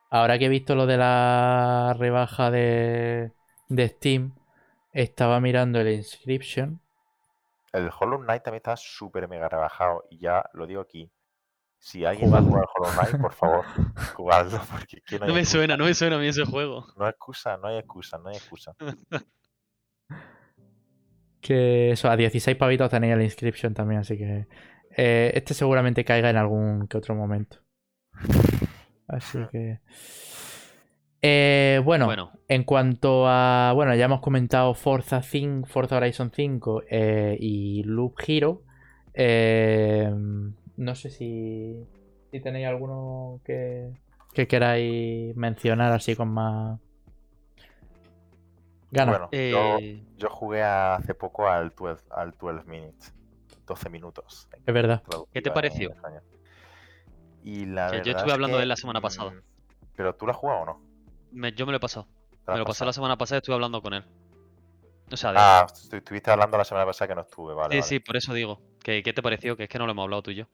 ahora 0.10 0.38
que 0.40 0.46
he 0.46 0.50
visto 0.50 0.76
lo 0.76 0.86
de 0.86 0.98
la 0.98 1.96
rebaja 1.98 2.52
de, 2.52 3.34
de 3.70 3.88
Steam, 3.90 4.36
estaba 4.92 5.40
mirando 5.40 5.80
el 5.82 5.90
Inscription. 5.94 6.82
El 7.74 7.90
Hollow 8.00 8.20
Knight 8.20 8.44
también 8.44 8.60
está 8.60 8.78
súper 8.78 9.28
mega 9.28 9.50
rebajado. 9.50 10.06
Y 10.10 10.20
ya 10.20 10.50
lo 10.54 10.66
digo 10.68 10.80
aquí. 10.80 11.12
Si 11.84 12.06
alguien 12.06 12.32
va 12.32 12.38
a 12.38 12.44
jugar 12.44 12.66
Hollow 12.76 12.92
Knight, 12.94 13.20
por 13.20 13.34
favor, 13.34 13.66
jugadlo. 14.16 14.62
Porque 14.70 15.02
no, 15.20 15.34
me 15.34 15.44
suena, 15.44 15.76
no 15.76 15.86
me 15.86 15.96
suena 15.96 16.18
a 16.18 16.20
mí 16.20 16.28
ese 16.28 16.46
juego. 16.46 16.86
No 16.96 17.06
hay 17.06 17.10
excusa, 17.10 17.58
no 17.58 17.70
hay 17.70 17.80
excusa, 17.80 18.20
no 18.20 18.30
hay 18.30 18.36
excusa. 18.36 18.76
Que 21.42 21.90
eso, 21.90 22.08
a 22.08 22.16
16 22.16 22.56
pavitos 22.56 22.92
tenéis 22.92 23.14
el 23.16 23.24
Inscription 23.24 23.74
también, 23.74 24.02
así 24.02 24.16
que. 24.16 24.46
eh, 24.96 25.32
este 25.34 25.56
seguramente 25.56 26.06
caiga 26.06 26.30
en 26.30 26.38
algún 26.38 26.88
que 26.88 26.98
otro 26.98 27.16
momento. 27.16 27.58
Así 29.08 29.40
que. 29.52 29.80
Eh, 31.24 31.82
bueno, 31.84 32.06
Bueno, 32.06 32.32
En 32.48 32.64
cuanto 32.64 33.28
a. 33.28 33.72
Bueno, 33.74 33.96
ya 33.96 34.06
hemos 34.06 34.22
comentado 34.22 34.76
Forza 34.76 35.24
5, 35.24 35.68
Forza 35.68 35.98
Horizon 35.98 36.32
5 36.32 36.84
eh, 36.88 37.38
y 37.40 37.82
Loop 37.86 38.14
Hero. 38.28 38.62
Eh, 39.16 40.14
no 40.82 40.96
sé 40.96 41.10
si. 41.10 41.86
Si 42.32 42.40
tenéis 42.42 42.68
alguno 42.68 43.40
que. 43.46 43.92
que 44.34 44.48
queráis 44.48 45.36
mencionar 45.36 45.92
así 45.94 46.16
con 46.16 46.30
más. 46.30 46.80
Ganas. 48.92 49.20
Bueno, 49.20 49.30
yo, 49.32 49.78
eh, 49.80 50.04
yo 50.18 50.30
jugué 50.30 50.64
hace 50.64 51.14
poco 51.14 51.48
al 51.48 51.74
12, 51.76 52.04
al 52.12 52.32
12 52.32 52.64
minutes. 52.70 53.14
12 53.66 53.90
minutos. 53.90 54.48
es 54.66 54.74
verdad. 54.74 55.02
¿Qué 55.32 55.42
te 55.42 55.52
pareció? 55.52 55.90
español. 55.92 56.24
Y 57.44 57.66
la 57.66 57.90
Que 57.92 57.98
yo 58.04 58.12
estuve 58.12 58.28
es 58.28 58.34
hablando 58.34 58.56
que, 58.58 58.60
de 58.60 58.64
él 58.64 58.70
la 58.70 58.76
semana 58.76 59.02
pasada. 59.02 59.32
mm, 59.32 59.42
Pero 59.96 60.16
tú 60.16 60.26
lo 60.26 60.32
has 60.34 60.38
jugado 60.38 60.62
o 60.62 60.66
no? 60.66 60.82
me- 61.32 61.54
yo 61.54 61.66
me 61.66 61.72
lo 61.72 61.78
he 61.78 61.80
pasado. 61.80 62.08
¿Te 62.46 62.52
Me 62.52 62.58
lo 62.60 62.66
pasé 62.66 62.86
la 62.86 62.94
semana 62.94 63.18
pasada 63.18 63.38
y 63.38 63.40
estuve 63.40 63.56
hablando 63.56 63.82
con 63.82 63.94
él. 63.94 64.04
O 65.12 65.18
sea, 65.18 65.32
de... 65.32 65.38
Ah, 65.40 65.66
estu- 65.68 65.98
estuviste 65.98 66.32
hablando 66.32 66.58
la 66.58 66.66
semana 66.66 66.86
pasada 66.86 67.08
que 67.08 67.16
no 67.16 67.22
estuve, 67.22 67.54
vale. 67.54 67.76
sí, 67.76 67.80
vale. 67.80 67.88
sí, 67.88 68.00
por 68.00 68.18
eso 68.18 68.34
digo. 68.34 68.60
¿Qué, 68.84 69.04
¿Qué 69.04 69.14
te 69.14 69.22
pareció? 69.22 69.56
Que 69.56 69.64
es 69.64 69.70
que 69.70 69.78
no 69.80 69.86
lo 69.86 69.92
hemos 69.94 70.04
hablado 70.04 70.24
tú 70.24 70.32
y 70.32 70.36
yo. 70.36 70.46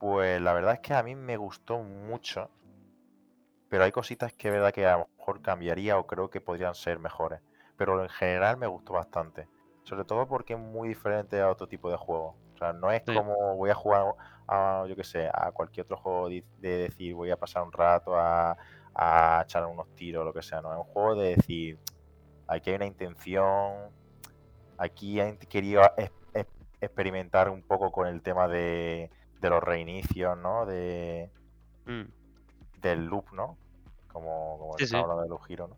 Pues 0.00 0.40
la 0.42 0.52
verdad 0.52 0.74
es 0.74 0.80
que 0.80 0.94
a 0.94 1.02
mí 1.04 1.14
me 1.14 1.36
gustó 1.36 1.78
mucho. 1.78 2.50
Pero 3.68 3.84
hay 3.84 3.92
cositas 3.92 4.32
que 4.32 4.48
es 4.48 4.54
verdad 4.54 4.72
que 4.72 4.86
a 4.86 4.98
lo 4.98 5.08
mejor 5.16 5.42
cambiaría 5.42 5.98
o 5.98 6.06
creo 6.06 6.30
que 6.30 6.40
podrían 6.40 6.74
ser 6.74 6.98
mejores. 6.98 7.40
Pero 7.76 8.02
en 8.02 8.08
general 8.08 8.56
me 8.56 8.66
gustó 8.66 8.94
bastante. 8.94 9.48
Sobre 9.84 10.04
todo 10.04 10.26
porque 10.26 10.54
es 10.54 10.58
muy 10.58 10.88
diferente 10.88 11.40
a 11.40 11.50
otro 11.50 11.68
tipo 11.68 11.90
de 11.90 11.96
juego. 11.96 12.36
sea, 12.58 12.72
no 12.72 12.90
es 12.90 13.02
Sí. 13.06 13.14
como 13.14 13.56
voy 13.56 13.70
a 13.70 13.74
jugar 13.74 14.04
a, 14.48 14.84
yo 14.88 14.96
qué 14.96 15.04
sé, 15.04 15.28
a 15.32 15.52
cualquier 15.52 15.84
otro 15.84 15.96
juego 15.98 16.28
de, 16.28 16.44
de 16.58 16.68
decir 16.78 17.14
voy 17.14 17.30
a 17.30 17.36
pasar 17.38 17.62
un 17.62 17.72
rato 17.72 18.16
a, 18.18 18.56
a 18.94 19.42
echar 19.44 19.64
unos 19.66 19.94
tiros 19.94 20.22
o 20.22 20.24
lo 20.24 20.32
que 20.32 20.42
sea. 20.42 20.60
No, 20.60 20.72
es 20.72 20.78
un 20.78 20.84
juego 20.84 21.14
de 21.14 21.36
decir 21.36 21.78
aquí 22.48 22.70
hay 22.70 22.76
una 22.76 22.86
intención, 22.86 23.92
aquí 24.78 25.20
han 25.20 25.36
querido 25.38 25.82
experimentar 26.80 27.48
un 27.50 27.62
poco 27.62 27.92
con 27.92 28.06
el 28.08 28.22
tema 28.22 28.48
de, 28.48 29.10
de 29.40 29.50
los 29.50 29.62
reinicios, 29.62 30.36
¿no? 30.38 30.66
De, 30.66 31.30
Mm. 31.86 32.02
del 32.80 33.06
loop, 33.06 33.32
¿no? 33.32 33.56
Como, 34.12 34.58
como 34.58 34.78
Sí, 34.78 34.86
sí. 34.86 34.96
de 34.96 35.28
los 35.28 35.46
giros, 35.46 35.70
¿no? 35.70 35.76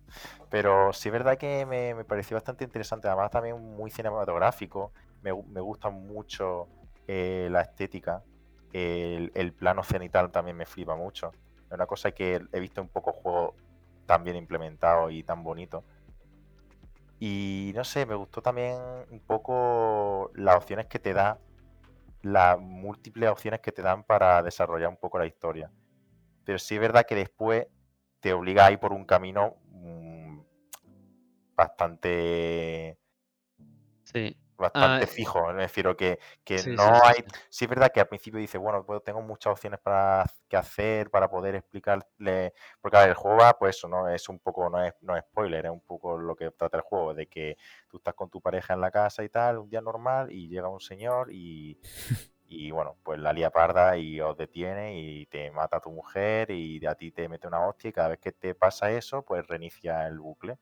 Pero 0.51 0.93
sí 0.93 1.09
es 1.09 1.13
verdad 1.13 1.37
que 1.39 1.67
me, 1.67 1.95
me 1.95 2.05
pareció 2.05 2.37
bastante 2.37 2.65
interesante, 2.65 3.09
además 3.09 3.31
también 3.31 3.61
muy 3.77 3.91
cinematográfico, 3.91 4.93
me, 5.23 5.33
me 5.35 5.61
gusta 5.61 5.91
mucho 5.91 6.67
eh, 7.07 7.49
la 7.51 7.61
estética, 7.61 8.23
el, 8.73 9.31
el 9.35 9.53
plano 9.53 9.83
cenital 9.83 10.31
también 10.31 10.57
me 10.57 10.67
flipa 10.67 10.97
mucho. 10.97 11.31
Es 11.67 11.73
una 11.73 11.87
cosa 11.87 12.13
que 12.13 12.41
he 12.53 12.61
visto 12.61 12.81
en 12.81 12.89
pocos 12.89 13.15
juegos 13.17 13.55
tan 14.07 14.25
bien 14.25 14.37
implementados 14.37 15.13
y 15.13 15.23
tan 15.23 15.43
bonitos. 15.45 15.85
Y 17.21 17.73
no 17.75 17.85
sé, 17.85 18.05
me 18.07 18.15
gustó 18.15 18.43
también 18.43 18.77
un 19.11 19.21
poco 19.21 20.31
las 20.35 20.57
opciones 20.57 20.87
que 20.87 20.99
te 20.99 21.13
da, 21.13 21.39
las 22.23 22.59
múltiples 22.59 23.31
opciones 23.31 23.61
que 23.61 23.73
te 23.73 23.83
dan 23.83 24.05
para 24.05 24.43
desarrollar 24.43 24.89
un 24.89 24.97
poco 24.97 25.19
la 25.19 25.27
historia. 25.27 25.71
Pero 26.45 26.59
sí 26.59 26.75
es 26.75 26.81
verdad 26.81 27.07
que 27.07 27.15
después 27.15 27.67
te 28.21 28.33
obliga 28.33 28.67
a 28.67 28.73
ir 28.73 28.79
por 28.79 28.93
un 28.93 29.05
camino 29.05 29.57
mm, 29.71 30.41
bastante 31.55 32.99
Sí. 34.05 34.37
Bastante 34.63 35.07
Ah, 35.07 35.07
fijo. 35.07 35.47
Me 35.53 35.63
refiero 35.65 35.97
que, 35.97 36.19
que 36.45 36.63
Sí, 36.63 36.79
no 36.79 36.85
sí, 36.87 36.95
hay. 37.05 37.17
sí. 37.17 37.25
Sí 37.51 37.67
es 37.67 37.69
verdad 37.71 37.91
que 37.93 38.01
al 38.01 38.09
principio 38.09 38.41
dice, 38.41 38.59
bueno, 38.59 38.85
pues 38.87 39.03
tengo 39.05 39.21
muchas 39.23 39.53
opciones 39.53 39.81
para 39.81 40.25
que 40.49 40.57
hacer, 40.57 41.11
para 41.11 41.29
poder 41.31 41.57
explicarle. 41.57 42.55
Porque 42.81 42.97
a 42.97 43.01
ver, 43.01 43.11
el 43.11 43.15
juego 43.17 43.39
va, 43.39 43.53
pues 43.59 43.77
eso, 43.77 43.89
¿no? 43.89 44.09
Es 44.09 44.29
un 44.31 44.39
poco, 44.41 44.71
no 44.71 44.83
es, 44.85 44.95
no 45.03 45.17
es 45.17 45.25
spoiler, 45.25 45.67
es 45.67 45.73
un 45.73 45.83
poco 45.83 46.19
lo 46.19 46.35
que 46.37 46.51
trata 46.53 46.79
el 46.79 46.83
juego, 46.85 47.15
de 47.15 47.27
que 47.29 47.57
tú 47.89 47.99
estás 47.99 48.15
con 48.15 48.31
tu 48.31 48.41
pareja 48.41 48.75
en 48.75 48.81
la 48.81 48.91
casa 48.91 49.23
y 49.25 49.29
tal, 49.29 49.59
un 49.59 49.69
día 49.71 49.81
normal, 49.83 50.33
y 50.33 50.49
llega 50.49 50.69
un 50.69 50.81
señor 50.81 51.29
y. 51.33 51.79
Y 52.55 52.71
bueno, 52.71 52.99
pues 53.03 53.19
la 53.19 53.33
lía 53.33 53.51
parda 53.51 53.97
y 53.97 54.21
os 54.21 54.37
detiene 54.37 54.99
y 55.01 55.27
te 55.27 55.51
mata 55.51 55.79
a 55.79 55.81
tu 55.81 55.91
mujer 55.91 56.51
y 56.51 56.85
a 56.87 56.95
ti 56.95 57.11
te 57.11 57.29
mete 57.29 57.47
una 57.47 57.67
hostia 57.67 57.89
y 57.89 57.93
cada 57.93 58.09
vez 58.11 58.19
que 58.19 58.33
te 58.33 58.55
pasa 58.55 58.91
eso, 58.91 59.25
pues 59.25 59.47
reinicia 59.47 60.07
el 60.07 60.19
bucle. 60.21 60.59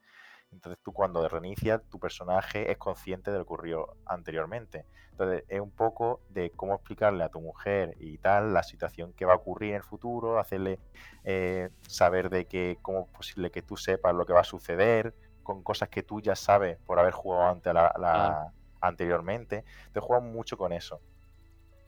Entonces 0.53 0.82
tú 0.82 0.92
cuando 0.92 1.26
reinicias, 1.28 1.82
tu 1.88 1.98
personaje 1.98 2.70
es 2.70 2.78
consciente 2.78 3.30
de 3.30 3.38
lo 3.38 3.44
que 3.44 3.53
ocurrió 3.53 3.96
anteriormente. 4.07 4.86
Entonces 5.12 5.44
es 5.48 5.61
un 5.61 5.70
poco 5.70 6.20
de 6.28 6.51
cómo 6.51 6.74
explicarle 6.74 7.24
a 7.24 7.28
tu 7.28 7.40
mujer 7.40 7.94
y 8.01 8.18
tal 8.18 8.53
la 8.53 8.62
situación 8.62 9.12
que 9.12 9.24
va 9.24 9.34
a 9.34 9.36
ocurrir 9.36 9.70
en 9.70 9.76
el 9.76 9.82
futuro, 9.82 10.38
hacerle 10.38 10.78
eh, 11.24 11.70
saber 11.86 12.30
de 12.30 12.46
que 12.46 12.78
cómo 12.82 13.03
es 13.03 13.09
posible 13.09 13.51
que 13.51 13.62
tú 13.62 13.76
sepas 13.76 14.14
lo 14.14 14.26
que 14.26 14.32
va 14.32 14.40
a 14.40 14.44
suceder, 14.44 15.14
con 15.42 15.62
cosas 15.62 15.88
que 15.88 16.03
tú 16.03 16.20
ya 16.20 16.34
sabes 16.36 16.78
por 16.86 16.98
haber 16.98 17.12
jugado 17.12 17.48
antes 17.51 17.72
la, 17.72 17.92
la- 17.98 18.12
Claro. 18.12 18.53
anteriormente. 18.82 19.64
Te 19.92 20.01
juegas 20.01 20.24
mucho 20.24 20.57
con 20.57 20.72
eso. 20.72 21.01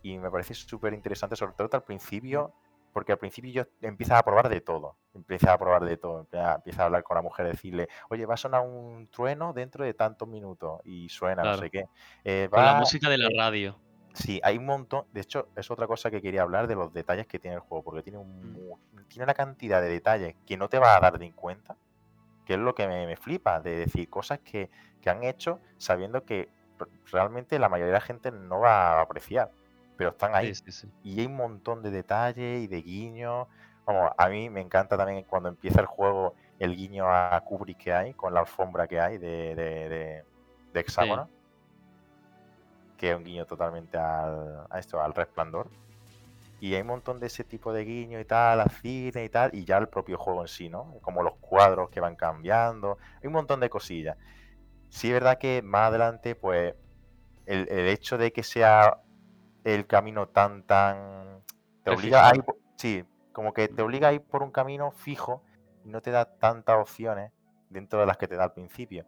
Y 0.03 0.19
me 0.19 0.31
parece 0.31 0.55
súper 0.55 0.95
interesante, 0.95 1.37
sobre 1.37 1.55
todo 1.55 1.69
al 1.73 1.85
principio, 1.85 2.53
porque 2.93 3.13
al 3.13 3.19
principio 3.19 3.51
yo 3.51 3.65
empiezas 3.81 4.19
a 4.19 4.23
probar 4.23 4.49
de 4.49 4.61
todo. 4.61 4.97
Empiezas 5.15 5.51
a 5.51 5.59
probar 5.59 5.85
de 5.85 5.97
todo. 5.97 6.21
Empiezas 6.21 6.81
a 6.81 6.85
hablar 6.85 7.03
con 7.03 7.15
la 7.15 7.23
mujer, 7.23 7.47
decirle, 7.47 7.89
oye, 8.11 8.27
va 8.27 8.35
a 8.35 8.37
sonar 8.37 8.63
un 8.63 9.09
trueno 9.09 9.53
dentro 9.53 9.85
de 9.85 9.95
tantos 9.95 10.29
minutos. 10.29 10.81
Y 10.85 11.09
suena, 11.09 11.43
no 11.43 11.57
sé 11.57 11.71
qué. 11.71 11.85
Eh, 12.25 12.49
Con 12.51 12.65
la 12.65 12.75
música 12.75 13.09
de 13.09 13.19
la 13.19 13.29
eh, 13.29 13.35
radio. 13.37 13.79
Sí, 14.15 14.41
hay 14.45 14.59
un 14.59 14.67
montón. 14.67 15.07
De 15.13 15.23
hecho, 15.23 15.49
es 15.57 15.71
otra 15.71 15.87
cosa 15.87 16.11
que 16.11 16.21
quería 16.21 16.43
hablar 16.43 16.67
de 16.67 16.75
los 16.75 16.93
detalles 16.93 17.27
que 17.27 17.39
tiene 17.39 17.55
el 17.55 17.61
juego, 17.61 17.83
porque 17.83 18.03
tiene, 18.03 18.19
Mm. 18.19 18.21
un 18.21 18.53
mu- 18.53 18.79
tiene 19.09 19.25
una 19.25 19.35
cantidad 19.35 19.81
de 19.81 19.89
detalles 19.89 20.35
que 20.47 20.57
no 20.59 20.69
te 20.69 20.79
vas 20.79 20.97
a 20.97 21.01
dar 21.01 21.19
ni 21.19 21.33
cuenta, 21.33 21.77
que 22.45 22.55
es 22.55 22.59
lo 22.59 22.75
que 22.75 22.87
me, 22.89 23.07
me 23.07 23.17
flipa, 23.17 23.61
de 23.61 23.77
decir 23.77 24.11
cosas 24.11 24.41
que, 24.41 24.69
que 25.01 25.09
han 25.09 25.23
hecho 25.25 25.61
sabiendo 25.79 26.25
que 26.25 26.51
realmente 27.11 27.59
la 27.59 27.69
mayoría 27.69 27.93
de 27.93 27.99
la 27.99 28.05
gente 28.05 28.31
no 28.33 28.61
va 28.61 28.99
a 28.99 29.01
apreciar, 29.03 29.51
pero 30.03 30.11
están 30.11 30.35
ahí. 30.35 30.55
Sí, 30.55 30.65
sí, 30.67 30.73
sí. 30.73 30.93
Y 31.05 31.21
hay 31.21 31.27
un 31.27 31.37
montón 31.37 31.83
de 31.83 31.91
detalles 31.91 32.63
y 32.65 32.67
de 32.67 32.83
guiños. 32.83 33.47
Vamos, 33.87 34.11
a 34.17 34.29
mí 34.29 34.51
me 34.51 34.61
encanta 34.61 34.97
también 34.97 35.25
cuando 35.25 35.49
empieza 35.49 35.81
el 35.81 35.87
juego 35.87 36.35
el 36.59 36.77
guiño 36.77 37.07
a 37.09 37.41
Kubrick 37.45 37.79
que 37.79 37.93
hay, 37.93 38.15
con 38.15 38.35
la 38.35 38.41
alfombra 38.41 38.87
que 38.87 39.01
hay 39.01 39.19
de, 39.19 39.55
de, 39.55 39.89
de- 39.89 40.25
de 40.73 40.81
hexágono 40.81 41.29
que 42.97 43.11
es 43.11 43.17
un 43.17 43.25
guiño 43.25 43.47
totalmente 43.47 43.99
al, 43.99 44.67
a 44.71 44.79
esto, 44.79 45.01
al 45.03 45.13
resplandor. 45.15 45.69
Y 46.61 46.75
hay 46.75 46.83
un 46.83 46.87
montón 46.89 47.19
de 47.19 47.27
ese 47.27 47.43
tipo 47.45 47.73
de 47.73 47.85
guiño 47.85 48.21
y 48.21 48.25
tal, 48.25 48.61
al 48.61 48.71
cine 48.71 49.25
y 49.25 49.29
tal, 49.29 49.51
y 49.55 49.65
ya 49.65 49.79
el 49.79 49.89
propio 49.89 50.17
juego 50.19 50.43
en 50.43 50.49
sí, 50.49 50.69
¿no? 50.69 50.95
Como 51.03 51.23
los 51.23 51.35
cuadros 51.41 51.91
que 51.91 52.01
van 52.01 52.15
cambiando, 52.15 52.99
hay 53.21 53.27
un 53.27 53.33
montón 53.33 53.59
de 53.61 53.69
cosillas. 53.71 54.17
Sí 54.89 55.09
es 55.09 55.15
verdad 55.15 55.39
que 55.39 55.63
más 55.63 55.89
adelante, 55.89 56.37
pues, 56.37 56.75
el, 57.47 57.69
el 57.71 57.89
hecho 57.89 58.19
de 58.19 58.33
que 58.33 58.43
sea 58.45 58.99
el 59.65 59.87
camino 59.87 60.29
tan, 60.29 60.63
tan... 60.65 61.43
Te 61.85 61.91
obliga 61.91 62.29
a 62.29 62.37
ir, 62.37 62.45
sí, 62.77 63.05
como 63.33 63.53
que 63.53 63.69
te 63.69 63.83
obliga 63.83 64.09
a 64.09 64.13
ir 64.13 64.23
por 64.23 64.43
un 64.43 64.51
camino 64.51 64.93
fijo 64.93 65.43
y 65.85 65.89
no 65.89 66.01
te 66.01 66.11
da 66.11 66.25
tantas 66.25 66.79
opciones 66.79 67.33
dentro 67.71 68.01
de 68.01 68.07
las 68.07 68.17
que 68.17 68.29
te 68.29 68.37
da 68.37 68.45
al 68.45 68.53
principio. 68.53 69.05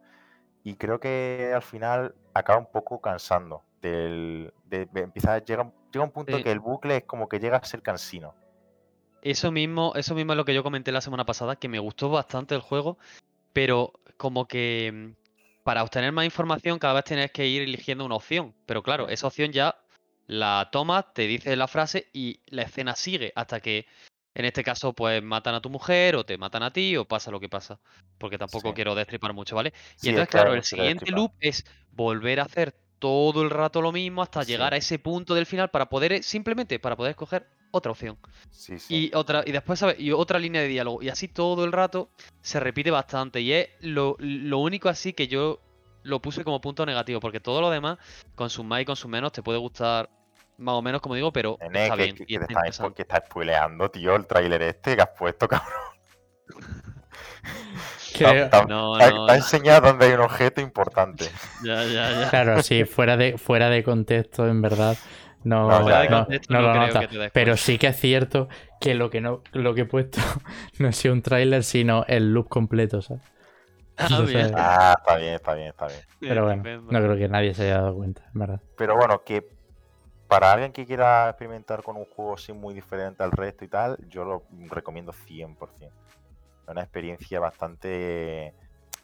Y 0.63 0.75
creo 0.75 0.99
que 0.99 1.51
al 1.53 1.61
final 1.61 2.15
acaba 2.33 2.59
un 2.59 2.71
poco 2.71 2.99
cansando. 2.99 3.63
Del, 3.81 4.51
de, 4.63 4.87
de 4.87 5.01
empezar, 5.01 5.43
llega, 5.45 5.71
llega 5.91 6.03
un 6.03 6.11
punto 6.11 6.35
Sí. 6.37 6.43
que 6.43 6.51
el 6.51 6.59
bucle 6.59 6.97
es 6.97 7.03
como 7.03 7.29
que 7.29 7.39
llega 7.39 7.57
a 7.57 7.63
ser 7.63 7.83
cansino. 7.83 8.33
Eso 9.21 9.51
mismo, 9.51 9.93
eso 9.95 10.15
mismo 10.15 10.33
es 10.33 10.37
lo 10.37 10.45
que 10.45 10.53
yo 10.55 10.63
comenté 10.63 10.91
la 10.91 11.01
semana 11.01 11.25
pasada, 11.25 11.55
que 11.55 11.67
me 11.67 11.77
gustó 11.79 12.09
bastante 12.09 12.55
el 12.55 12.61
juego, 12.61 12.97
pero 13.53 13.93
como 14.17 14.47
que 14.47 14.91
mm, 14.91 15.63
para 15.63 15.83
obtener 15.83 16.11
más 16.11 16.25
información 16.25 16.79
cada 16.79 16.95
vez 16.95 17.03
tienes 17.05 17.31
que 17.31 17.45
ir 17.47 17.61
eligiendo 17.61 18.05
una 18.05 18.15
opción. 18.15 18.55
Pero 18.65 18.81
claro, 18.81 19.07
esa 19.07 19.27
opción 19.27 19.51
ya 19.51 19.75
la 20.27 20.69
tomas, 20.71 21.13
te 21.13 21.27
dice 21.27 21.55
la 21.55 21.67
frase 21.67 22.09
y 22.13 22.41
la 22.47 22.63
escena 22.63 22.95
sigue 22.95 23.31
hasta 23.35 23.59
que, 23.61 23.85
en 24.33 24.45
este 24.45 24.63
caso, 24.63 24.93
pues 24.93 25.21
matan 25.23 25.55
a 25.55 25.61
tu 25.61 25.69
mujer 25.69 26.15
o 26.15 26.25
te 26.25 26.37
matan 26.37 26.63
a 26.63 26.71
ti 26.73 26.97
o 26.97 27.05
pasa 27.07 27.31
lo 27.31 27.39
que 27.39 27.49
pasa. 27.49 27.79
Porque 28.17 28.37
tampoco 28.37 28.73
Sí. 28.73 28.75
quiero 28.75 28.95
destripar 28.95 29.33
mucho, 29.33 29.55
¿vale? 29.55 29.73
Y 30.01 30.09
es 30.09 30.09
entonces, 30.09 30.29
claro, 30.29 30.53
el 30.53 30.63
siguiente 30.63 31.11
loop 31.11 31.33
es 31.39 31.63
volver 31.91 32.39
a 32.39 32.43
hacer 32.43 32.75
todo 32.99 33.43
el 33.43 33.49
rato 33.49 33.81
lo 33.81 33.91
mismo 33.91 34.21
hasta 34.21 34.43
Sí. 34.43 34.45
llegar 34.45 34.73
a 34.73 34.77
ese 34.77 34.99
punto 34.99 35.35
del 35.35 35.45
final 35.45 35.69
para 35.69 35.87
poder, 35.89 36.23
simplemente 36.23 36.79
para 36.79 36.95
poder 36.95 37.11
escoger 37.11 37.47
otra 37.71 37.91
opción. 37.91 38.17
Sí, 38.51 38.79
sí. 38.79 39.01
Y 39.01 39.15
otra, 39.15 39.43
y 39.45 39.51
después, 39.51 39.79
¿sabes? 39.79 39.99
Y 39.99 40.11
otra 40.11 40.39
línea 40.39 40.61
de 40.61 40.67
diálogo. 40.69 41.01
Y 41.03 41.09
así 41.09 41.27
todo 41.27 41.65
el 41.65 41.71
rato 41.71 42.11
se 42.41 42.59
repite 42.59 42.91
bastante. 42.91 43.41
Y 43.41 43.53
es 43.53 43.69
lo, 43.79 44.15
lo 44.19 44.59
único 44.59 44.89
así 44.89 45.13
que 45.13 45.27
yo 45.27 45.61
lo 46.05 46.21
puse 46.21 46.43
como 46.43 46.61
punto 46.61 46.85
negativo. 46.85 47.19
Porque 47.19 47.39
todo 47.39 47.61
lo 47.61 47.69
demás, 47.69 47.97
con 48.35 48.49
sus 48.49 48.63
más 48.65 48.81
y 48.81 48.85
con 48.85 48.95
sus 48.95 49.09
menos, 49.09 49.31
te 49.31 49.43
puede 49.43 49.59
gustar 49.59 50.09
más 50.57 50.73
o 50.75 50.81
menos, 50.81 51.01
como 51.01 51.15
digo, 51.15 51.33
pero 51.33 51.57
Nene, 51.61 51.83
está 51.83 51.97
que, 51.97 52.03
bien. 52.03 52.15
que- 52.15 52.25
que 52.25 52.39
te 52.39 53.01
está 53.01 53.23
spoileando, 53.25 53.89
tío, 53.91 54.15
el 54.15 54.25
tráiler 54.25 54.61
este 54.61 54.95
que 54.95 55.01
has 55.01 55.09
puesto, 55.17 55.47
cabrón. 55.49 55.71
Ha- 58.23 58.65
No, 58.67 58.95
ha- 58.95 59.09
no, 59.09 59.25
ha 59.25 59.27
no. 59.27 59.33
enseñado 59.33 59.87
dónde 59.87 60.05
hay 60.05 60.13
un 60.13 60.21
objeto 60.21 60.61
importante. 60.61 61.25
Ya, 61.63 61.83
ya, 61.83 62.11
ya. 62.21 62.29
Claro, 62.29 62.61
sí, 62.63 62.85
fuera 62.85 63.17
de, 63.17 63.37
fuera 63.37 63.69
de 63.69 63.83
contexto, 63.83 64.47
en 64.47 64.61
verdad, 64.61 64.97
no, 65.43 65.69
No, 65.69 65.81
Fuera 65.81 65.99
de 65.99 66.05
ya, 66.05 66.09
no- 66.11 66.17
contexto 66.25 66.53
no 66.53 66.61
no 66.61 66.67
lo 66.67 66.73
creo 66.73 66.87
nota. 66.87 67.07
que 67.07 67.29
Pero 67.33 67.57
sí 67.57 67.77
que 67.77 67.87
es 67.87 67.99
cierto 67.99 68.47
que 68.79 68.95
lo 68.95 69.09
que 69.09 69.19
no, 69.21 69.41
lo 69.51 69.73
que 69.75 69.81
he 69.81 69.85
puesto 69.85 70.19
no 70.79 70.87
ha 70.87 70.91
sido 70.93 71.13
un 71.13 71.21
tráiler, 71.21 71.63
sino 71.63 72.05
el 72.07 72.33
loop 72.33 72.47
completo, 72.49 73.01
¿sabes? 73.01 73.23
Ah, 73.97 74.21
bien. 74.21 74.51
Ah, 74.55 74.95
está 74.97 75.15
bien, 75.15 75.33
está 75.35 75.53
bien, 75.53 75.67
está 75.67 75.87
bien. 75.87 76.01
Pero 76.19 76.43
bueno, 76.43 76.63
no 76.81 76.99
creo 76.99 77.15
que 77.15 77.29
nadie 77.29 77.53
se 77.53 77.63
haya 77.63 77.75
dado 77.75 77.95
cuenta, 77.95 78.23
en 78.33 78.39
verdad. 78.39 78.61
Pero 78.75 78.97
bueno, 78.97 79.23
que 79.23 79.47
para 80.27 80.51
alguien 80.51 80.73
que 80.73 80.85
quiera 80.85 81.29
experimentar 81.29 81.81
con 81.81 81.95
un 81.95 82.05
juego 82.05 82.33
así 82.33 82.51
muy 82.51 82.73
diferente 82.73 83.23
al 83.23 83.31
resto 83.31 83.63
y 83.63 83.67
tal, 83.67 83.97
yo 84.09 84.25
lo 84.25 84.43
recomiendo 84.69 85.13
100%. 85.13 85.57
Es 85.85 85.91
una 86.67 86.81
experiencia 86.81 87.39
bastante... 87.39 88.53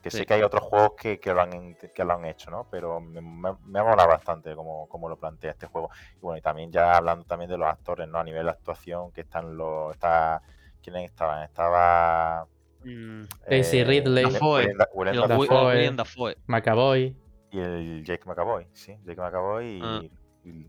Que 0.02 0.10
sé 0.10 0.26
que 0.26 0.34
hay 0.34 0.42
otros 0.42 0.64
juegos 0.64 0.94
que, 1.00 1.20
que 1.20 1.32
lo, 1.32 1.42
han, 1.42 1.76
que 1.76 2.04
lo 2.04 2.14
han 2.14 2.26
hecho, 2.26 2.50
¿no? 2.50 2.66
Pero 2.72 3.00
me, 3.00 3.22
me, 3.22 3.56
me 3.68 3.80
ha 3.80 3.84
molado 3.84 4.10
bastante 4.10 4.56
como, 4.56 4.90
como 4.90 5.08
lo 5.08 5.16
plantea 5.16 5.52
este 5.52 5.68
juego. 5.68 5.92
Y 6.16 6.22
bueno, 6.22 6.40
y 6.40 6.42
también 6.42 6.72
ya 6.72 6.98
hablando 6.98 7.24
también 7.24 7.52
de 7.52 7.58
los 7.58 7.68
actores, 7.70 8.08
¿no? 8.08 8.18
A 8.18 8.24
nivel 8.24 8.46
de 8.46 8.50
actuación, 8.50 9.12
que 9.12 9.22
están 9.22 9.56
los... 9.56 9.94
Está, 9.94 10.42
¿Quiénes 10.82 11.06
estaban? 11.06 11.44
Estaba... 11.44 12.48
Mm, 12.84 13.24
Daisy 13.50 13.84
Ridley. 13.84 14.26
Willem- 14.26 14.34
Dafoe. 14.34 14.74
Willem 14.94 15.16
Dafoe 15.28 15.48
Dafoe. 15.48 15.92
Dafoe. 15.96 16.38
Macaboy, 16.48 17.16
y 17.52 17.60
el 17.60 18.04
Jake 18.06 18.24
McAvoy, 18.26 18.68
sí, 18.74 18.98
Jake 19.06 19.20
McAvoy 19.22 19.66
y, 19.78 19.82
Ah. 19.84 20.02
y, 20.44 20.68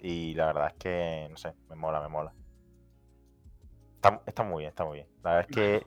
y 0.00 0.34
la 0.34 0.46
verdad 0.46 0.66
es 0.68 0.74
que, 0.74 1.28
no 1.30 1.36
sé, 1.36 1.52
me 1.68 1.76
mola, 1.76 2.00
me 2.00 2.08
mola. 2.08 2.32
Está, 3.96 4.22
está 4.26 4.42
muy 4.42 4.60
bien, 4.62 4.68
está 4.70 4.84
muy 4.84 4.96
bien. 4.98 5.08
La 5.22 5.34
verdad 5.34 5.46
es 5.50 5.56
que, 5.56 5.86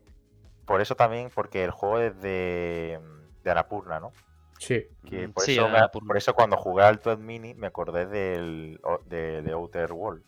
por 0.65 0.81
eso 0.81 0.95
también, 0.95 1.30
porque 1.34 1.64
el 1.64 1.72
juego 1.72 1.99
es 1.99 2.19
de, 2.22 2.99
de 3.44 3.52
Anapurna, 3.52 3.99
¿no? 3.99 4.11
Sí. 4.60 4.85
Que 5.06 5.27
Mm, 5.27 5.34
por, 5.34 5.44
sí, 5.44 5.53
eso 5.53 5.68
me- 5.69 5.77
Annapurna. 5.77 6.07
por 6.07 6.18
eso 6.18 6.34
cuando 6.34 6.57
jugué 6.57 6.84
al 6.84 6.98
12 6.98 7.18
Mini 7.22 7.53
me 7.53 7.68
acordé 7.68 8.06
del 8.06 8.80
de, 9.07 9.41
de 9.41 9.52
Outer 9.52 9.91
World. 9.94 10.23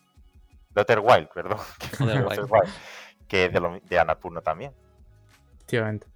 De 0.70 0.80
Outer 0.80 0.98
Wild, 1.00 1.28
perdón. 1.32 1.58
que 1.98 2.02
Outer 2.04 2.36
de 2.38 2.42
Wild. 2.44 2.68
Que 3.28 3.44
es 3.46 3.52
de, 3.52 3.60
lo 3.60 3.80
de 3.80 3.98
Annapurna 3.98 4.40
también. 4.40 4.72
Efectivamente. 5.66 6.06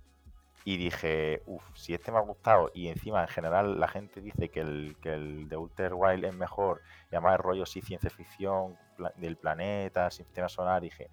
Y 0.64 0.76
dije, 0.76 1.42
uff, 1.46 1.64
si 1.74 1.94
este 1.94 2.12
me 2.12 2.18
ha 2.18 2.22
gustado 2.22 2.70
y 2.74 2.88
encima 2.88 3.22
en 3.22 3.28
general 3.28 3.80
la 3.80 3.88
gente 3.88 4.20
dice 4.20 4.50
que 4.50 4.60
el, 4.60 4.96
que 5.00 5.14
el 5.14 5.48
de 5.48 5.56
Outer 5.56 5.94
Wild 5.94 6.24
es 6.26 6.34
mejor 6.34 6.82
y 7.10 7.14
además 7.16 7.32
el 7.32 7.38
rollo 7.42 7.66
sí 7.66 7.80
ciencia 7.80 8.10
ficción 8.10 8.76
pla- 8.96 9.12
del 9.16 9.36
planeta, 9.38 10.10
sistema 10.10 10.48
solar, 10.48 10.82
dije, 10.82 11.08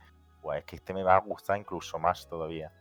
es 0.55 0.63
que 0.65 0.75
este 0.75 0.93
me 0.93 1.01
va 1.03 1.15
a 1.15 1.19
gustar 1.19 1.57
incluso 1.57 1.97
más 1.97 2.27
todavía. 2.27 2.71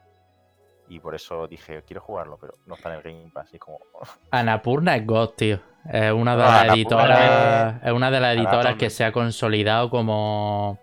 Y 0.89 1.01
por 1.01 1.15
eso 1.15 1.47
dije, 1.49 1.83
quiero 1.85 2.01
jugarlo, 2.01 2.37
pero 2.41 2.55
no 2.67 2.75
está 2.75 2.91
en 2.91 2.97
el 2.97 3.03
Game 3.03 3.31
Pass. 3.33 3.55
Y 3.55 3.59
como, 3.59 3.79
Anapurna 4.31 4.97
es 4.97 5.07
God, 5.07 5.31
tío. 5.31 5.61
Es 5.91 6.13
una 6.13 6.37
de 6.37 6.43
No, 6.43 6.49
las 6.51 6.67
editoras. 6.75 7.83
Es 7.85 7.93
una 7.93 8.11
de 8.11 8.21
las 8.21 8.37
editoras 8.37 8.77
que 8.77 8.91
se 8.91 9.05
ha 9.05 9.13
consolidado 9.13 9.89
como. 9.89 10.79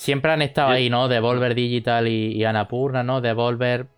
Siempre 0.00 0.32
han 0.32 0.42
estado 0.42 0.70
ahí, 0.70 0.88
¿no? 0.90 1.08
Devolver 1.08 1.54
Digital 1.54 2.08
y, 2.08 2.32
y 2.32 2.44
Annapurna, 2.44 3.02
¿no? 3.02 3.20
Devolver 3.20 3.88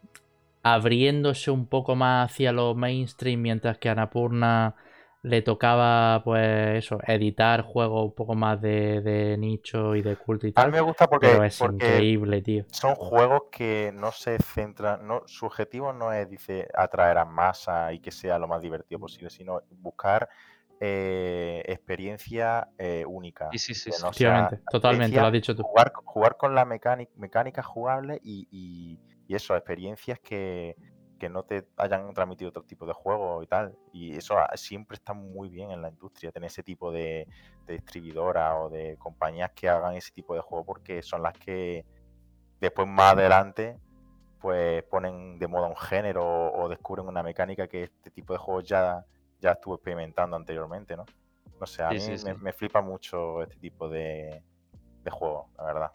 abriéndose 0.63 1.51
un 1.51 1.67
poco 1.69 1.97
más 1.97 2.31
hacia 2.33 2.53
lo 2.53 2.75
mainstream, 2.75 3.41
mientras 3.43 3.79
que 3.79 3.89
Annapurna 3.89 4.75
le 5.23 5.43
tocaba, 5.43 6.23
pues, 6.25 6.85
eso, 6.85 6.99
editar 7.07 7.63
juegos 7.63 8.05
un 8.07 8.15
poco 8.15 8.35
más 8.35 8.61
de, 8.61 9.01
de 9.03 9.39
nicho 9.39 9.95
y 9.97 10.03
de 10.03 10.17
culto 10.17 10.47
y 10.49 10.53
a 10.55 10.65
mí 10.67 10.71
tal. 10.71 10.73
me 10.73 10.81
gusta 10.81 11.09
porque, 11.09 11.29
Pero 11.29 11.45
es 11.45 11.63
porque 11.63 11.65
increíble, 11.65 12.43
tío. 12.43 12.67
son 12.67 12.95
juegos 12.95 13.45
que 13.51 13.93
no 13.95 14.13
se 14.13 14.39
centran, 14.39 15.07
no, 15.07 15.23
su 15.27 15.47
objetivo 15.47 15.93
no 15.93 16.13
es, 16.13 16.29
dice, 16.29 16.69
atraer 16.75 17.19
a 17.19 17.25
masa 17.25 17.93
y 17.93 18.01
que 18.01 18.11
sea 18.11 18.39
lo 18.39 18.49
más 18.49 18.63
divertido 18.63 19.01
posible, 19.01 19.31
sino 19.31 19.63
buscar 19.71 20.29
eh, 20.85 21.63
experiencia 21.67 22.69
eh, 22.77 23.05
única. 23.07 23.49
Sí, 23.53 23.59
sí, 23.59 23.73
sí, 23.73 23.91
no 24.03 24.13
sea 24.13 24.51
totalmente, 24.69 25.17
lo 25.17 25.27
has 25.27 25.33
dicho 25.33 25.55
tú. 25.55 25.63
jugar, 25.63 25.93
jugar 25.95 26.37
con 26.37 26.57
la 26.57 26.65
mecánica, 26.65 27.13
mecánica 27.15 27.63
jugable 27.63 28.19
y, 28.25 28.49
y, 28.51 28.99
y 29.29 29.37
eso, 29.37 29.55
experiencias 29.55 30.19
que, 30.19 30.75
que 31.21 31.29
no 31.29 31.45
te 31.45 31.69
hayan 31.77 32.13
transmitido 32.15 32.49
otro 32.49 32.65
tipo 32.65 32.85
de 32.85 32.95
juegos 32.95 33.45
y 33.45 33.47
tal. 33.47 33.79
Y 33.93 34.17
eso 34.17 34.37
ah, 34.37 34.51
siempre 34.57 34.97
está 34.97 35.15
muy 35.15 35.51
bien 35.51 35.71
en 35.71 35.83
la 35.83 35.89
industria, 35.89 36.33
tener 36.33 36.49
ese 36.49 36.65
tipo 36.65 36.91
de, 36.91 37.29
de 37.65 37.75
distribuidoras 37.75 38.55
o 38.59 38.69
de 38.69 38.97
compañías 38.99 39.53
que 39.53 39.69
hagan 39.69 39.95
ese 39.95 40.11
tipo 40.11 40.35
de 40.35 40.41
juego 40.41 40.65
porque 40.65 41.01
son 41.01 41.23
las 41.23 41.35
que 41.35 41.87
después 42.61 42.89
más 42.89 43.13
adelante 43.13 43.79
pues 44.41 44.83
ponen 44.91 45.39
de 45.39 45.47
moda 45.47 45.69
un 45.69 45.77
género 45.77 46.25
o, 46.25 46.65
o 46.65 46.69
descubren 46.69 47.07
una 47.07 47.23
mecánica 47.23 47.69
que 47.69 47.85
este 47.85 48.11
tipo 48.11 48.33
de 48.33 48.41
juegos 48.41 48.65
ya, 48.65 49.07
ya 49.43 49.53
estuvo 49.53 49.75
experimentando 49.75 50.37
anteriormente, 50.37 50.97
¿no? 50.97 51.05
No 51.61 51.67
sé, 51.67 51.83
a 51.83 51.91
Sí, 51.91 51.95
mí 51.95 52.01
sí, 52.01 52.11
me, 52.25 52.35
sí. 52.35 52.41
me 52.41 52.53
flipa 52.53 52.81
mucho 52.81 53.43
este 53.43 53.57
tipo 53.57 53.89
de, 53.89 54.43
de 55.05 55.11
juegos, 55.11 55.47
la 55.59 55.65
verdad. 55.65 55.91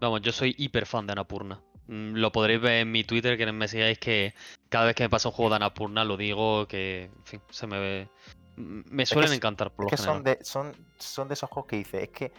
Vamos, 0.00 0.20
yo 0.20 0.32
soy 0.32 0.54
hiper 0.58 0.86
fan 0.86 1.06
de 1.06 1.12
Annapurna. 1.12 1.60
Mm, 1.86 2.14
Lo 2.16 2.30
podréis 2.30 2.60
ver 2.60 2.82
en 2.82 2.92
mi 2.92 3.04
Twitter, 3.04 3.38
que 3.38 3.50
me 3.50 3.68
sigáis, 3.68 3.98
que 3.98 4.34
cada 4.68 4.86
vez 4.86 4.94
que 4.94 5.04
me 5.04 5.08
pasa 5.10 5.28
un 5.28 5.34
juego 5.34 5.50
de 5.50 5.56
Annapurna 5.56 6.04
lo 6.04 6.16
digo, 6.16 6.66
que, 6.68 7.04
en 7.04 7.24
fin, 7.24 7.40
se 7.50 7.66
me 7.66 7.78
ve... 7.78 8.08
m- 8.56 8.84
Me 8.90 9.06
suelen 9.06 9.32
encantar 9.32 9.70
por 9.72 9.86
Es 9.86 9.90
que 9.90 9.96
son 9.96 10.22
de, 10.22 10.38
son, 10.42 10.74
son 10.98 11.28
de 11.28 11.34
esos 11.34 11.48
juegos 11.48 11.68
que 11.68 11.76
dices, 11.76 12.02
es 12.02 12.10
que 12.10 12.32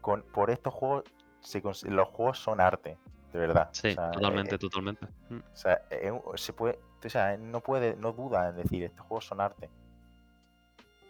con, 0.00 0.22
por 0.22 0.50
estos 0.50 0.72
juegos 0.72 1.04
se 1.40 1.60
los 1.90 2.08
juegos 2.08 2.38
son 2.38 2.60
arte, 2.60 2.96
de 3.32 3.38
verdad. 3.38 3.68
Sí, 3.72 3.88
O 3.88 3.94
sea, 3.94 4.10
totalmente, 4.12 4.54
eh, 4.54 4.58
totalmente. 4.58 5.06
Mm. 5.28 5.38
o 5.38 5.56
sea, 5.56 5.82
eh, 5.90 6.12
se 6.36 6.52
puede, 6.52 6.78
o 7.08 7.10
sea, 7.10 7.36
no 7.36 7.60
puede, 7.60 7.96
no 7.96 8.12
duda 8.12 8.48
en 8.48 8.56
decir, 8.56 8.84
estos 8.84 9.06
juegos 9.06 9.26
son 9.26 9.40
arte. 9.40 9.68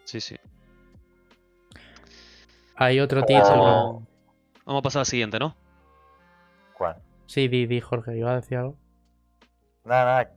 Sí, 0.05 0.21
sí. 0.21 0.37
Hay 2.77 3.01
otro 3.01 3.23
título. 3.25 3.65
Vamos, 3.65 4.03
vamos 4.65 4.81
a 4.81 4.83
pasar 4.83 5.01
al 5.01 5.07
siguiente, 5.07 5.39
¿no? 5.39 5.55
¿Cuál? 6.77 6.97
Sí, 7.27 7.49
di, 7.49 7.67
di, 7.67 7.81
Jorge, 7.81 8.17
iba 8.17 8.33
a 8.33 8.37
decir 8.37 8.59
algo. 8.59 8.77
Nada, 9.85 10.05
nada, 10.05 10.33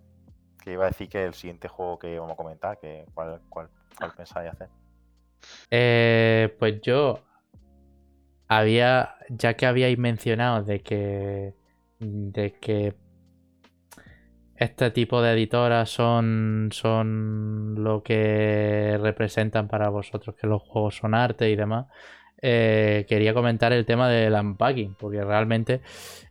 que 0.64 0.74
iba 0.74 0.86
a 0.86 0.88
decir 0.88 1.10
que 1.10 1.24
el 1.24 1.34
siguiente 1.34 1.68
juego 1.68 2.00
que 2.00 2.20
vamos 2.20 2.34
a 2.34 2.38
comentar, 2.38 2.80
que 2.80 3.06
cuál, 3.14 3.42
cuál, 3.50 3.70
cuál 3.98 4.14
pensáis 4.14 4.52
hacer. 4.52 4.70
Eh, 5.72 6.56
pues 6.60 6.82
yo 6.82 7.20
había, 8.48 9.16
ya 9.30 9.56
que 9.56 9.66
habíais 9.66 9.98
mencionado 9.98 10.64
de 10.64 10.82
que, 10.82 11.54
de 12.00 12.54
que 12.54 12.96
este 14.56 14.92
tipo 14.92 15.22
de 15.22 15.34
editoras 15.34 15.90
son, 15.90 16.70
son 16.72 17.76
lo 17.84 18.04
que 18.04 18.98
representan 19.02 19.68
para 19.68 19.90
vosotros, 19.90 20.36
que 20.40 20.48
los 20.48 20.62
juegos 20.62 20.96
son 20.98 21.14
arte 21.14 21.50
y 21.50 21.56
demás, 21.56 21.88
eh, 22.42 23.06
quería 23.10 23.34
comentar 23.34 23.74
el 23.74 23.86
tema 23.86 24.10
del 24.10 24.34
unpacking, 24.34 24.96
porque 24.96 25.24
realmente 25.24 25.82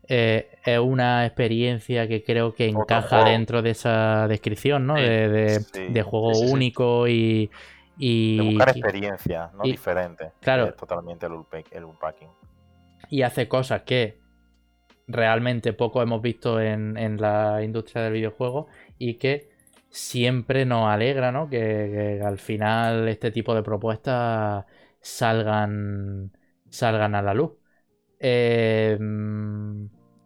eh, 0.08 0.48
es 0.64 0.78
una 0.78 1.26
experiencia 1.26 2.06
que 2.08 2.22
creo 2.24 2.54
que 2.54 2.66
encaja 2.68 3.24
dentro 3.24 3.62
de 3.62 3.70
esa 3.70 4.26
descripción, 4.28 4.86
¿no? 4.86 4.94
Sí, 4.96 5.02
De, 5.02 5.28
de- 5.28 5.66
sí, 5.72 5.86
de 5.92 6.02
juego 6.02 6.38
sí, 6.38 6.52
único 6.52 7.08
y... 7.08 7.50
y 7.96 8.38
De 8.38 8.44
buscar 8.44 8.68
experiencia, 8.70 9.50
no 9.54 9.64
y- 9.64 9.72
diferente. 9.72 10.32
claro. 10.40 10.66
Es 10.68 10.76
totalmente 10.76 11.26
el 11.26 11.84
unpacking. 11.84 12.28
y 13.10 13.22
hace 13.22 13.48
cosas 13.48 13.82
que 13.82 14.23
realmente 15.06 15.72
poco 15.72 16.02
hemos 16.02 16.22
visto 16.22 16.60
en, 16.60 16.96
en 16.96 17.20
la 17.20 17.62
industria 17.62 18.02
del 18.02 18.14
videojuego 18.14 18.68
y 18.98 19.14
que 19.14 19.48
siempre 19.90 20.64
nos 20.64 20.88
alegra, 20.88 21.32
¿no? 21.32 21.48
Que, 21.48 21.58
que 21.58 22.22
al 22.24 22.38
final 22.38 23.08
este 23.08 23.30
tipo 23.30 23.54
de 23.54 23.62
propuestas 23.62 24.64
salgan, 25.00 26.32
salgan 26.68 27.14
a 27.14 27.22
la 27.22 27.34
luz. 27.34 27.52
Eh, 28.18 28.96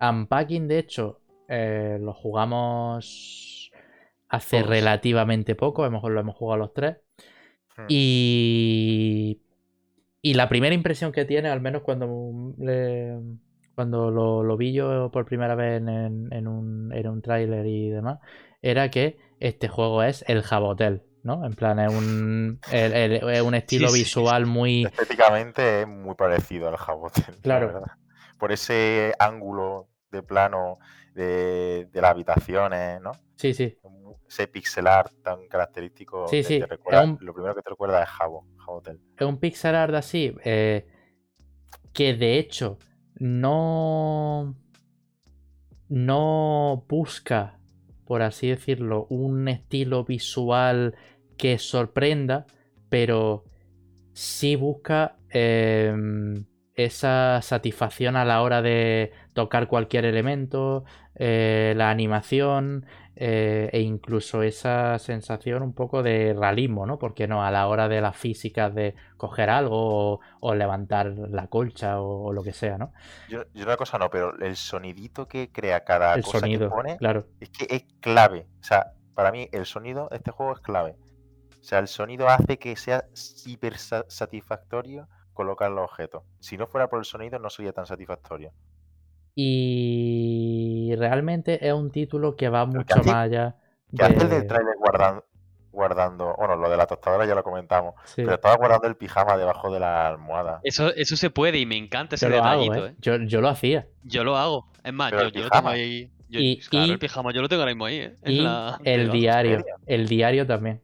Unpacking, 0.01 0.69
de 0.69 0.79
hecho, 0.79 1.21
eh, 1.49 1.99
lo 2.01 2.13
jugamos 2.15 3.71
hace 4.29 4.63
Todos. 4.63 4.69
relativamente 4.69 5.55
poco, 5.55 5.85
hemos, 5.87 6.03
lo 6.11 6.21
hemos 6.21 6.37
jugado 6.37 6.59
los 6.59 6.73
tres. 6.75 6.99
Hmm. 7.77 7.87
Y, 7.89 9.41
y 10.23 10.35
la 10.35 10.49
primera 10.49 10.75
impresión 10.75 11.13
que 11.13 11.25
tiene, 11.25 11.49
al 11.49 11.61
menos 11.61 11.83
cuando, 11.83 12.55
le- 12.59 13.19
cuando 13.79 14.11
lo, 14.11 14.43
lo 14.43 14.57
vi 14.57 14.73
yo 14.73 15.09
por 15.13 15.25
primera 15.25 15.55
vez 15.55 15.77
en, 15.81 16.49
un, 16.49 16.93
en 16.93 17.07
un 17.09 17.23
tráiler 17.23 17.65
y 17.65 17.91
demás, 17.91 18.19
era 18.61 18.91
que 18.91 19.19
este 19.39 19.69
juego 19.69 20.03
es 20.03 20.25
el 20.27 20.43
Jabotel, 20.43 21.05
¿no? 21.23 21.47
En 21.47 21.53
plan, 21.55 21.79
es 21.79 21.95
un, 21.95 22.59
el- 22.73 22.93
el- 22.93 23.13
es 23.31 23.41
un 23.41 23.55
estilo 23.55 23.89
sí, 23.91 24.01
visual 24.01 24.47
muy... 24.47 24.83
Estéticamente 24.85 25.83
es 25.83 25.87
muy 25.87 26.17
parecido 26.17 26.67
al 26.67 26.77
Jabotel, 26.77 27.37
la 27.37 27.41
Claro. 27.41 27.83
Por 28.37 28.51
ese 28.51 29.13
ángulo 29.21 29.87
de 30.11 30.25
plano 30.25 30.79
de, 31.15 31.87
de 31.93 32.01
las 32.01 32.11
habitaciones, 32.11 33.01
¿no? 33.01 33.13
Sí, 33.37 33.55
sí. 33.55 33.79
Ese 34.29 34.49
pixel 34.49 34.89
art 34.89 35.13
tan 35.23 35.47
característico. 35.47 36.27
Sí, 36.27 36.43
te- 36.43 36.49
sí, 36.49 36.59
te 36.59 36.65
es 36.65 36.69
recuerda- 36.69 37.05
un- 37.05 37.19
Lo 37.21 37.33
primero 37.33 37.55
que 37.55 37.63
te 37.63 37.71
recuerda 37.71 38.03
es 38.03 38.09
Jabo, 38.09 38.45
Jabotel. 38.59 39.01
es 39.17 39.25
un 39.25 39.39
pixel 39.39 39.77
art 39.77 39.95
así, 39.95 40.35
eh, 40.45 40.85
que 41.93 42.15
de 42.15 42.39
hecho 42.41 42.79
no, 43.19 44.55
no 45.89 46.85
busca, 46.89 47.59
por 48.05 48.23
así 48.23 48.49
decirlo, 48.49 49.07
un 49.11 49.49
estilo 49.49 50.05
visual 50.05 50.95
que 51.37 51.59
sorprenda, 51.59 52.47
pero 52.89 53.45
sí 54.13 54.57
busca 54.57 55.17
em, 55.31 56.45
esa 56.75 57.41
satisfacción 57.43 58.17
a 58.17 58.25
la 58.25 58.43
hora 58.43 58.63
de 58.63 59.13
tocar 59.33 59.69
cualquier 59.69 60.05
elemento, 60.05 60.85
eh, 61.19 61.75
la 61.77 61.91
animación 61.91 62.87
eh, 63.17 63.69
e 63.73 63.81
incluso 63.81 64.43
esa 64.43 64.99
sensación 64.99 65.63
un 65.63 65.75
poco 65.75 66.03
de 66.03 66.35
realismo, 66.39 66.87
¿no? 66.87 66.99
Porque 66.99 67.27
no, 67.27 67.45
a 67.45 67.51
la 67.51 67.67
hora 67.69 67.89
de 67.89 68.01
las 68.01 68.17
físicas 68.17 68.75
de 68.75 68.95
coger 69.17 69.51
algo 69.51 70.15
o, 70.15 70.21
o 70.41 70.55
levantar 70.55 71.09
la 71.17 71.49
colcha 71.49 72.01
o, 72.01 72.27
o 72.27 72.33
lo 72.33 72.43
que 72.45 72.53
sea, 72.53 72.79
¿no? 72.79 72.93
Yo, 73.27 73.45
yo 73.53 73.65
una 73.65 73.77
cosa 73.77 73.99
no, 73.99 74.11
pero 74.11 74.37
el 74.39 74.57
sonidito 74.57 75.29
que 75.29 75.51
crea 75.53 75.85
cada 75.85 76.17
El 76.17 76.23
cosa 76.23 76.39
sonido, 76.41 76.69
que 76.69 76.69
pone 76.69 76.97
claro. 76.97 77.27
es 77.41 77.51
que 77.51 77.67
es 77.75 77.85
clave. 78.01 78.49
O 78.61 78.63
sea, 78.65 78.93
para 79.15 79.33
mí 79.33 79.49
el 79.53 79.67
sonido, 79.67 80.09
este 80.13 80.31
juego 80.31 80.53
es 80.55 80.61
clave. 80.61 80.97
O 81.61 81.65
sea, 81.65 81.79
el 81.81 81.89
sonido 81.89 82.29
hace 82.29 82.59
que 82.59 82.77
sea 82.77 83.05
hiper 83.45 83.79
sa- 83.79 84.07
satisfactorio 84.09 85.09
colocar 85.35 85.71
los 85.71 85.85
objetos. 85.85 86.25
Si 86.41 86.57
no 86.57 86.67
fuera 86.67 86.89
por 86.89 86.99
el 87.01 87.05
sonido, 87.05 87.39
no 87.39 87.51
sería 87.51 87.73
tan 87.73 87.87
satisfactorio. 87.87 88.53
Y 89.41 90.95
realmente 90.97 91.67
es 91.67 91.73
un 91.73 91.91
título 91.91 92.35
que 92.37 92.49
va 92.49 92.67
que 92.69 92.77
mucho 92.79 92.99
hace- 92.99 93.09
más 93.11 93.17
allá 93.25 93.57
hace 93.99 94.13
el 94.15 94.19
del 94.19 94.29
de... 94.29 94.43
trailer 94.43 94.75
guardando, 94.79 95.25
guardando, 95.71 96.35
bueno, 96.37 96.57
lo 96.57 96.69
de 96.69 96.77
la 96.77 96.87
tostadora 96.87 97.25
ya 97.27 97.35
lo 97.35 97.43
comentamos, 97.43 97.95
Sí. 98.05 98.23
pero 98.23 98.35
estaba 98.35 98.57
guardando 98.57 98.89
el 98.89 98.97
pijama 98.97 99.37
debajo 99.37 99.73
de 99.73 99.81
la 99.81 100.09
almohada. 100.09 100.61
Eso, 100.65 100.93
eso 100.95 101.17
se 101.17 101.31
puede 101.31 101.59
y 101.59 101.67
me 101.67 101.77
encanta 101.77 102.17
ese 102.17 102.29
Yo 102.29 102.43
hago, 102.43 102.63
detallito, 102.63 102.87
¿eh? 102.87 102.91
¿eh? 102.91 102.97
Yo, 103.01 103.17
yo 103.27 103.41
lo 103.41 103.49
hacía. 103.49 103.87
Yo 104.03 104.25
lo 104.25 104.37
hago. 104.37 104.71
Es 104.85 104.93
más, 104.93 105.11
Pero 105.11 105.23
yo, 105.23 105.27
lo 105.27 105.33
tengo 105.33 105.49
pijama. 105.51 105.71
ahí. 105.71 106.11
Yo- 106.29 106.41
Y- 106.41 106.59
claro, 106.61 106.87
y- 106.87 106.91
el 106.91 106.99
pijama 106.99 107.33
yo 107.33 107.41
lo 107.41 107.49
tengo 107.49 107.63
ahora 107.63 107.73
mismo 107.73 107.87
ahí, 107.87 107.97
¿eh? 107.99 108.17
Y 108.27 108.41
la- 108.41 108.79
el 108.85 109.11
diario. 109.11 109.65
El 109.87 110.09
diario 110.09 110.47
también. 110.47 110.81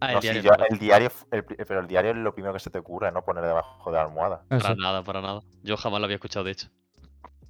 Ah, 0.00 0.08
el 0.08 0.14
No, 0.16 0.20
sí, 0.22 0.28
diario. 0.28 0.42
yo- 0.42 0.64
el 0.70 0.78
diario, 0.78 1.08
el 1.30 1.44
pero 1.44 1.80
el 1.80 1.86
diario 1.86 2.10
es 2.10 2.16
lo 2.18 2.34
primero 2.34 2.52
que 2.52 2.60
se 2.60 2.68
te 2.68 2.78
ocurre, 2.78 3.10
no 3.12 3.24
poner 3.24 3.44
debajo 3.44 3.90
de 3.90 3.96
la 3.96 4.02
almohada. 4.02 4.42
Para 4.48 4.74
nada, 4.74 5.02
para 5.02 5.20
nada. 5.22 5.40
Yo 5.62 5.76
jamás 5.78 6.00
lo 6.00 6.04
había 6.04 6.16
escuchado, 6.16 6.44
de 6.44 6.50
hecho. 6.52 6.68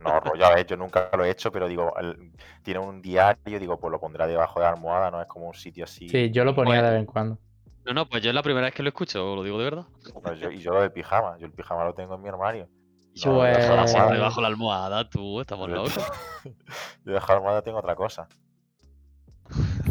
No, 0.01 0.21
rollo, 0.21 0.45
a 0.47 0.55
ver, 0.55 0.67
yo 0.67 0.77
nunca 0.77 1.09
lo 1.17 1.25
he 1.25 1.31
hecho, 1.31 1.51
pero 1.51 1.67
digo, 1.69 1.95
el- 1.99 2.33
tiene 2.63 2.81
un 2.81 3.01
diario, 3.01 3.59
digo, 3.59 3.79
pues 3.79 3.91
lo 3.91 4.01
pondrá 4.01 4.27
debajo 4.27 4.61
de 4.61 4.67
la 4.67 4.73
almohada, 4.73 5.11
no 5.11 5.21
es 5.21 5.27
como 5.29 5.47
un 5.49 5.55
sitio 5.55 5.85
así. 5.85 6.09
Sí, 6.09 6.31
yo 6.31 6.45
lo 6.45 6.55
ponía 6.55 6.83
de 6.83 6.91
vez 6.91 7.01
en 7.01 7.07
cuando. 7.07 7.39
No, 7.85 7.93
no, 7.95 8.09
pues 8.09 8.23
yo 8.23 8.31
es 8.31 8.35
la 8.35 8.43
primera 8.43 8.67
vez 8.67 8.75
que 8.75 8.83
lo 8.83 8.89
escucho, 8.89 9.35
lo 9.37 9.43
digo 9.43 9.59
de 9.59 9.65
verdad. 9.65 9.85
No, 10.23 10.33
yo- 10.35 10.51
y 10.51 10.59
yo 10.59 10.73
lo 10.73 10.81
del 10.81 10.93
pijama, 10.93 11.37
yo 11.39 11.47
el 11.47 11.53
pijama 11.53 11.85
lo 11.85 11.95
tengo 11.95 12.15
en 12.15 12.23
mi 12.23 12.29
armario. 12.29 12.69
Yo 13.15 13.31
No, 13.31 13.37
lo 13.39 13.43
debajo 13.45 13.61
de 13.71 13.77
la 13.77 13.83
almohada. 13.83 14.13
debajo 14.15 14.41
la 14.41 14.47
almohada, 14.49 15.09
tú, 15.11 15.41
estamos 15.41 15.69
Yo- 15.69 15.75
locos. 15.77 15.95
Yo 16.45 17.13
debajo 17.13 17.27
de 17.27 17.33
la 17.33 17.37
almohada 17.37 17.63
tengo 17.63 17.79
otra 17.79 17.95
cosa. 17.95 18.27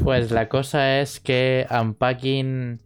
Pues 0.04 0.32
la 0.32 0.50
cosa 0.50 1.00
es 1.00 1.20
que 1.20 1.66
Unpacking 1.70 2.82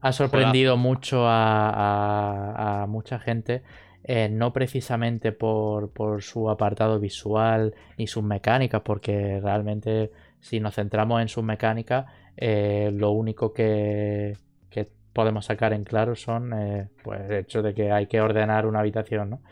ha 0.00 0.12
sorprendido 0.12 0.76
mucho 0.76 1.26
a, 1.26 1.70
a- 1.70 2.82
a 2.82 2.86
mucha 2.86 3.18
gente, 3.18 3.62
eh, 4.04 4.28
no 4.28 4.52
precisamente 4.52 5.32
por, 5.32 5.92
por 5.92 6.22
su 6.22 6.50
apartado 6.50 6.98
visual 6.98 7.74
ni 7.98 8.06
sus 8.06 8.22
mecánicas, 8.24 8.82
porque 8.82 9.40
realmente 9.40 10.10
si 10.40 10.60
nos 10.60 10.74
centramos 10.74 11.20
en 11.22 11.28
sus 11.28 11.44
mecánicas, 11.44 12.06
eh, 12.36 12.90
lo 12.94 13.10
único 13.12 13.52
que, 13.52 14.36
que 14.70 14.88
podemos 15.12 15.46
sacar 15.46 15.72
en 15.72 15.84
claro 15.84 16.14
son 16.16 16.52
eh, 16.54 16.88
pues, 17.04 17.20
el 17.22 17.32
hecho 17.36 17.62
de 17.62 17.74
que 17.74 17.92
hay 17.92 18.06
que 18.06 18.20
ordenar 18.20 18.66
una 18.66 18.80
habitación, 18.80 19.30
¿no? 19.30 19.42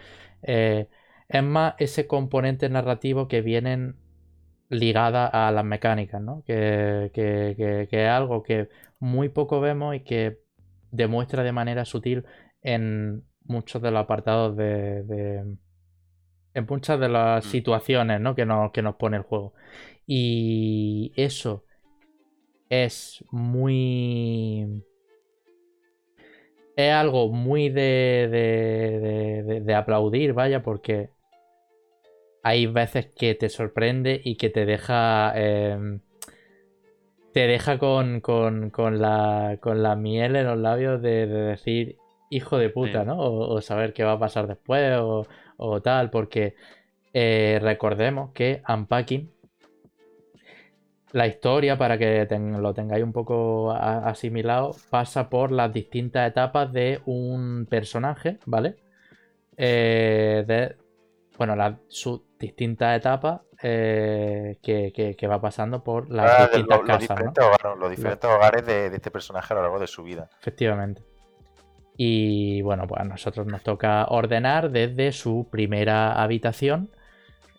Es 1.29 1.43
más 1.43 1.75
ese 1.79 2.07
componente 2.07 2.69
narrativo 2.69 3.29
que 3.29 3.41
vienen 3.41 3.97
ligada 4.69 5.27
a 5.27 5.51
las 5.53 5.65
mecánicas, 5.65 6.23
¿no? 6.23 6.43
Que, 6.47 7.11
que- 7.15 7.55
que- 7.57 7.89
que 7.91 8.05
es 8.05 8.11
algo 8.11 8.43
que 8.43 8.69
muy 9.01 9.29
poco 9.29 9.61
vemos 9.61 9.95
y 9.97 10.01
que 10.01 10.41
demuestra 10.91 11.43
de 11.43 11.53
manera 11.53 11.85
sutil 11.85 12.25
en 12.63 13.25
muchos 13.51 13.83
de 13.83 13.91
los 13.91 14.01
apartados 14.03 14.57
de. 14.57 15.03
de- 15.05 15.57
en 16.55 16.67
muchas 16.69 16.99
de 16.99 17.09
las 17.09 17.45
Mm. 17.47 17.49
situaciones 17.49 18.21
¿no? 18.21 18.35
que, 18.35 18.45
nos, 18.47 18.73
que 18.73 18.83
nos 18.83 18.97
pone 18.97 19.17
el 19.19 19.23
juego. 19.23 19.53
Y 20.07 21.13
eso 21.17 21.65
es 22.69 23.25
muy. 23.31 24.85
Es 26.77 26.93
algo 26.93 27.29
muy 27.29 27.69
de, 27.69 28.29
de, 29.45 29.61
de- 29.61 29.75
aplaudir, 29.75 30.33
vaya, 30.33 30.63
porque 30.63 31.11
hay 32.43 32.67
veces 32.67 33.07
que 33.15 33.35
te 33.35 33.49
sorprende 33.49 34.21
y 34.25 34.37
que 34.37 34.49
te 34.51 34.65
deja. 34.65 35.33
em, 35.37 36.01
te 37.33 37.47
deja 37.47 37.79
con, 37.79 38.21
con, 38.21 38.71
con 38.71 39.01
la, 39.01 39.59
con 39.61 39.83
la 39.85 39.95
miel 39.95 40.35
en 40.35 40.47
los 40.47 40.59
labios 40.59 41.01
de 41.01 41.27
decir 41.29 42.00
hijo 42.31 42.59
de 42.59 42.71
puta, 42.71 43.01
Sí. 43.03 43.07
¿no? 43.07 43.19
O, 43.19 43.55
o 43.55 43.61
saber 43.61 43.93
qué 43.93 44.05
va 44.05 44.13
a 44.13 44.19
pasar 44.19 44.47
después 44.47 44.97
o, 44.99 45.27
o 45.59 45.83
tal, 45.83 46.11
porque 46.11 46.55
eh, 47.13 47.59
recordemos 47.63 48.33
que 48.33 48.63
Unpacking, 48.69 49.31
la 51.13 51.27
historia, 51.27 51.77
para 51.77 51.99
que 51.99 52.25
ten- 52.27 52.63
lo 52.63 52.73
tengáis 52.73 53.03
un 53.03 53.13
poco 53.13 53.73
a- 53.73 54.09
asimilado, 54.09 54.77
pasa 54.91 55.29
por 55.29 55.51
las 55.51 55.73
distintas 55.73 56.29
etapas 56.31 56.73
de 56.73 57.01
un 57.07 57.67
personaje, 57.69 58.39
¿vale? 58.47 58.77
Eh, 59.57 60.45
de, 60.47 60.77
bueno, 61.37 61.57
las 61.57 61.75
sus 61.89 62.23
distintas 62.39 62.97
etapas 62.97 63.41
eh, 63.63 64.59
que, 64.63 64.93
que- 64.95 65.17
que 65.17 65.27
va 65.27 65.41
pasando 65.41 65.83
por 65.83 66.11
las 66.11 66.27
Ah, 66.31 66.39
de 66.43 66.45
distintas 66.45 66.79
lo- 66.79 66.83
los, 66.85 66.87
casas, 66.87 67.11
¿no? 67.11 67.17
diferentes 67.17 67.45
hogares, 67.45 67.79
los 67.81 67.91
diferentes 67.91 68.31
hogares 68.31 68.67
de, 68.67 68.91
de 68.91 68.97
este 68.97 69.11
personaje 69.11 69.53
a 69.53 69.57
lo 69.57 69.63
largo 69.63 69.79
de 69.81 69.87
su 69.89 70.03
vida. 70.03 70.29
Efectivamente. 70.41 71.03
Y 72.03 72.63
bueno, 72.63 72.87
pues 72.87 72.99
a 73.03 73.05
nosotros 73.05 73.47
nos 73.47 73.63
toca 73.63 74.07
ordenar 74.07 74.71
desde 74.71 75.13
su 75.13 75.47
primera 75.51 76.15
habitación 76.15 76.89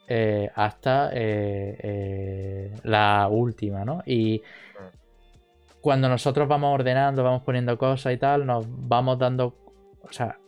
eh, 0.08 0.50
hasta 0.56 1.12
eh, 1.14 1.78
eh, 1.80 2.76
la 2.82 3.28
última, 3.30 3.86
¿no? 3.86 4.02
Y 4.04 4.42
cuando 5.80 6.10
nosotros 6.10 6.48
vamos 6.48 6.74
ordenando, 6.74 7.24
vamos 7.24 7.44
poniendo 7.44 7.78
cosas 7.78 8.14
y 8.14 8.18
tal, 8.18 8.48
nos 8.48 8.66
vamos 8.68 9.20
dando. 9.20 9.54
O 10.02 10.12
sea, 10.12 10.40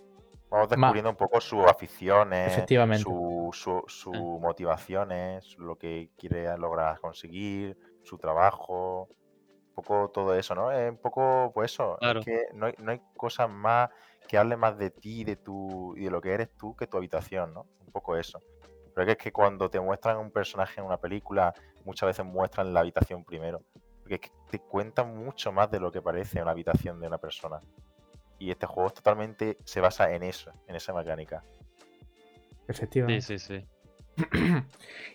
Vamos 0.50 0.70
descubriendo 0.70 1.12
un 1.12 1.16
poco 1.16 1.40
sus 1.40 1.64
aficiones, 1.64 2.52
Efectivamente. 2.52 3.04
su, 3.04 3.52
su, 3.54 3.84
sus 3.86 4.16
motivaciones, 4.16 5.56
lo 5.60 5.76
que 5.76 6.10
quiere 6.18 6.58
lograr 6.58 7.00
conseguir, 7.00 7.78
su 8.02 8.18
trabajo, 8.18 9.10
poco 9.74 10.10
todo 10.10 10.36
eso, 10.36 10.56
¿no? 10.56 10.72
Es 10.72 10.90
un 10.90 10.98
poco, 10.98 11.52
pues 11.54 11.72
eso, 11.72 11.98
Claro. 12.00 12.20
es 12.20 12.26
que 12.26 12.46
no 12.54 12.68
hay, 12.68 12.76
no 12.78 12.92
hay 12.92 13.02
cosas 13.18 13.50
más 13.50 13.90
que 14.28 14.38
hable 14.38 14.56
más 14.56 14.78
de 14.78 14.90
ti 14.90 15.24
de 15.24 15.36
tu, 15.36 15.96
y 15.98 16.06
de 16.06 16.12
lo 16.12 16.22
que 16.22 16.32
eres 16.32 16.50
tú 16.58 16.76
que 16.76 16.88
tu 16.88 16.98
habitación, 16.98 17.54
¿no? 17.54 17.66
Un 17.86 17.92
poco 17.92 18.16
eso. 18.16 18.42
Pero 18.96 19.12
es 19.12 19.18
que 19.18 19.32
cuando 19.32 19.70
te 19.70 19.80
muestran 19.80 20.18
un 20.18 20.32
personaje 20.32 20.80
en 20.80 20.86
una 20.86 20.98
película, 20.98 21.54
muchas 21.84 22.08
veces 22.08 22.26
muestran 22.26 22.74
la 22.74 22.82
habitación 22.82 23.24
primero. 23.26 23.62
Porque 24.02 24.16
es 24.16 24.22
que 24.22 24.32
te 24.52 24.60
cuentan 24.60 25.16
mucho 25.18 25.52
más 25.52 25.72
de 25.72 25.80
lo 25.80 25.92
que 25.92 26.02
parece 26.02 26.42
una 26.42 26.52
habitación 26.52 27.00
de 27.00 27.08
una 27.08 27.18
persona. 27.18 27.60
Y 28.38 28.52
este 28.52 28.66
juego 28.66 28.88
es 28.88 28.94
totalmente 28.94 29.58
se 29.64 29.82
basa 29.82 30.14
en 30.14 30.24
eso, 30.24 30.52
en 30.68 30.76
esa 30.76 30.94
mecánica. 30.94 31.44
Sí, 31.50 32.66
efectivamente. 32.68 33.22
sí, 33.22 33.40
sí. 33.40 33.66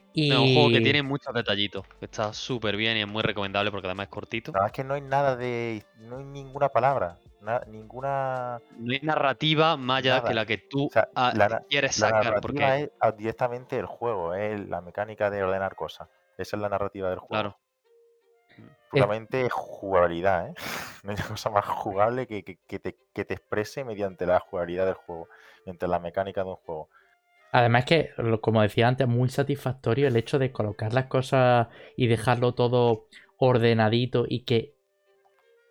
y... 0.25 0.29
No, 0.29 0.35
Es 0.37 0.41
un 0.49 0.55
juego 0.55 0.69
que 0.71 0.81
tiene 0.81 1.03
muchos 1.03 1.33
detallitos. 1.35 1.87
que 1.99 2.05
Está 2.07 2.33
súper 2.33 2.77
bien 2.77 2.97
y 2.97 3.01
es 3.03 3.07
muy 3.09 3.23
recomendable 3.23 3.71
porque 3.71 3.87
además 3.87 4.05
es 4.07 4.11
cortito. 4.11 4.53
Nada 4.53 4.65
más 4.65 4.73
que 4.73 4.85
no 4.85 4.95
hay 4.95 5.01
nada 5.03 5.37
de. 5.37 5.85
No 5.99 6.19
hay 6.19 6.25
ninguna 6.25 6.69
palabra. 6.71 7.19
na- 7.41 7.63
ninguna. 7.69 8.61
No 8.77 8.93
hay 8.93 9.01
narrativa 9.01 9.77
más 9.77 9.99
allá 9.99 10.17
Nada. 10.17 10.29
que 10.29 10.35
la 10.35 10.45
que 10.47 10.59
tú 10.59 10.87
O 10.87 10.91
sea, 10.91 11.09
la 11.15 11.49
na- 11.49 11.63
quieres 11.69 11.99
La 12.01 12.09
sacar. 12.09 12.25
narrativa 12.25 12.41
Porque, 12.41 12.91
es 13.01 13.17
directamente 13.17 13.79
el 13.79 13.87
juego, 13.87 14.35
es 14.35 14.69
la 14.69 14.81
mecánica 14.81 15.31
de 15.31 15.43
ordenar 15.45 15.77
cosas. 15.77 16.09
Esa 16.37 16.57
es 16.57 16.63
la 16.63 16.69
narrativa 16.69 17.11
del 17.11 17.19
juego. 17.21 17.29
claro. 17.31 17.57
Puramente 18.91 19.49
jugabilidad, 19.51 20.49
¿eh? 20.49 20.55
No 21.05 21.11
hay 21.13 21.17
cosa 21.17 21.49
más 21.51 21.65
jugable 21.67 22.27
que, 22.27 22.43
que- 22.43 22.59
que 22.67 22.79
te, 22.81 22.97
que 23.15 23.25
te 23.25 23.35
exprese 23.35 23.85
mediante 23.85 24.27
la 24.27 24.41
jugabilidad 24.41 24.87
del 24.87 24.95
juego, 24.95 25.29
mediante 25.65 25.87
la 25.87 26.01
mecánica 26.01 26.43
de 26.43 26.51
un 26.51 26.57
juego. 26.57 26.89
Además 27.53 27.85
que, 27.85 28.11
como 28.41 28.63
decía 28.63 28.89
antes, 28.89 29.09
muy 29.09 29.29
satisfactorio 29.31 30.09
el 30.09 30.17
hecho 30.17 30.39
de 30.39 30.53
colocar 30.53 30.93
las 30.93 31.07
cosas 31.07 31.69
y 31.97 32.07
dejarlo 32.07 32.55
todo 32.55 33.07
ordenadito 33.39 34.27
y 34.29 34.45
que, 34.45 34.75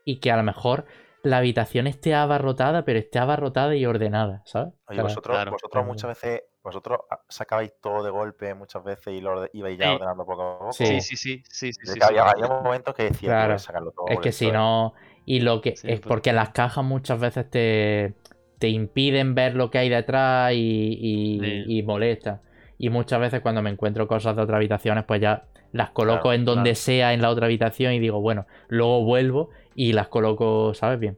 y 0.05 0.19
que 0.19 0.31
a 0.31 0.37
lo 0.37 0.43
mejor 0.43 0.85
la 1.23 1.37
habitación 1.39 1.87
esté 1.87 2.15
abarrotada, 2.15 2.85
pero 2.85 2.99
esté 2.99 3.19
abarrotada 3.19 3.75
y 3.75 3.85
ordenada, 3.85 4.41
¿sabes? 4.45 4.73
Oye, 4.87 5.01
vosotros, 5.01 5.35
claro. 5.35 5.51
vosotros 5.51 5.71
Claro. 5.71 5.87
muchas 5.87 6.07
veces, 6.09 6.41
vosotros 6.63 6.99
sacabais 7.27 7.73
todo 7.81 8.03
de 8.03 8.09
golpe 8.09 8.53
muchas 8.53 8.83
veces 8.83 9.13
y 9.13 9.21
lo 9.21 9.47
ibais 9.53 9.77
ya 9.77 9.87
Sí. 9.89 9.95
ordenando 9.95 10.25
poco 10.25 10.41
a 10.43 10.59
poco. 10.59 10.71
Sí. 10.73 10.85
Sí, 10.85 11.01
sí, 11.01 11.15
sí. 11.17 11.43
sí, 11.49 11.73
sí, 11.73 11.99
que 11.99 12.05
había, 12.05 12.23
había 12.23 12.47
momentos 12.47 12.95
que 12.95 13.03
decía, 13.03 13.29
Claro. 13.29 13.35
"Tío, 13.35 13.47
voy 13.47 13.55
a 13.55 13.59
sacarlo 13.59 13.91
todo. 13.91 14.07
es 14.13 14.19
que 14.19 14.31
si 14.31 14.47
es-". 14.47 14.53
no. 14.53 14.93
Y 15.25 15.41
lo 15.41 15.61
que. 15.61 15.75
Sí, 15.75 15.89
es 15.89 15.99
porque 15.99 16.31
las 16.33 16.49
cajas 16.51 16.85
muchas 16.85 17.19
veces 17.19 17.49
te, 17.49 18.15
te 18.59 18.69
impiden 18.69 19.35
ver 19.35 19.55
lo 19.55 19.69
que 19.69 19.77
hay 19.77 19.89
detrás 19.89 20.53
y, 20.53 20.57
y, 20.57 21.39
Sí. 21.39 21.63
y 21.67 21.83
molesta. 21.83 22.41
Y 22.77 22.89
muchas 22.89 23.19
veces 23.19 23.41
cuando 23.41 23.61
me 23.61 23.69
encuentro 23.69 24.07
cosas 24.07 24.35
de 24.35 24.41
otras 24.41 24.57
habitaciones, 24.57 25.03
pues 25.05 25.21
ya 25.21 25.45
las 25.73 25.89
coloco 25.91 26.23
Claro, 26.23 26.33
en 26.33 26.45
donde 26.45 26.61
claro. 26.71 26.75
sea 26.75 27.13
en 27.13 27.21
la 27.21 27.29
otra 27.29 27.45
habitación 27.45 27.93
y 27.93 27.99
digo, 27.99 28.21
bueno, 28.21 28.45
luego 28.67 29.03
vuelvo 29.03 29.49
y 29.75 29.93
las 29.93 30.07
coloco, 30.07 30.73
¿sabes? 30.73 30.99
Bien. 30.99 31.17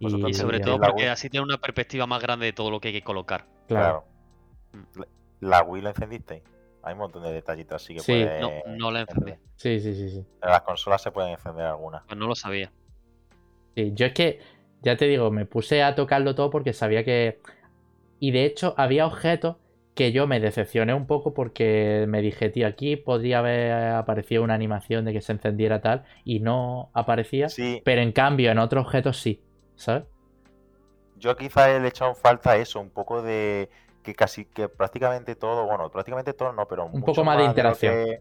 Vosotros 0.00 0.30
Y 0.30 0.34
sobre 0.34 0.60
todo 0.60 0.78
porque 0.80 1.08
así 1.08 1.30
tiene 1.30 1.44
una 1.44 1.58
perspectiva 1.58 2.06
más 2.06 2.20
grande 2.22 2.46
de 2.46 2.52
todo 2.52 2.70
lo 2.70 2.80
que 2.80 2.88
hay 2.88 2.94
que 2.94 3.02
colocar. 3.02 3.46
Claro. 3.68 4.04
Claro. 4.72 4.84
Mm. 4.94 5.46
La, 5.46 5.62
Wii 5.62 5.82
la 5.82 5.90
encendisteis. 5.90 6.42
Hay 6.82 6.92
un 6.92 6.98
montón 6.98 7.22
de 7.22 7.32
detallitos 7.32 7.82
así 7.82 7.94
que 7.94 8.00
Sí. 8.00 8.12
puedes 8.12 8.40
No, 8.40 8.50
no 8.76 8.90
la 8.90 9.00
encendí. 9.02 9.32
Sí, 9.56 9.80
sí, 9.80 9.94
sí, 9.94 10.08
sí. 10.10 10.18
En 10.42 10.50
las 10.50 10.62
consolas 10.62 11.00
se 11.02 11.10
pueden 11.12 11.30
encender 11.32 11.66
algunas. 11.66 12.02
Pues 12.06 12.18
no 12.18 12.26
lo 12.26 12.34
sabía. 12.34 12.70
Sí, 13.76 13.92
yo 13.94 14.06
es 14.06 14.12
que, 14.12 14.40
ya 14.84 14.96
te 14.96 15.06
digo, 15.06 15.30
me 15.30 15.46
puse 15.46 15.82
a 15.82 15.94
tocarlo 15.94 16.34
todo 16.34 16.50
porque 16.50 16.72
sabía 16.72 17.04
que... 17.04 17.40
Y 18.20 18.32
de 18.32 18.44
hecho 18.46 18.74
había 18.78 19.06
objetos 19.06 19.58
que 19.94 20.12
yo 20.12 20.26
me 20.26 20.40
decepcioné 20.40 20.94
un 20.94 21.06
poco 21.06 21.34
porque 21.34 22.06
me 22.08 22.22
dije, 22.22 22.50
tío, 22.50 22.66
aquí 22.66 22.96
podría 22.96 23.40
haber 23.40 23.72
aparecido 23.94 24.42
una 24.44 24.54
animación 24.54 25.04
de 25.04 25.12
que 25.14 25.22
se 25.22 25.32
encendiera 25.32 25.82
tal 25.82 26.04
y 26.24 26.40
no 26.40 26.90
aparecía, 26.94 27.54
Sí, 27.54 27.82
pero 27.84 28.02
en 28.02 28.12
cambio 28.12 28.50
en 28.52 28.58
otros 28.58 28.86
objetos 28.86 29.18
sí, 29.20 29.44
¿sabes? 29.76 30.04
yo 31.16 31.36
quizás 31.36 31.68
le 31.80 31.86
he 31.86 31.88
echado 31.88 32.10
en 32.10 32.16
falta 32.16 32.56
eso, 32.56 32.80
un 32.80 32.90
poco 32.90 33.22
de 33.22 33.70
que 34.02 34.14
casi 34.14 34.46
que 34.46 34.68
prácticamente 34.68 35.36
todo, 35.36 35.64
bueno, 35.66 35.90
prácticamente 35.90 36.34
todo 36.34 36.52
no, 36.52 36.66
pero 36.68 36.88
Un 36.92 37.02
mucho 37.02 37.04
poco 37.04 37.24
más 37.24 37.36
de 37.36 37.44
interacción. 37.44 37.94
que- 37.96 38.20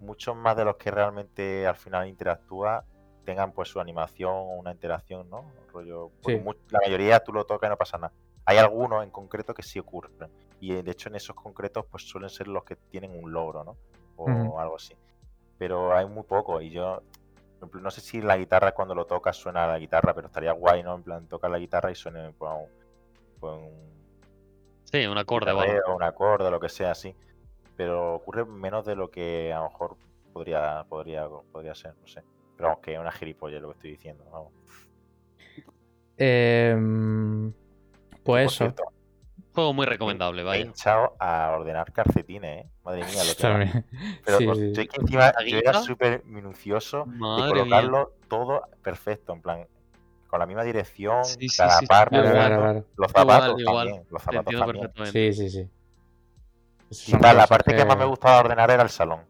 muchos 0.00 0.36
más 0.36 0.56
de 0.56 0.64
los 0.66 0.76
que 0.76 0.90
realmente 0.90 1.66
al 1.66 1.76
final 1.76 2.08
interactúa 2.08 2.84
tengan 3.24 3.52
pues 3.52 3.68
su 3.68 3.80
animación 3.80 4.32
o 4.32 4.54
una 4.54 4.72
interacción, 4.72 5.28
¿no? 5.30 5.44
Rollo, 5.72 6.10
Sí. 6.24 6.40
la 6.70 6.80
mayoría 6.84 7.20
tú 7.20 7.32
lo 7.32 7.44
tocas 7.44 7.68
y 7.68 7.70
no 7.70 7.76
pasa 7.76 7.98
nada. 7.98 8.12
Hay 8.46 8.58
algunos 8.58 9.02
en 9.02 9.10
concreto 9.10 9.54
que 9.54 9.62
sí 9.62 9.78
ocurren. 9.78 10.30
Y 10.60 10.74
eh, 10.74 10.82
de 10.82 10.90
hecho 10.90 11.08
en 11.08 11.16
esos 11.16 11.34
concretos 11.34 11.86
pues 11.90 12.04
suelen 12.08 12.30
ser 12.30 12.48
los 12.48 12.64
que 12.64 12.76
tienen 12.76 13.10
un 13.12 13.32
logro, 13.32 13.64
¿no? 13.64 13.76
o 14.16 14.60
algo 14.60 14.76
así. 14.76 14.94
Pero 15.58 15.92
hay 15.94 16.06
muy 16.06 16.22
poco 16.22 16.60
y 16.60 16.70
yo 16.70 17.02
no 17.72 17.90
sé 17.90 18.00
si 18.00 18.20
la 18.20 18.36
guitarra 18.36 18.72
cuando 18.72 18.94
lo 18.94 19.06
tocas 19.06 19.36
suena 19.36 19.64
a 19.64 19.68
la 19.68 19.78
guitarra, 19.78 20.14
pero 20.14 20.26
estaría 20.26 20.52
guay, 20.52 20.82
¿no? 20.82 20.94
En 20.94 21.02
plan, 21.02 21.26
tocas 21.26 21.50
la 21.50 21.58
guitarra 21.58 21.90
y 21.90 21.94
suene 21.94 22.32
pues, 22.32 22.52
un, 22.52 22.68
pues, 23.40 23.52
un 23.54 23.94
Sí, 24.84 25.06
un 25.06 25.18
acorde 25.18 25.52
guitarreo, 25.52 25.96
un 25.96 26.02
acorde, 26.02 26.50
lo 26.50 26.60
que 26.60 26.68
sea 26.68 26.92
así. 26.92 27.14
Pero 27.76 28.14
ocurre 28.14 28.44
menos 28.44 28.84
de 28.84 28.94
lo 28.94 29.10
que 29.10 29.52
a 29.52 29.58
lo 29.58 29.64
mejor 29.64 29.96
podría, 30.32 30.84
podría, 30.88 31.28
podría 31.50 31.74
ser, 31.74 31.94
no 32.00 32.06
sé. 32.06 32.22
Pero 32.56 32.68
vamos, 32.68 32.82
que 32.84 32.94
es 32.94 32.98
una 33.00 33.12
gilipollez 33.12 33.60
lo 33.60 33.68
que 33.68 33.74
estoy 33.74 33.90
diciendo. 33.92 34.24
Vamos. 34.32 34.52
Em, 36.16 37.52
pues 37.52 38.22
Por 38.22 38.40
eso. 38.40 38.56
cierto, 38.64 38.84
Juego 39.52 39.72
muy 39.72 39.86
recomendable, 39.86 40.42
me 40.42 40.48
he 40.48 40.50
vaya. 40.50 40.64
hinchado 40.64 41.14
a 41.20 41.52
ordenar 41.52 41.92
calcetines, 41.92 42.64
¿eh? 42.64 42.68
Madre 42.84 43.04
mía, 43.04 43.22
lo 43.24 43.36
que. 43.36 43.84
Pero 44.24 44.38
Sí, 44.38 44.44
sí. 44.54 44.72
yo 44.72 44.88
que 44.88 45.00
encima 45.00 45.32
¿La 45.38 45.46
yo 45.48 45.58
era 45.58 45.74
súper 45.80 46.24
minucioso 46.24 47.04
de 47.06 47.16
Madre 47.18 47.44
mía. 47.44 47.62
colocarlo 47.62 48.12
todo 48.28 48.62
perfecto, 48.82 49.32
en 49.32 49.42
plan, 49.42 49.68
con 50.26 50.40
la 50.40 50.46
misma 50.46 50.64
dirección, 50.64 51.24
Sí, 51.24 51.48
sí, 51.48 51.56
cada 51.56 51.80
par 51.82 52.10
de 52.10 52.20
Claro, 52.20 52.32
claro, 52.34 52.56
claro. 52.62 52.84
los 52.96 53.12
zapatos 53.12 53.60
igual. 53.60 53.86
también, 53.86 54.06
los 54.10 54.22
zapatos 54.22 54.54
también. 54.54 55.06
Sí, 55.12 55.32
sí, 55.32 55.50
sí. 56.90 57.12
Y 57.12 57.18
tal, 57.20 57.36
la 57.36 57.46
parte 57.46 57.76
que... 57.76 57.84
más 57.84 57.96
me 57.96 58.04
gustaba 58.06 58.40
ordenar 58.40 58.70
era 58.72 58.82
el 58.82 58.90
salón. 58.90 59.20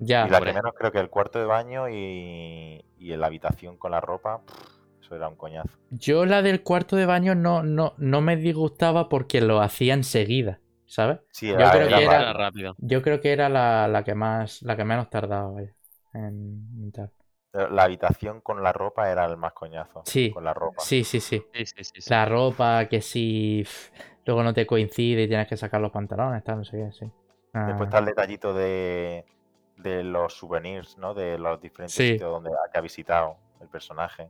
Ya, 0.00 0.24
y 0.24 0.30
la 0.30 0.38
hombre. 0.38 0.52
que 0.52 0.52
menos 0.52 0.72
creo 0.76 0.92
que 0.92 1.00
el 1.00 1.10
cuarto 1.10 1.38
de 1.38 1.46
baño 1.46 1.88
y, 1.88 2.84
y 2.98 3.16
la 3.16 3.26
habitación 3.26 3.76
con 3.78 3.90
la 3.92 4.00
ropa, 4.00 4.42
pff, 4.44 4.54
eso 5.02 5.16
era 5.16 5.28
un 5.28 5.36
coñazo. 5.36 5.76
yo 5.90 6.26
la 6.26 6.42
del 6.42 6.62
cuarto 6.62 6.96
de 6.96 7.06
baño 7.06 7.34
no, 7.34 7.62
no, 7.62 7.94
no 7.98 8.20
me 8.20 8.36
disgustaba 8.36 9.08
porque 9.08 9.40
lo 9.40 9.60
hacía 9.60 9.94
enseguida, 9.94 10.60
¿sabes? 10.86 11.20
Sí, 11.30 11.50
Yo 11.50 11.70
era, 11.70 11.70
creo 11.70 11.88
era 11.88 12.00
que 12.00 12.04
era- 12.04 12.32
rápido. 12.32 12.74
Yo 12.78 13.02
creo 13.02 13.20
que 13.20 13.32
era 13.32 13.48
la, 13.48 13.88
la 13.88 14.04
que 14.04 14.14
más, 14.14 14.62
la 14.62 14.76
que 14.76 14.84
menos 14.84 15.10
tardaba, 15.10 15.50
vaya, 15.50 15.74
en, 16.14 16.68
en 16.82 16.92
tal. 16.92 17.12
La 17.52 17.82
habitación 17.82 18.40
con 18.40 18.62
la 18.62 18.72
ropa 18.72 19.10
era 19.10 19.26
el 19.26 19.36
más 19.36 19.52
coñazo. 19.52 20.06
Sí, 20.06 20.30
Con 20.30 20.44
la 20.44 20.54
ropa. 20.54 20.88
Sí, 20.88 21.04
sí, 21.04 21.20
sí. 21.20 21.42
Sí, 21.52 21.66
sí, 21.66 21.84
sí. 21.84 22.00
sí. 22.00 22.10
La 22.10 22.24
ropa 22.24 22.88
que 22.88 23.00
si 23.02 23.64
luego 24.24 24.42
no 24.42 24.54
te 24.54 24.66
coincide 24.66 25.24
y 25.24 25.28
tienes 25.28 25.48
que 25.48 25.56
sacar 25.56 25.80
los 25.80 25.90
pantalones, 25.92 26.42
tal, 26.44 26.58
no 26.58 26.64
sé 26.64 26.76
qué, 26.78 26.92
sí. 26.92 27.12
Ah, 27.54 27.66
Después 27.66 27.86
está 27.88 27.98
el 27.98 28.06
detallito 28.06 28.54
de, 28.54 29.24
de 29.78 30.02
los 30.04 30.34
souvenirs, 30.36 30.98
¿no? 30.98 31.14
De 31.14 31.38
los 31.38 31.60
diferentes 31.60 31.94
Sí. 31.94 32.12
sitios 32.12 32.30
donde 32.30 32.50
que 32.72 32.78
ha 32.78 32.82
visitado 32.82 33.36
el 33.60 33.68
personaje. 33.68 34.28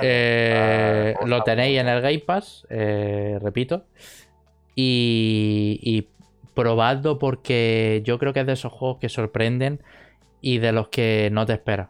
Eh, 0.00 1.10
está- 1.14 1.26
lo 1.26 1.42
tenéis 1.42 1.80
en 1.80 1.88
el 1.88 2.00
Game 2.00 2.20
Pass, 2.20 2.66
eh, 2.70 3.38
repito. 3.40 3.84
Y, 4.74 5.78
y 5.82 6.08
probadlo 6.54 7.18
porque 7.18 8.00
yo 8.04 8.18
creo 8.18 8.32
que 8.32 8.40
es 8.40 8.46
de 8.46 8.52
esos 8.52 8.72
juegos 8.72 8.98
que 8.98 9.08
sorprenden 9.08 9.82
y 10.40 10.58
de 10.58 10.72
los 10.72 10.88
que 10.88 11.28
no 11.32 11.44
te 11.44 11.54
esperas. 11.54 11.88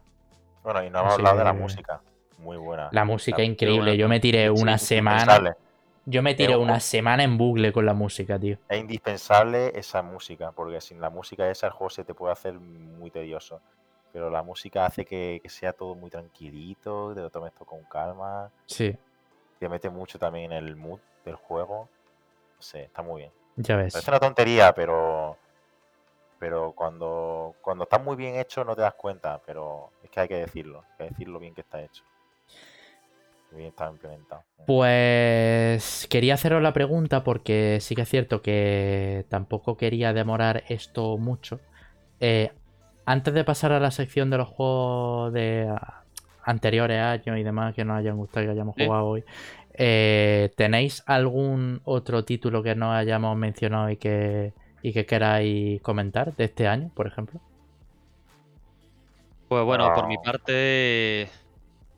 Bueno, 0.63 0.83
y 0.85 0.91
no 0.91 1.01
hemos 1.01 1.13
Así 1.13 1.21
hablado 1.21 1.39
de 1.39 1.45
la 1.45 1.53
música. 1.53 2.01
Muy 2.39 2.57
buena. 2.57 2.89
La 2.93 3.05
música 3.05 3.43
es 3.43 3.49
increíble. 3.49 3.91
buena. 3.91 3.95
Yo 3.97 4.09
me 4.09 4.19
tiré 4.19 4.45
Sí, 4.45 4.63
una 4.63 4.79
semana. 4.79 5.21
indispensable. 5.37 5.70
Yo 6.07 6.23
me 6.23 6.35
tiré 6.35 6.53
Es 6.53 6.59
un- 6.59 6.65
una 6.65 6.81
semana 6.81 7.25
en 7.25 7.39
bucle 7.39 7.73
con 7.73 7.87
la 7.87 7.95
música, 7.95 8.39
tío. 8.39 8.59
Es 8.69 8.81
indispensable 8.81 9.79
esa 9.79 10.01
música, 10.03 10.51
porque 10.53 10.81
sin 10.81 10.99
la 10.99 11.11
música 11.11 11.51
esa 11.51 11.67
el 11.67 11.73
juego 11.75 11.91
se 11.91 12.05
te 12.05 12.15
puede 12.15 12.33
hacer 12.33 12.55
muy 12.59 13.11
tedioso. 13.11 13.61
Pero 14.13 14.31
la 14.31 14.43
música 14.43 14.87
hace 14.87 15.05
que, 15.05 15.41
que 15.43 15.49
sea 15.51 15.73
todo 15.75 15.95
muy 15.95 16.09
tranquilito, 16.11 17.15
te 17.15 17.21
lo 17.21 17.31
tomes 17.31 17.53
todo 17.53 17.67
con 17.67 17.85
calma, 17.85 18.51
Sí, 18.67 18.97
te 19.59 19.69
mete 19.69 19.91
mucho 19.91 20.19
también 20.19 20.53
en 20.53 20.65
el 20.67 20.77
mood 20.77 21.01
del 21.25 21.37
juego. 21.37 21.89
No 22.57 22.63
sé, 22.63 22.85
está 22.85 23.03
muy 23.03 23.23
bien. 23.23 23.33
ya 23.57 23.77
ves. 23.77 23.93
Parece 23.93 24.11
una 24.11 24.21
tontería, 24.21 24.73
pero 24.75 25.39
pero 26.39 26.73
cuando, 26.73 27.55
cuando 27.61 27.85
está 27.85 27.99
muy 27.99 28.17
bien 28.17 28.37
hecho 28.37 28.65
no 28.65 28.75
te 28.75 28.83
das 28.83 28.95
cuenta, 28.95 29.41
pero 29.47 29.93
es 30.03 30.11
que 30.11 30.21
hay 30.21 30.29
que 30.29 30.37
decirlo, 30.37 30.81
hay 30.81 30.97
que 30.97 31.05
decirlo 31.13 31.39
bien 31.39 31.55
que 31.55 31.61
está 31.61 31.83
hecho. 31.83 32.05
Bien 33.53 33.69
está 33.69 33.91
implementado. 33.91 34.43
Pues 34.67 36.07
quería 36.09 36.35
haceros 36.35 36.63
la 36.63 36.73
pregunta 36.73 37.25
porque 37.25 37.79
sí 37.81 37.95
que 37.97 38.03
es 38.03 38.09
cierto 38.09 38.43
que 38.43 39.27
tampoco 39.29 39.77
quería 39.77 40.13
demorar 40.13 40.63
esto 40.69 41.19
mucho. 41.19 41.61
Eh, 42.21 42.53
antes 43.07 43.35
de 43.35 43.45
pasar 43.45 43.73
a 43.73 43.81
la 43.81 43.91
sección 43.91 44.31
de 44.31 44.39
los 44.39 44.49
juegos 44.49 45.33
de 45.33 45.69
ah, 45.69 46.05
anteriores 46.45 47.01
años 47.01 47.39
y 47.39 47.43
demás 47.43 47.75
que 47.75 47.85
nos 47.85 47.99
hayan 47.99 48.17
gustado 48.17 48.45
y 48.45 48.47
que 48.47 48.53
hayamos 48.53 48.77
jugado 48.77 49.07
hoy, 49.07 49.25
eh, 49.75 50.53
¿tenéis 50.57 51.03
algún 51.07 51.81
otro 51.85 52.25
título 52.25 52.63
que 52.63 52.75
no 52.77 52.93
hayamos 52.93 53.37
mencionado 53.37 53.91
y 53.91 53.97
que, 53.97 54.55
y 54.83 54.93
que 54.93 55.07
queráis 55.07 55.81
comentar 55.83 56.37
de 56.37 56.45
este 56.45 56.69
año, 56.69 56.91
por 56.95 57.07
ejemplo? 57.07 57.41
Pues 59.49 59.65
bueno, 59.65 59.93
por 59.93 60.07
mi 60.07 60.17
No. 60.17 60.23
parte, 60.23 61.29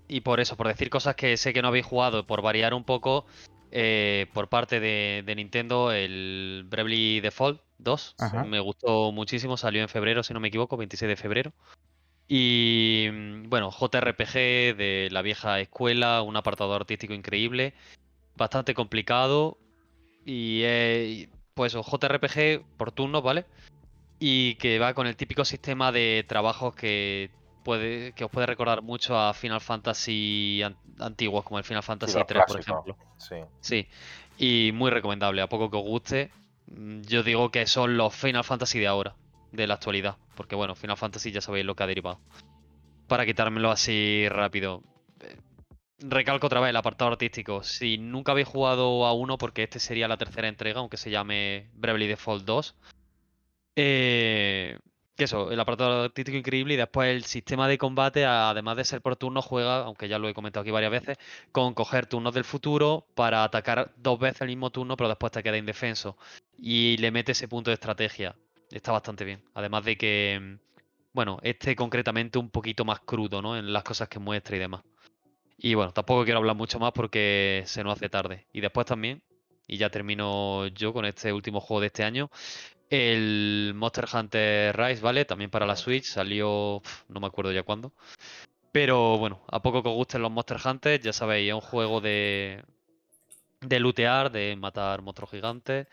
y 0.08 0.20
por 0.20 0.40
eso, 0.40 0.56
por 0.56 0.68
decir 0.68 0.90
cosas 0.90 1.16
que 1.16 1.36
sé 1.36 1.52
que 1.52 1.62
no 1.62 1.68
habéis 1.68 1.86
jugado, 1.86 2.26
por 2.26 2.42
variar 2.42 2.74
un 2.74 2.84
poco, 2.84 3.26
eh, 3.70 4.26
por 4.34 4.48
parte 4.48 4.80
de, 4.80 5.22
de 5.24 5.34
Nintendo, 5.34 5.92
el 5.92 6.64
Bravely 6.68 7.20
Default 7.20 7.62
2 7.78 8.16
Ajá. 8.18 8.44
me 8.44 8.60
gustó 8.60 9.12
muchísimo, 9.12 9.56
salió 9.56 9.82
en 9.82 9.88
febrero, 9.88 10.22
si 10.22 10.34
no 10.34 10.40
me 10.40 10.48
equivoco, 10.48 10.76
26 10.76 11.08
de 11.08 11.16
febrero. 11.16 11.52
Y 12.28 13.08
mm, 13.12 13.48
bueno, 13.48 13.70
JRPG 13.70 14.76
de 14.76 15.08
la 15.10 15.22
vieja 15.22 15.60
escuela, 15.60 16.22
un 16.22 16.36
apartado 16.36 16.74
artístico 16.74 17.14
increíble, 17.14 17.74
bastante 18.36 18.74
complicado 18.74 19.58
y 20.24 20.60
eh, 20.62 21.28
pues 21.54 21.74
JRPG 21.74 22.64
por 22.76 22.92
turnos, 22.92 23.22
¿vale? 23.22 23.44
Y 24.18 24.54
que 24.56 24.78
va 24.78 24.94
con 24.94 25.06
el 25.06 25.16
típico 25.16 25.44
sistema 25.44 25.92
de 25.92 26.24
trabajos 26.28 26.74
que 26.74 27.30
puede 27.62 28.12
que 28.12 28.24
os 28.24 28.30
puede 28.30 28.47
recordar 28.47 28.82
mucho 28.82 29.18
a 29.18 29.32
Final 29.34 29.60
Fantasy 29.60 30.62
an- 30.62 30.76
antiguos 30.98 31.44
como 31.44 31.59
el 31.59 31.64
Final 31.64 31.82
Fantasy 31.82 32.18
3, 32.26 32.43
por 32.47 32.60
ejemplo. 32.60 32.97
Sí. 33.16 33.36
Sí, 33.60 33.89
y 34.39 34.72
muy 34.72 34.90
recomendable. 34.90 35.43
A 35.43 35.48
poco 35.48 35.70
que 35.70 35.76
os 35.76 35.82
guste, 35.84 36.30
mm, 36.66 37.02
yo 37.02 37.22
digo 37.22 37.51
que 37.51 37.66
son 37.66 37.97
los 37.97 38.14
Final 38.14 38.44
Fantasy 38.44 38.78
de 38.78 38.86
ahora, 38.89 39.14
de 39.52 39.66
la 39.66 39.74
actualidad. 39.74 40.16
Porque 40.34 40.55
bueno, 40.55 40.74
Final 40.74 40.97
Fantasy 40.97 41.30
ya 41.30 41.40
sabéis 41.40 41.64
lo 41.66 41.74
que 41.74 41.82
ha 41.82 41.86
derivado. 41.86 42.18
Para 43.06 43.26
quitármelo 43.26 43.70
así 43.70 44.26
rápido. 44.28 44.82
eh, 45.20 45.36
Recalco 46.05 46.47
otra 46.48 46.59
vez 46.60 46.70
el 46.70 46.76
apartado 46.76 47.12
artístico. 47.12 47.62
Si 47.62 47.97
nunca 47.98 48.32
habéis 48.32 48.48
jugado 48.48 49.06
a 49.06 49.12
uno, 49.12 49.39
porque 49.39 49.62
este 49.62 49.78
sería 49.78 50.09
la 50.09 50.16
tercera 50.16 50.48
entrega, 50.48 50.80
aunque 50.80 50.97
se 50.97 51.10
llame 51.10 51.68
Bravely 51.74 52.09
Default 52.09 52.44
2. 52.44 52.74
Eh, 53.76 54.78
que 55.23 55.27
eso, 55.27 55.53
el 55.53 55.61
apartado 55.61 56.03
artístico 56.03 56.36
increíble 56.36 56.74
y 56.74 56.77
después 56.77 57.09
el 57.09 57.24
sistema 57.24 57.69
de 57.69 57.78
combate, 57.78 58.24
además 58.24 58.77
de 58.77 58.85
ser 58.85 59.01
por 59.01 59.16
turno, 59.16 59.40
juega, 59.40 59.85
aunque 59.85 60.09
ya 60.09 60.19
lo 60.19 60.28
he 60.28 60.35
comentado 60.35 60.62
aquí 60.62 60.73
varias 60.73 60.90
veces, 60.90 61.19
con 61.53 61.74
coger 61.74 62.07
turnos 62.07 62.35
del 62.35 62.44
futuro 62.44 63.07
para 63.15 63.44
atacar 63.44 63.93
dos 63.97 64.19
veces 64.19 64.43
el 64.43 64.49
mismo 64.49 64.70
turno, 64.70 64.97
pero 64.97 65.09
después 65.09 65.31
te 65.32 65.43
queda 65.43 65.57
indefenso. 65.57 66.16
Y 66.59 66.97
le 66.97 67.11
mete 67.12 67.32
ese 67.32 67.47
punto 67.47 67.70
de 67.70 67.74
estrategia. 67.74 68.35
Está 68.70 68.90
bastante 68.93 69.24
bien. 69.24 69.43
Además 69.55 69.85
de 69.85 69.97
que, 69.97 70.40
mm, 70.43 70.59
bueno, 71.12 71.39
este 71.43 71.77
concretamente 71.77 72.39
un 72.39 72.51
poquito 72.51 72.85
más 72.85 73.01
crudo, 73.01 73.40
¿no? 73.43 73.57
En 73.57 73.73
las 73.73 73.85
cosas 73.85 74.09
que 74.09 74.19
muestra 74.19 74.57
y 74.57 74.59
demás. 74.59 74.82
Y 75.59 75.74
bueno, 75.74 75.93
tampoco 75.93 76.24
quiero 76.24 76.39
hablar 76.40 76.57
mucho 76.57 76.81
más 76.81 76.93
porque 76.93 77.62
se 77.66 77.85
nos 77.85 77.94
hace 77.94 78.09
tarde. 78.09 78.47
Y 78.53 78.61
después 78.61 78.86
también, 78.86 79.23
y 79.69 79.77
ya 79.77 79.90
termino 79.90 80.66
yo 80.69 80.93
con 80.93 81.05
este 81.05 81.32
último 81.32 81.61
juego 81.61 81.81
de 81.81 81.86
este 81.89 82.05
año, 82.05 82.31
el 82.93 83.73
Monster 83.74 84.06
Hunter 84.12 84.77
Rise, 84.77 85.02
¿vale? 85.02 85.24
También 85.24 85.51
para 85.51 85.66
la 85.66 85.77
Switch, 85.77 86.05
salió, 86.05 86.82
no 87.09 87.20
me 87.20 87.27
acuerdo 87.27 87.51
ya 87.51 87.62
cuándo. 87.62 87.93
Pero 88.70 89.19
bueno, 89.19 89.40
a 89.48 89.62
poco 89.62 89.82
que 89.82 89.89
os 89.89 89.94
gusten 89.94 90.23
los 90.23 90.31
Monster 90.31 90.59
Hunter, 90.62 91.01
ya 91.01 91.12
sabéis, 91.12 91.48
es 91.48 91.55
un 91.55 91.60
juego 91.62 92.01
de, 92.02 92.62
de 93.62 93.81
lootear, 93.81 94.31
de 94.31 94.56
matar 94.56 95.01
monstruos 95.01 95.31
gigantes. 95.31 95.86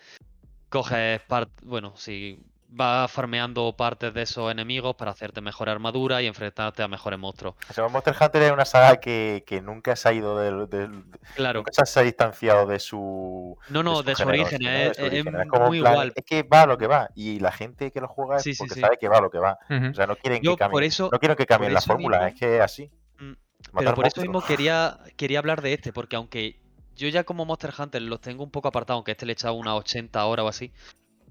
Coges 0.70 1.22
part, 1.22 1.50
bueno, 1.64 1.94
si 1.96 2.40
vas 2.72 3.12
farmeando 3.12 3.76
partes 3.76 4.14
de 4.14 4.22
esos 4.22 4.52
enemigos 4.52 4.96
para 4.96 5.10
hacerte 5.12 5.42
mejor 5.42 5.70
armadura 5.70 6.22
y 6.22 6.28
enfrentarte 6.28 6.84
a 6.84 6.88
mejores 6.88 7.18
monstruos. 7.18 7.56
O 7.70 7.74
sea, 7.74 7.88
Monster 7.88 8.16
Hunter 8.22 8.44
es 8.44 8.52
una 8.52 8.66
saga 8.66 8.98
que, 8.98 9.44
que 9.48 9.60
nunca 9.60 9.96
se 9.96 10.08
ha 10.08 10.14
ido 10.14 10.38
del, 10.38 10.70
del- 10.70 11.04
Claro, 11.36 11.60
nunca 11.62 11.86
se 11.86 12.00
ha 12.00 12.04
distanciado 12.04 12.68
de 12.68 12.80
su 12.80 13.58
no, 13.70 13.82
no, 13.82 14.04
de 14.04 14.14
su 14.16 14.24
género, 14.24 14.44
origen, 14.44 14.62
¿no? 14.62 14.70
es, 14.70 14.88
De 14.90 14.94
su 14.94 15.02
es- 15.02 15.08
origen. 15.12 15.36
es 15.36 15.42
Es 15.42 15.50
como 15.50 15.66
muy 15.68 15.80
plan, 15.80 15.94
igual. 15.94 16.14
Es 16.16 16.24
que 16.26 16.44
va 16.44 16.62
a 16.62 16.66
lo 16.68 16.78
que 16.78 16.86
va. 16.88 17.10
Y 17.16 17.40
la 17.40 17.52
gente 17.52 17.92
que 17.92 18.02
lo 18.02 18.08
juega 18.08 18.38
es 18.38 18.44
Sí, 18.44 18.54
sí, 18.54 18.60
porque 18.60 18.76
sí. 18.76 18.82
sabe 18.82 18.98
que 18.98 19.08
va 19.10 19.18
a 19.18 19.22
lo 19.22 19.32
que 19.32 19.40
va. 19.40 19.58
O 19.70 19.94
sea, 19.96 20.06
no 20.06 20.16
quieren 20.16 20.42
Yo 20.44 20.52
que 20.52 20.60
cambien. 20.60 20.72
por 20.76 20.84
eso, 20.84 21.10
no 21.12 21.20
quiero 21.20 21.36
que 21.36 21.46
cambien 21.48 21.74
la 21.74 21.82
fórmula, 21.82 22.18
mismo- 22.20 22.28
es 22.36 22.40
que 22.40 22.56
es 22.58 22.62
así. 22.62 22.92
Mm, 23.20 23.34
Pero 23.80 23.96
por 23.96 24.06
eso 24.06 24.22
mismo 24.22 24.42
quería, 24.44 25.00
quería 25.18 25.40
hablar 25.40 25.62
de 25.64 25.74
este, 25.74 25.92
porque 25.92 26.16
aunque 26.18 26.60
yo 26.96 27.08
ya 27.08 27.24
como 27.24 27.46
Monster 27.46 27.74
Hunter 27.78 28.02
los 28.04 28.22
tengo 28.22 28.44
un 28.44 28.52
poco 28.52 28.68
apartados, 28.68 28.98
aunque 29.00 29.12
este 29.14 29.26
le 29.26 29.32
he 29.32 29.34
echado 29.34 29.56
unas 29.56 29.74
80 29.74 30.24
horas 30.26 30.46
o 30.46 30.48
así, 30.50 30.72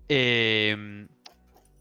eh, 0.08 1.06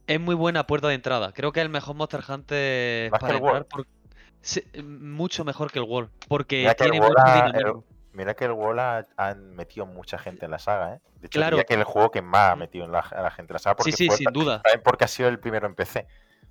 es 0.08 0.20
muy 0.20 0.36
buena 0.36 0.66
puerta 0.66 0.88
de 0.88 0.96
entrada. 0.96 1.32
Creo 1.34 1.52
que 1.52 1.60
es 1.60 1.66
el 1.66 1.70
mejor 1.70 1.96
Monster 1.96 2.22
Hunter 2.28 3.12
Más 3.12 3.20
que 3.20 3.22
para 3.26 3.36
el 3.38 3.42
World. 3.44 3.58
entrar, 3.64 3.68
por- 3.86 3.88
sí, 4.42 4.64
mucho 4.84 5.44
mejor 5.46 5.72
que 5.72 5.80
el 5.80 5.86
World, 5.86 6.10
porque 6.28 6.58
Mira 6.60 6.76
que 6.76 6.84
el 6.86 6.92
tiene 6.92 7.06
World 7.06 7.20
mucho 7.20 7.32
ha- 7.32 7.48
el-. 7.60 7.74
Mira 8.14 8.34
que 8.34 8.46
el 8.46 8.54
WoW 8.54 8.80
ha, 8.80 9.06
han 9.16 9.54
metido 9.56 9.86
mucha 9.86 10.18
gente 10.18 10.46
en 10.46 10.50
la 10.52 10.58
saga, 10.58 10.96
¿eh? 10.96 11.00
De 11.20 11.28
hecho, 11.28 11.38
Claro. 11.38 11.58
diría 11.58 11.66
que 11.66 11.74
es 11.76 11.80
el 11.80 11.86
juego 11.86 12.10
que 12.10 12.24
más 12.24 12.54
ha 12.54 12.56
metido 12.56 12.84
en 12.86 12.92
la, 12.92 13.00
a 13.02 13.22
la 13.22 13.30
gente 13.30 13.52
en 13.54 13.56
la 13.56 13.60
saga. 13.60 13.76
Porque 13.76 13.92
Sí, 13.92 13.98
sí, 14.06 14.08
fue- 14.08 14.18
sin 14.18 14.32
duda. 14.34 14.64
porque 14.84 15.06
ha 15.06 15.08
sido 15.08 15.30
el 15.30 15.38
primero 15.38 15.68
en 15.68 15.76
PC. 15.76 16.08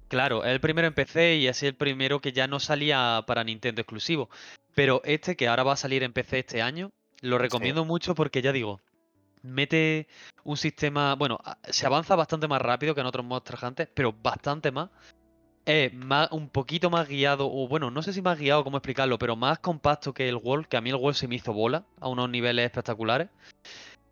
Claro, 0.07 0.45
es 0.45 0.51
el 0.53 0.61
primero 0.61 0.87
en 0.87 0.95
PC 0.95 1.35
y 1.35 1.49
es 1.49 1.65
el 1.65 1.74
primero 1.74 2.20
que 2.20 2.31
ya 2.31 2.47
no 2.47 2.61
salía 2.61 3.24
para 3.27 3.43
Nintendo 3.43 3.81
exclusivo. 3.81 4.31
Pero 4.77 5.01
este, 5.05 5.35
que 5.35 5.49
ahora 5.49 5.65
va 5.65 5.73
a 5.73 5.77
salir 5.77 6.05
en 6.05 6.12
PC 6.12 6.39
este 6.39 6.62
año, 6.62 6.93
lo 7.20 7.37
recomiendo 7.39 7.85
mucho 7.85 8.15
porque 8.15 8.43
ya 8.43 8.53
digo, 8.53 8.81
mete 9.47 10.09
un 10.44 10.56
sistema. 10.56 11.14
Bueno, 11.14 11.39
se 11.64 11.86
avanza 11.86 12.16
bastante 12.16 12.48
más 12.48 12.60
rápido 12.62 12.94
que 12.94 13.01
en 13.01 13.06
otros 13.06 13.24
Monster 13.24 13.59
Hunter, 13.62 13.90
pero 13.94 14.12
bastante 14.12 14.70
más. 14.70 14.90
Es 15.64 15.93
más, 15.93 16.31
un 16.31 16.48
poquito 16.48 16.90
más 16.90 17.09
guiado, 17.09 17.51
o 17.52 17.66
bueno, 17.66 17.90
no 17.90 18.01
sé 18.02 18.12
si 18.12 18.23
más 18.23 18.39
guiado, 18.39 18.62
cómo 18.62 18.77
explicarlo, 18.77 19.18
pero 19.18 19.35
más 19.35 19.59
compacto 19.59 20.14
que 20.14 20.28
el 20.28 20.36
World, 20.36 20.66
que 20.66 20.77
a 20.77 20.81
mí 20.81 20.90
el 20.90 20.97
World 20.97 21.16
se 21.16 21.27
me 21.27 21.35
hizo 21.35 21.52
bola 21.52 21.85
a 22.01 22.09
unos 22.09 22.31
niveles 22.31 22.66
espectaculares. 22.66 23.28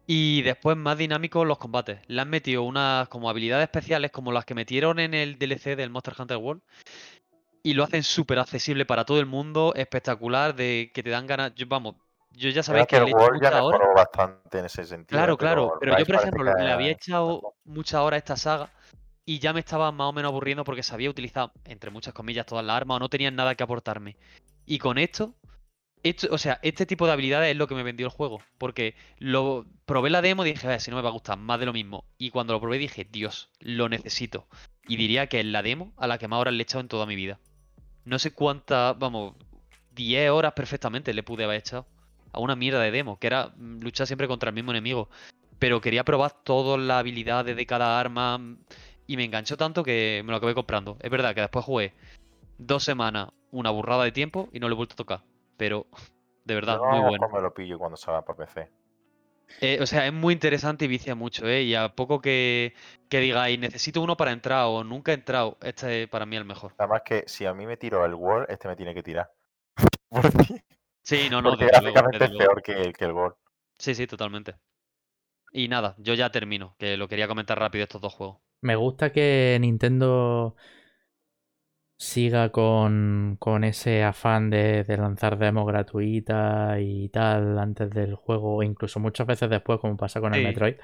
Y 0.06 0.42
después 0.42 0.76
más 0.76 0.98
dinámicos 0.98 1.46
los 1.46 1.58
combates. 1.58 2.00
Le 2.08 2.20
han 2.20 2.28
metido 2.28 2.62
unas 2.62 3.08
como 3.08 3.30
habilidades 3.30 3.64
especiales 3.64 4.10
como 4.10 4.32
las 4.32 4.44
que 4.44 4.54
metieron 4.54 4.98
en 4.98 5.14
el 5.14 5.38
DLC 5.38 5.76
del 5.76 5.90
Monster 5.90 6.14
Hunter 6.18 6.36
World. 6.36 6.62
Y 7.62 7.72
lo 7.74 7.84
hacen 7.84 8.02
súper 8.02 8.38
accesible 8.38 8.84
para 8.84 9.04
todo 9.04 9.20
el 9.20 9.26
mundo, 9.26 9.72
espectacular, 9.74 10.54
de 10.54 10.90
que 10.92 11.02
te 11.02 11.10
dan 11.10 11.26
ganas. 11.26 11.52
Vamos, 11.66 11.94
yo 12.36 12.50
ya 12.50 12.62
sabéis 12.62 12.86
que 12.86 12.96
que 12.96 13.00
le 13.02 13.06
el 13.06 13.12
he 13.12 13.14
World 13.14 13.42
ya 13.42 13.50
mejoró 13.50 13.94
bastante 13.94 14.58
en 14.58 14.64
ese 14.66 14.84
sentido. 14.84 15.16
Claro, 15.18 15.36
claro. 15.36 15.74
Pero 15.80 15.98
yo, 15.98 16.06
por 16.06 16.14
ejemplo, 16.16 16.44
le 16.44 16.72
había 16.72 16.88
ha- 16.88 16.92
echado 16.92 17.54
muchas 17.64 18.00
horas 18.00 18.16
a 18.16 18.18
esta 18.18 18.36
saga 18.36 18.70
y 19.24 19.38
ya 19.38 19.52
me 19.52 19.60
estaba 19.60 19.90
más 19.92 20.08
o 20.08 20.12
menos 20.12 20.30
aburriendo 20.30 20.64
porque 20.64 20.82
sabía 20.82 21.08
utilizar, 21.10 21.50
entre 21.64 21.90
muchas 21.90 22.12
comillas, 22.12 22.46
todas 22.46 22.64
las 22.64 22.76
armas 22.76 22.96
o 22.96 23.00
no 23.00 23.08
tenían 23.08 23.36
nada 23.36 23.54
que 23.54 23.62
aportarme. 23.62 24.16
Y 24.66 24.78
con 24.78 24.98
esto, 24.98 25.34
esto, 26.02 26.28
o 26.30 26.38
sea, 26.38 26.58
este 26.62 26.84
tipo 26.86 27.06
de 27.06 27.12
habilidades 27.12 27.50
es 27.52 27.56
lo 27.56 27.66
que 27.66 27.74
me 27.74 27.82
vendió 27.82 28.06
el 28.06 28.12
juego. 28.12 28.40
Porque 28.58 28.94
lo 29.18 29.64
probé 29.86 30.10
la 30.10 30.20
demo 30.20 30.44
y 30.44 30.50
dije, 30.52 30.66
a 30.66 30.70
ver, 30.70 30.80
si 30.80 30.90
no 30.90 30.96
me 30.96 31.02
va 31.02 31.08
a 31.08 31.12
gustar, 31.12 31.38
más 31.38 31.58
de 31.60 31.66
lo 31.66 31.72
mismo. 31.72 32.04
Y 32.18 32.30
cuando 32.30 32.52
lo 32.52 32.60
probé 32.60 32.78
dije, 32.78 33.06
Dios, 33.10 33.50
lo 33.60 33.88
necesito. 33.88 34.46
Y 34.86 34.96
diría 34.96 35.28
que 35.28 35.40
es 35.40 35.46
la 35.46 35.62
demo 35.62 35.92
a 35.96 36.06
la 36.06 36.18
que 36.18 36.28
más 36.28 36.40
horas 36.40 36.52
le 36.54 36.60
he 36.60 36.64
echado 36.64 36.80
en 36.80 36.88
toda 36.88 37.06
mi 37.06 37.16
vida. 37.16 37.38
No 38.04 38.18
sé 38.18 38.32
cuántas, 38.34 38.98
vamos, 38.98 39.34
10 39.92 40.30
horas 40.30 40.52
perfectamente 40.52 41.14
le 41.14 41.22
pude 41.22 41.44
haber 41.44 41.58
echado 41.60 41.86
a 42.34 42.40
una 42.40 42.56
mierda 42.56 42.80
de 42.80 42.90
demo, 42.90 43.18
que 43.18 43.26
era 43.26 43.52
mm, 43.56 43.80
luchar 43.80 44.06
siempre 44.06 44.28
contra 44.28 44.50
el 44.50 44.54
mismo 44.54 44.72
enemigo. 44.72 45.08
Pero 45.58 45.80
quería 45.80 46.04
probar 46.04 46.32
todas 46.42 46.80
las 46.80 46.98
habilidades 46.98 47.56
de 47.56 47.66
cada 47.66 47.98
arma 47.98 48.38
mm, 48.38 48.58
y 49.06 49.16
me 49.16 49.24
enganchó 49.24 49.56
tanto 49.56 49.82
que 49.82 50.22
me 50.24 50.30
lo 50.30 50.36
acabé 50.38 50.54
comprando. 50.54 50.96
Es 51.00 51.10
verdad 51.10 51.34
que 51.34 51.40
después 51.40 51.64
jugué 51.64 51.94
dos 52.58 52.84
semanas, 52.84 53.30
una 53.50 53.70
burrada 53.70 54.04
de 54.04 54.12
tiempo 54.12 54.48
y 54.52 54.60
no 54.60 54.68
le 54.68 54.74
he 54.74 54.76
vuelto 54.76 54.94
a 54.94 54.96
tocar. 54.96 55.20
Pero, 55.56 55.86
de 56.44 56.54
verdad, 56.54 56.76
a 56.76 56.90
muy 56.90 57.00
lo 57.00 57.08
bueno. 57.08 57.28
me 57.32 57.40
lo 57.40 57.54
pillo 57.54 57.78
cuando 57.78 57.96
salga 57.96 58.22
para 58.22 58.46
PC. 58.46 58.70
Eh, 59.60 59.78
o 59.80 59.86
sea, 59.86 60.06
es 60.06 60.12
muy 60.12 60.34
interesante 60.34 60.84
y 60.84 60.88
vicia 60.88 61.14
mucho, 61.14 61.46
¿eh? 61.46 61.62
Y 61.62 61.74
a 61.74 61.94
poco 61.94 62.20
que, 62.20 62.74
que 63.08 63.20
digáis, 63.20 63.58
necesito 63.58 64.00
uno 64.02 64.16
para 64.16 64.32
entrar 64.32 64.64
o 64.66 64.82
nunca 64.82 65.12
he 65.12 65.14
entrado, 65.14 65.58
este 65.62 66.04
es 66.04 66.08
para 66.08 66.26
mí 66.26 66.36
el 66.36 66.44
mejor. 66.44 66.72
Además 66.78 67.02
que 67.04 67.24
si 67.26 67.46
a 67.46 67.54
mí 67.54 67.66
me 67.66 67.76
tiro 67.76 68.04
el 68.04 68.14
World, 68.14 68.50
este 68.50 68.68
me 68.68 68.76
tiene 68.76 68.94
que 68.94 69.02
tirar. 69.02 69.30
Sí, 71.04 71.28
no, 71.30 71.40
no, 71.40 71.56
Porque 71.56 71.66
luego, 71.66 71.66
gráficamente 71.66 72.24
es 72.24 72.32
peor 72.32 72.60
que, 72.62 72.72
el- 72.72 72.92
que 72.92 73.04
el 73.04 73.12
World. 73.12 73.36
Sí, 73.78 73.94
sí, 73.94 74.06
totalmente. 74.08 74.56
Y 75.52 75.68
nada, 75.68 75.96
yo 75.98 76.14
ya 76.14 76.30
termino, 76.32 76.76
que 76.78 76.96
lo 76.98 77.08
quería 77.08 77.28
comentar 77.28 77.58
rápido 77.58 77.84
estos 77.84 78.00
dos 78.02 78.14
juegos. 78.14 78.38
Me 78.62 78.74
gusta 78.76 79.12
que 79.12 79.56
Nintendo 79.60 80.56
siga 81.96 82.50
con, 82.52 83.36
con 83.38 83.64
ese 83.64 84.02
afán 84.04 84.50
de, 84.50 84.84
de 84.84 84.96
lanzar 84.96 85.38
demos 85.38 85.66
gratuitas 85.66 86.78
y 86.80 87.08
tal 87.10 87.58
antes 87.58 87.90
del 87.90 88.14
juego, 88.14 88.56
o 88.56 88.62
incluso 88.62 89.00
muchas 89.00 89.26
veces 89.26 89.48
después, 89.50 89.80
como 89.80 89.96
pasa 89.96 90.20
con 90.20 90.34
el 90.34 90.40
Sí. 90.40 90.40
Metroid. 90.40 90.74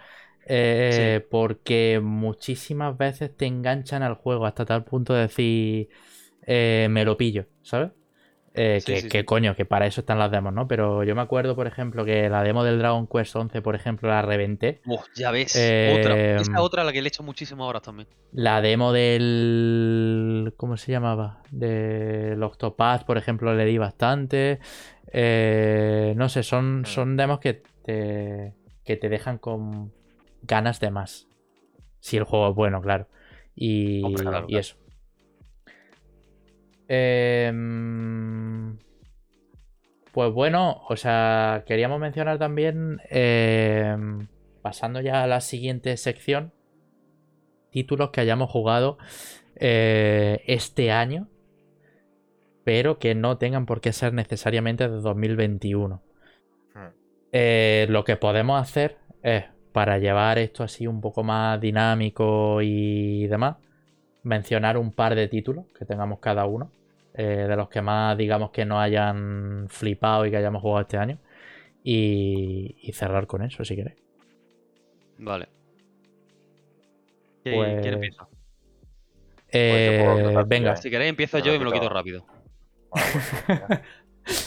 Eh, 0.46 1.26
Porque 1.30 2.00
muchísimas 2.02 2.96
veces 2.96 3.36
te 3.36 3.46
enganchan 3.46 4.02
al 4.02 4.14
juego 4.14 4.46
hasta 4.46 4.64
tal 4.64 4.84
punto 4.84 5.12
de 5.14 5.22
decir, 5.22 5.88
eh, 6.46 6.88
me 6.90 7.04
lo 7.04 7.16
pillo, 7.16 7.46
¿sabes? 7.62 7.92
Eh, 8.54 8.80
Sí, 8.80 8.92
que, 8.94 9.00
sí, 9.02 9.08
que 9.08 9.18
sí. 9.20 9.24
coño, 9.24 9.54
que 9.54 9.64
para 9.64 9.86
eso 9.86 10.00
están 10.00 10.18
las 10.18 10.30
demos, 10.32 10.52
¿no? 10.52 10.66
Pero 10.66 11.04
yo 11.04 11.14
me 11.14 11.22
acuerdo, 11.22 11.54
por 11.54 11.68
ejemplo, 11.68 12.04
que 12.04 12.28
la 12.28 12.42
demo 12.42 12.64
del 12.64 12.78
Dragon 12.80 13.06
Quest 13.06 13.36
11, 13.36 13.62
por 13.62 13.76
ejemplo, 13.76 14.08
la 14.08 14.22
reventé. 14.22 14.80
Uf, 14.86 15.04
ya 15.14 15.30
ves, 15.30 15.54
Eh, 15.56 15.96
otra. 16.00 16.40
Esa 16.40 16.60
otra 16.60 16.82
a 16.82 16.84
la 16.84 16.92
que 16.92 17.00
le 17.00 17.06
he 17.06 17.10
hecho 17.10 17.22
muchísimas 17.22 17.68
horas 17.68 17.82
también. 17.82 18.08
La 18.32 18.60
demo 18.60 18.92
del. 18.92 20.52
¿Cómo 20.56 20.76
se 20.76 20.92
llamaba? 20.92 21.42
Del 21.50 22.42
Octopath, 22.42 23.04
por 23.04 23.18
ejemplo, 23.18 23.54
le 23.54 23.64
di 23.64 23.78
bastante. 23.78 24.58
Eh, 25.12 26.14
no 26.16 26.28
sé, 26.28 26.42
son, 26.42 26.80
Mm. 26.82 26.84
son 26.86 27.16
demos 27.16 27.38
que 27.40 27.62
te, 27.84 28.54
que 28.84 28.96
te 28.96 29.08
dejan 29.08 29.38
con 29.38 29.92
ganas 30.42 30.80
de 30.80 30.90
más. 30.90 31.28
Si 32.00 32.16
el 32.16 32.24
juego 32.24 32.50
es 32.50 32.54
bueno, 32.54 32.80
claro. 32.80 33.06
Y, 33.54 34.02
Hombre, 34.04 34.22
claro, 34.24 34.44
y 34.46 34.52
claro. 34.52 34.60
eso. 34.60 34.76
Em, 36.92 38.76
pues 40.12 40.32
bueno, 40.32 40.82
o 40.88 40.96
sea, 40.96 41.62
queríamos 41.64 42.00
mencionar 42.00 42.40
también, 42.40 42.98
em, 43.10 44.26
pasando 44.60 45.00
ya 45.00 45.22
a 45.22 45.28
la 45.28 45.40
siguiente 45.40 45.96
sección, 45.96 46.52
títulos 47.70 48.10
que 48.10 48.22
hayamos 48.22 48.50
jugado 48.50 48.98
eh, 49.54 50.42
este 50.48 50.90
año, 50.90 51.28
pero 52.64 52.98
que 52.98 53.14
no 53.14 53.38
tengan 53.38 53.66
por 53.66 53.80
qué 53.80 53.92
ser 53.92 54.12
necesariamente 54.12 54.88
de 54.88 54.96
2021. 54.96 56.02
Hmm. 56.74 56.88
Eh, 57.30 57.86
lo 57.88 58.02
que 58.02 58.16
podemos 58.16 58.60
hacer 58.60 58.98
es, 59.22 59.44
para 59.70 59.98
llevar 59.98 60.38
esto 60.40 60.64
así 60.64 60.88
un 60.88 61.00
poco 61.00 61.22
más 61.22 61.60
dinámico 61.60 62.62
y 62.62 63.28
demás, 63.28 63.58
mencionar 64.24 64.76
un 64.76 64.90
par 64.90 65.14
de 65.14 65.28
títulos 65.28 65.66
que 65.78 65.84
tengamos 65.84 66.18
cada 66.18 66.46
uno, 66.46 66.72
eh, 67.14 67.46
de 67.48 67.56
los 67.56 67.68
que 67.68 67.82
más 67.82 68.16
digamos 68.16 68.50
que 68.50 68.64
no 68.64 68.80
hayan 68.80 69.66
flipado 69.68 70.26
y 70.26 70.30
que 70.30 70.36
hayamos 70.36 70.62
jugado 70.62 70.82
este 70.82 70.96
año, 70.98 71.18
y, 71.82 72.76
y 72.82 72.92
cerrar 72.92 73.26
con 73.26 73.42
eso 73.42 73.64
si 73.64 73.74
queréis. 73.76 73.98
Vale. 75.18 75.48
¿Qui- 77.44 77.54
Pues- 77.54 77.80
¿Quién 77.82 77.94
empieza? 77.94 78.28
Eh, 79.52 80.04
empezar, 80.18 80.46
venga, 80.46 80.76
Si 80.76 80.90
queréis 80.90 81.10
empiezo 81.10 81.38
yo 81.38 81.52
y 81.54 81.58
me 81.58 81.64
lo 81.64 81.72
quito. 81.72 81.82
quito 81.82 81.94
rápido. 81.94 82.24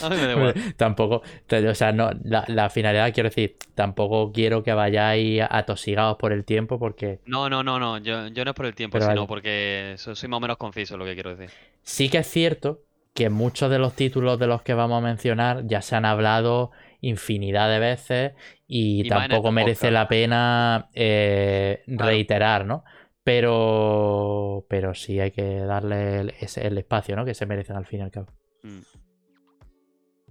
ya. 0.00 0.06
A 0.06 0.10
mí 0.10 0.16
me 0.16 0.26
da 0.26 0.32
igual. 0.32 0.54
tampoco, 0.76 1.22
o 1.70 1.74
sea, 1.74 1.92
no, 1.92 2.10
la, 2.24 2.44
la 2.48 2.70
finalidad 2.70 3.12
quiero 3.12 3.28
decir, 3.28 3.56
tampoco 3.74 4.32
quiero 4.32 4.62
que 4.62 4.72
vayáis 4.72 5.42
atosigados 5.48 6.16
por 6.16 6.32
el 6.32 6.44
tiempo 6.44 6.78
porque 6.78 7.20
No, 7.26 7.48
no, 7.50 7.62
no, 7.62 7.78
no. 7.78 7.98
Yo, 7.98 8.28
yo 8.28 8.44
no 8.44 8.50
es 8.50 8.56
por 8.56 8.66
el 8.66 8.74
tiempo, 8.74 8.94
Pero 8.98 9.06
sino 9.06 9.20
vale. 9.22 9.28
porque 9.28 9.94
so- 9.98 10.14
soy 10.14 10.28
más 10.28 10.38
o 10.38 10.40
menos 10.40 10.56
conciso, 10.56 10.96
lo 10.96 11.04
que 11.04 11.14
quiero 11.14 11.34
decir. 11.34 11.54
sí 11.82 12.08
que 12.08 12.18
es 12.18 12.26
cierto 12.28 12.80
que 13.14 13.30
muchos 13.30 13.70
de 13.70 13.78
los 13.78 13.94
títulos 13.94 14.38
de 14.40 14.46
los 14.48 14.62
que 14.62 14.74
vamos 14.74 14.98
a 14.98 15.06
mencionar 15.06 15.66
ya 15.66 15.82
se 15.82 15.94
han 15.94 16.04
hablado 16.04 16.72
infinidad 17.00 17.68
de 17.70 17.78
veces 17.78 18.32
y, 18.66 19.08
tampoco 19.08 19.48
este 19.48 19.50
merece 19.52 19.90
la 19.90 20.08
pena 20.08 20.88
eh, 20.94 21.82
Claro. 21.86 22.06
reiterar, 22.06 22.64
¿no? 22.66 22.82
Pero, 23.22 24.64
pero 24.68 24.94
sí 24.94 25.20
hay 25.20 25.30
que 25.30 25.58
darle 25.60 26.20
el, 26.20 26.34
ese- 26.40 26.66
el 26.66 26.76
espacio, 26.78 27.14
¿no? 27.16 27.24
Que 27.24 27.34
se 27.34 27.46
merecen 27.46 27.76
al 27.76 27.86
fin 27.86 28.00
y 28.00 28.02
al 28.02 28.10
cabo. 28.10 28.26
Mm. 28.62 28.80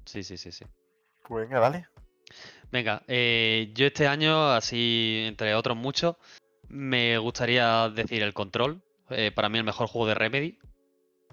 Sí, 0.06 0.24
sí, 0.24 0.38
sí, 0.38 0.52
sí. 0.52 0.66
Pues 1.28 1.48
venga, 1.48 1.60
dale. 1.60 1.88
Venga, 2.72 3.04
eh, 3.08 3.72
yo 3.76 3.86
este 3.86 4.08
año, 4.08 4.52
así 4.52 5.26
entre 5.28 5.54
otros 5.56 5.78
muchos, 5.78 6.16
me 6.68 7.18
gustaría 7.18 7.90
decir 7.90 8.24
el 8.24 8.34
Control. 8.34 8.82
eh, 9.10 9.32
para 9.32 9.50
mí 9.50 9.58
el 9.60 9.64
mejor 9.64 9.88
juego 9.88 10.08
de 10.08 10.16
Remedy. 10.16 10.58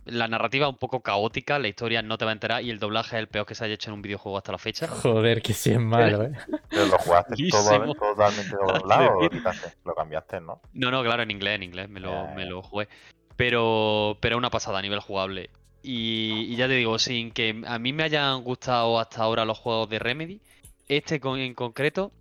La 0.05 0.29
narrativa 0.29 0.69
un 0.69 0.77
poco 0.77 1.03
caótica, 1.03 1.59
la 1.59 1.69
historia 1.69 2.03
no 2.03 2.19
te 2.19 2.25
va 2.25 2.31
a 2.31 2.35
enterar 2.35 2.63
y 2.63 2.71
el 2.71 2.79
doblaje 2.79 3.17
es 3.17 3.21
el 3.21 3.29
peor 3.29 3.47
que 3.47 3.55
se 3.55 3.65
haya 3.65 3.75
hecho 3.75 3.91
en 3.91 3.95
un 3.95 4.03
videojuego 4.03 4.39
hasta 4.39 4.53
la 4.53 4.59
fecha. 4.59 4.89
Joder, 4.89 5.41
que 5.43 5.53
sí 5.53 5.71
es 5.73 5.79
malo, 5.79 6.25
¿eh? 6.25 6.33
Pero 6.69 6.87
lo 6.87 6.99
jugaste 6.99 7.35
todo, 7.51 7.95
totalmente 7.95 8.57
doblado 8.67 9.17
o 9.17 9.23
lo 9.23 9.31
quitaste, 9.31 9.75
lo 9.85 9.95
cambiaste, 9.95 10.41
¿no? 10.41 10.61
No, 10.73 10.91
no, 10.91 11.03
claro, 11.03 11.23
en 11.23 11.31
inglés, 11.31 11.57
en 11.57 11.63
inglés, 11.63 11.89
me 11.89 12.01
lo, 12.01 12.29
me 12.29 12.45
ya. 12.45 12.51
lo 12.51 12.63
jugué. 12.63 12.89
Pero, 13.37 14.19
pero 14.21 14.37
una 14.37 14.51
pasada 14.51 14.79
a 14.79 14.83
nivel 14.83 15.01
jugable. 15.01 15.51
Y, 15.83 16.47
y 16.53 16.57
ya 16.57 16.69
te 16.69 16.75
digo, 16.75 16.99
sin 16.99 17.31
que 17.31 17.63
a 17.67 17.79
mí 17.79 17.93
me 17.93 18.03
hayan 18.03 18.43
gustado 18.45 18.99
hasta 18.99 19.23
ahora 19.23 19.45
los 19.45 19.59
juegos 19.59 19.89
de 19.89 19.99
Remedy, 19.99 20.41
este 20.89 21.21
con- 21.21 21.39
en 21.39 21.55
concreto 21.55 22.13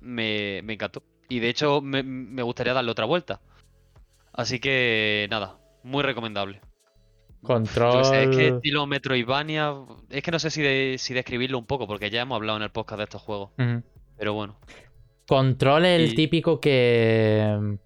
me, 0.00 0.62
me 0.62 0.74
encantó. 0.74 1.02
Y 1.28 1.38
de 1.40 1.48
hecho 1.50 1.80
me, 1.80 2.02
me 2.02 2.42
gustaría 2.42 2.72
darle 2.72 2.90
otra 2.90 3.04
vuelta. 3.04 3.40
Así 4.32 4.60
que 4.60 5.26
nada, 5.30 5.58
muy 5.82 6.02
recomendable. 6.02 6.60
Control. 7.42 8.04
sé, 8.04 8.22
es 8.24 8.36
que 8.36 8.48
estilo 8.48 8.86
Metroidvania, 8.86 9.74
es 10.10 10.22
que 10.22 10.30
no 10.30 10.38
sé 10.38 10.50
si, 10.50 10.62
de- 10.62 10.96
si 10.98 11.12
describirlo 11.12 11.58
un 11.58 11.66
poco, 11.66 11.86
porque 11.86 12.08
ya 12.08 12.22
hemos 12.22 12.36
hablado 12.36 12.56
en 12.58 12.62
el 12.62 12.70
podcast 12.70 12.98
de 12.98 13.04
estos 13.04 13.20
juegos. 13.22 13.50
Pero 14.16 14.32
bueno, 14.34 14.58
Control 15.26 15.84
es 15.86 16.00
el 16.10 16.14
típico 16.14 16.60
que. 16.60 17.76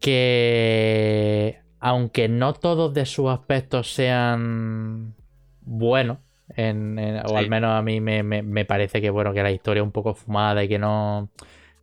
que. 0.00 1.60
Aunque 1.80 2.28
no 2.28 2.54
todos 2.54 2.92
de 2.94 3.06
sus 3.06 3.28
aspectos 3.30 3.92
sean 3.92 5.14
buenos, 5.60 6.18
En, 6.56 6.98
en- 6.98 7.22
o 7.26 7.36
al 7.36 7.46
menos 7.46 7.70
a 7.72 7.82
mí 7.82 8.00
me, 8.00 8.22
me- 8.22 8.42
me 8.42 8.64
parece 8.64 9.02
que 9.02 9.10
bueno, 9.10 9.34
que 9.34 9.42
la 9.42 9.50
historia 9.50 9.82
es 9.82 9.84
un 9.86 9.92
poco 9.92 10.14
fumada 10.14 10.64
y 10.64 10.68
que 10.68 10.78
no, 10.78 11.28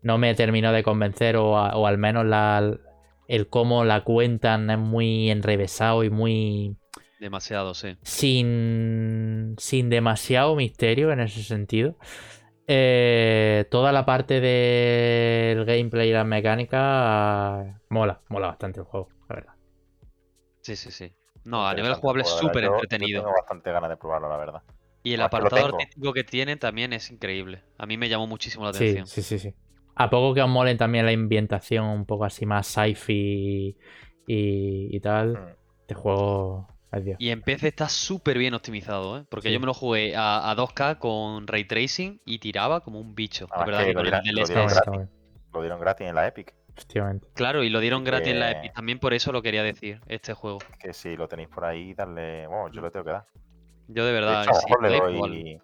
no 0.01 0.17
me 0.17 0.33
terminó 0.35 0.71
de 0.73 0.83
convencer, 0.83 1.37
o, 1.37 1.57
a- 1.57 1.75
o 1.77 1.85
al 1.87 1.97
menos 1.99 2.25
la, 2.25 2.75
el 3.27 3.47
cómo 3.47 3.85
la 3.85 4.03
cuentan 4.03 4.69
es 4.71 4.79
muy 4.79 5.29
enrevesado 5.29 6.03
y 6.03 6.09
muy 6.09 6.75
Demasiado, 7.19 7.73
sí. 7.73 7.95
sin, 8.03 9.55
sin 9.57 9.89
demasiado 9.89 10.55
misterio 10.55 11.11
en 11.11 11.19
ese 11.21 11.43
sentido. 11.43 11.95
Eh, 12.67 13.65
toda 13.71 13.91
la 13.91 14.05
parte 14.05 14.41
del 14.41 15.65
gameplay 15.65 16.09
y 16.09 16.13
la 16.13 16.23
mecánica 16.23 17.79
mola, 17.89 18.21
mola 18.29 18.47
bastante 18.47 18.79
el 18.79 18.85
juego, 18.85 19.09
la 19.29 19.35
verdad. 19.35 19.54
Sí, 20.65 20.75
sí, 20.75 20.89
sí. 20.89 21.11
No, 21.43 21.67
a 21.67 21.75
nivel 21.75 21.93
jugable 21.93 22.23
es 22.23 22.29
la 22.31 22.39
súper 22.39 22.63
entretenido. 22.63 23.19
Yo 23.19 23.25
tengo 23.27 23.35
bastante 23.39 23.71
ganas 23.71 23.89
de 23.91 23.97
probarlo, 23.97 24.29
la 24.29 24.37
verdad. 24.37 24.63
Y 25.03 25.13
el 25.13 25.21
Además 25.21 25.41
apartado 25.43 25.65
artístico 25.67 26.11
que 26.11 26.23
tiene 26.23 26.55
también 26.57 26.91
es 26.91 27.11
increíble. 27.11 27.61
A 27.77 27.85
mí 27.85 27.97
me 27.97 28.09
llamó 28.09 28.25
muchísimo 28.25 28.63
la 28.63 28.71
atención. 28.71 29.05
sí, 29.05 29.21
sí, 29.21 29.37
sí. 29.37 29.53
A 29.95 30.09
poco 30.09 30.33
que 30.33 30.41
os 30.41 30.49
molen 30.49 30.75
también 30.77 31.05
la 31.05 31.11
ambientación 31.11 31.85
un 31.85 32.05
poco 32.07 32.25
así 32.25 32.47
más 32.47 32.65
sci-fi 32.65 33.77
y, 34.25 34.95
y 34.95 34.99
tal, 35.01 35.33
Mm. 35.33 35.53
este 35.81 35.93
juego 35.93 36.67
es 36.91 37.05
Dios. 37.05 37.17
Y 37.21 37.29
en 37.29 37.43
PC 37.43 37.67
está 37.67 37.87
súper 37.87 38.39
bien 38.39 38.55
optimizado, 38.55 39.19
¿eh? 39.19 39.25
Porque 39.29 39.49
Sí. 39.49 39.53
yo 39.53 39.59
me 39.59 39.67
lo 39.67 39.75
jugué 39.75 40.15
a, 40.15 40.49
a 40.49 40.55
2K 40.55 40.97
con 40.97 41.45
ray 41.45 41.65
tracing 41.65 42.19
y 42.25 42.39
tiraba 42.39 42.81
como 42.81 42.99
un 42.99 43.13
bicho. 43.13 43.45
La 43.51 43.57
Además 43.63 43.85
verdad 43.85 43.85
que 43.85 43.93
lo 43.93 44.03
dirán- 44.03 44.23
lo 44.33 44.41
está 44.67 44.91
bien, 44.91 45.09
Lo 45.53 45.61
dieron 45.61 45.79
gratis 45.79 46.07
en 46.07 46.15
la 46.15 46.27
Epic. 46.27 46.55
Efectivamente. 46.75 47.27
Claro, 47.33 47.63
y 47.63 47.69
lo 47.69 47.79
dieron 47.79 48.03
gratis 48.03 48.29
en 48.29 48.39
la 48.39 48.51
Epic. 48.51 48.73
También 48.73 48.99
por 48.99 49.13
eso 49.13 49.31
lo 49.31 49.41
quería 49.41 49.63
decir, 49.63 49.99
este 50.07 50.33
juego. 50.33 50.59
Que 50.79 50.93
si 50.93 51.15
lo 51.15 51.27
tenéis 51.27 51.49
por 51.49 51.65
ahí, 51.65 51.93
darle. 51.93 52.47
Bueno, 52.47 52.69
yo 52.71 52.81
lo 52.81 52.91
tengo 52.91 53.05
que 53.05 53.11
dar. 53.11 53.25
Yo 53.87 54.03
de 54.05 54.11
De 54.13 54.19
verdad, 54.19 54.43
hecho, 54.43 54.51
a 54.51 54.53
lo 54.53 54.59
si 54.59 54.65
mejor 54.67 54.81
le 54.83 54.97
podéis, 54.99 55.19
doy 55.19 55.53
probarlo. 55.59 55.63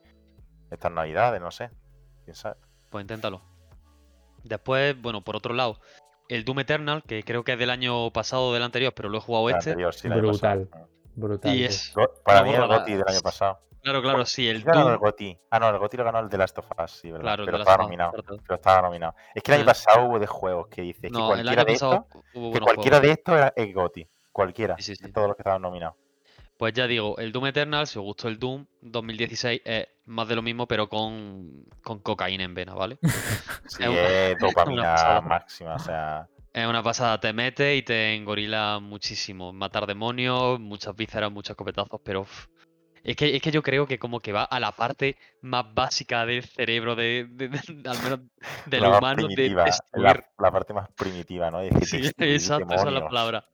estas 0.72 0.92
navidades, 0.92 1.42
no 1.42 1.52
sé. 1.52 1.70
¿Quién 2.24 2.36
sabe? 2.36 2.56
Pues 2.90 3.02
inténtalo. 3.04 3.42
Después, 4.44 5.00
bueno, 5.02 5.24
por 5.24 5.36
otro 5.36 5.54
lado, 5.54 5.80
el 6.30 6.44
Doom 6.46 6.60
Eternal, 6.62 7.04
que 7.04 7.24
creo 7.24 7.44
que 7.44 7.54
es 7.54 7.60
del 7.60 7.70
año 7.70 8.12
pasado 8.12 8.48
o 8.48 8.54
del 8.54 8.64
anterior, 8.64 8.94
pero 8.96 9.10
lo 9.10 9.18
he 9.18 9.22
jugado 9.22 9.50
El 9.50 9.56
este. 9.58 9.72
anterior, 9.72 9.94
sí, 9.94 10.08
Brutal. 10.10 10.68
pasado. 10.68 10.90
Brutal. 11.16 11.56
Y 11.56 11.66
es. 11.66 11.94
Para 12.24 12.44
mí 12.44 12.54
el. 12.54 12.68
GOTY 12.68 12.94
del 12.94 13.08
año 13.08 13.22
pasado. 13.22 13.60
Claro, 13.82 14.02
claro, 14.04 14.26
sí, 14.26 14.48
el 14.48 14.62
¿Quién 14.62 14.74
ganó 14.76 14.80
el 14.82 14.86
Doom. 14.94 15.00
GOTY? 15.00 15.40
Ah, 15.50 15.60
no, 15.60 15.70
el 15.70 15.78
GOTY 15.80 15.98
lo 15.98 16.04
ganó 16.04 16.20
el 16.20 16.30
de 16.30 16.38
Last 16.38 16.58
of 16.60 16.68
Us, 16.84 16.92
sí, 16.92 17.10
¿verdad? 17.10 17.24
Claro, 17.24 17.44
el 17.44 17.46
pero 17.48 17.58
estaba 17.58 17.84
nominado. 17.84 18.12
Pero 18.12 18.56
estaba 18.56 18.82
nominado. 18.84 19.16
Es 19.34 19.42
que 19.42 19.52
el 19.52 19.58
año 19.58 19.66
pasado 19.66 20.06
hubo 20.06 20.20
de 20.20 20.28
juegos 20.28 20.68
que 20.68 20.84
dices 20.84 21.02
que 21.02 21.10
No, 21.10 21.34
el 21.34 21.44
cualquiera 21.44 21.64
de 21.66 22.06
hubo 22.36 22.54
Que 22.54 22.60
cualquiera 22.60 23.00
de 23.00 23.12
estos 23.12 23.36
era 23.36 23.54
el 23.56 23.74
GOTY. 23.74 24.08
Cualquiera. 24.32 24.76
Sí, 24.78 24.96
sí, 24.96 25.04
De 25.04 25.12
todos 25.12 25.28
los 25.28 25.36
que 25.36 25.42
estaban 25.42 25.64
nominados. 25.64 25.96
Pues 26.58 26.74
ya 26.74 26.86
digo, 26.86 27.18
el 27.18 27.32
Doom 27.32 27.48
Eternal, 27.48 27.88
si 27.88 27.98
os 27.98 28.06
gustó 28.06 28.28
el 28.28 28.38
Doom 28.38 28.68
2016, 28.82 29.64
es 29.66 29.88
más 30.06 30.28
de 30.28 30.36
lo 30.36 30.44
mismo, 30.44 30.68
pero 30.68 30.88
con, 30.88 31.66
con 31.82 31.98
cocaína 32.00 32.44
en 32.44 32.54
vena, 32.54 32.76
¿vale? 32.76 33.00
Sí, 33.68 33.84
Es 33.84 33.90
es 33.90 34.38
dopamina 34.40 35.22
máxima. 35.22 35.74
O 35.74 35.80
sea, 35.80 36.28
Es 36.54 36.68
una 36.68 36.84
pasada, 36.84 37.20
te 37.20 37.32
mete 37.32 37.78
y 37.78 37.82
te 37.82 38.14
engorila 38.16 38.80
muchísimo. 38.80 39.54
Matar 39.54 39.88
demonios, 39.88 40.60
muchas 40.60 40.94
vísceras, 40.96 41.32
muchos 41.32 41.56
copetazos, 41.56 42.02
pero 42.04 42.22
uf, 42.22 42.48
es 43.04 43.16
que, 43.16 43.36
es 43.36 43.42
que 43.42 43.52
yo 43.52 43.64
creo 43.64 43.88
que 43.88 43.98
como 43.98 44.20
que 44.20 44.34
va 44.34 44.44
a 44.44 44.60
la 44.60 44.74
parte 44.74 45.16
más 45.42 45.74
básica 45.74 46.26
del 46.26 46.44
cerebro 46.44 46.96
de, 46.96 47.26
de- 47.30 47.48
de- 47.48 47.60
al 47.90 48.00
menos 48.04 48.20
del 48.66 48.82
la 48.82 48.90
más 48.90 49.00
humano 49.00 49.28
de. 49.30 49.50
La, 49.94 50.24
la 50.38 50.52
parte 50.52 50.74
más 50.74 50.90
primitiva, 50.92 51.50
¿no? 51.52 51.60
Decir, 51.60 51.88
Sí, 51.88 52.12
exacto, 52.20 52.74
esa 52.74 52.88
es 52.88 52.94
la 52.94 53.08
palabra. 53.08 53.48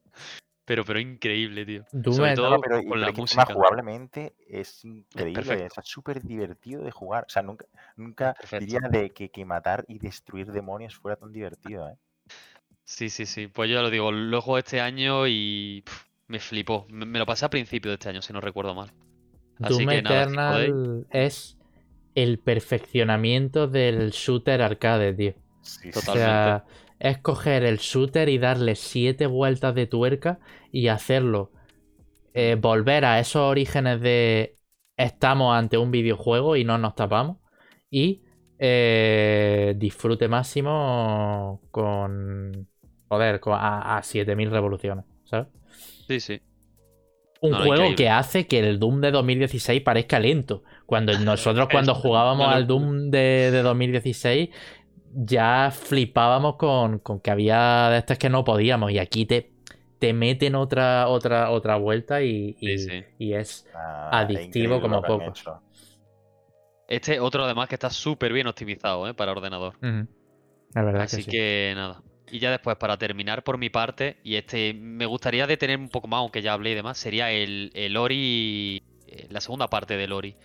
Pero, 0.65 0.83
pero 0.83 0.99
increíble, 0.99 1.65
tío. 1.65 1.85
Doom 1.93 2.15
Sobre 2.15 2.35
todo 2.35 2.49
No, 2.55 2.59
pero, 2.59 2.79
y- 2.79 2.87
con 2.87 2.99
la 2.99 3.11
música. 3.11 3.45
jugablemente 3.45 4.35
es 4.49 4.83
increíble, 4.83 5.45
perfecto. 5.45 5.81
es 5.81 5.87
súper 5.87 6.21
divertido 6.23 6.83
de 6.83 6.91
jugar. 6.91 7.25
O 7.25 7.29
sea, 7.29 7.43
nunca, 7.43 7.65
nunca 7.95 8.33
Perfecto. 8.33 8.65
diría 8.65 8.89
de 8.89 9.11
que, 9.11 9.29
que 9.29 9.45
matar 9.45 9.85
y 9.87 9.99
destruir 9.99 10.51
demonios 10.51 10.95
fuera 10.95 11.15
tan 11.15 11.31
divertido, 11.31 11.87
¿eh? 11.87 11.95
Sí, 12.87 13.09
sí, 13.11 13.25
sí. 13.27 13.47
Pues 13.47 13.69
yo 13.69 13.75
ya 13.75 13.81
lo 13.83 13.89
digo, 13.91 14.11
lo 14.11 14.41
juego 14.41 14.57
este 14.59 14.81
año 14.81 15.27
y 15.27 15.83
me 16.27 16.39
flipó. 16.39 16.85
Me, 16.89 17.05
me 17.05 17.19
lo 17.19 17.25
pasé 17.25 17.45
a 17.45 17.49
principio 17.49 17.91
de 17.91 17.95
este 17.95 18.09
año, 18.09 18.21
si 18.21 18.33
no 18.33 18.41
recuerdo 18.41 18.73
mal. 18.75 18.91
Así 19.61 19.85
Doom 19.85 19.89
que 19.89 20.01
nada, 20.01 20.27
si 20.27 20.39
podéis. 20.39 20.75
Eternal 20.75 21.07
es 21.11 21.57
el 22.15 22.39
perfeccionamiento 22.39 23.67
del 23.67 24.11
shooter 24.11 24.61
arcade, 24.61 25.13
tío. 25.13 25.33
Sí, 25.61 25.93
sí. 25.93 25.93
O 25.93 26.07
Totalmente. 26.07 26.57
sea, 26.57 26.65
es 26.99 27.19
coger 27.19 27.63
el 27.63 27.77
shooter 27.79 28.29
y 28.29 28.37
darle 28.39 28.75
siete 28.75 29.27
vueltas 29.27 29.75
de 29.75 29.87
tuerca 29.87 30.39
y 30.71 30.87
hacerlo. 30.89 31.51
eh, 32.33 32.55
volver 32.59 33.05
a 33.05 33.19
esos 33.19 33.41
orígenes 33.43 34.01
de 34.01 34.57
estamos 34.97 35.55
ante 35.57 35.77
un 35.77 35.91
videojuego 35.91 36.55
y 36.57 36.63
no 36.65 36.77
nos 36.77 36.95
tapamos. 36.95 37.37
Y 37.89 38.23
eh, 38.59 39.75
disfrute 39.77 40.27
máximo 40.27 41.61
con. 41.71 42.69
Joder, 43.09 43.39
a, 43.45 43.97
a 43.97 44.03
7000 44.03 44.51
revoluciones, 44.51 45.05
¿sabes? 45.25 45.47
Sí, 46.07 46.19
sí. 46.19 46.41
Un 47.39 47.51
No, 47.51 47.57
juego 47.57 47.73
increíble. 47.75 47.95
que 47.95 48.09
hace 48.09 48.47
que 48.47 48.59
el 48.59 48.79
Doom 48.79 48.99
de 49.01 49.11
2016 49.11 49.81
parezca 49.81 50.19
lento. 50.19 50.63
Cuando 50.85 51.17
nosotros 51.19 51.67
cuando 51.71 51.93
jugábamos 51.95 52.47
al. 52.47 52.65
Doom 52.67 53.11
de, 53.11 53.51
de 53.51 53.61
2016 53.61 54.49
ya 55.13 55.71
flipábamos 55.71 56.55
con, 56.57 56.99
con 56.99 57.19
que 57.19 57.31
había 57.31 57.89
de 57.89 57.97
estas 57.99 58.17
que 58.17 58.29
no 58.29 58.43
podíamos 58.43 58.91
y 58.91 58.99
aquí 58.99 59.25
te, 59.25 59.51
te 59.99 60.13
meten 60.13 60.55
otra, 60.55 61.07
otra, 61.07 61.49
otra 61.51 61.77
vuelta 61.77 62.21
y, 62.21 62.55
y- 62.59 62.77
Sí, 62.77 62.89
sí. 62.89 63.03
y 63.19 63.33
es... 63.33 63.65
Ah, 63.73 64.09
es 64.29 64.37
adictivo 64.37 64.81
como 64.81 64.97
hecho. 65.21 65.61
Este 66.87 67.19
otro 67.19 67.43
además 67.43 67.67
que 67.69 67.75
está 67.75 67.89
súper 67.89 68.31
bien 68.33 68.47
optimizado 68.47 69.07
¿eh? 69.07 69.13
para 69.13 69.31
ordenador. 69.31 69.75
La 70.73 70.83
verdad 70.83 71.03
Así 71.03 71.17
que 71.17 71.23
sí. 71.23 71.31
que 71.31 71.73
nada. 71.75 72.01
Y 72.29 72.39
ya 72.39 72.51
después, 72.51 72.75
para 72.77 72.97
terminar 72.97 73.43
por 73.43 73.57
mi 73.57 73.69
parte, 73.69 74.17
y 74.23 74.35
este 74.35 74.73
me 74.73 75.05
gustaría 75.05 75.47
detener 75.47 75.77
un 75.79 75.89
poco 75.89 76.07
más, 76.07 76.19
aunque 76.19 76.41
ya 76.41 76.53
hablé 76.53 76.71
y 76.71 76.75
demás, 76.75 76.97
sería 76.97 77.31
el, 77.31 77.71
el 77.73 77.95
Ori, 77.95 78.81
eh, 79.07 79.27
la 79.29 79.39
segunda 79.39 79.67
parte 79.69 79.95
del 79.95 80.11
Ori. 80.11 80.35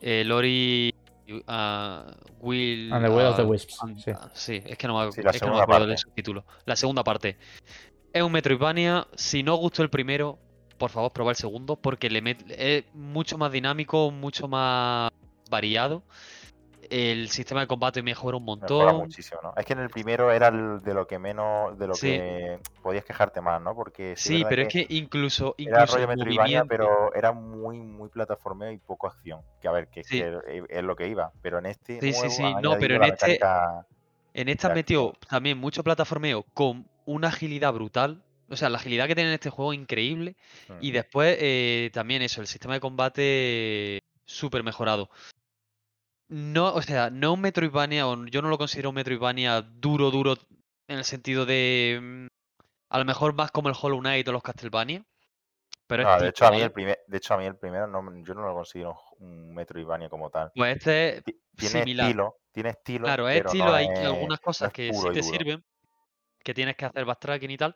El 0.00 0.32
Ori 0.32 0.94
ah, 1.46 2.06
Will... 2.40 2.92
And 2.92 3.04
the 3.04 3.10
Will 3.10 3.26
of 3.26 3.36
the 3.36 3.42
ah, 3.42 3.46
Wisps. 3.46 3.82
and- 3.82 3.98
sí. 3.98 4.10
ah, 4.14 4.30
sí, 4.34 4.62
es 4.64 4.78
que 4.78 4.86
no 4.86 4.98
me, 5.04 5.12
Sí, 5.12 5.22
la 5.22 5.30
es 5.30 5.38
que 5.40 5.46
no 5.46 5.52
me 5.52 5.58
segunda 5.58 5.62
acuerdo 5.64 5.86
del 5.88 5.98
subtítulo. 5.98 6.44
La 6.64 6.76
segunda 6.76 7.04
parte. 7.04 7.36
Es 8.12 8.22
un 8.22 8.32
Metroidvania. 8.32 9.06
Si 9.14 9.42
no 9.42 9.54
os 9.54 9.60
gustó 9.60 9.82
el 9.82 9.90
primero, 9.90 10.38
por 10.78 10.90
favor, 10.90 11.12
probad 11.12 11.30
el 11.32 11.36
segundo, 11.36 11.76
porque 11.76 12.08
le 12.08 12.22
met- 12.22 12.44
es 12.56 12.84
mucho 12.94 13.36
más 13.38 13.52
dinámico, 13.52 14.10
mucho 14.10 14.48
más 14.48 15.10
variado. 15.50 16.02
El 16.96 17.28
sistema 17.28 17.60
de 17.62 17.66
combate 17.66 18.02
mejora 18.04 18.36
un 18.36 18.44
Mejora 18.44 18.60
montón. 18.68 18.96
muchísimo, 18.98 19.40
¿no? 19.42 19.52
Es 19.56 19.66
que 19.66 19.72
en 19.72 19.80
el 19.80 19.90
primero 19.90 20.30
era 20.30 20.46
el 20.46 20.80
de 20.80 20.94
lo 20.94 21.08
que 21.08 21.18
menos, 21.18 21.76
de 21.76 21.88
lo 21.88 21.94
Sí. 21.94 22.06
que 22.12 22.60
podías 22.84 23.04
quejarte 23.04 23.40
más, 23.40 23.60
¿no? 23.60 23.74
Porque 23.74 24.14
Sí, 24.16 24.44
pero 24.48 24.62
es 24.62 24.68
que 24.68 24.86
incluso, 24.90 25.56
era 25.58 25.80
incluso 25.82 25.96
rollo 25.98 26.10
el 26.12 26.16
Metroidvania, 26.18 26.64
movimiento- 26.64 26.68
pero 26.68 27.14
era 27.14 27.32
muy, 27.32 27.80
muy 27.80 28.08
plataformeo 28.10 28.70
y 28.70 28.78
poco 28.78 29.08
acción. 29.08 29.40
Que 29.60 29.66
a 29.66 29.72
ver, 29.72 29.88
que 29.88 30.00
es, 30.02 30.06
que 30.08 30.82
lo 30.82 30.94
que 30.94 31.08
iba. 31.08 31.32
Pero 31.42 31.58
en 31.58 31.66
este 31.66 32.00
Sí, 32.00 32.12
sí, 32.12 32.18
nuevo 32.20 32.34
sí. 32.34 32.54
No, 32.62 32.78
pero 32.78 32.94
en 32.94 33.02
este- 33.02 33.26
mecánica- 33.32 33.86
En 34.32 34.48
esta 34.48 34.68
metió 34.72 35.14
también 35.28 35.58
mucho 35.58 35.82
plataformeo 35.82 36.44
con 36.54 36.86
una 37.06 37.26
agilidad 37.28 37.72
brutal. 37.72 38.22
O 38.50 38.56
sea, 38.56 38.68
la 38.68 38.78
agilidad 38.78 39.08
que 39.08 39.14
tiene 39.16 39.30
en 39.30 39.34
este 39.34 39.50
juego 39.50 39.72
es 39.72 39.80
increíble. 39.80 40.36
Y 40.80 40.92
después 40.92 41.36
eh, 41.40 41.90
también 41.92 42.22
eso, 42.22 42.40
el 42.40 42.46
sistema 42.46 42.74
de 42.74 42.80
combate 42.80 43.98
súper 44.26 44.62
mejorado. 44.62 45.10
No, 46.28 46.72
o 46.72 46.82
sea, 46.82 47.10
no 47.10 47.34
un 47.34 47.40
Metroidvania, 47.40 48.06
o 48.08 48.24
yo 48.26 48.40
no 48.42 48.48
lo 48.48 48.58
considero 48.58 48.88
un 48.90 48.94
Metroidvania 48.94 49.60
duro, 49.62 50.10
duro, 50.10 50.36
en 50.88 50.98
el 50.98 51.04
sentido 51.04 51.44
de. 51.46 51.98
mm, 52.02 52.26
A 52.90 52.98
lo 52.98 53.04
mejor 53.04 53.34
más 53.34 53.50
como 53.50 53.68
el 53.68 53.74
Hollow 53.80 54.00
Knight 54.00 54.26
o 54.28 54.32
los 54.32 54.42
Castlevania. 54.42 55.04
Pero 55.86 56.02
es 56.02 56.08
No, 56.08 56.22
de 56.22 56.28
hecho, 56.30 56.46
a 56.46 56.50
mí 56.50 56.60
el 56.60 56.72
primer, 56.72 56.98
de 57.06 57.16
hecho, 57.18 57.34
a 57.34 57.38
mí 57.38 57.44
el 57.44 57.56
primero 57.56 57.86
no, 57.86 58.00
yo 58.22 58.34
no 58.34 58.46
lo 58.46 58.54
considero 58.54 58.98
un 59.18 59.54
Metroidvania 59.54 60.08
como 60.08 60.30
tal. 60.30 60.50
Pues 60.54 60.76
este 60.76 61.16
es 61.18 61.24
Ti- 61.24 61.40
Tiene 61.56 61.80
similar. 61.80 62.06
estilo, 62.08 62.36
tiene 62.52 62.68
estilo. 62.70 63.04
Claro, 63.04 63.28
es 63.28 63.44
estilo, 63.44 63.66
no 63.66 63.74
hay 63.74 63.86
es- 63.88 63.98
algunas 64.00 64.40
cosas 64.40 64.72
que 64.72 64.92
sí 64.92 65.06
te 65.12 65.22
sirven, 65.22 65.64
que 66.42 66.54
tienes 66.54 66.76
que 66.76 66.86
hacer 66.86 67.04
backtracking 67.04 67.50
y 67.50 67.56
tal, 67.58 67.74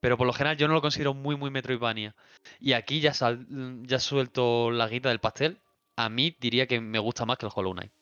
pero 0.00 0.18
por 0.18 0.26
lo 0.26 0.32
general 0.34 0.56
yo 0.56 0.68
no 0.68 0.74
lo 0.74 0.82
considero 0.82 1.14
muy, 1.14 1.36
muy 1.36 1.50
Metroidvania. 1.50 2.14
Y 2.60 2.72
aquí 2.74 3.00
ya, 3.00 3.14
sal- 3.14 3.46
ya 3.82 3.98
suelto 3.98 4.70
la 4.70 4.86
guita 4.88 5.08
del 5.08 5.20
pastel, 5.20 5.60
a 5.96 6.08
mí 6.08 6.36
diría 6.38 6.66
que 6.66 6.80
me 6.80 6.98
gusta 6.98 7.24
más 7.24 7.38
que 7.38 7.46
el 7.46 7.52
Hollow 7.54 7.72
Knight. 7.72 7.92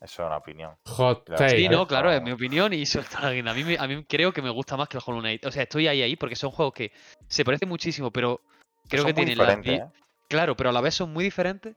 Eso 0.00 0.22
es 0.22 0.26
una 0.26 0.36
opinión. 0.36 0.72
Hot 0.84 1.24
Claro. 1.24 1.38
take. 1.44 1.56
Sí, 1.58 1.68
no, 1.68 1.86
claro, 1.86 2.12
es 2.12 2.22
mi 2.22 2.30
opinión 2.30 2.72
y 2.74 2.84
suelto 2.84 3.18
la 3.22 3.32
guita. 3.32 3.50
A 3.50 3.54
mí, 3.54 3.64
me- 3.64 3.78
a 3.78 3.86
mí 3.86 4.04
creo 4.04 4.32
que 4.32 4.42
me 4.42 4.50
gusta 4.50 4.76
más 4.76 4.88
que 4.88 4.98
el 4.98 5.02
Hollow 5.04 5.20
Knight. 5.20 5.44
O 5.46 5.50
sea, 5.52 5.62
estoy 5.62 5.88
ahí, 5.88 6.02
ahí, 6.02 6.16
porque 6.16 6.36
son 6.36 6.50
juegos 6.50 6.74
que 6.74 6.92
se 7.26 7.44
parecen 7.44 7.68
muchísimo, 7.70 8.10
pero 8.10 8.42
creo 8.88 9.02
Son 9.02 9.08
que 9.14 9.14
muy 9.14 9.34
tienen 9.34 9.38
la... 9.38 9.54
¿eh? 9.54 9.88
Claro, 10.28 10.56
pero 10.56 10.70
a 10.70 10.72
la 10.72 10.80
vez 10.82 10.94
son 10.94 11.12
muy 11.12 11.24
diferentes 11.24 11.74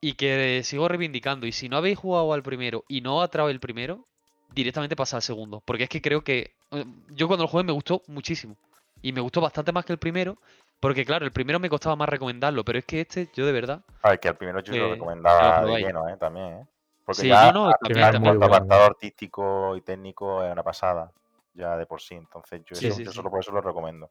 y 0.00 0.12
que 0.14 0.62
sigo 0.62 0.86
reivindicando. 0.86 1.46
Y 1.46 1.52
si 1.52 1.68
no 1.68 1.76
habéis 1.76 1.98
jugado 1.98 2.32
al 2.32 2.42
primero 2.42 2.84
y 2.88 3.00
no 3.00 3.20
atrae 3.20 3.50
el 3.50 3.58
primero, 3.58 4.06
directamente 4.54 4.94
pasa 4.94 5.16
al 5.16 5.22
segundo. 5.22 5.60
Porque 5.64 5.84
es 5.84 5.88
que 5.88 6.00
creo 6.00 6.22
que 6.22 6.54
eh, 6.70 6.84
yo 7.10 7.26
cuando 7.26 7.44
lo 7.44 7.48
jugué 7.48 7.64
me 7.64 7.72
gustó 7.72 8.02
muchísimo. 8.06 8.56
Y 9.02 9.12
me 9.12 9.20
gustó 9.20 9.40
bastante 9.40 9.72
más 9.72 9.84
que 9.84 9.92
el 9.92 9.98
primero. 9.98 10.38
Porque 10.80 11.04
claro, 11.04 11.26
el 11.26 11.32
primero 11.32 11.60
me 11.60 11.68
costaba 11.68 11.94
más 11.96 12.08
recomendarlo, 12.08 12.64
pero 12.64 12.78
es 12.78 12.84
que 12.86 13.02
este, 13.02 13.30
yo 13.34 13.44
de 13.46 13.52
verdad. 13.52 13.84
A 14.02 14.10
ver, 14.10 14.20
que 14.20 14.28
al 14.28 14.36
primero 14.36 14.60
yo 14.60 14.72
lo 14.74 14.86
que 14.86 14.94
recomendaba 14.94 15.60
lo 15.60 15.74
de 15.74 15.80
lleno, 15.82 16.08
¿eh? 16.08 16.16
También, 16.18 16.46
¿eh? 16.54 16.66
Porque 17.04 17.22
Sí, 17.22 17.28
ya 17.28 17.52
no, 17.52 17.70
también, 17.80 18.06
a 18.06 18.18
Muy 18.18 18.36
bueno. 18.36 18.46
apartado 18.46 18.84
artístico 18.86 19.76
y 19.76 19.82
técnico 19.82 20.42
es 20.42 20.50
una 20.52 20.62
pasada, 20.62 21.12
ya 21.54 21.76
de 21.76 21.84
por 21.86 22.00
sí. 22.00 22.14
Entonces 22.14 22.62
yo, 22.64 22.76
Sí, 22.76 22.86
eso- 22.86 22.96
sí, 22.96 23.04
yo 23.04 23.12
solo 23.12 23.30
por 23.30 23.40
eso 23.40 23.52
lo 23.52 23.60
recomiendo. 23.60 24.08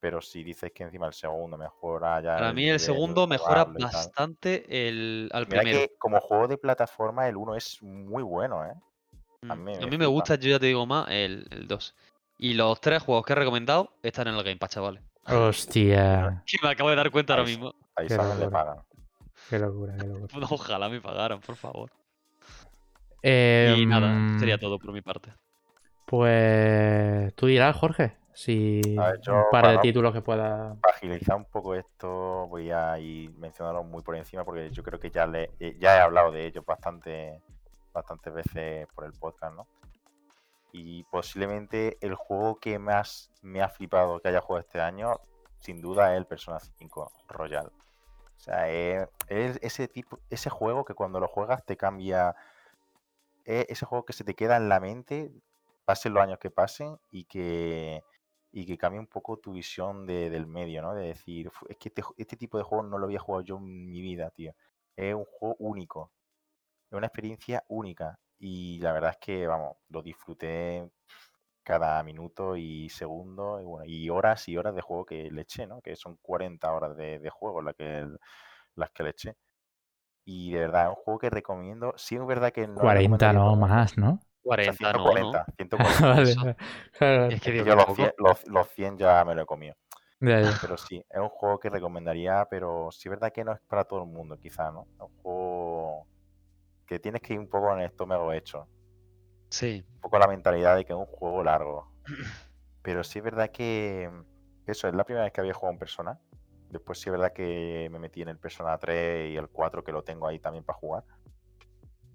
Pero 0.00 0.20
si 0.20 0.42
dices 0.42 0.72
que 0.72 0.82
encima 0.82 1.06
el 1.06 1.12
segundo 1.14 1.56
mejora 1.56 2.20
ya 2.20 2.36
Para 2.36 2.48
el 2.48 2.54
mí 2.56 2.68
el 2.68 2.80
segundo 2.80 3.26
mejora 3.26 3.64
bastante 3.64 4.88
el, 4.88 5.30
al 5.32 5.46
Mira 5.46 5.62
primero. 5.62 5.78
que 5.78 5.92
como 5.98 6.20
juego 6.20 6.48
de 6.48 6.58
plataforma 6.58 7.28
el 7.28 7.36
1 7.36 7.54
es 7.54 7.80
muy 7.82 8.22
bueno, 8.22 8.66
¿eh? 8.66 8.74
a 9.48 9.54
Mm, 9.54 9.64
mí 9.64 9.78
me 9.78 9.86
me 9.86 9.90
flipa. 9.96 10.08
gusta, 10.08 10.34
yo 10.34 10.50
ya 10.50 10.58
te 10.58 10.66
digo 10.66 10.84
más, 10.86 11.08
el, 11.08 11.46
el 11.50 11.68
2. 11.68 11.94
Y 12.38 12.54
los 12.54 12.80
tres 12.80 13.02
juegos 13.02 13.24
que 13.24 13.32
he 13.32 13.36
recomendado 13.36 13.92
están 14.02 14.26
en 14.28 14.34
el 14.34 14.42
Game 14.42 14.56
Pass, 14.56 14.70
chavales. 14.70 15.02
Hostia. 15.26 16.42
Que 16.46 16.58
me 16.62 16.70
acabo 16.70 16.90
de 16.90 16.96
dar 16.96 17.10
cuenta 17.10 17.34
ahora 17.34 17.44
mismo. 17.44 17.74
Ahí 17.96 18.06
Qué 18.08 18.14
saben 18.14 18.38
le 18.38 18.44
locura. 18.44 18.64
pagan. 18.64 18.84
Qué 19.48 19.58
locura, 19.58 19.94
qué 19.98 20.06
locura. 20.06 20.46
Ojalá 20.50 20.88
me 20.88 21.00
pagaran, 21.00 21.40
por 21.40 21.56
favor. 21.56 21.90
Eh, 23.22 23.76
y 23.78 23.86
nada, 23.86 24.38
sería 24.38 24.58
todo 24.58 24.78
por 24.78 24.92
mi 24.92 25.00
parte. 25.00 25.32
Pues 26.06 27.34
tú 27.36 27.46
dirás, 27.46 27.76
Jorge, 27.76 28.16
si 28.34 28.80
ver, 28.96 29.20
yo, 29.20 29.34
un 29.34 29.44
par 29.50 29.62
de 29.62 29.68
bueno, 29.68 29.80
títulos 29.82 30.12
que 30.12 30.22
pueda. 30.22 30.76
Para 30.80 30.94
agilizar 30.96 31.36
un 31.36 31.44
poco 31.44 31.74
esto, 31.74 32.46
voy 32.48 32.70
a 32.70 32.98
ir 32.98 33.30
mencionarlo 33.34 33.84
muy 33.84 34.02
por 34.02 34.16
encima 34.16 34.44
porque 34.44 34.70
yo 34.70 34.82
creo 34.82 34.98
que 34.98 35.10
ya 35.10 35.26
le 35.26 35.50
ya 35.78 35.96
he 35.96 36.00
hablado 36.00 36.32
de 36.32 36.46
ellos 36.46 36.64
bastante, 36.66 37.40
bastantes 37.92 38.34
veces 38.34 38.86
por 38.94 39.04
el 39.04 39.12
podcast, 39.12 39.54
¿no? 39.54 39.66
Y 40.72 41.04
posiblemente 41.04 41.98
el 42.00 42.14
juego 42.14 42.58
que 42.58 42.78
más 42.78 43.30
me 43.42 43.62
ha 43.62 43.68
flipado 43.68 44.20
que 44.20 44.28
haya 44.28 44.40
jugado 44.40 44.60
este 44.66 44.80
año, 44.80 45.16
sin 45.60 45.80
duda, 45.80 46.12
es 46.14 46.18
el 46.18 46.26
Persona 46.26 46.58
5 46.60 47.12
Royal. 47.28 47.66
O 47.68 48.40
sea, 48.40 48.68
es, 48.70 49.08
es 49.28 49.58
ese 49.62 49.88
tipo, 49.88 50.18
ese 50.30 50.50
juego 50.50 50.84
que 50.84 50.94
cuando 50.94 51.20
lo 51.20 51.28
juegas 51.28 51.64
te 51.64 51.76
cambia. 51.76 52.34
Es 53.44 53.66
ese 53.68 53.86
juego 53.86 54.04
que 54.04 54.12
se 54.12 54.24
te 54.24 54.34
queda 54.34 54.56
en 54.56 54.68
la 54.68 54.80
mente, 54.80 55.32
pasen 55.84 56.14
los 56.14 56.22
años 56.22 56.38
que 56.38 56.50
pasen, 56.50 56.98
y 57.10 57.24
que 57.24 58.02
y 58.54 58.66
que 58.66 58.76
cambie 58.76 59.00
un 59.00 59.06
poco 59.06 59.38
tu 59.38 59.52
visión 59.54 60.06
de- 60.06 60.28
del 60.28 60.46
medio, 60.46 60.82
¿no? 60.82 60.92
De 60.94 61.06
decir, 61.08 61.50
"Fu, 61.50 61.64
es 61.70 61.78
que 61.78 61.88
este, 61.88 62.02
este 62.18 62.36
tipo 62.36 62.58
de 62.58 62.64
juego 62.64 62.84
no 62.84 62.98
lo 62.98 63.06
había 63.06 63.18
jugado 63.18 63.42
yo 63.42 63.56
en 63.56 63.90
mi 63.90 64.02
vida, 64.02 64.30
tío. 64.30 64.52
Es 64.94 65.14
un 65.14 65.24
juego 65.24 65.56
único. 65.58 66.12
Es 66.90 66.96
una 66.98 67.06
experiencia 67.08 67.64
única. 67.68 68.18
Y 68.44 68.80
la 68.80 68.92
verdad 68.92 69.10
es 69.12 69.18
que, 69.18 69.46
vamos, 69.46 69.76
lo 69.90 70.02
disfruté 70.02 70.90
cada 71.62 72.02
minuto 72.02 72.56
y 72.56 72.88
segundo, 72.88 73.60
y, 73.60 73.64
bueno, 73.64 73.84
y 73.86 74.10
horas 74.10 74.48
y 74.48 74.56
horas 74.56 74.74
de 74.74 74.80
juego 74.80 75.04
que 75.06 75.30
le 75.30 75.42
eché, 75.42 75.64
¿no? 75.64 75.80
Que 75.80 75.94
son 75.94 76.16
40 76.20 76.72
horas 76.72 76.96
de, 76.96 77.20
de 77.20 77.30
juego 77.30 77.62
las 77.62 77.76
que, 77.76 78.04
las 78.74 78.90
que 78.90 79.02
le 79.04 79.10
eché. 79.10 79.36
Y 80.24 80.50
de 80.50 80.58
verdad, 80.58 80.82
es 80.86 80.88
un 80.88 80.94
juego 80.96 81.20
que 81.20 81.30
recomiendo. 81.30 81.94
Sí, 81.96 82.16
es 82.16 82.26
verdad 82.26 82.50
que 82.52 82.66
no 82.66 82.74
lo 82.74 82.80
40, 82.80 83.32
recomendaría 83.32 83.38
no 83.38 83.56
más, 83.56 83.96
¿no? 83.96 84.20
O 84.44 84.56
sea, 84.56 84.74
40, 84.82 84.92
no, 84.92 84.98
¿no? 84.98 85.04
140, 85.04 85.46
140. 85.56 86.56
Vale, 87.00 87.34
Es 87.34 87.40
que 87.40 87.64
yo 87.64 87.76
los 87.76 87.84
poco. 87.84 87.94
100, 87.94 88.12
los, 88.18 88.48
los 88.48 88.68
100 88.70 88.98
ya 88.98 89.24
me 89.24 89.36
lo 89.36 89.42
he 89.42 89.46
comido. 89.46 89.76
ya, 90.18 90.40
ya. 90.40 90.58
Pero 90.60 90.76
sí, 90.76 91.04
es 91.08 91.20
un 91.20 91.28
juego 91.28 91.60
que 91.60 91.70
recomendaría, 91.70 92.44
pero 92.50 92.88
sí 92.90 93.08
es 93.08 93.10
verdad 93.10 93.32
que 93.32 93.44
no 93.44 93.52
es 93.52 93.60
para 93.60 93.84
todo 93.84 94.02
el 94.02 94.08
mundo, 94.08 94.36
quizá, 94.36 94.72
¿no? 94.72 94.88
Es 94.96 95.00
un 95.00 95.22
juego 95.22 96.08
que 96.86 96.98
tienes 96.98 97.22
que 97.22 97.34
ir 97.34 97.38
un 97.38 97.48
poco 97.48 97.72
en 97.72 97.80
el 97.80 97.86
estómago 97.86 98.32
hecho. 98.32 98.66
Sí. 99.50 99.84
Un 99.94 100.00
poco 100.00 100.18
la 100.18 100.28
mentalidad 100.28 100.76
de 100.76 100.84
que 100.84 100.92
es 100.92 100.98
un 100.98 101.06
juego 101.06 101.42
largo. 101.44 101.92
Pero 102.82 103.04
sí 103.04 103.18
es 103.18 103.24
verdad 103.24 103.50
que 103.50 104.10
eso 104.66 104.88
es 104.88 104.94
la 104.94 105.04
primera 105.04 105.24
vez 105.24 105.32
que 105.32 105.40
había 105.40 105.54
jugado 105.54 105.72
en 105.74 105.78
Persona. 105.78 106.18
Después 106.70 106.98
sí 106.98 107.10
es 107.10 107.12
verdad 107.12 107.32
que 107.32 107.88
me 107.90 107.98
metí 107.98 108.22
en 108.22 108.28
el 108.28 108.38
Persona 108.38 108.76
3 108.78 109.32
y 109.32 109.36
el 109.36 109.48
4 109.48 109.84
que 109.84 109.92
lo 109.92 110.02
tengo 110.02 110.26
ahí 110.26 110.38
también 110.38 110.64
para 110.64 110.78
jugar. 110.78 111.04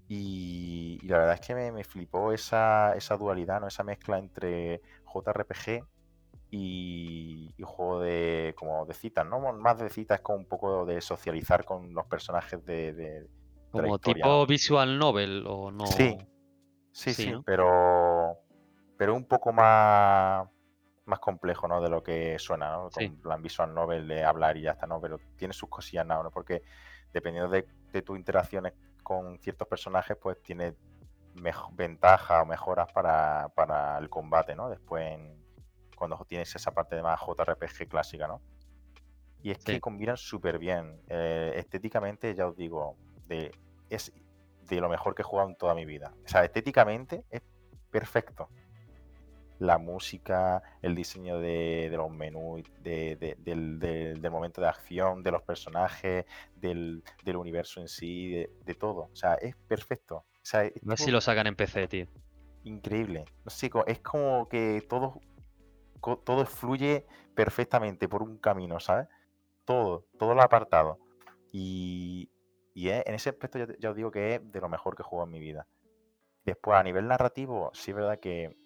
Y, 0.08 0.98
y 1.02 1.08
la 1.08 1.18
verdad 1.18 1.34
es 1.34 1.40
que 1.40 1.54
me, 1.54 1.70
me 1.70 1.84
flipó 1.84 2.32
esa, 2.32 2.94
esa 2.96 3.16
dualidad, 3.16 3.60
¿no? 3.60 3.68
Esa 3.68 3.84
mezcla 3.84 4.18
entre 4.18 4.80
JRPG 5.04 5.84
y, 6.50 7.54
y 7.56 7.62
juego 7.62 8.00
de 8.00 8.54
como 8.56 8.86
de 8.86 8.94
citas, 8.94 9.26
¿no? 9.26 9.52
Más 9.52 9.78
de 9.78 9.90
citas 9.90 10.20
con 10.20 10.36
un 10.36 10.46
poco 10.46 10.86
de 10.86 11.00
socializar 11.00 11.64
con 11.64 11.92
los 11.94 12.06
personajes 12.06 12.64
de, 12.64 13.28
Como 13.70 13.98
tipo 13.98 14.46
visual 14.46 14.98
novel 14.98 15.44
o 15.46 15.70
no. 15.70 15.86
Sí, 15.86 16.16
Sí, 16.92 17.14
Sí, 17.14 17.24
sí, 17.24 17.30
¿no? 17.32 17.42
pero 17.44 18.36
pero 18.96 19.14
un 19.14 19.24
poco 19.26 19.52
más 19.52 20.48
más 21.04 21.20
complejo, 21.20 21.68
¿no? 21.68 21.80
De 21.80 21.88
lo 21.88 22.02
que 22.02 22.38
suena, 22.38 22.70
¿no? 22.72 22.82
Con 22.90 22.90
Sí. 22.92 23.08
plan 23.08 23.40
visual 23.42 23.72
novel 23.72 24.06
de 24.08 24.24
hablar 24.24 24.56
y 24.56 24.62
ya 24.62 24.72
está, 24.72 24.86
¿no? 24.86 25.00
Pero 25.00 25.18
tiene 25.36 25.54
sus 25.54 25.68
cosillas, 25.68 26.04
¿no? 26.06 26.22
¿no? 26.22 26.30
Porque 26.30 26.62
dependiendo 27.12 27.48
de, 27.50 27.66
de 27.92 28.02
tus 28.02 28.18
interacciones 28.18 28.74
con 29.02 29.38
ciertos 29.38 29.66
personajes, 29.68 30.16
pues 30.20 30.42
tiene 30.42 30.74
ventajas 31.72 32.42
o 32.42 32.46
mejoras 32.46 32.92
para, 32.92 33.48
para 33.54 33.96
el 33.98 34.10
combate, 34.10 34.54
¿no? 34.54 34.68
Después 34.68 35.12
en- 35.14 35.42
cuando 35.96 36.16
tienes 36.28 36.54
esa 36.54 36.72
parte 36.72 36.94
de 36.96 37.02
más 37.02 37.18
JRPG 37.20 37.88
clásica, 37.88 38.26
¿no? 38.28 38.40
Y 39.42 39.50
es 39.52 39.58
que 39.58 39.80
combinan 39.80 40.16
súper 40.16 40.58
bien. 40.58 41.00
Eh, 41.08 41.52
estéticamente, 41.56 42.34
ya 42.34 42.48
os 42.48 42.56
digo, 42.56 42.96
de, 43.28 43.52
es 43.90 44.12
de 44.68 44.80
lo 44.80 44.88
mejor 44.88 45.14
que 45.14 45.22
he 45.22 45.24
jugado 45.24 45.48
en 45.48 45.56
toda 45.56 45.74
mi 45.74 45.84
vida. 45.84 46.12
O 46.24 46.28
sea, 46.28 46.44
estéticamente 46.44 47.24
es 47.30 47.42
perfecto. 47.90 48.48
La 49.60 49.78
música, 49.78 50.62
el 50.82 50.94
diseño 50.94 51.40
de, 51.40 51.88
de 51.90 51.96
los 51.96 52.10
menús, 52.10 52.62
de- 52.82 53.16
de- 53.16 53.36
del, 53.40 53.80
del- 53.80 54.30
momento 54.30 54.60
de 54.60 54.68
acción, 54.68 55.22
de 55.24 55.32
los 55.32 55.42
personajes, 55.42 56.26
del, 56.54 57.02
del 57.24 57.36
universo 57.36 57.80
en 57.80 57.88
sí, 57.88 58.30
de, 58.30 58.74
todo. 58.74 59.08
O 59.12 59.16
sea, 59.16 59.34
es 59.34 59.56
perfecto. 59.56 60.18
O 60.18 60.24
sea, 60.42 60.64
es 60.64 60.76
A 60.84 60.88
ver 60.90 60.98
si 60.98 61.10
lo 61.10 61.20
sacan 61.20 61.46
en 61.48 61.56
PC, 61.56 61.88
tío. 61.88 62.06
increíble. 62.62 63.24
No 63.44 63.50
sé, 63.50 63.68
es 63.88 63.98
como 64.00 64.48
que 64.48 64.80
todo, 64.88 65.20
todo 66.24 66.46
fluye 66.46 67.04
perfectamente 67.34 68.06
por 68.08 68.22
un 68.22 68.38
camino, 68.38 68.78
¿sabes? 68.78 69.08
Todo, 69.64 70.04
todo 70.18 70.34
lo 70.36 70.42
apartado. 70.42 70.98
Y, 71.50 72.30
y 72.78 72.90
es- 72.90 73.04
en 73.06 73.14
ese 73.14 73.30
aspecto 73.30 73.58
ya, 73.80 73.90
os 73.90 73.96
digo 73.96 74.12
que 74.12 74.36
es 74.36 74.52
de 74.52 74.60
lo 74.60 74.68
mejor 74.68 74.94
que 74.96 75.02
jugado 75.02 75.26
en 75.26 75.32
mi 75.32 75.40
vida. 75.40 75.66
Después, 76.44 76.78
a 76.78 76.84
nivel 76.84 77.08
narrativo, 77.08 77.70
sí 77.74 77.90
es 77.90 77.96
verdad 77.96 78.20
que, 78.20 78.56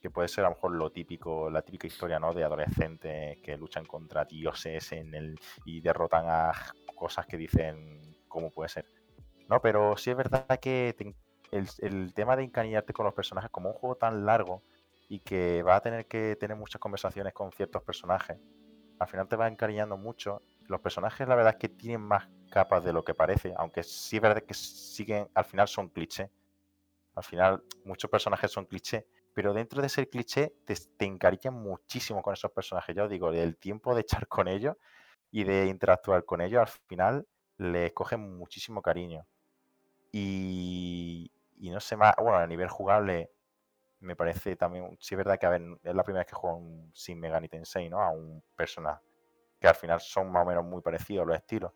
que 0.00 0.10
puede 0.10 0.28
ser 0.28 0.44
a 0.46 0.48
lo 0.48 0.54
mejor 0.54 0.74
lo 0.76 0.90
típico, 0.90 1.50
la 1.50 1.60
típica 1.62 1.86
historia, 1.86 2.18
¿no? 2.18 2.32
De 2.32 2.42
adolescentes 2.42 3.38
que 3.42 3.58
luchan 3.58 3.84
contra 3.84 4.24
dioses 4.24 4.92
en 4.92 5.14
el, 5.14 5.38
y 5.66 5.82
derrotan 5.82 6.24
a 6.28 6.52
cosas 6.94 7.26
que 7.26 7.36
dicen 7.36 8.16
cómo 8.28 8.50
puede 8.50 8.70
ser. 8.70 8.86
No, 9.48 9.60
pero 9.60 9.94
sí 9.98 10.10
es 10.10 10.16
verdad 10.16 10.46
que 10.60 10.96
el, 11.52 11.68
el 11.80 12.14
tema 12.14 12.36
de 12.36 12.44
encariñarte 12.44 12.94
con 12.94 13.04
los 13.04 13.14
personajes, 13.14 13.50
como 13.50 13.68
un 13.70 13.74
juego 13.74 13.96
tan 13.96 14.24
largo 14.24 14.62
y 15.08 15.20
que 15.20 15.62
va 15.62 15.76
a 15.76 15.80
tener 15.82 16.06
que 16.06 16.36
tener 16.36 16.56
muchas 16.56 16.80
conversaciones 16.80 17.34
con 17.34 17.52
ciertos 17.52 17.82
personajes, 17.82 18.38
al 18.98 19.08
final 19.08 19.28
te 19.28 19.36
va 19.36 19.48
encariñando 19.48 19.98
mucho. 19.98 20.40
Los 20.68 20.80
personajes, 20.80 21.28
la 21.28 21.34
verdad 21.34 21.54
es 21.54 21.58
que 21.58 21.68
tienen 21.68 22.00
más 22.00 22.28
capas 22.50 22.84
de 22.84 22.92
lo 22.92 23.04
que 23.04 23.14
parece, 23.14 23.54
aunque 23.56 23.82
sí 23.82 24.16
es 24.16 24.22
verdad 24.22 24.42
que 24.42 24.54
siguen, 24.54 25.28
al 25.34 25.44
final 25.44 25.68
son 25.68 25.88
clichés. 25.88 26.30
Al 27.14 27.24
final, 27.24 27.64
muchos 27.84 28.10
personajes 28.10 28.50
son 28.50 28.66
clichés, 28.66 29.04
pero 29.34 29.52
dentro 29.52 29.80
de 29.80 29.88
ser 29.88 30.08
cliché, 30.08 30.54
te, 30.64 30.74
te 30.74 31.50
muchísimo 31.50 32.22
con 32.22 32.34
esos 32.34 32.50
personajes. 32.50 32.94
Ya 32.94 33.04
os 33.04 33.10
digo, 33.10 33.30
el 33.32 33.56
tiempo 33.56 33.94
de 33.94 34.02
echar 34.02 34.26
con 34.28 34.48
ellos 34.48 34.76
y 35.30 35.44
de 35.44 35.66
interactuar 35.66 36.24
con 36.24 36.40
ellos, 36.40 36.60
al 36.60 36.68
final 36.86 37.26
les 37.56 37.92
cogen 37.92 38.36
muchísimo 38.36 38.82
cariño. 38.82 39.26
Y, 40.12 41.30
no 41.58 41.80
sé 41.80 41.96
más, 41.96 42.14
bueno, 42.18 42.38
a 42.38 42.46
nivel 42.46 42.68
jugable, 42.68 43.30
me 44.00 44.16
parece 44.16 44.56
también, 44.56 44.96
sí 45.00 45.14
es 45.14 45.18
verdad 45.18 45.38
que 45.38 45.46
a 45.46 45.50
ver, 45.50 45.62
es 45.82 45.94
la 45.94 46.02
primera 46.04 46.22
vez 46.22 46.28
que 46.28 46.36
juego 46.36 46.56
un 46.56 46.90
Shin 46.92 47.20
Megami 47.20 47.48
Tensei, 47.48 47.88
¿no? 47.88 48.00
A 48.00 48.10
un 48.10 48.42
personaje 48.56 49.02
que 49.60 49.68
al 49.68 49.74
final 49.74 50.00
son 50.00 50.32
más 50.32 50.42
o 50.42 50.48
menos 50.48 50.64
muy 50.64 50.80
parecidos 50.80 51.26
los 51.26 51.36
estilos. 51.36 51.72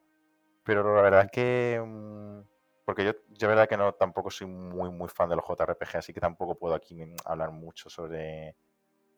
Pero 0.64 0.94
la 0.96 1.02
verdad 1.02 1.24
es 1.26 1.30
que, 1.30 1.82
mm, 1.84 2.40
porque 2.84 3.04
yo, 3.04 3.12
yo 3.30 3.48
verdad 3.48 3.68
que 3.68 3.76
no 3.76 3.92
tampoco 3.94 4.30
soy 4.30 4.46
muy 4.48 4.90
muy 4.90 5.08
fan 5.08 5.28
de 5.28 5.36
los 5.36 5.44
JRPG, 5.44 5.96
así 5.98 6.12
que 6.14 6.20
tampoco 6.20 6.56
puedo 6.58 6.74
aquí 6.74 7.04
mm, 7.04 7.16
hablar 7.26 7.50
mucho 7.52 7.90
sobre 7.90 8.56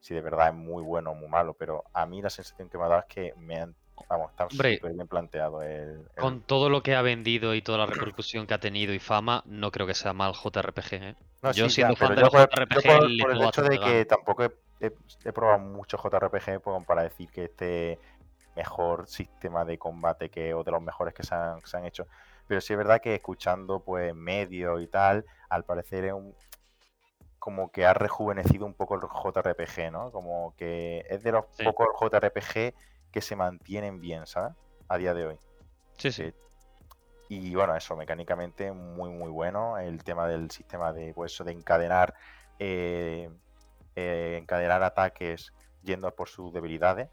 si 0.00 0.14
de 0.14 0.22
verdad 0.22 0.48
es 0.48 0.54
muy 0.54 0.82
bueno 0.84 1.12
o 1.12 1.14
muy 1.14 1.28
malo, 1.28 1.54
pero 1.54 1.84
a 1.94 2.06
mí 2.06 2.22
la 2.22 2.30
sensación 2.30 2.68
que 2.70 2.78
me 2.78 2.84
ha 2.84 2.88
dado 2.88 3.00
es 3.02 3.06
que 3.08 3.34
me 3.36 3.60
han, 3.60 3.76
vamos, 4.08 4.30
está 4.30 4.48
súper 4.50 4.94
bien 4.94 5.08
planteado 5.08 5.62
el, 5.62 6.08
el- 6.16 6.22
Con 6.22 6.42
todo 6.42 6.68
lo 6.68 6.82
que 6.82 6.94
ha 6.94 7.02
vendido 7.02 7.54
y 7.54 7.62
toda 7.62 7.78
la 7.78 7.86
repercusión 7.86 8.46
que 8.46 8.54
ha 8.54 8.60
tenido 8.60 8.92
y 8.92 8.98
fama, 8.98 9.42
no 9.46 9.70
creo 9.70 9.86
que 9.86 9.94
sea 9.94 10.12
mal 10.12 10.32
JRPG, 10.34 10.92
¿eh? 10.94 11.14
No, 11.42 11.52
Yo 11.52 11.68
sí, 11.68 11.70
siendo 11.70 11.94
ya, 11.94 12.08
fan 12.08 12.14
de 12.14 12.22
yo 12.22 12.26
los 12.26 12.30
por, 12.30 12.48
yo 12.74 12.80
JRPG 12.80 12.86
por- 13.18 13.30
el 13.32 13.42
hecho 13.42 13.62
de 13.62 13.78
que 13.78 14.04
tampoco 14.06 14.44
he, 14.44 14.50
he- 14.80 14.92
he 15.24 15.32
probado 15.32 15.58
muchos 15.58 16.00
JRPG 16.00 16.60
pues, 16.60 16.84
para 16.86 17.02
decir 17.02 17.30
que 17.30 17.44
este 17.44 18.00
mejor 18.56 19.06
sistema 19.06 19.64
de 19.64 19.78
combate 19.78 20.30
que 20.30 20.54
o 20.54 20.64
de 20.64 20.72
los 20.72 20.82
mejores 20.82 21.14
que 21.14 21.22
se 21.22 21.34
han, 21.34 21.60
se 21.64 21.76
han 21.76 21.84
hecho. 21.84 22.06
Pero 22.48 22.60
sí 22.60 22.72
es 22.72 22.78
verdad 22.78 23.00
que 23.00 23.14
escuchando 23.14 23.80
pues 23.80 24.14
medios 24.14 24.80
y 24.82 24.86
tal, 24.88 25.24
al 25.48 25.64
parecer 25.64 26.06
es 26.06 26.12
un 26.12 26.34
como 27.38 27.70
que 27.70 27.86
ha 27.86 27.94
rejuvenecido 27.94 28.66
un 28.66 28.74
poco 28.74 28.96
el 28.96 29.02
JRPG, 29.02 29.92
¿no? 29.92 30.10
Como 30.10 30.54
que 30.56 31.04
es 31.08 31.22
de 31.22 31.30
los 31.30 31.44
Sí. 31.52 31.62
pocos 31.64 31.88
JRPG 32.00 32.74
que 33.12 33.20
se 33.20 33.36
mantienen 33.36 34.00
bien, 34.00 34.26
¿sabes? 34.26 34.54
A 34.88 34.98
día 34.98 35.14
de 35.14 35.26
hoy. 35.26 35.38
Sí, 35.96 36.10
sí. 36.10 36.22
Eh, 36.24 36.34
y 37.28 37.54
bueno, 37.54 37.76
eso, 37.76 37.96
mecánicamente 37.96 38.72
muy, 38.72 39.10
muy 39.10 39.30
bueno. 39.30 39.78
El 39.78 40.02
tema 40.02 40.26
del 40.26 40.50
sistema 40.50 40.92
de, 40.92 41.12
pues, 41.14 41.32
eso 41.32 41.44
de 41.44 41.52
encadenar, 41.52 42.14
eh, 42.58 43.30
eh, 43.94 44.38
encadenar 44.40 44.82
ataques 44.82 45.52
yendo 45.82 46.12
por 46.14 46.28
sus 46.28 46.52
debilidades. 46.52 47.08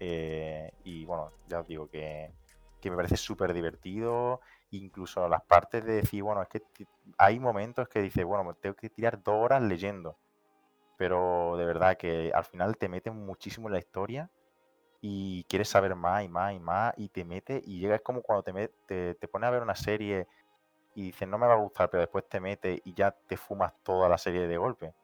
Eh, 0.00 0.70
y 0.84 1.04
bueno, 1.04 1.32
ya 1.46 1.60
os 1.60 1.66
digo 1.66 1.88
que, 1.88 2.32
que 2.80 2.90
me 2.90 2.96
parece 2.96 3.16
súper 3.16 3.52
divertido. 3.52 4.40
Incluso 4.70 5.28
las 5.28 5.42
partes 5.44 5.84
de 5.84 5.94
decir, 5.94 6.22
bueno, 6.22 6.42
es 6.42 6.48
que 6.48 6.62
hay 7.18 7.38
momentos 7.40 7.88
que 7.88 8.02
dices, 8.02 8.24
bueno, 8.24 8.54
tengo 8.54 8.76
que 8.76 8.90
tirar 8.90 9.22
dos 9.22 9.36
horas 9.36 9.62
leyendo. 9.62 10.18
Pero 10.96 11.56
de 11.56 11.64
verdad 11.64 11.96
que 11.96 12.30
al 12.34 12.44
final 12.44 12.76
te 12.76 12.88
meten 12.88 13.14
muchísimo 13.16 13.68
en 13.68 13.74
la 13.74 13.78
historia 13.80 14.30
y 15.00 15.44
quieres 15.44 15.68
saber 15.68 15.94
más 15.94 16.24
y 16.24 16.28
más 16.28 16.54
y 16.54 16.60
más 16.60 16.94
y 16.96 17.08
te 17.10 17.24
mete 17.24 17.62
y 17.64 17.80
llega 17.80 17.96
es 17.96 18.02
como 18.02 18.22
cuando 18.22 18.42
te, 18.42 18.52
met- 18.54 18.72
te, 18.86 19.14
te 19.16 19.28
pones 19.28 19.48
a 19.48 19.50
ver 19.50 19.62
una 19.62 19.74
serie 19.74 20.26
y 20.94 21.02
dices 21.02 21.28
no 21.28 21.38
me 21.38 21.46
va 21.46 21.54
a 21.54 21.58
gustar 21.58 21.90
pero 21.90 22.02
después 22.02 22.28
te 22.28 22.40
metes 22.40 22.80
y 22.84 22.94
ya 22.94 23.10
te 23.12 23.36
fumas 23.36 23.72
toda 23.82 24.08
la 24.08 24.18
serie 24.18 24.46
de 24.48 24.56
golpe 24.58 24.94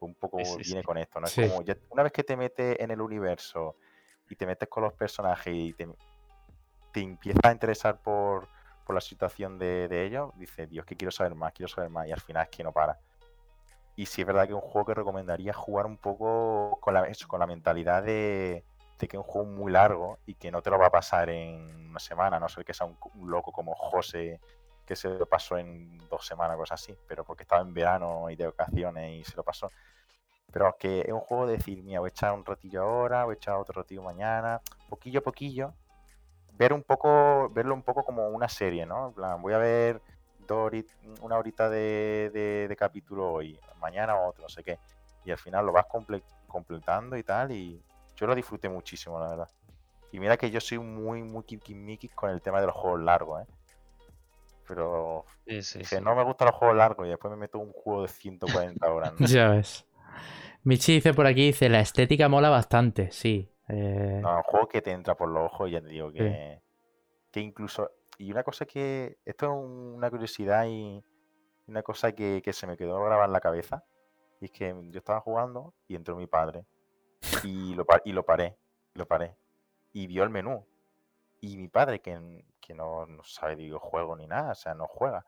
un 0.00 0.14
poco 0.14 0.58
sí, 0.58 0.64
viene 0.64 0.82
sí. 0.82 0.86
con 0.86 0.98
esto 0.98 1.20
no 1.20 1.28
es 1.28 1.34
Sí. 1.34 1.42
como 1.42 1.62
ya- 1.62 1.76
una 1.90 2.02
vez 2.04 2.12
que 2.12 2.24
te 2.24 2.36
metes 2.36 2.78
en 2.80 2.90
el 2.90 3.00
universo 3.00 3.76
y 4.28 4.36
te 4.36 4.46
metes 4.46 4.68
con 4.68 4.82
los 4.82 4.92
personajes 4.92 5.54
y 5.54 5.72
te, 5.72 5.88
te 6.92 7.00
empiezas 7.00 7.44
a 7.44 7.52
interesar 7.52 7.98
por, 7.98 8.48
por 8.84 8.94
la 8.94 9.00
situación 9.00 9.58
de, 9.58 9.88
de 9.88 10.06
ellos 10.06 10.30
dices 10.36 10.68
Dios 10.68 10.86
que 10.86 10.96
quiero 10.96 11.10
saber 11.10 11.34
más 11.34 11.52
quiero 11.52 11.68
saber 11.68 11.90
más 11.90 12.06
y 12.06 12.12
al 12.12 12.20
final 12.20 12.44
es 12.44 12.50
que 12.50 12.64
no 12.64 12.72
para 12.72 12.98
y 13.96 14.06
sí 14.06 14.22
es 14.22 14.26
verdad 14.26 14.44
que 14.44 14.50
es 14.50 14.54
un 14.54 14.60
juego 14.60 14.86
que 14.86 14.94
recomendaría 14.94 15.52
jugar 15.52 15.86
un 15.86 15.96
poco 15.96 16.78
con 16.80 16.94
la, 16.94 17.06
eso, 17.06 17.28
con 17.28 17.40
la 17.40 17.46
mentalidad 17.46 18.02
de, 18.02 18.64
de 18.98 19.08
que 19.08 19.16
es 19.16 19.22
un 19.22 19.28
juego 19.28 19.46
muy 19.46 19.70
largo 19.70 20.18
y 20.26 20.34
que 20.34 20.50
no 20.50 20.62
te 20.62 20.70
lo 20.70 20.78
va 20.78 20.86
a 20.86 20.90
pasar 20.90 21.30
en 21.30 21.90
una 21.90 22.00
semana, 22.00 22.40
no 22.40 22.48
ser 22.48 22.64
que 22.64 22.74
sea 22.74 22.86
un, 22.86 22.96
un 23.14 23.30
loco 23.30 23.52
como 23.52 23.74
José 23.74 24.40
que 24.84 24.96
se 24.96 25.08
lo 25.08 25.26
pasó 25.26 25.56
en 25.56 25.98
dos 26.10 26.26
semanas, 26.26 26.56
cosas 26.56 26.82
así, 26.82 26.94
pero 27.06 27.24
porque 27.24 27.44
estaba 27.44 27.62
en 27.62 27.72
verano 27.72 28.28
y 28.30 28.36
de 28.36 28.46
vacaciones 28.46 29.20
y 29.20 29.24
se 29.24 29.36
lo 29.36 29.42
pasó. 29.42 29.70
Pero 30.54 30.76
que 30.78 31.00
es 31.00 31.12
un 31.12 31.18
juego 31.18 31.46
de 31.48 31.56
decir, 31.56 31.82
mira, 31.82 31.98
voy 31.98 32.06
a 32.06 32.10
echar 32.10 32.32
un 32.32 32.44
ratillo 32.44 32.82
ahora, 32.82 33.24
voy 33.24 33.32
a 33.32 33.34
echar 33.34 33.56
otro 33.56 33.82
ratillo 33.82 34.02
mañana, 34.02 34.60
poquillo 34.88 35.18
a 35.18 35.22
poquillo, 35.22 35.74
ver 36.52 36.72
un 36.72 36.84
poco, 36.84 37.48
verlo 37.50 37.74
un 37.74 37.82
poco 37.82 38.04
como 38.04 38.28
una 38.28 38.48
serie, 38.48 38.86
¿no? 38.86 39.08
En 39.08 39.14
plan, 39.14 39.42
voy 39.42 39.52
a 39.52 39.58
ver 39.58 40.00
dos 40.38 40.70
una 41.20 41.38
horita 41.38 41.68
de, 41.68 42.30
de- 42.32 42.68
de 42.68 42.76
capítulo 42.76 43.32
hoy, 43.32 43.58
mañana 43.80 44.16
otro, 44.20 44.42
no 44.42 44.48
sé 44.48 44.62
qué. 44.62 44.78
Y 45.24 45.32
al 45.32 45.38
final 45.38 45.66
lo 45.66 45.72
vas 45.72 45.86
comple- 45.86 46.22
completando 46.46 47.16
y 47.16 47.24
tal, 47.24 47.50
y 47.50 47.82
yo 48.14 48.26
lo 48.28 48.34
disfruté 48.36 48.68
muchísimo, 48.68 49.18
la 49.18 49.28
verdad. 49.30 49.48
Y 50.12 50.20
mira 50.20 50.36
que 50.36 50.50
yo 50.52 50.60
soy 50.60 50.78
muy, 50.78 51.24
muy 51.24 51.42
kikimiki 51.42 52.10
con 52.10 52.30
el 52.30 52.40
tema 52.40 52.60
de 52.60 52.66
los 52.68 52.76
juegos 52.76 53.00
largos, 53.00 53.42
¿eh? 53.42 53.46
Pero 54.68 55.24
Sí, 55.46 55.62
sí, 55.62 55.78
dije, 55.80 55.96
sí. 55.98 56.04
no 56.04 56.14
me 56.14 56.22
gustan 56.22 56.46
los 56.46 56.56
juegos 56.56 56.76
largos 56.76 57.06
y 57.06 57.10
después 57.10 57.30
me 57.32 57.36
meto 57.36 57.58
un 57.58 57.72
juego 57.72 58.02
de 58.02 58.08
140 58.08 58.90
horas, 58.92 59.12
¿no? 59.12 59.26
Ya 59.28 59.48
ves. 59.48 59.84
Michi 60.64 60.94
dice 60.94 61.12
por 61.14 61.26
aquí, 61.26 61.46
dice, 61.46 61.68
la 61.68 61.80
estética 61.80 62.28
mola 62.28 62.48
bastante, 62.50 63.10
sí. 63.10 63.50
Eh, 63.68 64.20
No, 64.22 64.36
un 64.36 64.42
juego 64.42 64.68
que 64.68 64.82
te 64.82 64.90
entra 64.92 65.14
por 65.14 65.28
los 65.28 65.44
ojos, 65.44 65.70
ya 65.70 65.80
te 65.80 65.88
digo 65.88 66.10
que, 66.10 66.60
que 67.30 67.40
incluso. 67.40 67.90
Y 68.18 68.30
una 68.30 68.42
cosa 68.42 68.64
que. 68.66 69.18
Esto 69.24 69.46
es 69.46 69.52
una 69.52 70.10
curiosidad 70.10 70.66
y 70.66 71.02
una 71.66 71.82
cosa 71.82 72.12
que, 72.12 72.40
que 72.44 72.52
se 72.52 72.66
me 72.66 72.76
quedó 72.76 72.98
grabada 73.02 73.26
en 73.26 73.32
la 73.32 73.40
cabeza. 73.40 73.84
Y 74.40 74.46
es 74.46 74.50
que 74.50 74.74
yo 74.90 74.98
estaba 74.98 75.20
jugando 75.20 75.74
y 75.88 75.96
entró 75.96 76.16
mi 76.16 76.26
padre. 76.26 76.66
Y 77.42 77.74
lo, 77.74 77.86
y 78.04 78.12
lo 78.12 78.24
paré. 78.24 78.56
Lo 78.94 79.06
paré. 79.06 79.36
Y 79.92 80.06
vio 80.06 80.22
el 80.22 80.30
menú. 80.30 80.66
Y 81.40 81.56
mi 81.56 81.68
padre, 81.68 82.00
que, 82.00 82.44
que 82.60 82.74
no, 82.74 83.06
no 83.06 83.22
sabe 83.24 83.56
de 83.56 83.64
videojuegos 83.64 84.18
ni 84.18 84.26
nada, 84.26 84.52
o 84.52 84.54
sea, 84.54 84.74
no 84.74 84.86
juega. 84.86 85.26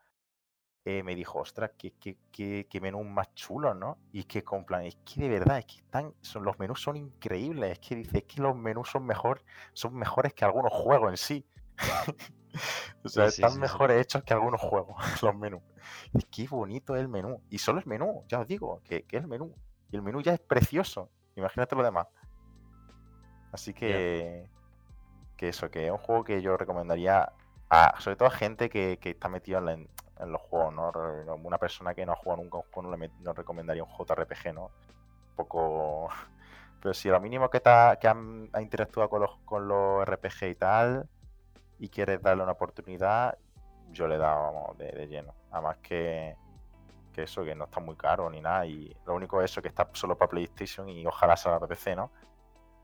Eh, 0.86 1.02
me 1.02 1.14
dijo, 1.16 1.40
ostras, 1.40 1.72
qué, 1.78 1.92
qué, 2.00 2.16
qué, 2.32 2.68
qué 2.70 2.80
menús 2.80 3.04
más 3.06 3.34
chulos, 3.34 3.76
¿no? 3.76 3.98
Y 4.12 4.20
es 4.20 4.26
que 4.26 4.44
con 4.44 4.64
plan, 4.64 4.84
es 4.84 4.96
que 5.04 5.20
de 5.22 5.28
verdad, 5.28 5.58
es 5.58 5.66
que 5.66 5.76
están, 5.78 6.14
son, 6.22 6.44
los 6.44 6.58
menús 6.60 6.80
son 6.80 6.96
increíbles. 6.96 7.72
Es 7.72 7.80
que 7.80 7.96
dice, 7.96 8.18
es 8.18 8.24
que 8.24 8.40
los 8.42 8.56
menús 8.56 8.90
son 8.90 9.04
mejor, 9.06 9.42
son 9.74 9.94
mejores 9.96 10.34
que 10.34 10.44
algunos 10.44 10.72
juegos 10.72 11.10
en 11.10 11.16
sí. 11.18 11.46
o 13.04 13.08
sea, 13.08 13.28
Sí, 13.28 13.28
están 13.28 13.52
sí, 13.52 13.60
sí. 13.60 13.60
mejores 13.60 14.00
hechos 14.02 14.22
que 14.24 14.34
algunos 14.34 14.60
juegos, 14.60 14.96
los 15.22 15.36
menús. 15.36 15.62
Y 16.14 16.22
qué 16.24 16.48
bonito 16.48 16.94
es 16.96 17.02
el 17.02 17.08
menú. 17.08 17.42
Y 17.50 17.58
solo 17.58 17.80
el 17.80 17.86
menú, 17.86 18.24
ya 18.28 18.40
os 18.40 18.46
digo, 18.48 18.82
que, 18.84 19.04
que 19.04 19.16
es 19.18 19.22
el 19.24 19.28
menú. 19.28 19.54
Y 19.90 19.96
el 19.96 20.02
menú 20.02 20.20
ya 20.22 20.34
es 20.34 20.40
precioso. 20.40 21.10
Imagínate 21.36 21.76
lo 21.76 21.82
demás. 21.84 22.06
Así 23.52 23.72
que, 23.74 24.48
que 25.36 25.48
eso, 25.48 25.70
que 25.70 25.86
es 25.86 25.90
un 25.92 25.98
juego 25.98 26.24
que 26.24 26.42
yo 26.42 26.56
recomendaría, 26.56 27.32
a, 27.70 28.00
sobre 28.00 28.16
todo 28.16 28.28
a 28.28 28.32
gente 28.32 28.68
que, 28.70 28.98
que 29.00 29.10
está 29.10 29.28
metido 29.28 29.58
en, 29.58 29.64
la- 29.66 29.86
en 30.18 30.32
los 30.32 30.40
juegos, 30.42 30.74
¿no? 30.74 30.90
Una 31.44 31.58
persona 31.58 31.94
que 31.94 32.06
no 32.06 32.12
ha 32.12 32.16
jugado 32.16 32.42
nunca 32.42 32.58
un 32.58 32.64
juego 32.64 32.90
no 32.90 32.96
le 32.96 33.10
no 33.20 33.32
recomendaría 33.32 33.84
un 33.84 33.90
JRPG, 33.90 34.54
¿no? 34.54 34.64
Un 35.30 35.36
poco... 35.36 36.08
Pero 36.80 36.94
si 36.94 37.08
a 37.08 37.12
lo 37.12 37.20
mínimo 37.20 37.48
que, 37.50 37.60
ta- 37.60 37.96
que 38.00 38.06
han, 38.06 38.48
ha 38.52 38.60
interactuado 38.62 39.08
con 39.08 39.22
los, 39.22 39.38
con 39.44 39.66
los 39.66 40.06
RPG 40.06 40.44
y 40.50 40.54
tal, 40.54 41.08
y 41.78 41.88
quieres 41.88 42.22
darle 42.22 42.42
una 42.42 42.52
oportunidad, 42.52 43.36
yo 43.90 44.06
le 44.06 44.16
he 44.16 44.18
dado 44.18 44.52
vamos, 44.52 44.78
de, 44.78 44.92
de 44.92 45.08
lleno. 45.08 45.34
Además 45.50 45.78
que, 45.78 46.36
que 47.12 47.24
eso, 47.24 47.44
que 47.44 47.54
no 47.54 47.64
está 47.64 47.80
muy 47.80 47.96
caro 47.96 48.30
ni 48.30 48.40
nada, 48.40 48.66
y 48.66 48.94
lo 49.06 49.14
único 49.14 49.40
es 49.42 49.50
eso, 49.50 49.62
que 49.62 49.68
está 49.68 49.88
solo 49.94 50.16
para 50.16 50.28
PlayStation 50.30 50.88
y 50.88 51.04
ojalá 51.06 51.36
salga 51.36 51.58
para 51.60 51.68
PC, 51.70 51.96
¿no? 51.96 52.10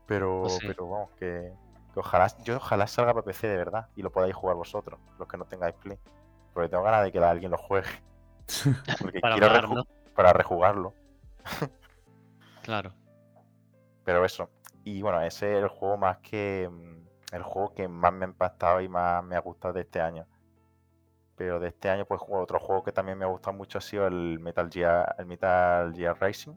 Pero, 0.05 0.41
Pues 0.41 0.53
sí. 0.53 0.67
pero 0.67 0.89
vamos, 0.89 1.11
que, 1.11 1.53
que 1.93 1.99
ojalá, 1.99 2.27
yo 2.43 2.57
ojalá 2.57 2.87
salga 2.87 3.13
para 3.13 3.23
PC 3.25 3.47
de 3.47 3.57
verdad 3.57 3.87
y 3.95 4.01
lo 4.01 4.11
podáis 4.11 4.35
jugar 4.35 4.55
vosotros, 4.57 4.99
los 5.17 5.27
que 5.27 5.37
no 5.37 5.45
tengáis 5.45 5.75
Play. 5.75 5.97
Porque 6.53 6.69
tengo 6.69 6.83
ganas 6.83 7.03
de 7.03 7.11
que 7.11 7.19
alguien 7.19 7.51
lo 7.51 7.57
juegue. 7.57 7.87
Porque 9.01 9.19
Para 9.19 9.35
quiero 9.35 9.47
hablar, 9.47 9.65
reju- 9.65 9.75
¿no? 9.75 9.83
para 10.15 10.33
rejugarlo. 10.33 10.93
Claro. 12.61 12.93
Pero 14.03 14.25
eso. 14.25 14.49
Y 14.83 15.01
bueno, 15.01 15.21
ese 15.21 15.57
es 15.57 15.63
el 15.63 15.69
juego 15.69 15.97
más 15.97 16.17
que. 16.19 16.69
mm, 16.71 17.03
El 17.35 17.43
juego 17.43 17.73
que 17.73 17.87
más 17.87 18.13
me 18.13 18.25
ha 18.25 18.27
impactado 18.29 18.81
y 18.81 18.87
más 18.87 19.23
me 19.23 19.35
ha 19.35 19.39
gustado 19.39 19.73
de 19.73 19.81
este 19.81 19.99
año. 20.01 20.27
Pero 21.35 21.59
de 21.59 21.69
este 21.69 21.89
año, 21.89 22.05
pues 22.05 22.21
juego- 22.21 22.43
otro 22.43 22.59
juego 22.59 22.83
que 22.83 22.91
también 22.91 23.17
me 23.17 23.25
ha 23.25 23.27
gustado 23.27 23.55
mucho 23.57 23.79
ha 23.79 23.81
sido 23.81 24.05
el 24.05 24.39
Metal 24.39 24.69
Gear, 24.71 25.15
el 25.17 25.25
Metal 25.25 25.91
Gear 25.95 26.15
Racing. 26.19 26.53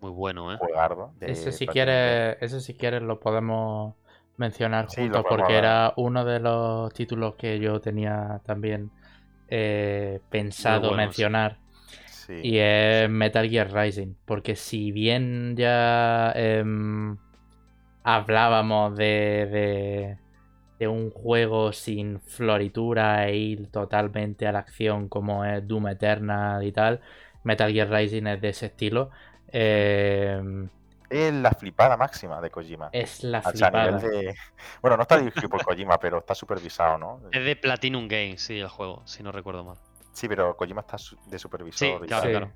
Muy 0.00 0.10
bueno, 0.10 0.52
¿eh? 0.52 0.56
Juegardo. 0.58 1.12
de 1.16 1.30
Ese 1.30 1.52
si 1.52 1.64
quieres, 1.68 2.36
ese 2.40 2.60
si 2.60 2.74
quieres 2.74 3.02
lo 3.02 3.20
podemos 3.20 3.94
mencionar 4.36 4.90
Sí, 4.90 5.02
juntos 5.02 5.24
porque 5.28 5.44
hablar. 5.44 5.64
era 5.64 5.92
uno 5.96 6.24
de 6.24 6.40
los 6.40 6.92
títulos 6.92 7.36
que 7.36 7.60
yo 7.60 7.80
tenía 7.80 8.40
también 8.44 8.90
eh, 9.48 10.20
pensado 10.30 10.92
mencionar. 10.92 11.58
Sí. 12.06 12.40
y 12.42 12.56
es 12.56 13.10
Metal 13.10 13.48
Gear 13.50 13.70
Rising 13.70 14.14
porque 14.24 14.56
si 14.56 14.92
bien 14.92 15.56
ya 15.56 16.32
em, 16.34 17.18
hablábamos 18.02 18.96
de, 18.96 19.46
de, 19.50 20.18
de 20.78 20.88
un 20.88 21.10
juego 21.10 21.72
sin 21.72 22.20
floritura 22.20 23.28
e 23.28 23.36
ir 23.36 23.70
totalmente 23.70 24.46
a 24.46 24.52
la 24.52 24.60
acción 24.60 25.08
como 25.08 25.44
es 25.44 25.66
Doom 25.66 25.88
Eternal 25.88 26.64
y 26.64 26.72
tal, 26.72 27.00
Metal 27.42 27.72
Gear 27.72 27.90
Rising 27.90 28.26
es 28.26 28.40
de 28.40 28.48
ese 28.48 28.66
estilo. 28.66 29.10
Em, 29.48 30.68
Es 31.10 31.32
la 31.32 31.50
flipada 31.52 31.96
máxima 31.96 32.40
de 32.40 32.50
Kojima. 32.50 32.88
es 32.92 33.22
la 33.22 33.38
O 33.40 33.42
sea, 33.52 33.68
a 33.68 33.70
flipada. 33.70 33.90
nivel 34.00 34.00
de. 34.26 34.34
Bueno, 34.80 34.96
no 34.96 35.02
está 35.02 35.18
dirigido 35.18 35.48
por 35.48 35.62
Kojima, 35.64 35.98
pero 35.98 36.18
está 36.18 36.34
supervisado, 36.34 36.98
¿no? 36.98 37.20
Es 37.30 37.44
de 37.44 37.56
Platinum 37.56 38.08
Games, 38.08 38.40
sí, 38.42 38.58
el 38.58 38.68
juego, 38.68 39.02
si 39.06 39.22
no 39.22 39.30
recuerdo 39.32 39.64
mal. 39.64 39.76
Sí, 40.12 40.28
pero 40.28 40.56
Kojima 40.56 40.80
está 40.80 40.96
de 41.26 41.38
supervisor. 41.38 42.02
y 42.04 42.06
claro. 42.06 42.24
Sí. 42.24 42.30
claro. 42.30 42.52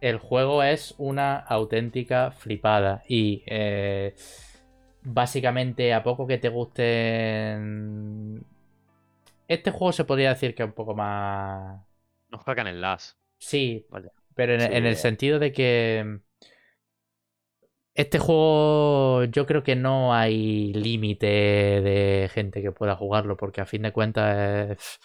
El 0.00 0.18
juego 0.18 0.62
es 0.62 0.94
una 0.98 1.36
auténtica 1.38 2.30
flipada 2.30 3.02
y 3.08 3.42
eh, 3.46 4.14
básicamente 5.02 5.92
a 5.92 6.02
poco 6.04 6.26
que 6.26 6.38
te 6.38 6.48
gusten... 6.48 8.44
Este 9.48 9.70
juego 9.70 9.92
se 9.92 10.04
podría 10.04 10.28
decir 10.30 10.54
que 10.54 10.62
es 10.62 10.68
un 10.68 10.74
poco 10.74 10.94
más... 10.94 11.80
Nos 12.30 12.44
cagan 12.44 12.66
el 12.68 12.80
las. 12.80 13.18
Sí, 13.38 13.86
pero 14.34 14.54
en, 14.54 14.60
en 14.72 14.86
el 14.86 14.94
Sí. 14.96 15.02
sentido 15.02 15.38
de 15.38 15.52
que... 15.52 16.20
Este 17.98 18.18
juego 18.20 19.24
yo 19.24 19.44
creo 19.46 19.64
que 19.64 19.74
no 19.74 20.14
hay 20.14 20.72
límite 20.72 21.26
de 21.26 22.30
gente 22.32 22.62
que 22.62 22.70
pueda 22.72 22.94
jugarlo 22.96 23.36
porque 23.36 23.60
a 23.60 23.66
fin 23.66 23.82
de 23.82 23.92
cuentas 23.92 24.70
es- 24.70 25.00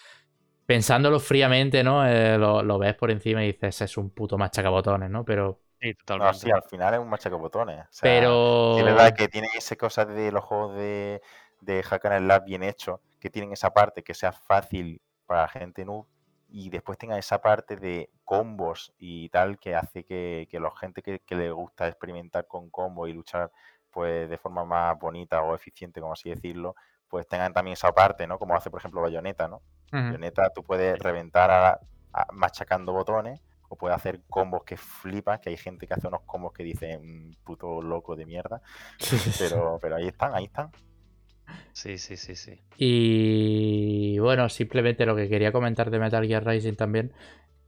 pensándolo 0.66 1.20
fríamente, 1.20 1.84
¿no? 1.84 2.06
Eh, 2.08 2.38
lo, 2.38 2.64
lo 2.64 2.80
ves 2.80 2.96
por 2.96 3.12
encima 3.12 3.44
y 3.44 3.48
dices 3.54 3.82
es 3.82 3.98
un 3.98 4.12
puto 4.12 4.38
machacabotones, 4.38 5.10
¿no? 5.10 5.26
Pero 5.26 5.62
Sí, 5.80 5.94
No, 6.18 6.34
sí, 6.34 6.50
al 6.52 6.64
final 6.64 6.94
es 6.94 7.00
un 7.00 7.10
machacabotones. 7.10 7.82
O 7.86 7.88
sea, 7.92 8.30
pero 8.72 8.80
Es 8.80 8.84
verdad 8.86 9.14
que 9.16 9.28
tienen 9.28 9.50
esa 9.56 9.76
cosa 9.76 10.06
de 10.06 10.32
los 10.32 10.44
juegos 10.44 10.76
de, 10.76 11.22
de 11.62 11.84
Hack 11.84 12.06
and 12.06 12.26
Slash 12.26 12.44
bien 12.46 12.64
hechos, 12.64 13.00
que 13.20 13.30
tienen 13.30 13.52
esa 13.54 13.72
parte 13.74 14.04
que 14.04 14.14
sea 14.14 14.32
fácil 14.32 15.02
para 15.26 15.42
la 15.44 15.48
gente 15.50 15.86
noob 15.86 16.08
y 16.56 16.70
después 16.70 17.00
tenga 17.00 17.18
esa 17.18 17.42
parte 17.42 17.78
de 17.78 18.12
combos 18.24 18.94
y 19.00 19.28
tal 19.30 19.58
que 19.58 19.74
hace 19.76 20.04
que, 20.04 20.48
que 20.52 20.60
la 20.60 20.70
gente 20.80 21.02
que, 21.02 21.20
que 21.20 21.36
le 21.36 21.52
gusta 21.52 21.88
experimentar 21.88 22.46
con 22.46 22.70
combos 22.70 23.10
y 23.10 23.14
luchar 23.14 23.52
pues 23.90 24.30
de 24.30 24.38
forma 24.38 24.64
más 24.64 24.98
bonita 25.00 25.42
o 25.42 25.56
eficiente, 25.56 26.00
como 26.00 26.14
así 26.14 26.30
decirlo, 26.30 26.76
pues 27.08 27.28
tengan 27.28 27.54
también 27.54 27.74
esa 27.74 27.92
parte, 27.92 28.28
¿no? 28.28 28.38
Como 28.38 28.56
hace, 28.56 28.70
por 28.70 28.80
ejemplo, 28.80 29.02
Bayonetta, 29.02 29.48
¿no? 29.48 29.58
Ujú. 29.58 29.64
Bayonetta 30.06 30.52
tú 30.54 30.62
puedes 30.64 31.00
reventar 31.00 31.50
a- 31.50 31.80
a- 32.14 32.28
machacando 32.34 32.94
botones 32.94 33.42
o 33.68 33.76
puedes 33.76 33.96
hacer 33.98 34.22
combos 34.30 34.64
que 34.64 34.78
flipan, 34.78 35.40
que 35.40 35.50
hay 35.50 35.58
gente 35.58 35.88
que 35.88 35.96
hace 35.96 36.08
unos 36.08 36.22
combos 36.22 36.54
que 36.54 36.64
dicen 36.64 37.36
puto 37.44 37.82
loco 37.82 38.16
de 38.16 38.28
mierda, 38.28 38.62
pero, 39.40 39.80
pero 39.82 39.96
ahí 39.96 40.08
están, 40.08 40.36
ahí 40.36 40.46
están. 40.46 40.72
Sí, 41.74 41.98
sí, 41.98 42.18
sí, 42.18 42.36
sí. 42.36 42.60
Y 42.78 44.20
bueno, 44.20 44.48
simplemente 44.50 45.06
lo 45.06 45.16
que 45.16 45.28
quería 45.30 45.52
comentar 45.52 45.90
de 45.90 46.00
Metal 46.00 46.26
Gear 46.26 46.46
Rising 46.46 46.74
también, 46.76 47.12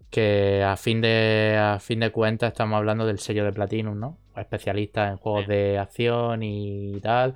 que 0.09 0.63
a 0.63 0.77
fin 0.77 1.01
de, 1.01 1.57
a 1.59 1.79
fin 1.79 1.99
de 1.99 2.11
cuentas 2.11 2.53
estamos 2.53 2.77
hablando 2.77 3.05
del 3.05 3.19
sello 3.19 3.43
de 3.43 3.51
Platinum, 3.51 3.99
¿no? 3.99 4.17
Especialista 4.37 5.09
en 5.09 5.17
juegos 5.17 5.45
Sí. 5.45 5.51
de 5.51 5.77
acción 5.79 6.43
y 6.43 6.99
tal. 7.01 7.33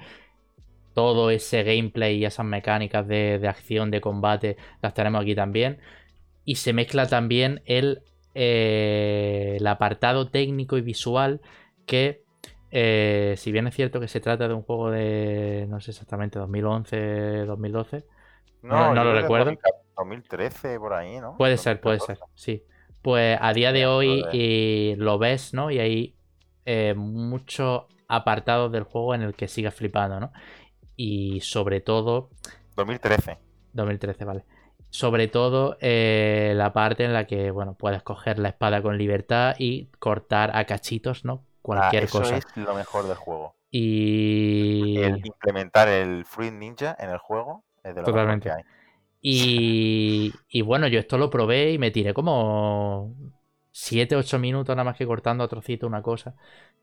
Todo 0.93 1.29
ese 1.31 1.63
gameplay 1.63 2.17
y 2.17 2.25
esas 2.25 2.45
mecánicas 2.45 3.07
de, 3.07 3.39
de 3.39 3.47
acción, 3.47 3.89
de 3.91 4.01
combate, 4.01 4.57
las 4.81 4.93
tenemos 4.93 5.21
aquí 5.21 5.35
también. 5.35 5.79
Y 6.45 6.55
se 6.55 6.73
mezcla 6.73 7.07
también 7.07 7.61
el, 7.65 8.01
eh, 8.35 9.57
el 9.59 9.67
apartado 9.67 10.29
técnico 10.29 10.77
y 10.77 10.81
visual 10.81 11.41
que 11.85 12.23
eh, 12.71 13.35
si 13.37 13.51
bien 13.51 13.67
es 13.67 13.75
cierto 13.75 13.99
que 13.99 14.07
se 14.07 14.19
trata 14.19 14.47
de 14.47 14.53
un 14.53 14.63
juego 14.63 14.91
de, 14.91 15.65
no 15.69 15.79
sé 15.81 15.91
exactamente, 15.91 16.39
2011, 16.39 17.45
2012, 17.45 18.05
No, 18.61 18.93
no 18.93 19.03
lo 19.03 19.13
recuerdo. 19.13 19.51
2013, 19.97 20.79
por 20.79 20.93
ahí, 20.93 21.19
¿no? 21.19 21.35
puede 21.37 21.57
ser, 21.57 21.81
puede 21.81 21.99
ser, 21.99 22.17
2014. 22.17 22.31
sí. 22.35 22.63
Pues 23.01 23.37
a 23.41 23.53
día 23.53 23.71
de 23.71 23.85
hoy 23.87 24.21
joder. 24.21 24.35
y 24.35 24.95
lo 24.97 25.17
ves, 25.17 25.53
¿no? 25.53 25.71
Y 25.71 25.79
hay 25.79 26.15
eh, 26.65 26.93
muchos 26.95 27.83
apartados 28.09 28.71
del 28.71 28.83
juego 28.83 29.15
en 29.15 29.21
el 29.21 29.35
que 29.35 29.47
sigas 29.47 29.73
flipando, 29.73 30.19
¿no? 30.19 30.31
Y 30.95 31.39
sobre 31.41 31.79
todo, 31.81 32.29
2013. 32.75 33.37
2013, 33.73 34.25
vale. 34.25 34.45
Sobre 34.89 35.27
todo 35.27 35.77
eh, 35.81 36.53
la 36.55 36.73
parte 36.73 37.05
en 37.05 37.13
la 37.13 37.25
que, 37.25 37.51
bueno, 37.51 37.75
puedes 37.75 38.01
coger 38.03 38.39
la 38.39 38.49
espada 38.49 38.81
con 38.81 38.97
libertad 38.97 39.55
y 39.59 39.87
cortar 39.99 40.51
a 40.55 40.65
cachitos, 40.65 41.23
¿no? 41.25 41.45
Ah, 41.75 41.93
Cualquier 41.93 42.03
eso 42.03 42.19
cosa. 42.19 42.37
es 42.37 42.45
lo 42.55 42.75
mejor 42.75 43.07
del 43.07 43.15
juego. 43.17 43.55
Y... 43.71 44.97
El 45.01 45.25
implementar 45.25 45.87
el 45.87 46.25
Fruit 46.25 46.53
Ninja 46.53 46.95
en 46.99 47.09
el 47.09 47.17
juego 47.17 47.65
es 47.83 47.95
de 47.95 48.01
lo 48.03 48.11
Totalmente. 48.11 48.13
mejor 48.13 48.39
que 48.41 48.49
hay. 48.51 48.63
Y, 49.21 50.45
y 50.49 50.61
bueno, 50.61 50.87
yo 50.87 50.99
esto 50.99 51.17
lo 51.17 51.29
probé 51.29 51.71
y 51.73 51.77
me 51.79 51.91
tiré 51.91 52.13
como 52.13 53.15
7, 53.71 54.15
8 54.15 54.39
minutos 54.39 54.75
nada 54.75 54.85
más 54.85 54.97
que 54.97 55.05
cortando 55.07 55.43
a 55.43 55.47
trocito 55.49 55.87
una 55.87 56.01
cosa. 56.01 56.35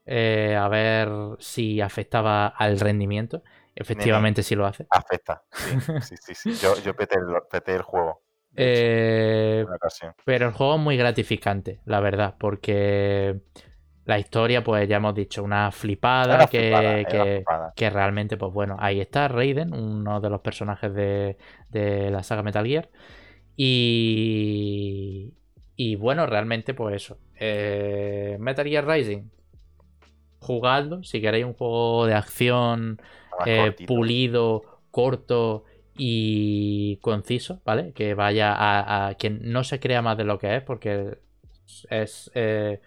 eh, 0.06 0.56
a 0.56 0.68
ver 0.68 1.10
si 1.40 1.80
afectaba 1.80 2.48
al 2.48 2.80
rendimiento. 2.80 3.42
Efectivamente 3.74 4.42
sí 4.42 4.54
lo 4.56 4.66
hace. 4.66 4.88
Afecta. 4.90 5.44
Sí, 5.52 5.80
sí, 6.00 6.16
sí. 6.16 6.34
sí. 6.34 6.54
Yo, 6.60 6.78
yo 6.80 6.94
peté, 6.96 7.16
el, 7.18 7.26
peté 7.50 7.74
el 7.76 7.82
juego. 7.82 8.22
Eh, 8.56 9.66
pero 10.24 10.46
el 10.46 10.52
juego 10.52 10.76
es 10.76 10.80
muy 10.80 10.96
gratificante, 10.96 11.80
la 11.84 12.00
verdad, 12.00 12.36
porque 12.38 13.42
la 14.06 14.18
historia, 14.18 14.64
pues 14.64 14.88
ya 14.88 14.96
hemos 14.98 15.14
dicho, 15.14 15.44
una 15.44 15.70
flipada 15.72 16.48
que, 16.48 16.58
flipada, 16.60 17.04
que- 17.04 17.36
flipada. 17.36 17.72
que 17.76 17.90
realmente, 17.90 18.36
pues 18.38 18.52
bueno, 18.54 18.76
ahí 18.80 19.00
está 19.00 19.28
Raiden, 19.28 19.74
uno 19.74 20.20
de 20.20 20.30
los 20.30 20.40
personajes 20.40 20.94
de, 20.94 21.36
de 21.70 22.10
la 22.10 22.22
saga 22.22 22.42
Metal 22.42 22.66
Gear. 22.66 22.90
Y, 23.56 25.34
y 25.76 25.96
bueno, 25.96 26.26
realmente, 26.26 26.74
pues 26.74 26.96
eso. 26.96 27.18
eh, 27.38 28.36
Metal 28.40 28.66
Gear 28.66 28.86
Rising, 28.86 29.24
jugadlo. 30.38 31.02
Si 31.02 31.20
queréis 31.20 31.44
un 31.44 31.54
juego 31.54 32.06
de 32.06 32.14
acción 32.14 33.00
eh, 33.46 33.72
pulido, 33.86 34.62
corto 34.90 35.64
y 35.96 36.98
conciso, 36.98 37.60
¿vale? 37.64 37.92
Que 37.92 38.14
vaya 38.14 38.52
a, 38.52 39.08
a 39.08 39.14
que 39.16 39.30
no 39.30 39.64
se 39.64 39.80
crea 39.80 40.02
más 40.02 40.16
de 40.16 40.24
lo 40.24 40.38
que 40.38 40.56
es, 40.56 40.62
porque 40.62 41.18
es 41.90 42.30
eh, 42.34 42.80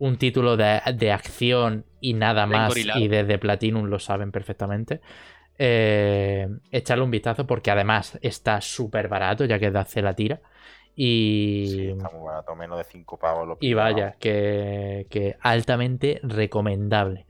un 0.00 0.16
título 0.16 0.56
de, 0.56 0.80
de 0.94 1.12
acción 1.12 1.84
y 2.00 2.14
nada 2.14 2.46
más. 2.46 2.68
gorilado. 2.68 2.98
Y 3.00 3.08
desde 3.08 3.38
Platinum 3.38 3.84
lo 3.86 3.98
saben 3.98 4.32
perfectamente. 4.32 5.00
Eh, 5.58 6.48
echarle 6.70 7.04
un 7.04 7.10
vistazo 7.10 7.46
porque 7.46 7.70
además 7.70 8.18
está 8.22 8.60
súper 8.62 9.08
barato, 9.08 9.44
ya 9.44 9.58
que 9.58 9.70
de 9.70 9.78
hace 9.78 10.02
la 10.02 10.14
tira. 10.14 10.40
Y, 10.96 11.66
Sí, 11.68 11.86
está 11.88 12.10
muy 12.10 12.26
barato, 12.26 12.56
menos 12.56 12.78
de 12.78 12.84
5 12.84 13.18
pavos. 13.18 13.46
Lo 13.46 13.58
y 13.60 13.74
vaya, 13.74 14.16
que, 14.18 15.06
que 15.10 15.36
altamente 15.40 16.18
recomendable. 16.22 17.26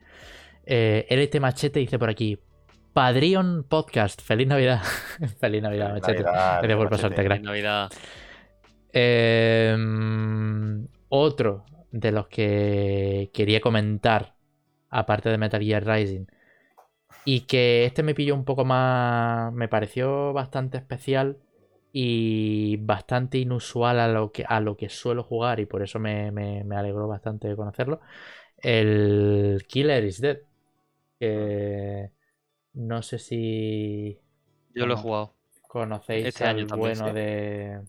Eh, 0.65 1.05
LT 1.09 1.39
Machete 1.41 1.79
dice 1.79 1.99
por 1.99 2.09
aquí: 2.09 2.39
Padrion 2.93 3.65
Podcast. 3.67 4.21
Feliz 4.21 4.47
Navidad. 4.47 4.81
Feliz 5.39 5.61
Navidad, 5.61 5.89
Feliz 5.89 6.01
Machete. 6.01 6.23
Navidad, 6.23 6.59
Gracias 6.61 6.77
por 6.77 6.89
Machete. 6.89 6.89
pasarte, 6.89 7.23
crack. 7.25 7.37
En 7.39 7.43
Navidad. 7.43 7.89
Eh, 8.93 9.75
otro 11.09 11.65
de 11.91 12.11
los 12.11 12.27
que 12.27 13.31
quería 13.33 13.61
comentar, 13.61 14.35
aparte 14.89 15.29
de 15.29 15.37
Metal 15.37 15.63
Gear 15.63 15.85
Rising, 15.85 16.25
y 17.25 17.41
que 17.41 17.85
este 17.85 18.03
me 18.03 18.15
pilló 18.15 18.35
un 18.35 18.45
poco 18.45 18.65
más. 18.65 19.53
Me 19.53 19.67
pareció 19.67 20.33
bastante 20.33 20.77
especial 20.77 21.37
y 21.93 22.77
bastante 22.77 23.37
inusual 23.37 23.99
a 23.99 24.07
lo 24.07 24.31
que, 24.31 24.45
a 24.47 24.59
lo 24.61 24.77
que 24.77 24.89
suelo 24.89 25.23
jugar, 25.23 25.59
y 25.59 25.65
por 25.65 25.83
eso 25.83 25.99
me, 25.99 26.31
me- 26.31 26.63
me 26.63 26.75
alegró 26.75 27.07
bastante 27.07 27.55
conocerlo. 27.55 28.01
El 28.57 29.65
Killer 29.67 30.03
is 30.05 30.21
Dead. 30.21 30.39
Que 31.19 32.11
no 32.73 33.01
sé 33.03 33.19
si 33.19 34.19
Yo 34.73 34.85
lo 34.85 34.93
he 34.95 34.97
jugado. 34.97 35.33
conocéis 35.67 36.29
Este 36.29 36.45
al 36.45 36.67
también, 36.67 36.67
bueno 36.67 37.11
sí. 37.13 37.13
de. 37.13 37.81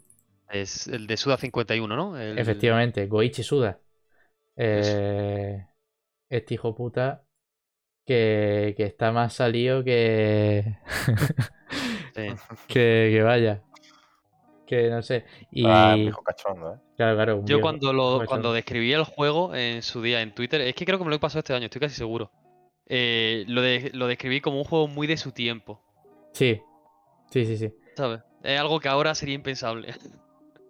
Es 0.49 0.87
el 0.87 1.09
de 1.09 1.17
Suda 1.17 1.37
51, 1.37 1.97
¿no? 1.97 2.17
El- 2.17 2.39
Efectivamente, 2.43 3.07
Goichi 3.07 3.43
Suda. 3.43 3.81
Eh, 4.57 5.67
este 6.31 6.55
hijo 6.55 6.75
puta 6.75 7.25
que, 8.07 8.75
que 8.77 8.85
está 8.85 9.13
más 9.13 9.35
salido 9.35 9.85
que, 9.85 10.79
sí. 12.15 12.23
que, 12.69 13.11
que 13.13 13.23
vaya. 13.23 13.63
Que 14.67 14.89
no 14.89 15.03
sé. 15.03 15.25
Y 15.51 15.65
Ah, 15.67 15.95
viejo 15.97 16.23
cachondo, 16.23 16.75
¿eh? 16.75 16.79
claro, 16.97 17.17
claro, 17.17 17.37
un 17.39 17.45
Yo 17.47 17.57
viejo- 17.57 17.63
cuando 17.63 17.93
lo 17.93 18.25
cuando 18.27 18.53
describí 18.53 18.93
el 18.93 19.05
juego 19.05 19.55
en 19.55 19.83
su 19.83 20.01
día 20.03 20.23
en 20.23 20.35
Twitter, 20.35 20.61
es 20.63 20.75
que 20.75 20.85
creo 20.87 20.99
que 20.99 21.05
me 21.05 21.11
lo 21.11 21.17
he 21.17 21.21
pasado 21.21 21.41
este 21.41 21.55
año, 21.55 21.67
estoy 21.67 21.81
casi 21.81 21.95
seguro. 21.97 22.31
Eh, 22.87 23.45
lo, 23.49 23.61
de- 23.63 23.91
lo 23.95 24.07
describí 24.07 24.41
como 24.41 24.59
un 24.59 24.65
juego 24.65 24.89
muy 24.89 25.07
de 25.07 25.17
su 25.17 25.33
tiempo, 25.33 25.81
Sí, 26.33 26.61
sí, 27.31 27.45
sí, 27.45 27.57
sí. 27.57 27.75
¿sabes? 27.97 28.21
Es 28.43 28.59
algo 28.59 28.81
que 28.81 28.89
ahora 28.89 29.15
sería 29.15 29.35
impensable. 29.35 29.95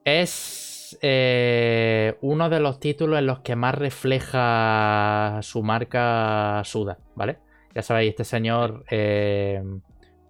Es 0.05 0.72
eh, 1.03 2.17
uno 2.21 2.51
de 2.51 2.61
los 2.61 2.79
títulos 2.81 3.19
en 3.19 3.27
los 3.27 3.41
que 3.41 3.57
más 3.57 3.75
refleja 3.75 5.39
su 5.43 5.63
marca 5.63 6.63
Suda, 6.65 6.99
¿vale? 7.15 7.39
Ya 7.75 7.83
sabéis, 7.83 8.11
este 8.11 8.25
señor, 8.25 8.85
eh, 8.91 9.63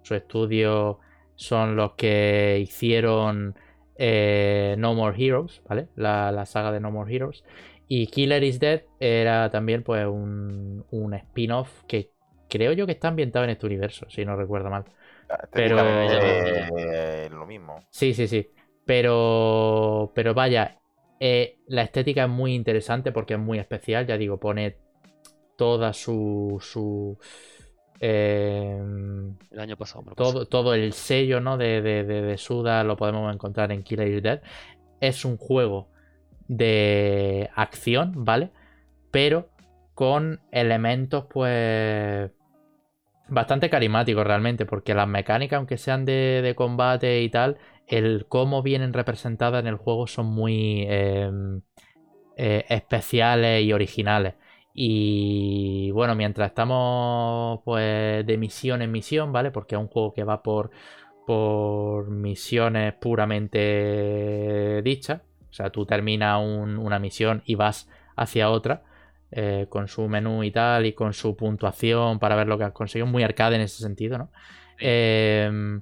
su 0.02 0.14
estudio 0.14 1.01
son 1.34 1.76
los 1.76 1.93
que 1.94 2.59
hicieron 2.60 3.55
eh, 3.97 4.74
No 4.78 4.94
More 4.94 5.16
Heroes, 5.22 5.62
¿vale? 5.68 5.89
La, 5.97 6.30
la 6.32 6.47
saga 6.47 6.72
de 6.72 6.80
No 6.80 6.90
More 6.90 7.14
Heroes. 7.14 7.44
Y 7.89 8.06
Killer 8.06 8.43
is 8.43 8.60
Dead 8.60 8.82
era 9.01 9.51
también 9.51 9.82
pues 9.82 10.06
un, 10.06 10.84
un 10.90 11.14
spin-off 11.14 11.82
que 11.86 12.10
creo 12.48 12.72
yo 12.72 12.86
que 12.86 12.93
está 12.93 13.09
ambientado 13.09 13.44
en 13.44 13.51
este 13.51 13.66
universo, 13.66 14.06
si 14.09 14.24
no 14.24 14.36
recuerdo 14.36 14.70
mal. 14.70 14.84
Ah, 15.28 15.47
Pero- 15.51 15.76
lo 17.30 17.47
mismo. 17.47 17.80
Sí, 17.90 18.14
sí, 18.14 18.28
sí. 18.28 18.51
Pero, 18.85 20.13
pero 20.15 20.35
vaya, 20.35 20.79
eh, 21.21 21.59
la 21.69 21.83
estética 21.83 22.25
es 22.25 22.29
muy 22.31 22.55
interesante 22.55 23.13
porque 23.13 23.35
es 23.35 23.41
muy 23.41 23.59
especial. 23.59 24.07
Ya 24.07 24.17
digo, 24.19 24.39
pone 24.41 24.77
toda 25.57 25.93
su. 25.93 26.59
su 26.61 27.19
em, 28.01 29.37
El 29.51 29.61
año 29.61 29.77
pasado 29.77 30.03
me 30.05 30.15
todo, 30.15 30.47
todo 30.47 30.75
el 30.75 30.93
sello 30.93 31.41
¿no? 31.41 31.57
de, 31.57 31.83
de, 31.83 32.05
de- 32.05 32.23
de 32.23 32.39
Suda 32.39 32.85
lo 32.85 32.97
podemos 32.97 33.33
encontrar 33.33 33.73
en 33.73 33.83
Killer 33.83 34.09
is 34.09 34.23
Dead. 34.23 34.43
Es 35.01 35.25
un 35.25 35.37
juego 35.37 35.89
de 36.49 37.51
acción, 37.57 38.25
¿vale? 38.25 38.51
Pero 39.11 39.51
con 39.95 40.41
elementos, 40.53 41.27
pues. 41.31 42.31
Bastante 43.29 43.71
carismáticos 43.71 44.27
realmente, 44.27 44.67
porque 44.67 44.95
las 44.95 45.09
mecánicas, 45.09 45.57
aunque 45.59 45.79
sean 45.79 46.05
de, 46.05 46.41
de 46.43 46.55
combate 46.55 47.23
y 47.23 47.31
tal, 47.31 47.57
el 47.98 48.27
cómo 48.28 48.62
vienen 48.62 48.93
representadas 48.93 49.60
en 49.60 49.66
el 49.69 49.77
juego 49.77 50.06
son 50.06 50.27
muy 50.27 50.85
em, 50.89 51.62
eh, 52.36 52.64
especiales 52.69 53.64
y 53.64 53.73
originales. 53.73 54.35
Y 54.74 55.90
bueno, 55.93 56.14
mientras 56.14 56.48
estamos 56.48 57.60
pues 57.64 58.27
de 58.27 58.39
misión 58.39 58.82
en 58.82 58.90
misión, 58.93 59.32
¿vale? 59.32 59.51
Porque 59.51 59.74
es 59.74 59.81
un 59.81 59.89
juego 59.89 60.14
que 60.14 60.24
va 60.24 60.43
por, 60.43 60.70
por 61.27 62.10
misiones 62.10 62.94
puramente 62.94 64.82
dichas. 64.82 65.23
O 65.51 65.52
sea, 65.55 65.70
tú 65.70 65.85
terminas 65.86 66.40
un- 66.43 66.78
una 66.78 66.98
misión 66.98 67.43
y 67.47 67.55
vas 67.56 67.89
hacia 68.16 68.51
otra. 68.51 68.82
eh, 69.35 69.66
con 69.70 69.89
su 69.89 70.09
menú 70.09 70.43
y 70.44 70.51
tal, 70.51 70.85
y 70.85 70.93
con 70.93 71.14
su 71.14 71.35
puntuación 71.36 72.19
para 72.19 72.36
ver 72.36 72.47
lo 72.48 72.59
que 72.59 72.64
has 72.64 72.73
conseguido. 72.73 73.06
Muy 73.06 73.23
arcade 73.23 73.56
en 73.56 73.62
ese 73.62 73.82
sentido, 73.82 74.19
¿no? 74.19 74.31
Em, 74.78 75.81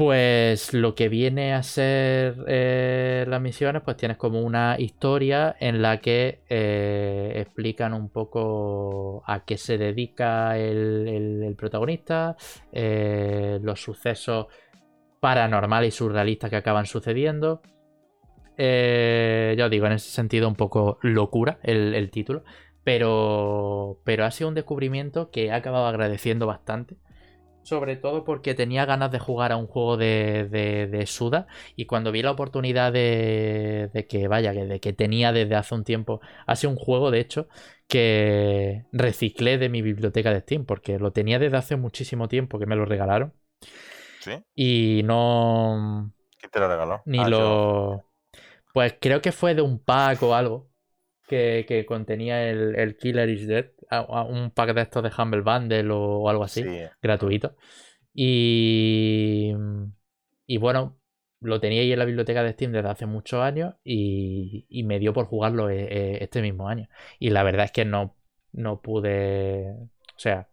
pues 0.00 0.72
lo 0.72 0.94
que 0.94 1.10
viene 1.10 1.52
a 1.52 1.62
ser 1.62 2.46
eh, 2.48 3.26
las 3.28 3.38
misiones, 3.38 3.82
pues 3.82 3.98
tienes 3.98 4.16
como 4.16 4.40
una 4.40 4.76
historia 4.78 5.54
en 5.60 5.82
la 5.82 6.00
que 6.00 6.40
eh, 6.48 7.32
explican 7.36 7.92
un 7.92 8.08
poco 8.08 9.22
a 9.26 9.44
qué 9.44 9.58
se 9.58 9.76
dedica 9.76 10.56
el, 10.56 11.54
protagonista, 11.58 12.34
los 12.72 13.82
sucesos 13.82 14.46
paranormales 15.20 15.92
y 15.92 15.98
surrealistas 15.98 16.48
que 16.48 16.56
acaban 16.56 16.86
sucediendo. 16.86 17.60
Eh, 18.56 19.54
ya 19.58 19.66
os 19.66 19.70
digo, 19.70 19.84
en 19.84 19.92
ese 19.92 20.08
sentido 20.08 20.48
un 20.48 20.56
poco 20.56 20.98
locura 21.02 21.58
el, 21.62 22.10
título. 22.10 22.42
Pero, 22.84 24.00
pero 24.04 24.24
ha 24.24 24.30
sido 24.30 24.48
un 24.48 24.54
descubrimiento 24.54 25.30
que 25.30 25.48
he 25.48 25.52
acabado 25.52 25.84
agradeciendo 25.84 26.46
bastante. 26.46 26.96
Sobre 27.70 27.94
todo 27.94 28.24
porque 28.24 28.54
tenía 28.54 28.84
ganas 28.84 29.12
de 29.12 29.20
jugar 29.20 29.52
a 29.52 29.56
un 29.56 29.68
juego 29.68 29.96
de, 29.96 30.48
de, 30.50 31.06
Suda. 31.06 31.46
Y 31.76 31.86
cuando 31.86 32.10
vi 32.10 32.20
la 32.20 32.32
oportunidad 32.32 32.92
de, 32.92 33.90
de 33.94 34.08
que, 34.08 34.26
vaya, 34.26 34.52
que, 34.52 34.64
de 34.64 34.80
que 34.80 34.92
tenía 34.92 35.30
desde 35.30 35.54
hace 35.54 35.76
un 35.76 35.84
tiempo. 35.84 36.20
Ha 36.48 36.56
sido 36.56 36.72
un 36.72 36.76
juego, 36.76 37.12
de 37.12 37.20
hecho, 37.20 37.46
que 37.86 38.86
reciclé 38.90 39.56
de 39.56 39.68
mi 39.68 39.82
biblioteca 39.82 40.32
de 40.32 40.40
Steam. 40.40 40.64
Porque 40.64 40.98
lo 40.98 41.12
tenía 41.12 41.38
desde 41.38 41.58
hace 41.58 41.76
muchísimo 41.76 42.26
tiempo 42.26 42.58
que 42.58 42.66
me 42.66 42.74
lo 42.74 42.86
regalaron. 42.86 43.34
¿Sí? 44.18 44.32
Y 44.56 45.02
no. 45.04 46.12
¿Quién 46.40 46.50
te 46.50 46.58
lo 46.58 46.66
regaló? 46.66 47.02
Ni 47.06 47.20
ah, 47.20 47.28
lo. 47.28 48.04
Pues 48.74 48.96
creo 49.00 49.22
que 49.22 49.30
fue 49.30 49.54
de 49.54 49.62
un 49.62 49.78
pack 49.78 50.20
o 50.24 50.34
algo 50.34 50.69
que, 51.30 51.84
contenía 51.86 52.48
el, 52.50 52.96
Killer 52.96 53.28
is 53.28 53.46
Dead. 53.46 53.66
Un 54.28 54.50
pack 54.50 54.74
de 54.74 54.82
estos 54.82 55.02
de 55.02 55.10
Humble 55.16 55.40
Bundle 55.42 55.90
o, 55.90 56.28
algo 56.28 56.44
así, 56.44 56.64
gratuito. 57.00 57.56
Y, 58.12 59.52
y 60.46 60.56
bueno, 60.58 61.00
lo 61.40 61.60
tenía 61.60 61.80
ahí 61.80 61.92
en 61.92 61.98
la 61.98 62.04
biblioteca 62.04 62.42
de 62.42 62.52
Steam 62.52 62.72
desde 62.72 62.88
hace 62.88 63.06
muchos 63.06 63.40
años 63.40 63.74
y, 63.84 64.66
me 64.84 64.98
dio 64.98 65.12
por 65.12 65.26
jugarlo 65.26 65.70
eh, 65.70 65.86
eh, 65.90 66.18
este 66.22 66.42
mismo 66.42 66.68
año. 66.68 66.88
Y 67.18 67.30
la 67.30 67.42
verdad 67.42 67.64
es 67.66 67.72
que 67.72 67.84
no, 67.84 68.16
no 68.52 68.80
pude. 68.80 69.72
O 69.72 70.18
sea, 70.18 70.48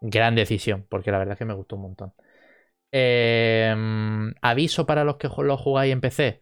gran 0.00 0.34
decisión, 0.34 0.86
porque 0.88 1.10
la 1.10 1.18
verdad 1.18 1.32
es 1.34 1.38
que 1.38 1.44
me 1.44 1.54
gustó 1.54 1.76
un 1.76 1.82
montón. 1.82 2.12
Em, 2.92 4.34
aviso 4.42 4.86
para 4.86 5.04
los 5.04 5.16
que 5.16 5.28
lo 5.28 5.56
jugáis 5.56 5.92
en 5.92 6.00
PC. 6.00 6.40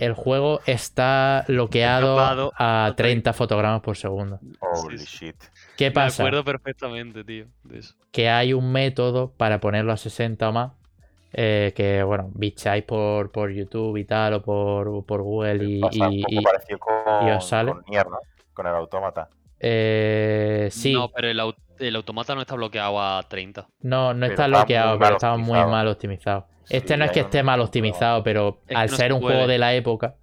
El 0.00 0.14
juego 0.14 0.60
está 0.64 1.44
bloqueado 1.46 2.52
a 2.56 2.94
30 2.96 3.34
fotogramas 3.34 3.82
por 3.82 3.98
segundo. 3.98 4.40
Holy 4.58 4.96
shit. 4.96 5.36
¿Qué 5.76 5.90
pasa? 5.90 6.22
Me 6.22 6.30
acuerdo 6.30 6.42
perfectamente, 6.42 7.22
tío. 7.22 7.44
Que 8.10 8.30
hay 8.30 8.54
un 8.54 8.72
método 8.72 9.30
para 9.36 9.60
ponerlo 9.60 9.92
a 9.92 9.98
60 9.98 10.48
o 10.48 10.52
más. 10.52 10.72
Eh, 11.34 11.74
que 11.76 12.02
bueno, 12.02 12.30
bicháis 12.32 12.82
por, 12.84 13.30
por 13.30 13.50
YouTube 13.50 13.98
y 13.98 14.06
tal, 14.06 14.32
o 14.32 14.42
por, 14.42 15.04
por 15.04 15.20
Google 15.20 15.64
y, 15.66 15.82
y, 15.92 16.78
con, 16.78 17.30
os 17.30 17.46
sale. 17.46 17.72
Con, 17.72 17.84
con 18.54 18.66
el 18.66 18.74
autómata. 18.74 19.28
Eh, 19.58 20.68
sí. 20.72 20.94
No, 20.94 21.10
pero 21.10 21.28
el, 21.28 21.42
el, 21.78 21.96
automata 21.96 22.34
no 22.34 22.40
está 22.40 22.54
bloqueado 22.54 22.98
a 23.02 23.22
30. 23.28 23.68
No, 23.82 24.14
no 24.14 24.24
está 24.24 24.46
bloqueado, 24.46 24.98
pero 24.98 25.16
está 25.16 25.36
muy 25.36 25.58
mal 25.58 25.88
optimizado. 25.88 26.46
Este 26.70 26.96
no 26.96 27.04
es 27.04 27.10
que 27.10 27.20
esté 27.20 27.42
mal 27.42 27.60
optimizado, 27.60 28.22
pero 28.22 28.60
al 28.74 28.88
ser 28.88 29.12
un 29.12 29.20
juego 29.20 29.46
de 29.46 29.58
la 29.58 29.74
época, 29.74 30.16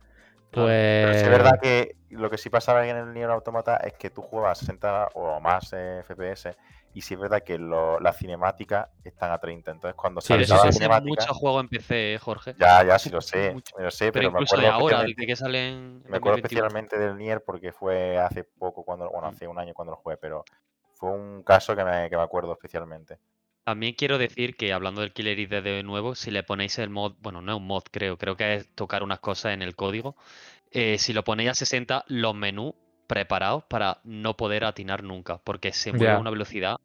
pues. 0.52 1.18
es 1.18 1.30
verdad 1.30 1.60
que 1.62 1.96
lo 2.10 2.30
que 2.30 2.38
sí 2.38 2.50
pasaba 2.50 2.88
en 2.88 2.96
el 2.96 3.14
Nier 3.14 3.30
Automata 3.30 3.78
es 3.78 3.94
que 3.94 4.10
tú 4.10 4.22
juegas 4.22 4.60
60 4.60 5.10
o 5.14 5.40
más 5.40 5.76
FPS 6.08 6.56
y 6.98 7.02
sí 7.02 7.14
es 7.14 7.20
verdad 7.20 7.44
que 7.44 7.60
las 7.60 8.18
cinemáticas 8.18 8.90
están 9.04 9.32
a 9.32 9.38
30. 9.38 9.70
Entonces, 9.70 9.96
cuando 9.96 10.20
sale 10.20 10.48
la 10.48 10.72
cinemática. 10.72 11.08
mucho 11.08 11.34
juego 11.36 11.60
en 11.60 11.70
PC, 11.70 12.16
¿eh, 12.16 12.18
Jorge. 12.18 12.56
Ya, 12.58 12.84
ya, 12.84 12.98
sí 12.98 13.12
lo 13.12 13.22
sé. 13.22 13.56
Lo 13.78 13.92
sé 13.92 14.12
pero, 14.12 14.32
me 14.32 14.44
acuerdo 14.44 14.64
de 14.64 14.68
ahora, 14.68 15.04
de 15.04 15.14
que 15.14 15.36
salen. 15.36 16.02
Me 16.08 16.18
acuerdo 16.18 16.38
especialmente 16.38 16.98
del 16.98 17.16
Nier 17.16 17.44
porque 17.46 17.72
fue 17.72 18.18
hace 18.18 18.44
poco, 18.46 18.84
cuando 18.84 19.12
bueno, 19.12 19.28
mm. 19.28 19.30
hace 19.30 19.48
un 19.48 19.60
año 19.60 19.76
cuando 19.76 19.92
lo 19.92 19.98
jugué, 19.98 20.18
pero 20.18 20.44
fue 20.96 21.12
un 21.12 21.44
caso 21.44 21.76
que 21.76 21.84
me, 21.84 22.10
que 22.10 22.18
me 22.18 22.24
acuerdo 22.24 22.54
especialmente. 22.54 23.20
También 23.68 23.96
quiero 23.96 24.18
decir 24.18 24.56
que 24.56 24.72
hablando 24.72 25.02
del 25.02 25.12
Killer 25.12 25.38
ID 25.38 25.62
de 25.62 25.84
nuevo, 25.84 26.16
si 26.16 26.32
le 26.32 26.42
ponéis 26.42 26.80
el 26.80 26.90
mod, 26.90 27.16
bueno, 27.20 27.42
no 27.42 27.52
es 27.52 27.58
un 27.58 27.68
mod, 27.68 27.84
creo, 27.92 28.18
creo 28.18 28.38
que 28.38 28.56
es 28.56 28.74
tocar 28.76 29.04
unas 29.04 29.20
cosas 29.20 29.52
en 29.52 29.62
el 29.62 29.76
código. 29.76 30.16
Eh, 30.72 30.98
si 30.98 31.12
lo 31.12 31.26
ponéis 31.26 31.50
a 31.50 31.54
60, 31.54 32.06
los 32.08 32.34
menús 32.34 32.76
preparados 33.08 33.66
para 33.66 34.00
no 34.06 34.38
poder 34.38 34.64
atinar 34.64 35.04
nunca, 35.04 35.40
porque 35.44 35.74
se 35.74 35.92
mueve 35.92 36.14
a 36.14 36.18
una 36.18 36.30
velocidad 36.30 36.78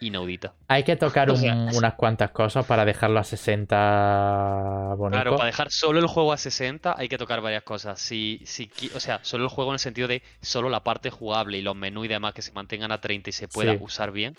inaudita. 0.00 0.54
Hay 0.66 0.82
que 0.82 0.96
tocar 0.96 1.30
unas 1.30 1.94
cuantas 1.94 2.32
cosas 2.32 2.66
para 2.66 2.84
dejarlo 2.84 3.20
a 3.20 3.24
60 3.24 4.94
bonito. 4.96 5.22
Claro, 5.22 5.36
para 5.36 5.46
dejar 5.46 5.70
solo 5.70 6.00
el 6.00 6.08
juego 6.08 6.32
a 6.32 6.36
60 6.36 6.96
hay 6.98 7.08
que 7.08 7.16
tocar 7.16 7.42
varias 7.42 7.62
cosas. 7.62 8.00
Si, 8.00 8.42
si, 8.44 8.68
o 8.92 8.98
sea, 8.98 9.20
solo 9.22 9.44
el 9.44 9.50
juego 9.50 9.70
en 9.70 9.74
el 9.74 9.78
sentido 9.78 10.08
de 10.08 10.20
solo 10.40 10.68
la 10.68 10.82
parte 10.82 11.10
jugable 11.10 11.58
y 11.58 11.62
los 11.62 11.76
menús 11.76 12.06
y 12.06 12.08
demás 12.08 12.34
que 12.34 12.42
se 12.42 12.50
mantengan 12.50 12.90
a 12.90 13.00
30 13.00 13.30
y 13.30 13.32
se 13.32 13.46
pueda 13.46 13.72
usar 13.74 14.10
bien 14.10 14.36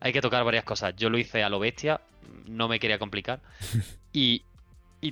hay 0.00 0.12
que 0.12 0.20
tocar 0.20 0.44
varias 0.44 0.64
cosas. 0.64 0.96
Yo 0.96 1.10
lo 1.10 1.18
hice 1.18 1.42
a 1.42 1.48
lo 1.48 1.58
bestia, 1.58 2.00
no 2.46 2.68
me 2.68 2.80
quería 2.80 2.98
complicar. 2.98 3.40
Y, 4.12 4.42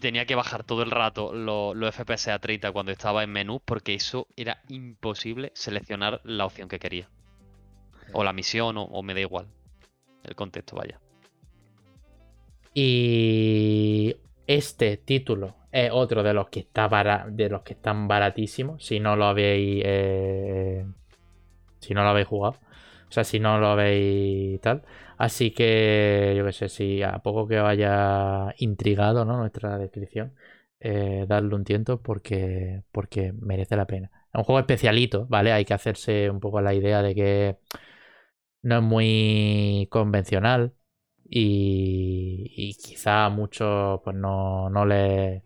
tenía 0.00 0.26
que 0.26 0.34
bajar 0.34 0.64
todo 0.64 0.82
el 0.82 0.90
rato 0.90 1.32
los 1.32 1.74
lo 1.74 1.90
FPS 1.90 2.28
a 2.28 2.38
30 2.40 2.72
cuando 2.72 2.92
estaba 2.92 3.22
en 3.22 3.30
menú 3.30 3.62
porque 3.64 3.94
eso 3.94 4.26
era 4.36 4.60
imposible 4.68 5.50
seleccionar 5.54 6.20
la 6.24 6.44
opción 6.44 6.68
que 6.68 6.80
quería. 6.80 7.08
O 8.12 8.24
la 8.24 8.32
misión, 8.32 8.74
o, 8.76 9.02
me 9.02 9.14
da 9.14 9.20
igual. 9.20 9.46
El 10.24 10.34
contexto, 10.34 10.76
vaya. 10.76 11.00
Y 12.74 14.16
este 14.46 14.96
título 14.96 15.54
es 15.70 15.90
otro 15.92 16.22
de 16.22 16.34
los 16.34 16.48
que 16.48 16.60
está 16.60 16.88
de 17.28 17.48
los 17.48 17.62
que 17.62 17.74
están 17.74 18.08
baratísimos. 18.08 18.84
Si 18.84 18.98
no 18.98 19.14
lo 19.14 19.26
habéis. 19.26 19.82
Eh, 19.86 20.84
si 21.78 21.94
no 21.94 22.02
lo 22.02 22.08
habéis 22.08 22.26
jugado. 22.26 22.58
O 23.08 23.12
sea, 23.12 23.24
si 23.24 23.40
no 23.40 23.58
lo 23.58 23.76
veis 23.76 24.60
tal. 24.60 24.82
Así 25.16 25.50
que, 25.52 26.34
yo 26.36 26.44
qué 26.44 26.52
sé, 26.52 26.68
si 26.68 27.02
a 27.02 27.18
poco 27.18 27.48
que 27.48 27.58
vaya 27.58 28.54
intrigado 28.58 29.24
¿no? 29.24 29.36
nuestra 29.38 29.78
descripción, 29.78 30.34
eh, 30.80 31.26
darle 31.28 31.54
un 31.54 31.64
tiento 31.64 32.00
porque, 32.02 32.84
porque 32.92 33.32
merece 33.32 33.76
la 33.76 33.86
pena. 33.86 34.10
Es 34.32 34.38
un 34.38 34.44
juego 34.44 34.60
especialito, 34.60 35.26
¿vale? 35.28 35.52
Hay 35.52 35.64
que 35.64 35.74
hacerse 35.74 36.30
un 36.30 36.40
poco 36.40 36.60
la 36.60 36.74
idea 36.74 37.02
de 37.02 37.14
que 37.14 37.58
no 38.62 38.76
es 38.78 38.82
muy 38.82 39.88
convencional 39.90 40.74
y, 41.28 42.52
y 42.56 42.74
quizá 42.74 43.26
a 43.26 43.30
muchos 43.30 44.00
pues 44.04 44.16
no, 44.16 44.70
no, 44.70 44.86
le, 44.86 45.44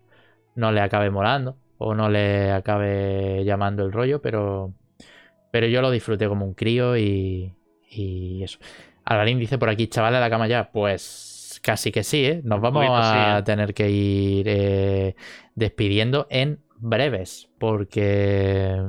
no 0.55 0.71
le 0.71 0.81
acabe 0.81 1.09
molando 1.11 1.57
o 1.77 1.95
no 1.95 2.09
le 2.09 2.51
acabe 2.51 3.43
llamando 3.45 3.83
el 3.85 3.91
rollo, 3.91 4.21
pero 4.21 4.73
pero 5.53 5.67
yo 5.67 5.83
lo 5.83 5.91
disfruté 5.91 6.27
como 6.27 6.47
un 6.47 6.55
crío 6.55 6.97
y, 6.97 7.53
y 7.87 8.41
eso. 8.41 8.57
Alvarín 9.05 9.37
dice 9.37 9.59
por 9.59 9.69
aquí, 9.69 9.85
chaval 9.85 10.11
de 10.11 10.19
la 10.19 10.31
cama 10.31 10.47
ya. 10.47 10.71
Pues 10.71 11.59
casi 11.61 11.91
que 11.91 12.03
sí, 12.03 12.25
¿eh? 12.25 12.41
Nos 12.43 12.59
vamos 12.59 12.83
a 12.89 13.37
¿eh? 13.37 13.43
tener 13.43 13.75
que 13.75 13.87
ir 13.87 14.47
eh, 14.49 15.15
despidiendo 15.53 16.25
en 16.31 16.63
breves. 16.79 17.51
Porque. 17.59 18.81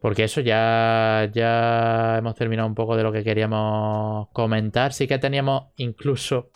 Porque 0.00 0.24
eso 0.24 0.40
ya, 0.40 1.28
ya 1.30 2.16
hemos 2.16 2.34
terminado 2.34 2.66
un 2.66 2.74
poco 2.74 2.96
de 2.96 3.02
lo 3.02 3.12
que 3.12 3.22
queríamos 3.22 4.28
comentar. 4.32 4.94
Sí 4.94 5.06
que 5.06 5.18
teníamos 5.18 5.64
incluso 5.76 6.50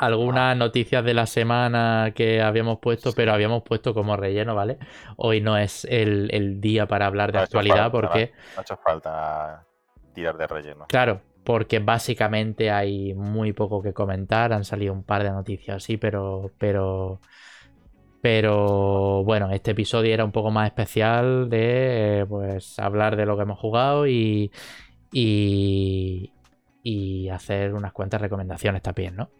algunas 0.00 0.56
noticias 0.56 1.04
de 1.04 1.12
la 1.12 1.26
semana 1.26 2.12
que 2.14 2.40
habíamos 2.40 2.78
puesto, 2.78 3.12
pero 3.12 3.34
habíamos 3.34 3.62
puesto 3.62 3.92
como 3.92 4.16
relleno, 4.16 4.54
¿vale? 4.54 4.78
Hoy 5.16 5.42
no 5.42 5.58
es 5.58 5.84
el, 5.84 6.58
día 6.58 6.86
para 6.86 7.04
hablar 7.04 7.32
de 7.32 7.38
actualidad 7.38 7.92
porque... 7.92 8.32
No 8.54 8.60
ha 8.60 8.62
hecho 8.62 8.78
falta 8.78 9.66
tirar 10.14 10.38
de 10.38 10.46
relleno. 10.46 10.86
Claro, 10.88 11.20
porque 11.44 11.80
básicamente 11.80 12.70
hay 12.70 13.12
muy 13.12 13.52
poco 13.52 13.82
que 13.82 13.92
comentar, 13.92 14.54
han 14.54 14.64
salido 14.64 14.94
un 14.94 15.04
par 15.04 15.22
de 15.22 15.30
noticias 15.30 15.76
así, 15.76 15.98
pero... 15.98 16.50
pero 16.58 17.20
pero 18.22 19.24
bueno, 19.24 19.50
este 19.50 19.70
episodio 19.70 20.12
era 20.12 20.26
un 20.26 20.32
poco 20.32 20.50
más 20.50 20.66
especial 20.66 21.48
de 21.48 22.26
pues 22.28 22.78
hablar 22.78 23.16
de 23.16 23.24
lo 23.24 23.34
que 23.34 23.44
hemos 23.44 23.58
jugado 23.58 24.06
y, 24.06 24.52
y, 25.10 26.30
y 26.82 27.30
hacer 27.30 27.72
unas 27.72 27.94
cuantas 27.94 28.20
recomendaciones 28.20 28.82
también, 28.82 29.16
¿no? 29.16 29.30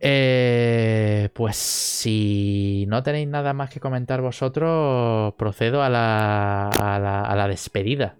Eh, 0.00 1.28
pues 1.32 1.56
si 1.56 2.84
no 2.88 3.02
tenéis 3.02 3.28
nada 3.28 3.52
más 3.52 3.70
que 3.70 3.80
comentar 3.80 4.20
vosotros, 4.20 5.34
procedo 5.34 5.82
a 5.82 5.88
la, 5.88 6.68
a 6.68 7.36
la, 7.36 7.48
despedida. 7.48 8.16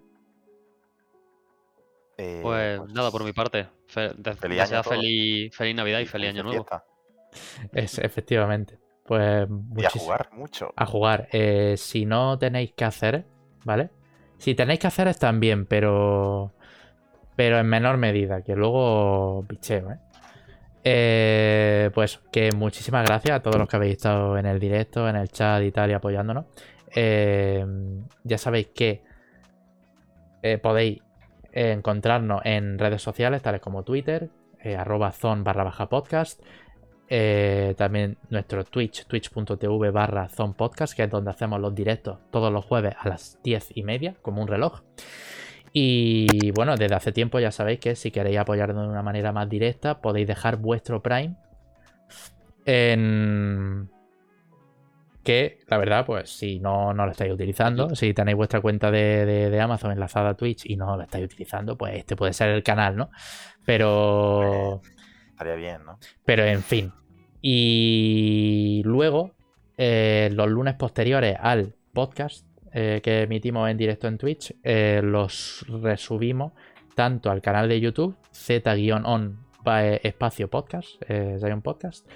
Eh, 2.17 2.39
pues, 2.41 2.79
pues, 2.79 2.91
nada, 2.91 3.11
por 3.11 3.23
mi 3.23 3.31
parte. 3.31 3.67
feliz, 3.87 4.59
año 4.59 4.83
feliz, 4.83 5.55
feliz, 5.55 5.75
Navidad 5.75 5.99
y 5.99 6.05
feliz, 6.05 6.29
Año 6.29 6.43
Nuevo. 6.43 6.65
Es, 7.71 7.97
efectivamente. 7.99 8.77
Pues 9.05 9.47
y 9.77 9.85
a 9.85 9.89
jugar 9.89 10.29
mucho. 10.33 10.73
A 10.75 10.85
jugar. 10.85 11.29
Eh, 11.31 11.75
si 11.77 12.05
no 12.05 12.37
tenéis 12.37 12.73
que 12.73 12.85
hacer, 12.85 13.25
¿vale? 13.63 13.89
Si 14.37 14.53
tenéis 14.53 14.79
que 14.79 14.87
hacer 14.87 15.13
también, 15.15 15.65
pero. 15.65 16.53
Pero 17.35 17.57
en 17.57 17.67
menor 17.67 17.97
medida, 17.97 18.43
que 18.43 18.53
luego 18.53 19.43
bicheo, 19.43 19.91
¿eh? 19.91 19.99
¿Eh? 20.83 21.89
Pues 21.93 22.19
que 22.31 22.51
muchísimas 22.51 23.05
gracias 23.05 23.37
a 23.37 23.41
todos 23.41 23.57
los 23.57 23.67
que 23.67 23.75
habéis 23.75 23.97
estado 23.97 24.37
en 24.37 24.45
el 24.45 24.59
directo, 24.59 25.07
en 25.07 25.15
el 25.15 25.29
chat 25.29 25.63
y 25.63 25.71
tal, 25.71 25.91
y 25.91 25.93
apoyándonos. 25.93 26.45
Eh, 26.95 27.65
ya 28.23 28.37
sabéis 28.37 28.67
que 28.67 29.03
eh, 30.41 30.57
podéis 30.57 31.01
encontrarnos 31.51 32.41
en 32.45 32.77
redes 32.77 33.01
sociales, 33.01 33.41
tales 33.41 33.61
como 33.61 33.83
Twitter, 33.83 34.29
arroba 34.77 35.11
zon 35.11 35.43
barra 35.43 35.63
baja 35.63 35.89
podcast. 35.89 36.41
también 37.77 38.17
nuestro 38.29 38.63
Twitch, 38.63 39.05
twitch.tv 39.05 39.91
barra 39.91 40.27
que 40.29 41.03
es 41.03 41.09
donde 41.09 41.31
hacemos 41.31 41.59
los 41.59 41.73
directos 41.73 42.19
todos 42.31 42.53
los 42.53 42.65
jueves 42.65 42.93
a 42.99 43.09
las 43.09 43.39
10 43.43 43.71
y 43.75 43.83
media, 43.83 44.15
como 44.21 44.41
un 44.41 44.47
reloj. 44.47 44.81
Y 45.73 46.51
bueno, 46.51 46.75
desde 46.75 46.95
hace 46.95 47.11
tiempo 47.11 47.39
ya 47.39 47.51
sabéis 47.51 47.79
que 47.79 47.95
si 47.95 48.11
queréis 48.11 48.37
apoyarnos 48.37 48.83
de 48.83 48.89
una 48.89 49.03
manera 49.03 49.31
más 49.31 49.47
directa, 49.49 50.01
podéis 50.01 50.27
dejar 50.27 50.57
vuestro 50.57 51.01
Prime 51.01 51.35
en... 52.65 53.89
Que 55.23 55.59
la 55.67 55.77
verdad, 55.77 56.05
pues 56.05 56.29
si 56.29 56.59
no, 56.59 56.93
no 56.93 57.05
lo 57.05 57.11
estáis 57.11 57.31
utilizando, 57.31 57.95
si 57.95 58.13
tenéis 58.13 58.37
vuestra 58.37 58.61
cuenta 58.61 58.89
de, 58.89 59.59
Amazon 59.61 59.91
enlazada 59.91 60.29
a 60.29 60.33
Twitch 60.33 60.65
y 60.65 60.75
no 60.75 60.95
lo 60.97 61.03
estáis 61.03 61.25
utilizando, 61.25 61.77
pues 61.77 61.95
este 61.95 62.15
puede 62.15 62.33
ser 62.33 62.49
el 62.49 62.63
canal, 62.63 62.95
¿no? 62.95 63.11
Pero... 63.65 64.81
estaría 65.29 65.55
bien, 65.55 65.83
¿no? 65.85 65.99
Pero 66.25 66.45
en 66.45 66.63
fin. 66.63 66.93
Y 67.41 68.81
luego, 68.85 69.35
eh, 69.77 70.29
los 70.33 70.49
lunes 70.49 70.75
posteriores 70.75 71.37
al 71.39 71.75
podcast, 71.93 72.45
eh, 72.71 73.01
que 73.03 73.23
emitimos 73.23 73.69
en 73.69 73.77
directo 73.77 74.07
en 74.07 74.17
Twitch, 74.17 74.53
eh, 74.63 75.01
los 75.03 75.65
resubimos 75.81 76.53
tanto 76.93 77.31
al 77.31 77.41
canal 77.41 77.67
de 77.67 77.79
YouTube, 77.79 78.15
Z-on 78.31 79.39
espacio 80.03 80.49
podcast, 80.49 81.01
eh, 81.07 81.37
Podcast. 81.63 82.07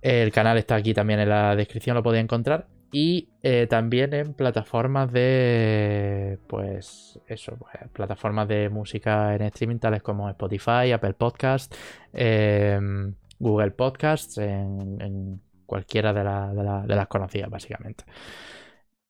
El 0.00 0.32
canal 0.32 0.56
está 0.58 0.76
aquí 0.76 0.94
también 0.94 1.20
en 1.20 1.28
la 1.28 1.54
descripción, 1.56 1.94
lo 1.94 2.02
podéis 2.02 2.24
encontrar. 2.24 2.66
Y 2.90 3.28
también 3.68 4.14
en 4.14 4.32
plataformas 4.32 5.12
de. 5.12 6.38
Pues 6.46 7.20
eso, 7.26 7.54
pues, 7.58 7.90
plataformas 7.92 8.48
de 8.48 8.70
música 8.70 9.34
en 9.34 9.42
streaming, 9.42 9.76
tales 9.76 10.02
como 10.02 10.30
Spotify, 10.30 10.92
Apple 10.94 11.12
Podcast, 11.12 11.74
em, 12.14 13.14
Google 13.38 13.72
Podcasts, 13.72 14.38
en, 14.38 15.42
cualquiera 15.66 16.14
de 16.14 16.94
las 16.96 17.08
conocidas, 17.08 17.50
básicamente. 17.50 18.04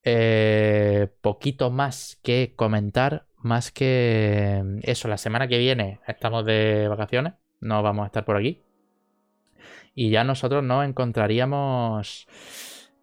Eh, 0.04 1.08
poquito 1.20 1.70
más 1.70 2.18
que 2.22 2.54
comentar, 2.56 3.26
más 3.36 3.70
que 3.72 4.62
mm, 4.64 4.78
eso, 4.82 5.08
la 5.08 5.18
semana 5.18 5.48
que 5.48 5.58
viene 5.58 6.00
estamos 6.06 6.44
de 6.44 6.88
vacaciones, 6.88 7.34
no 7.60 7.82
vamos 7.82 8.04
a 8.04 8.06
estar 8.06 8.24
por 8.24 8.36
aquí. 8.36 8.62
Y 9.94 10.10
ya 10.10 10.24
nosotros 10.24 10.62
nos 10.62 10.86
encontraríamos, 10.86 12.28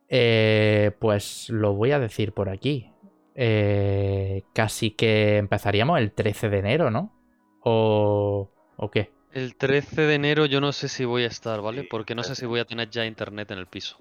eh, 0.07 0.91
pues 0.99 1.49
lo 1.49 1.73
voy 1.73 1.91
a 1.91 1.99
decir 1.99 2.31
por 2.33 2.49
aquí, 2.49 2.91
eh, 3.35 4.43
casi 4.53 4.91
que 4.91 5.37
empezaríamos 5.37 5.99
el 5.99 6.13
13 6.13 6.49
de 6.49 6.59
enero, 6.59 6.91
¿no? 6.91 7.13
¿O, 7.61 8.49
¿O 8.77 8.91
qué? 8.91 9.11
El 9.31 9.57
13 9.57 10.03
de 10.03 10.15
enero 10.15 10.45
yo 10.45 10.61
no 10.61 10.71
sé 10.71 10.87
si 10.87 11.03
voy 11.03 11.23
a 11.23 11.27
estar, 11.27 11.59
¿vale? 11.61 11.83
Porque 11.83 12.15
no 12.15 12.23
sé 12.23 12.35
si 12.35 12.45
voy 12.45 12.61
a 12.61 12.65
tener 12.65 12.89
ya 12.89 13.05
internet 13.05 13.51
en 13.51 13.57
el 13.59 13.67
piso. 13.67 13.97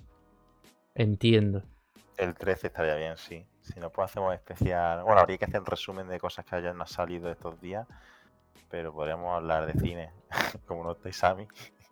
Entiendo. 0.94 1.64
El 2.16 2.34
13 2.34 2.68
estaría 2.68 2.94
bien, 2.94 3.16
sí. 3.16 3.44
Si 3.60 3.80
no, 3.80 3.90
pues 3.90 4.10
hacemos 4.10 4.34
especial. 4.34 5.02
Bueno, 5.02 5.20
habría 5.20 5.38
que 5.38 5.46
hacer 5.46 5.60
un 5.60 5.66
resumen 5.66 6.08
de 6.08 6.18
cosas 6.20 6.44
que 6.44 6.56
hayan 6.56 6.86
salido 6.86 7.30
estos 7.30 7.60
días. 7.60 7.86
Pero 8.70 8.92
podríamos 8.92 9.34
hablar 9.34 9.66
de 9.66 9.80
cine, 9.80 10.10
como 10.66 10.84
no 10.84 10.92
estáis 10.92 11.22
a 11.24 11.34
mí. 11.34 11.46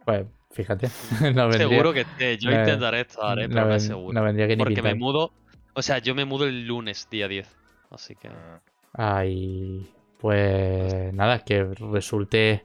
Pues 0.04 0.26
fíjate. 0.50 0.88
seguro 1.56 1.92
que 1.92 2.00
esté. 2.00 2.38
Yo 2.38 2.50
intentaré 2.50 3.00
estar, 3.02 3.38
¿eh? 3.38 3.48
pero 3.48 3.66
no, 3.66 3.80
seguro. 3.80 4.12
No 4.12 4.24
vendría 4.24 4.48
que 4.48 4.56
ni 4.56 4.64
Porque 4.64 4.82
me 4.82 4.94
mudo. 4.94 5.32
O 5.74 5.82
sea, 5.82 5.98
yo 5.98 6.14
me 6.14 6.24
mudo 6.24 6.44
el 6.46 6.66
lunes, 6.66 7.08
día 7.10 7.28
10. 7.28 7.48
Así 7.90 8.14
que. 8.16 8.28
Mm. 8.28 8.60
Ay. 8.94 9.94
Pues 10.18 11.12
nada, 11.12 11.40
que 11.40 11.64
resulte 11.64 12.64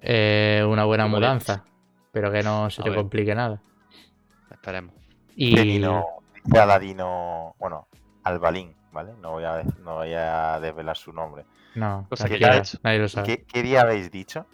eh, 0.00 0.64
una 0.68 0.84
buena 0.84 1.06
mudanza. 1.06 1.64
Pero 2.12 2.30
que 2.30 2.42
no 2.42 2.70
se 2.70 2.82
te 2.82 2.94
complique 2.94 3.34
nada. 3.34 3.60
Esperemos. 4.50 4.94
Y 5.34 5.80
de 6.46 6.58
Aladino, 6.58 7.54
bueno, 7.58 7.88
Albalín, 8.24 8.74
¿vale? 8.92 9.14
No 9.20 9.32
voy 9.32 9.44
a, 9.44 9.62
no 9.82 9.96
voy 9.96 10.12
a 10.14 10.58
desvelar 10.60 10.96
su 10.96 11.12
nombre. 11.12 11.44
No, 11.74 12.06
Cosa 12.08 12.28
que 12.28 12.38
ya 12.38 12.62
nadie 12.82 12.98
lo 12.98 13.08
sabe. 13.08 13.44
¿Qué, 13.44 13.62
día 13.62 13.82
habéis 13.82 14.10
dicho? 14.10 14.46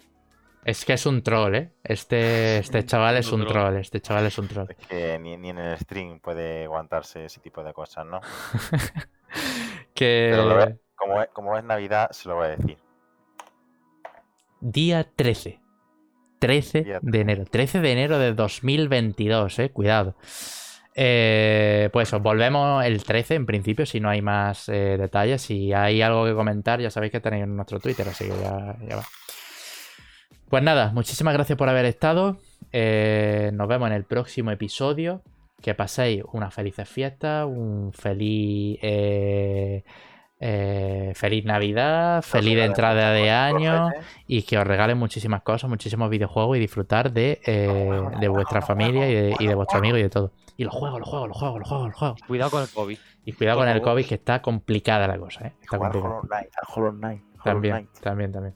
Es 0.64 0.84
que 0.84 0.92
es 0.92 1.06
un 1.06 1.22
troll, 1.22 1.54
¿eh? 1.54 1.72
Este, 1.84 2.58
este 2.58 2.84
chaval 2.86 3.16
es 3.16 3.30
un 3.32 3.46
troll, 3.46 3.76
este 3.76 4.00
chaval 4.00 4.26
es 4.26 4.38
un 4.38 4.48
troll. 4.48 4.66
Es 4.70 4.86
que 4.86 5.18
ni, 5.18 5.34
en 5.34 5.58
el 5.58 5.78
stream 5.78 6.20
puede 6.20 6.64
aguantarse 6.64 7.24
ese 7.24 7.40
tipo 7.40 7.62
de 7.62 7.72
cosas, 7.72 8.06
¿no? 8.06 8.20
que... 9.94 10.30
Pero 10.32 10.78
como, 10.96 11.22
es, 11.22 11.28
como 11.32 11.56
es 11.56 11.64
Navidad, 11.64 12.10
se 12.10 12.28
lo 12.28 12.36
voy 12.36 12.46
a 12.46 12.50
decir. 12.50 12.78
Día 14.60 15.08
13. 15.16 15.60
13 16.38 16.98
de 17.00 17.20
enero. 17.20 17.44
13 17.44 17.80
de 17.80 17.92
enero 17.92 18.18
de 18.18 18.32
2022, 18.32 19.58
eh. 19.60 19.70
Cuidado. 19.70 20.16
Eh, 20.94 21.88
pues 21.92 22.12
os 22.12 22.22
volvemos 22.22 22.84
el 22.84 23.02
13 23.02 23.34
en 23.34 23.46
principio, 23.46 23.86
si 23.86 24.00
no 24.00 24.10
hay 24.10 24.22
más 24.22 24.68
eh, 24.68 24.96
detalles. 24.98 25.42
Si 25.42 25.72
hay 25.72 26.02
algo 26.02 26.24
que 26.24 26.34
comentar, 26.34 26.80
ya 26.80 26.90
sabéis 26.90 27.12
que 27.12 27.20
tenéis 27.20 27.44
en 27.44 27.56
nuestro 27.56 27.80
Twitter, 27.80 28.08
así 28.08 28.24
que 28.24 28.34
ya, 28.40 28.96
va. 28.96 29.04
Pues 30.48 30.62
nada, 30.62 30.92
muchísimas 30.92 31.32
gracias 31.32 31.56
por 31.56 31.68
haber 31.68 31.86
estado. 31.86 32.36
Eh, 32.72 33.50
nos 33.54 33.68
vemos 33.68 33.88
en 33.88 33.94
el 33.94 34.04
próximo 34.04 34.50
episodio. 34.50 35.22
Que 35.62 35.74
paséis 35.74 36.24
unas 36.32 36.52
felices 36.52 36.88
fiestas, 36.88 37.46
un 37.46 37.92
feliz 37.92 38.80
eh, 40.44 41.12
feliz 41.14 41.44
Navidad, 41.44 42.20
feliz 42.22 42.58
entrada 42.58 43.12
de 43.12 43.30
año 43.30 43.90
y 44.26 44.42
que 44.42 44.58
os 44.58 44.66
regalen 44.66 44.98
muchísimas 44.98 45.42
cosas, 45.42 45.70
muchísimos 45.70 46.10
videojuegos 46.10 46.56
y 46.56 46.60
disfrutar 46.60 47.12
de, 47.12 47.40
eh, 47.46 48.28
vuestra 48.28 48.60
familia 48.60 49.08
y 49.08 49.14
de, 49.14 49.36
y 49.38 49.54
vuestro 49.54 49.78
amigo 49.78 49.96
y 49.96 50.02
de 50.02 50.10
todo. 50.10 50.32
Y 50.56 50.64
los 50.64 50.74
juegos, 50.74 50.98
los 50.98 51.08
juegos, 51.08 51.28
los 51.28 51.38
juegos, 51.38 51.58
los 51.60 51.68
juegos, 51.68 51.88
los 51.88 51.96
juegos. 51.96 52.20
Cuidado 52.26 52.50
con 52.50 52.62
el 52.62 52.68
COVID. 52.70 52.98
Y 53.24 53.32
cuidado 53.34 53.58
con 53.60 53.68
el 53.68 53.80
COVID 53.80 54.04
que 54.04 54.16
está 54.16 54.42
complicada 54.42 55.06
la 55.06 55.16
cosa, 55.16 55.46
¿eh? 55.46 55.52
Está 55.62 55.78
complicada. 55.78 56.20
También, 57.44 57.88
también, 58.00 58.32
también. 58.32 58.54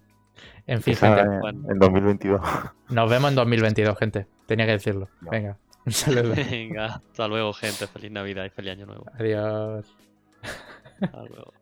En 0.67 0.83
fin, 0.83 0.97
gente. 0.97 1.21
En 1.21 1.79
2022. 1.79 2.41
Nos 2.91 3.09
vemos 3.09 3.31
en 3.31 3.37
2022, 3.37 3.97
gente. 3.97 4.27
Tenía 4.47 4.67
que 4.67 4.73
decirlo. 4.73 5.09
Venga, 5.21 5.57
un 5.85 5.93
saludo. 5.93 6.35
Venga, 6.51 6.87
hasta 6.97 7.29
luego, 7.29 7.53
gente. 7.53 7.87
Feliz 7.87 8.11
Navidad 8.11 8.45
y 8.45 8.51
feliz 8.51 8.73
Año 8.73 8.87
Nuevo. 8.87 9.05
Adiós. 9.15 9.87
Hasta 11.01 11.23
luego. 11.23 11.53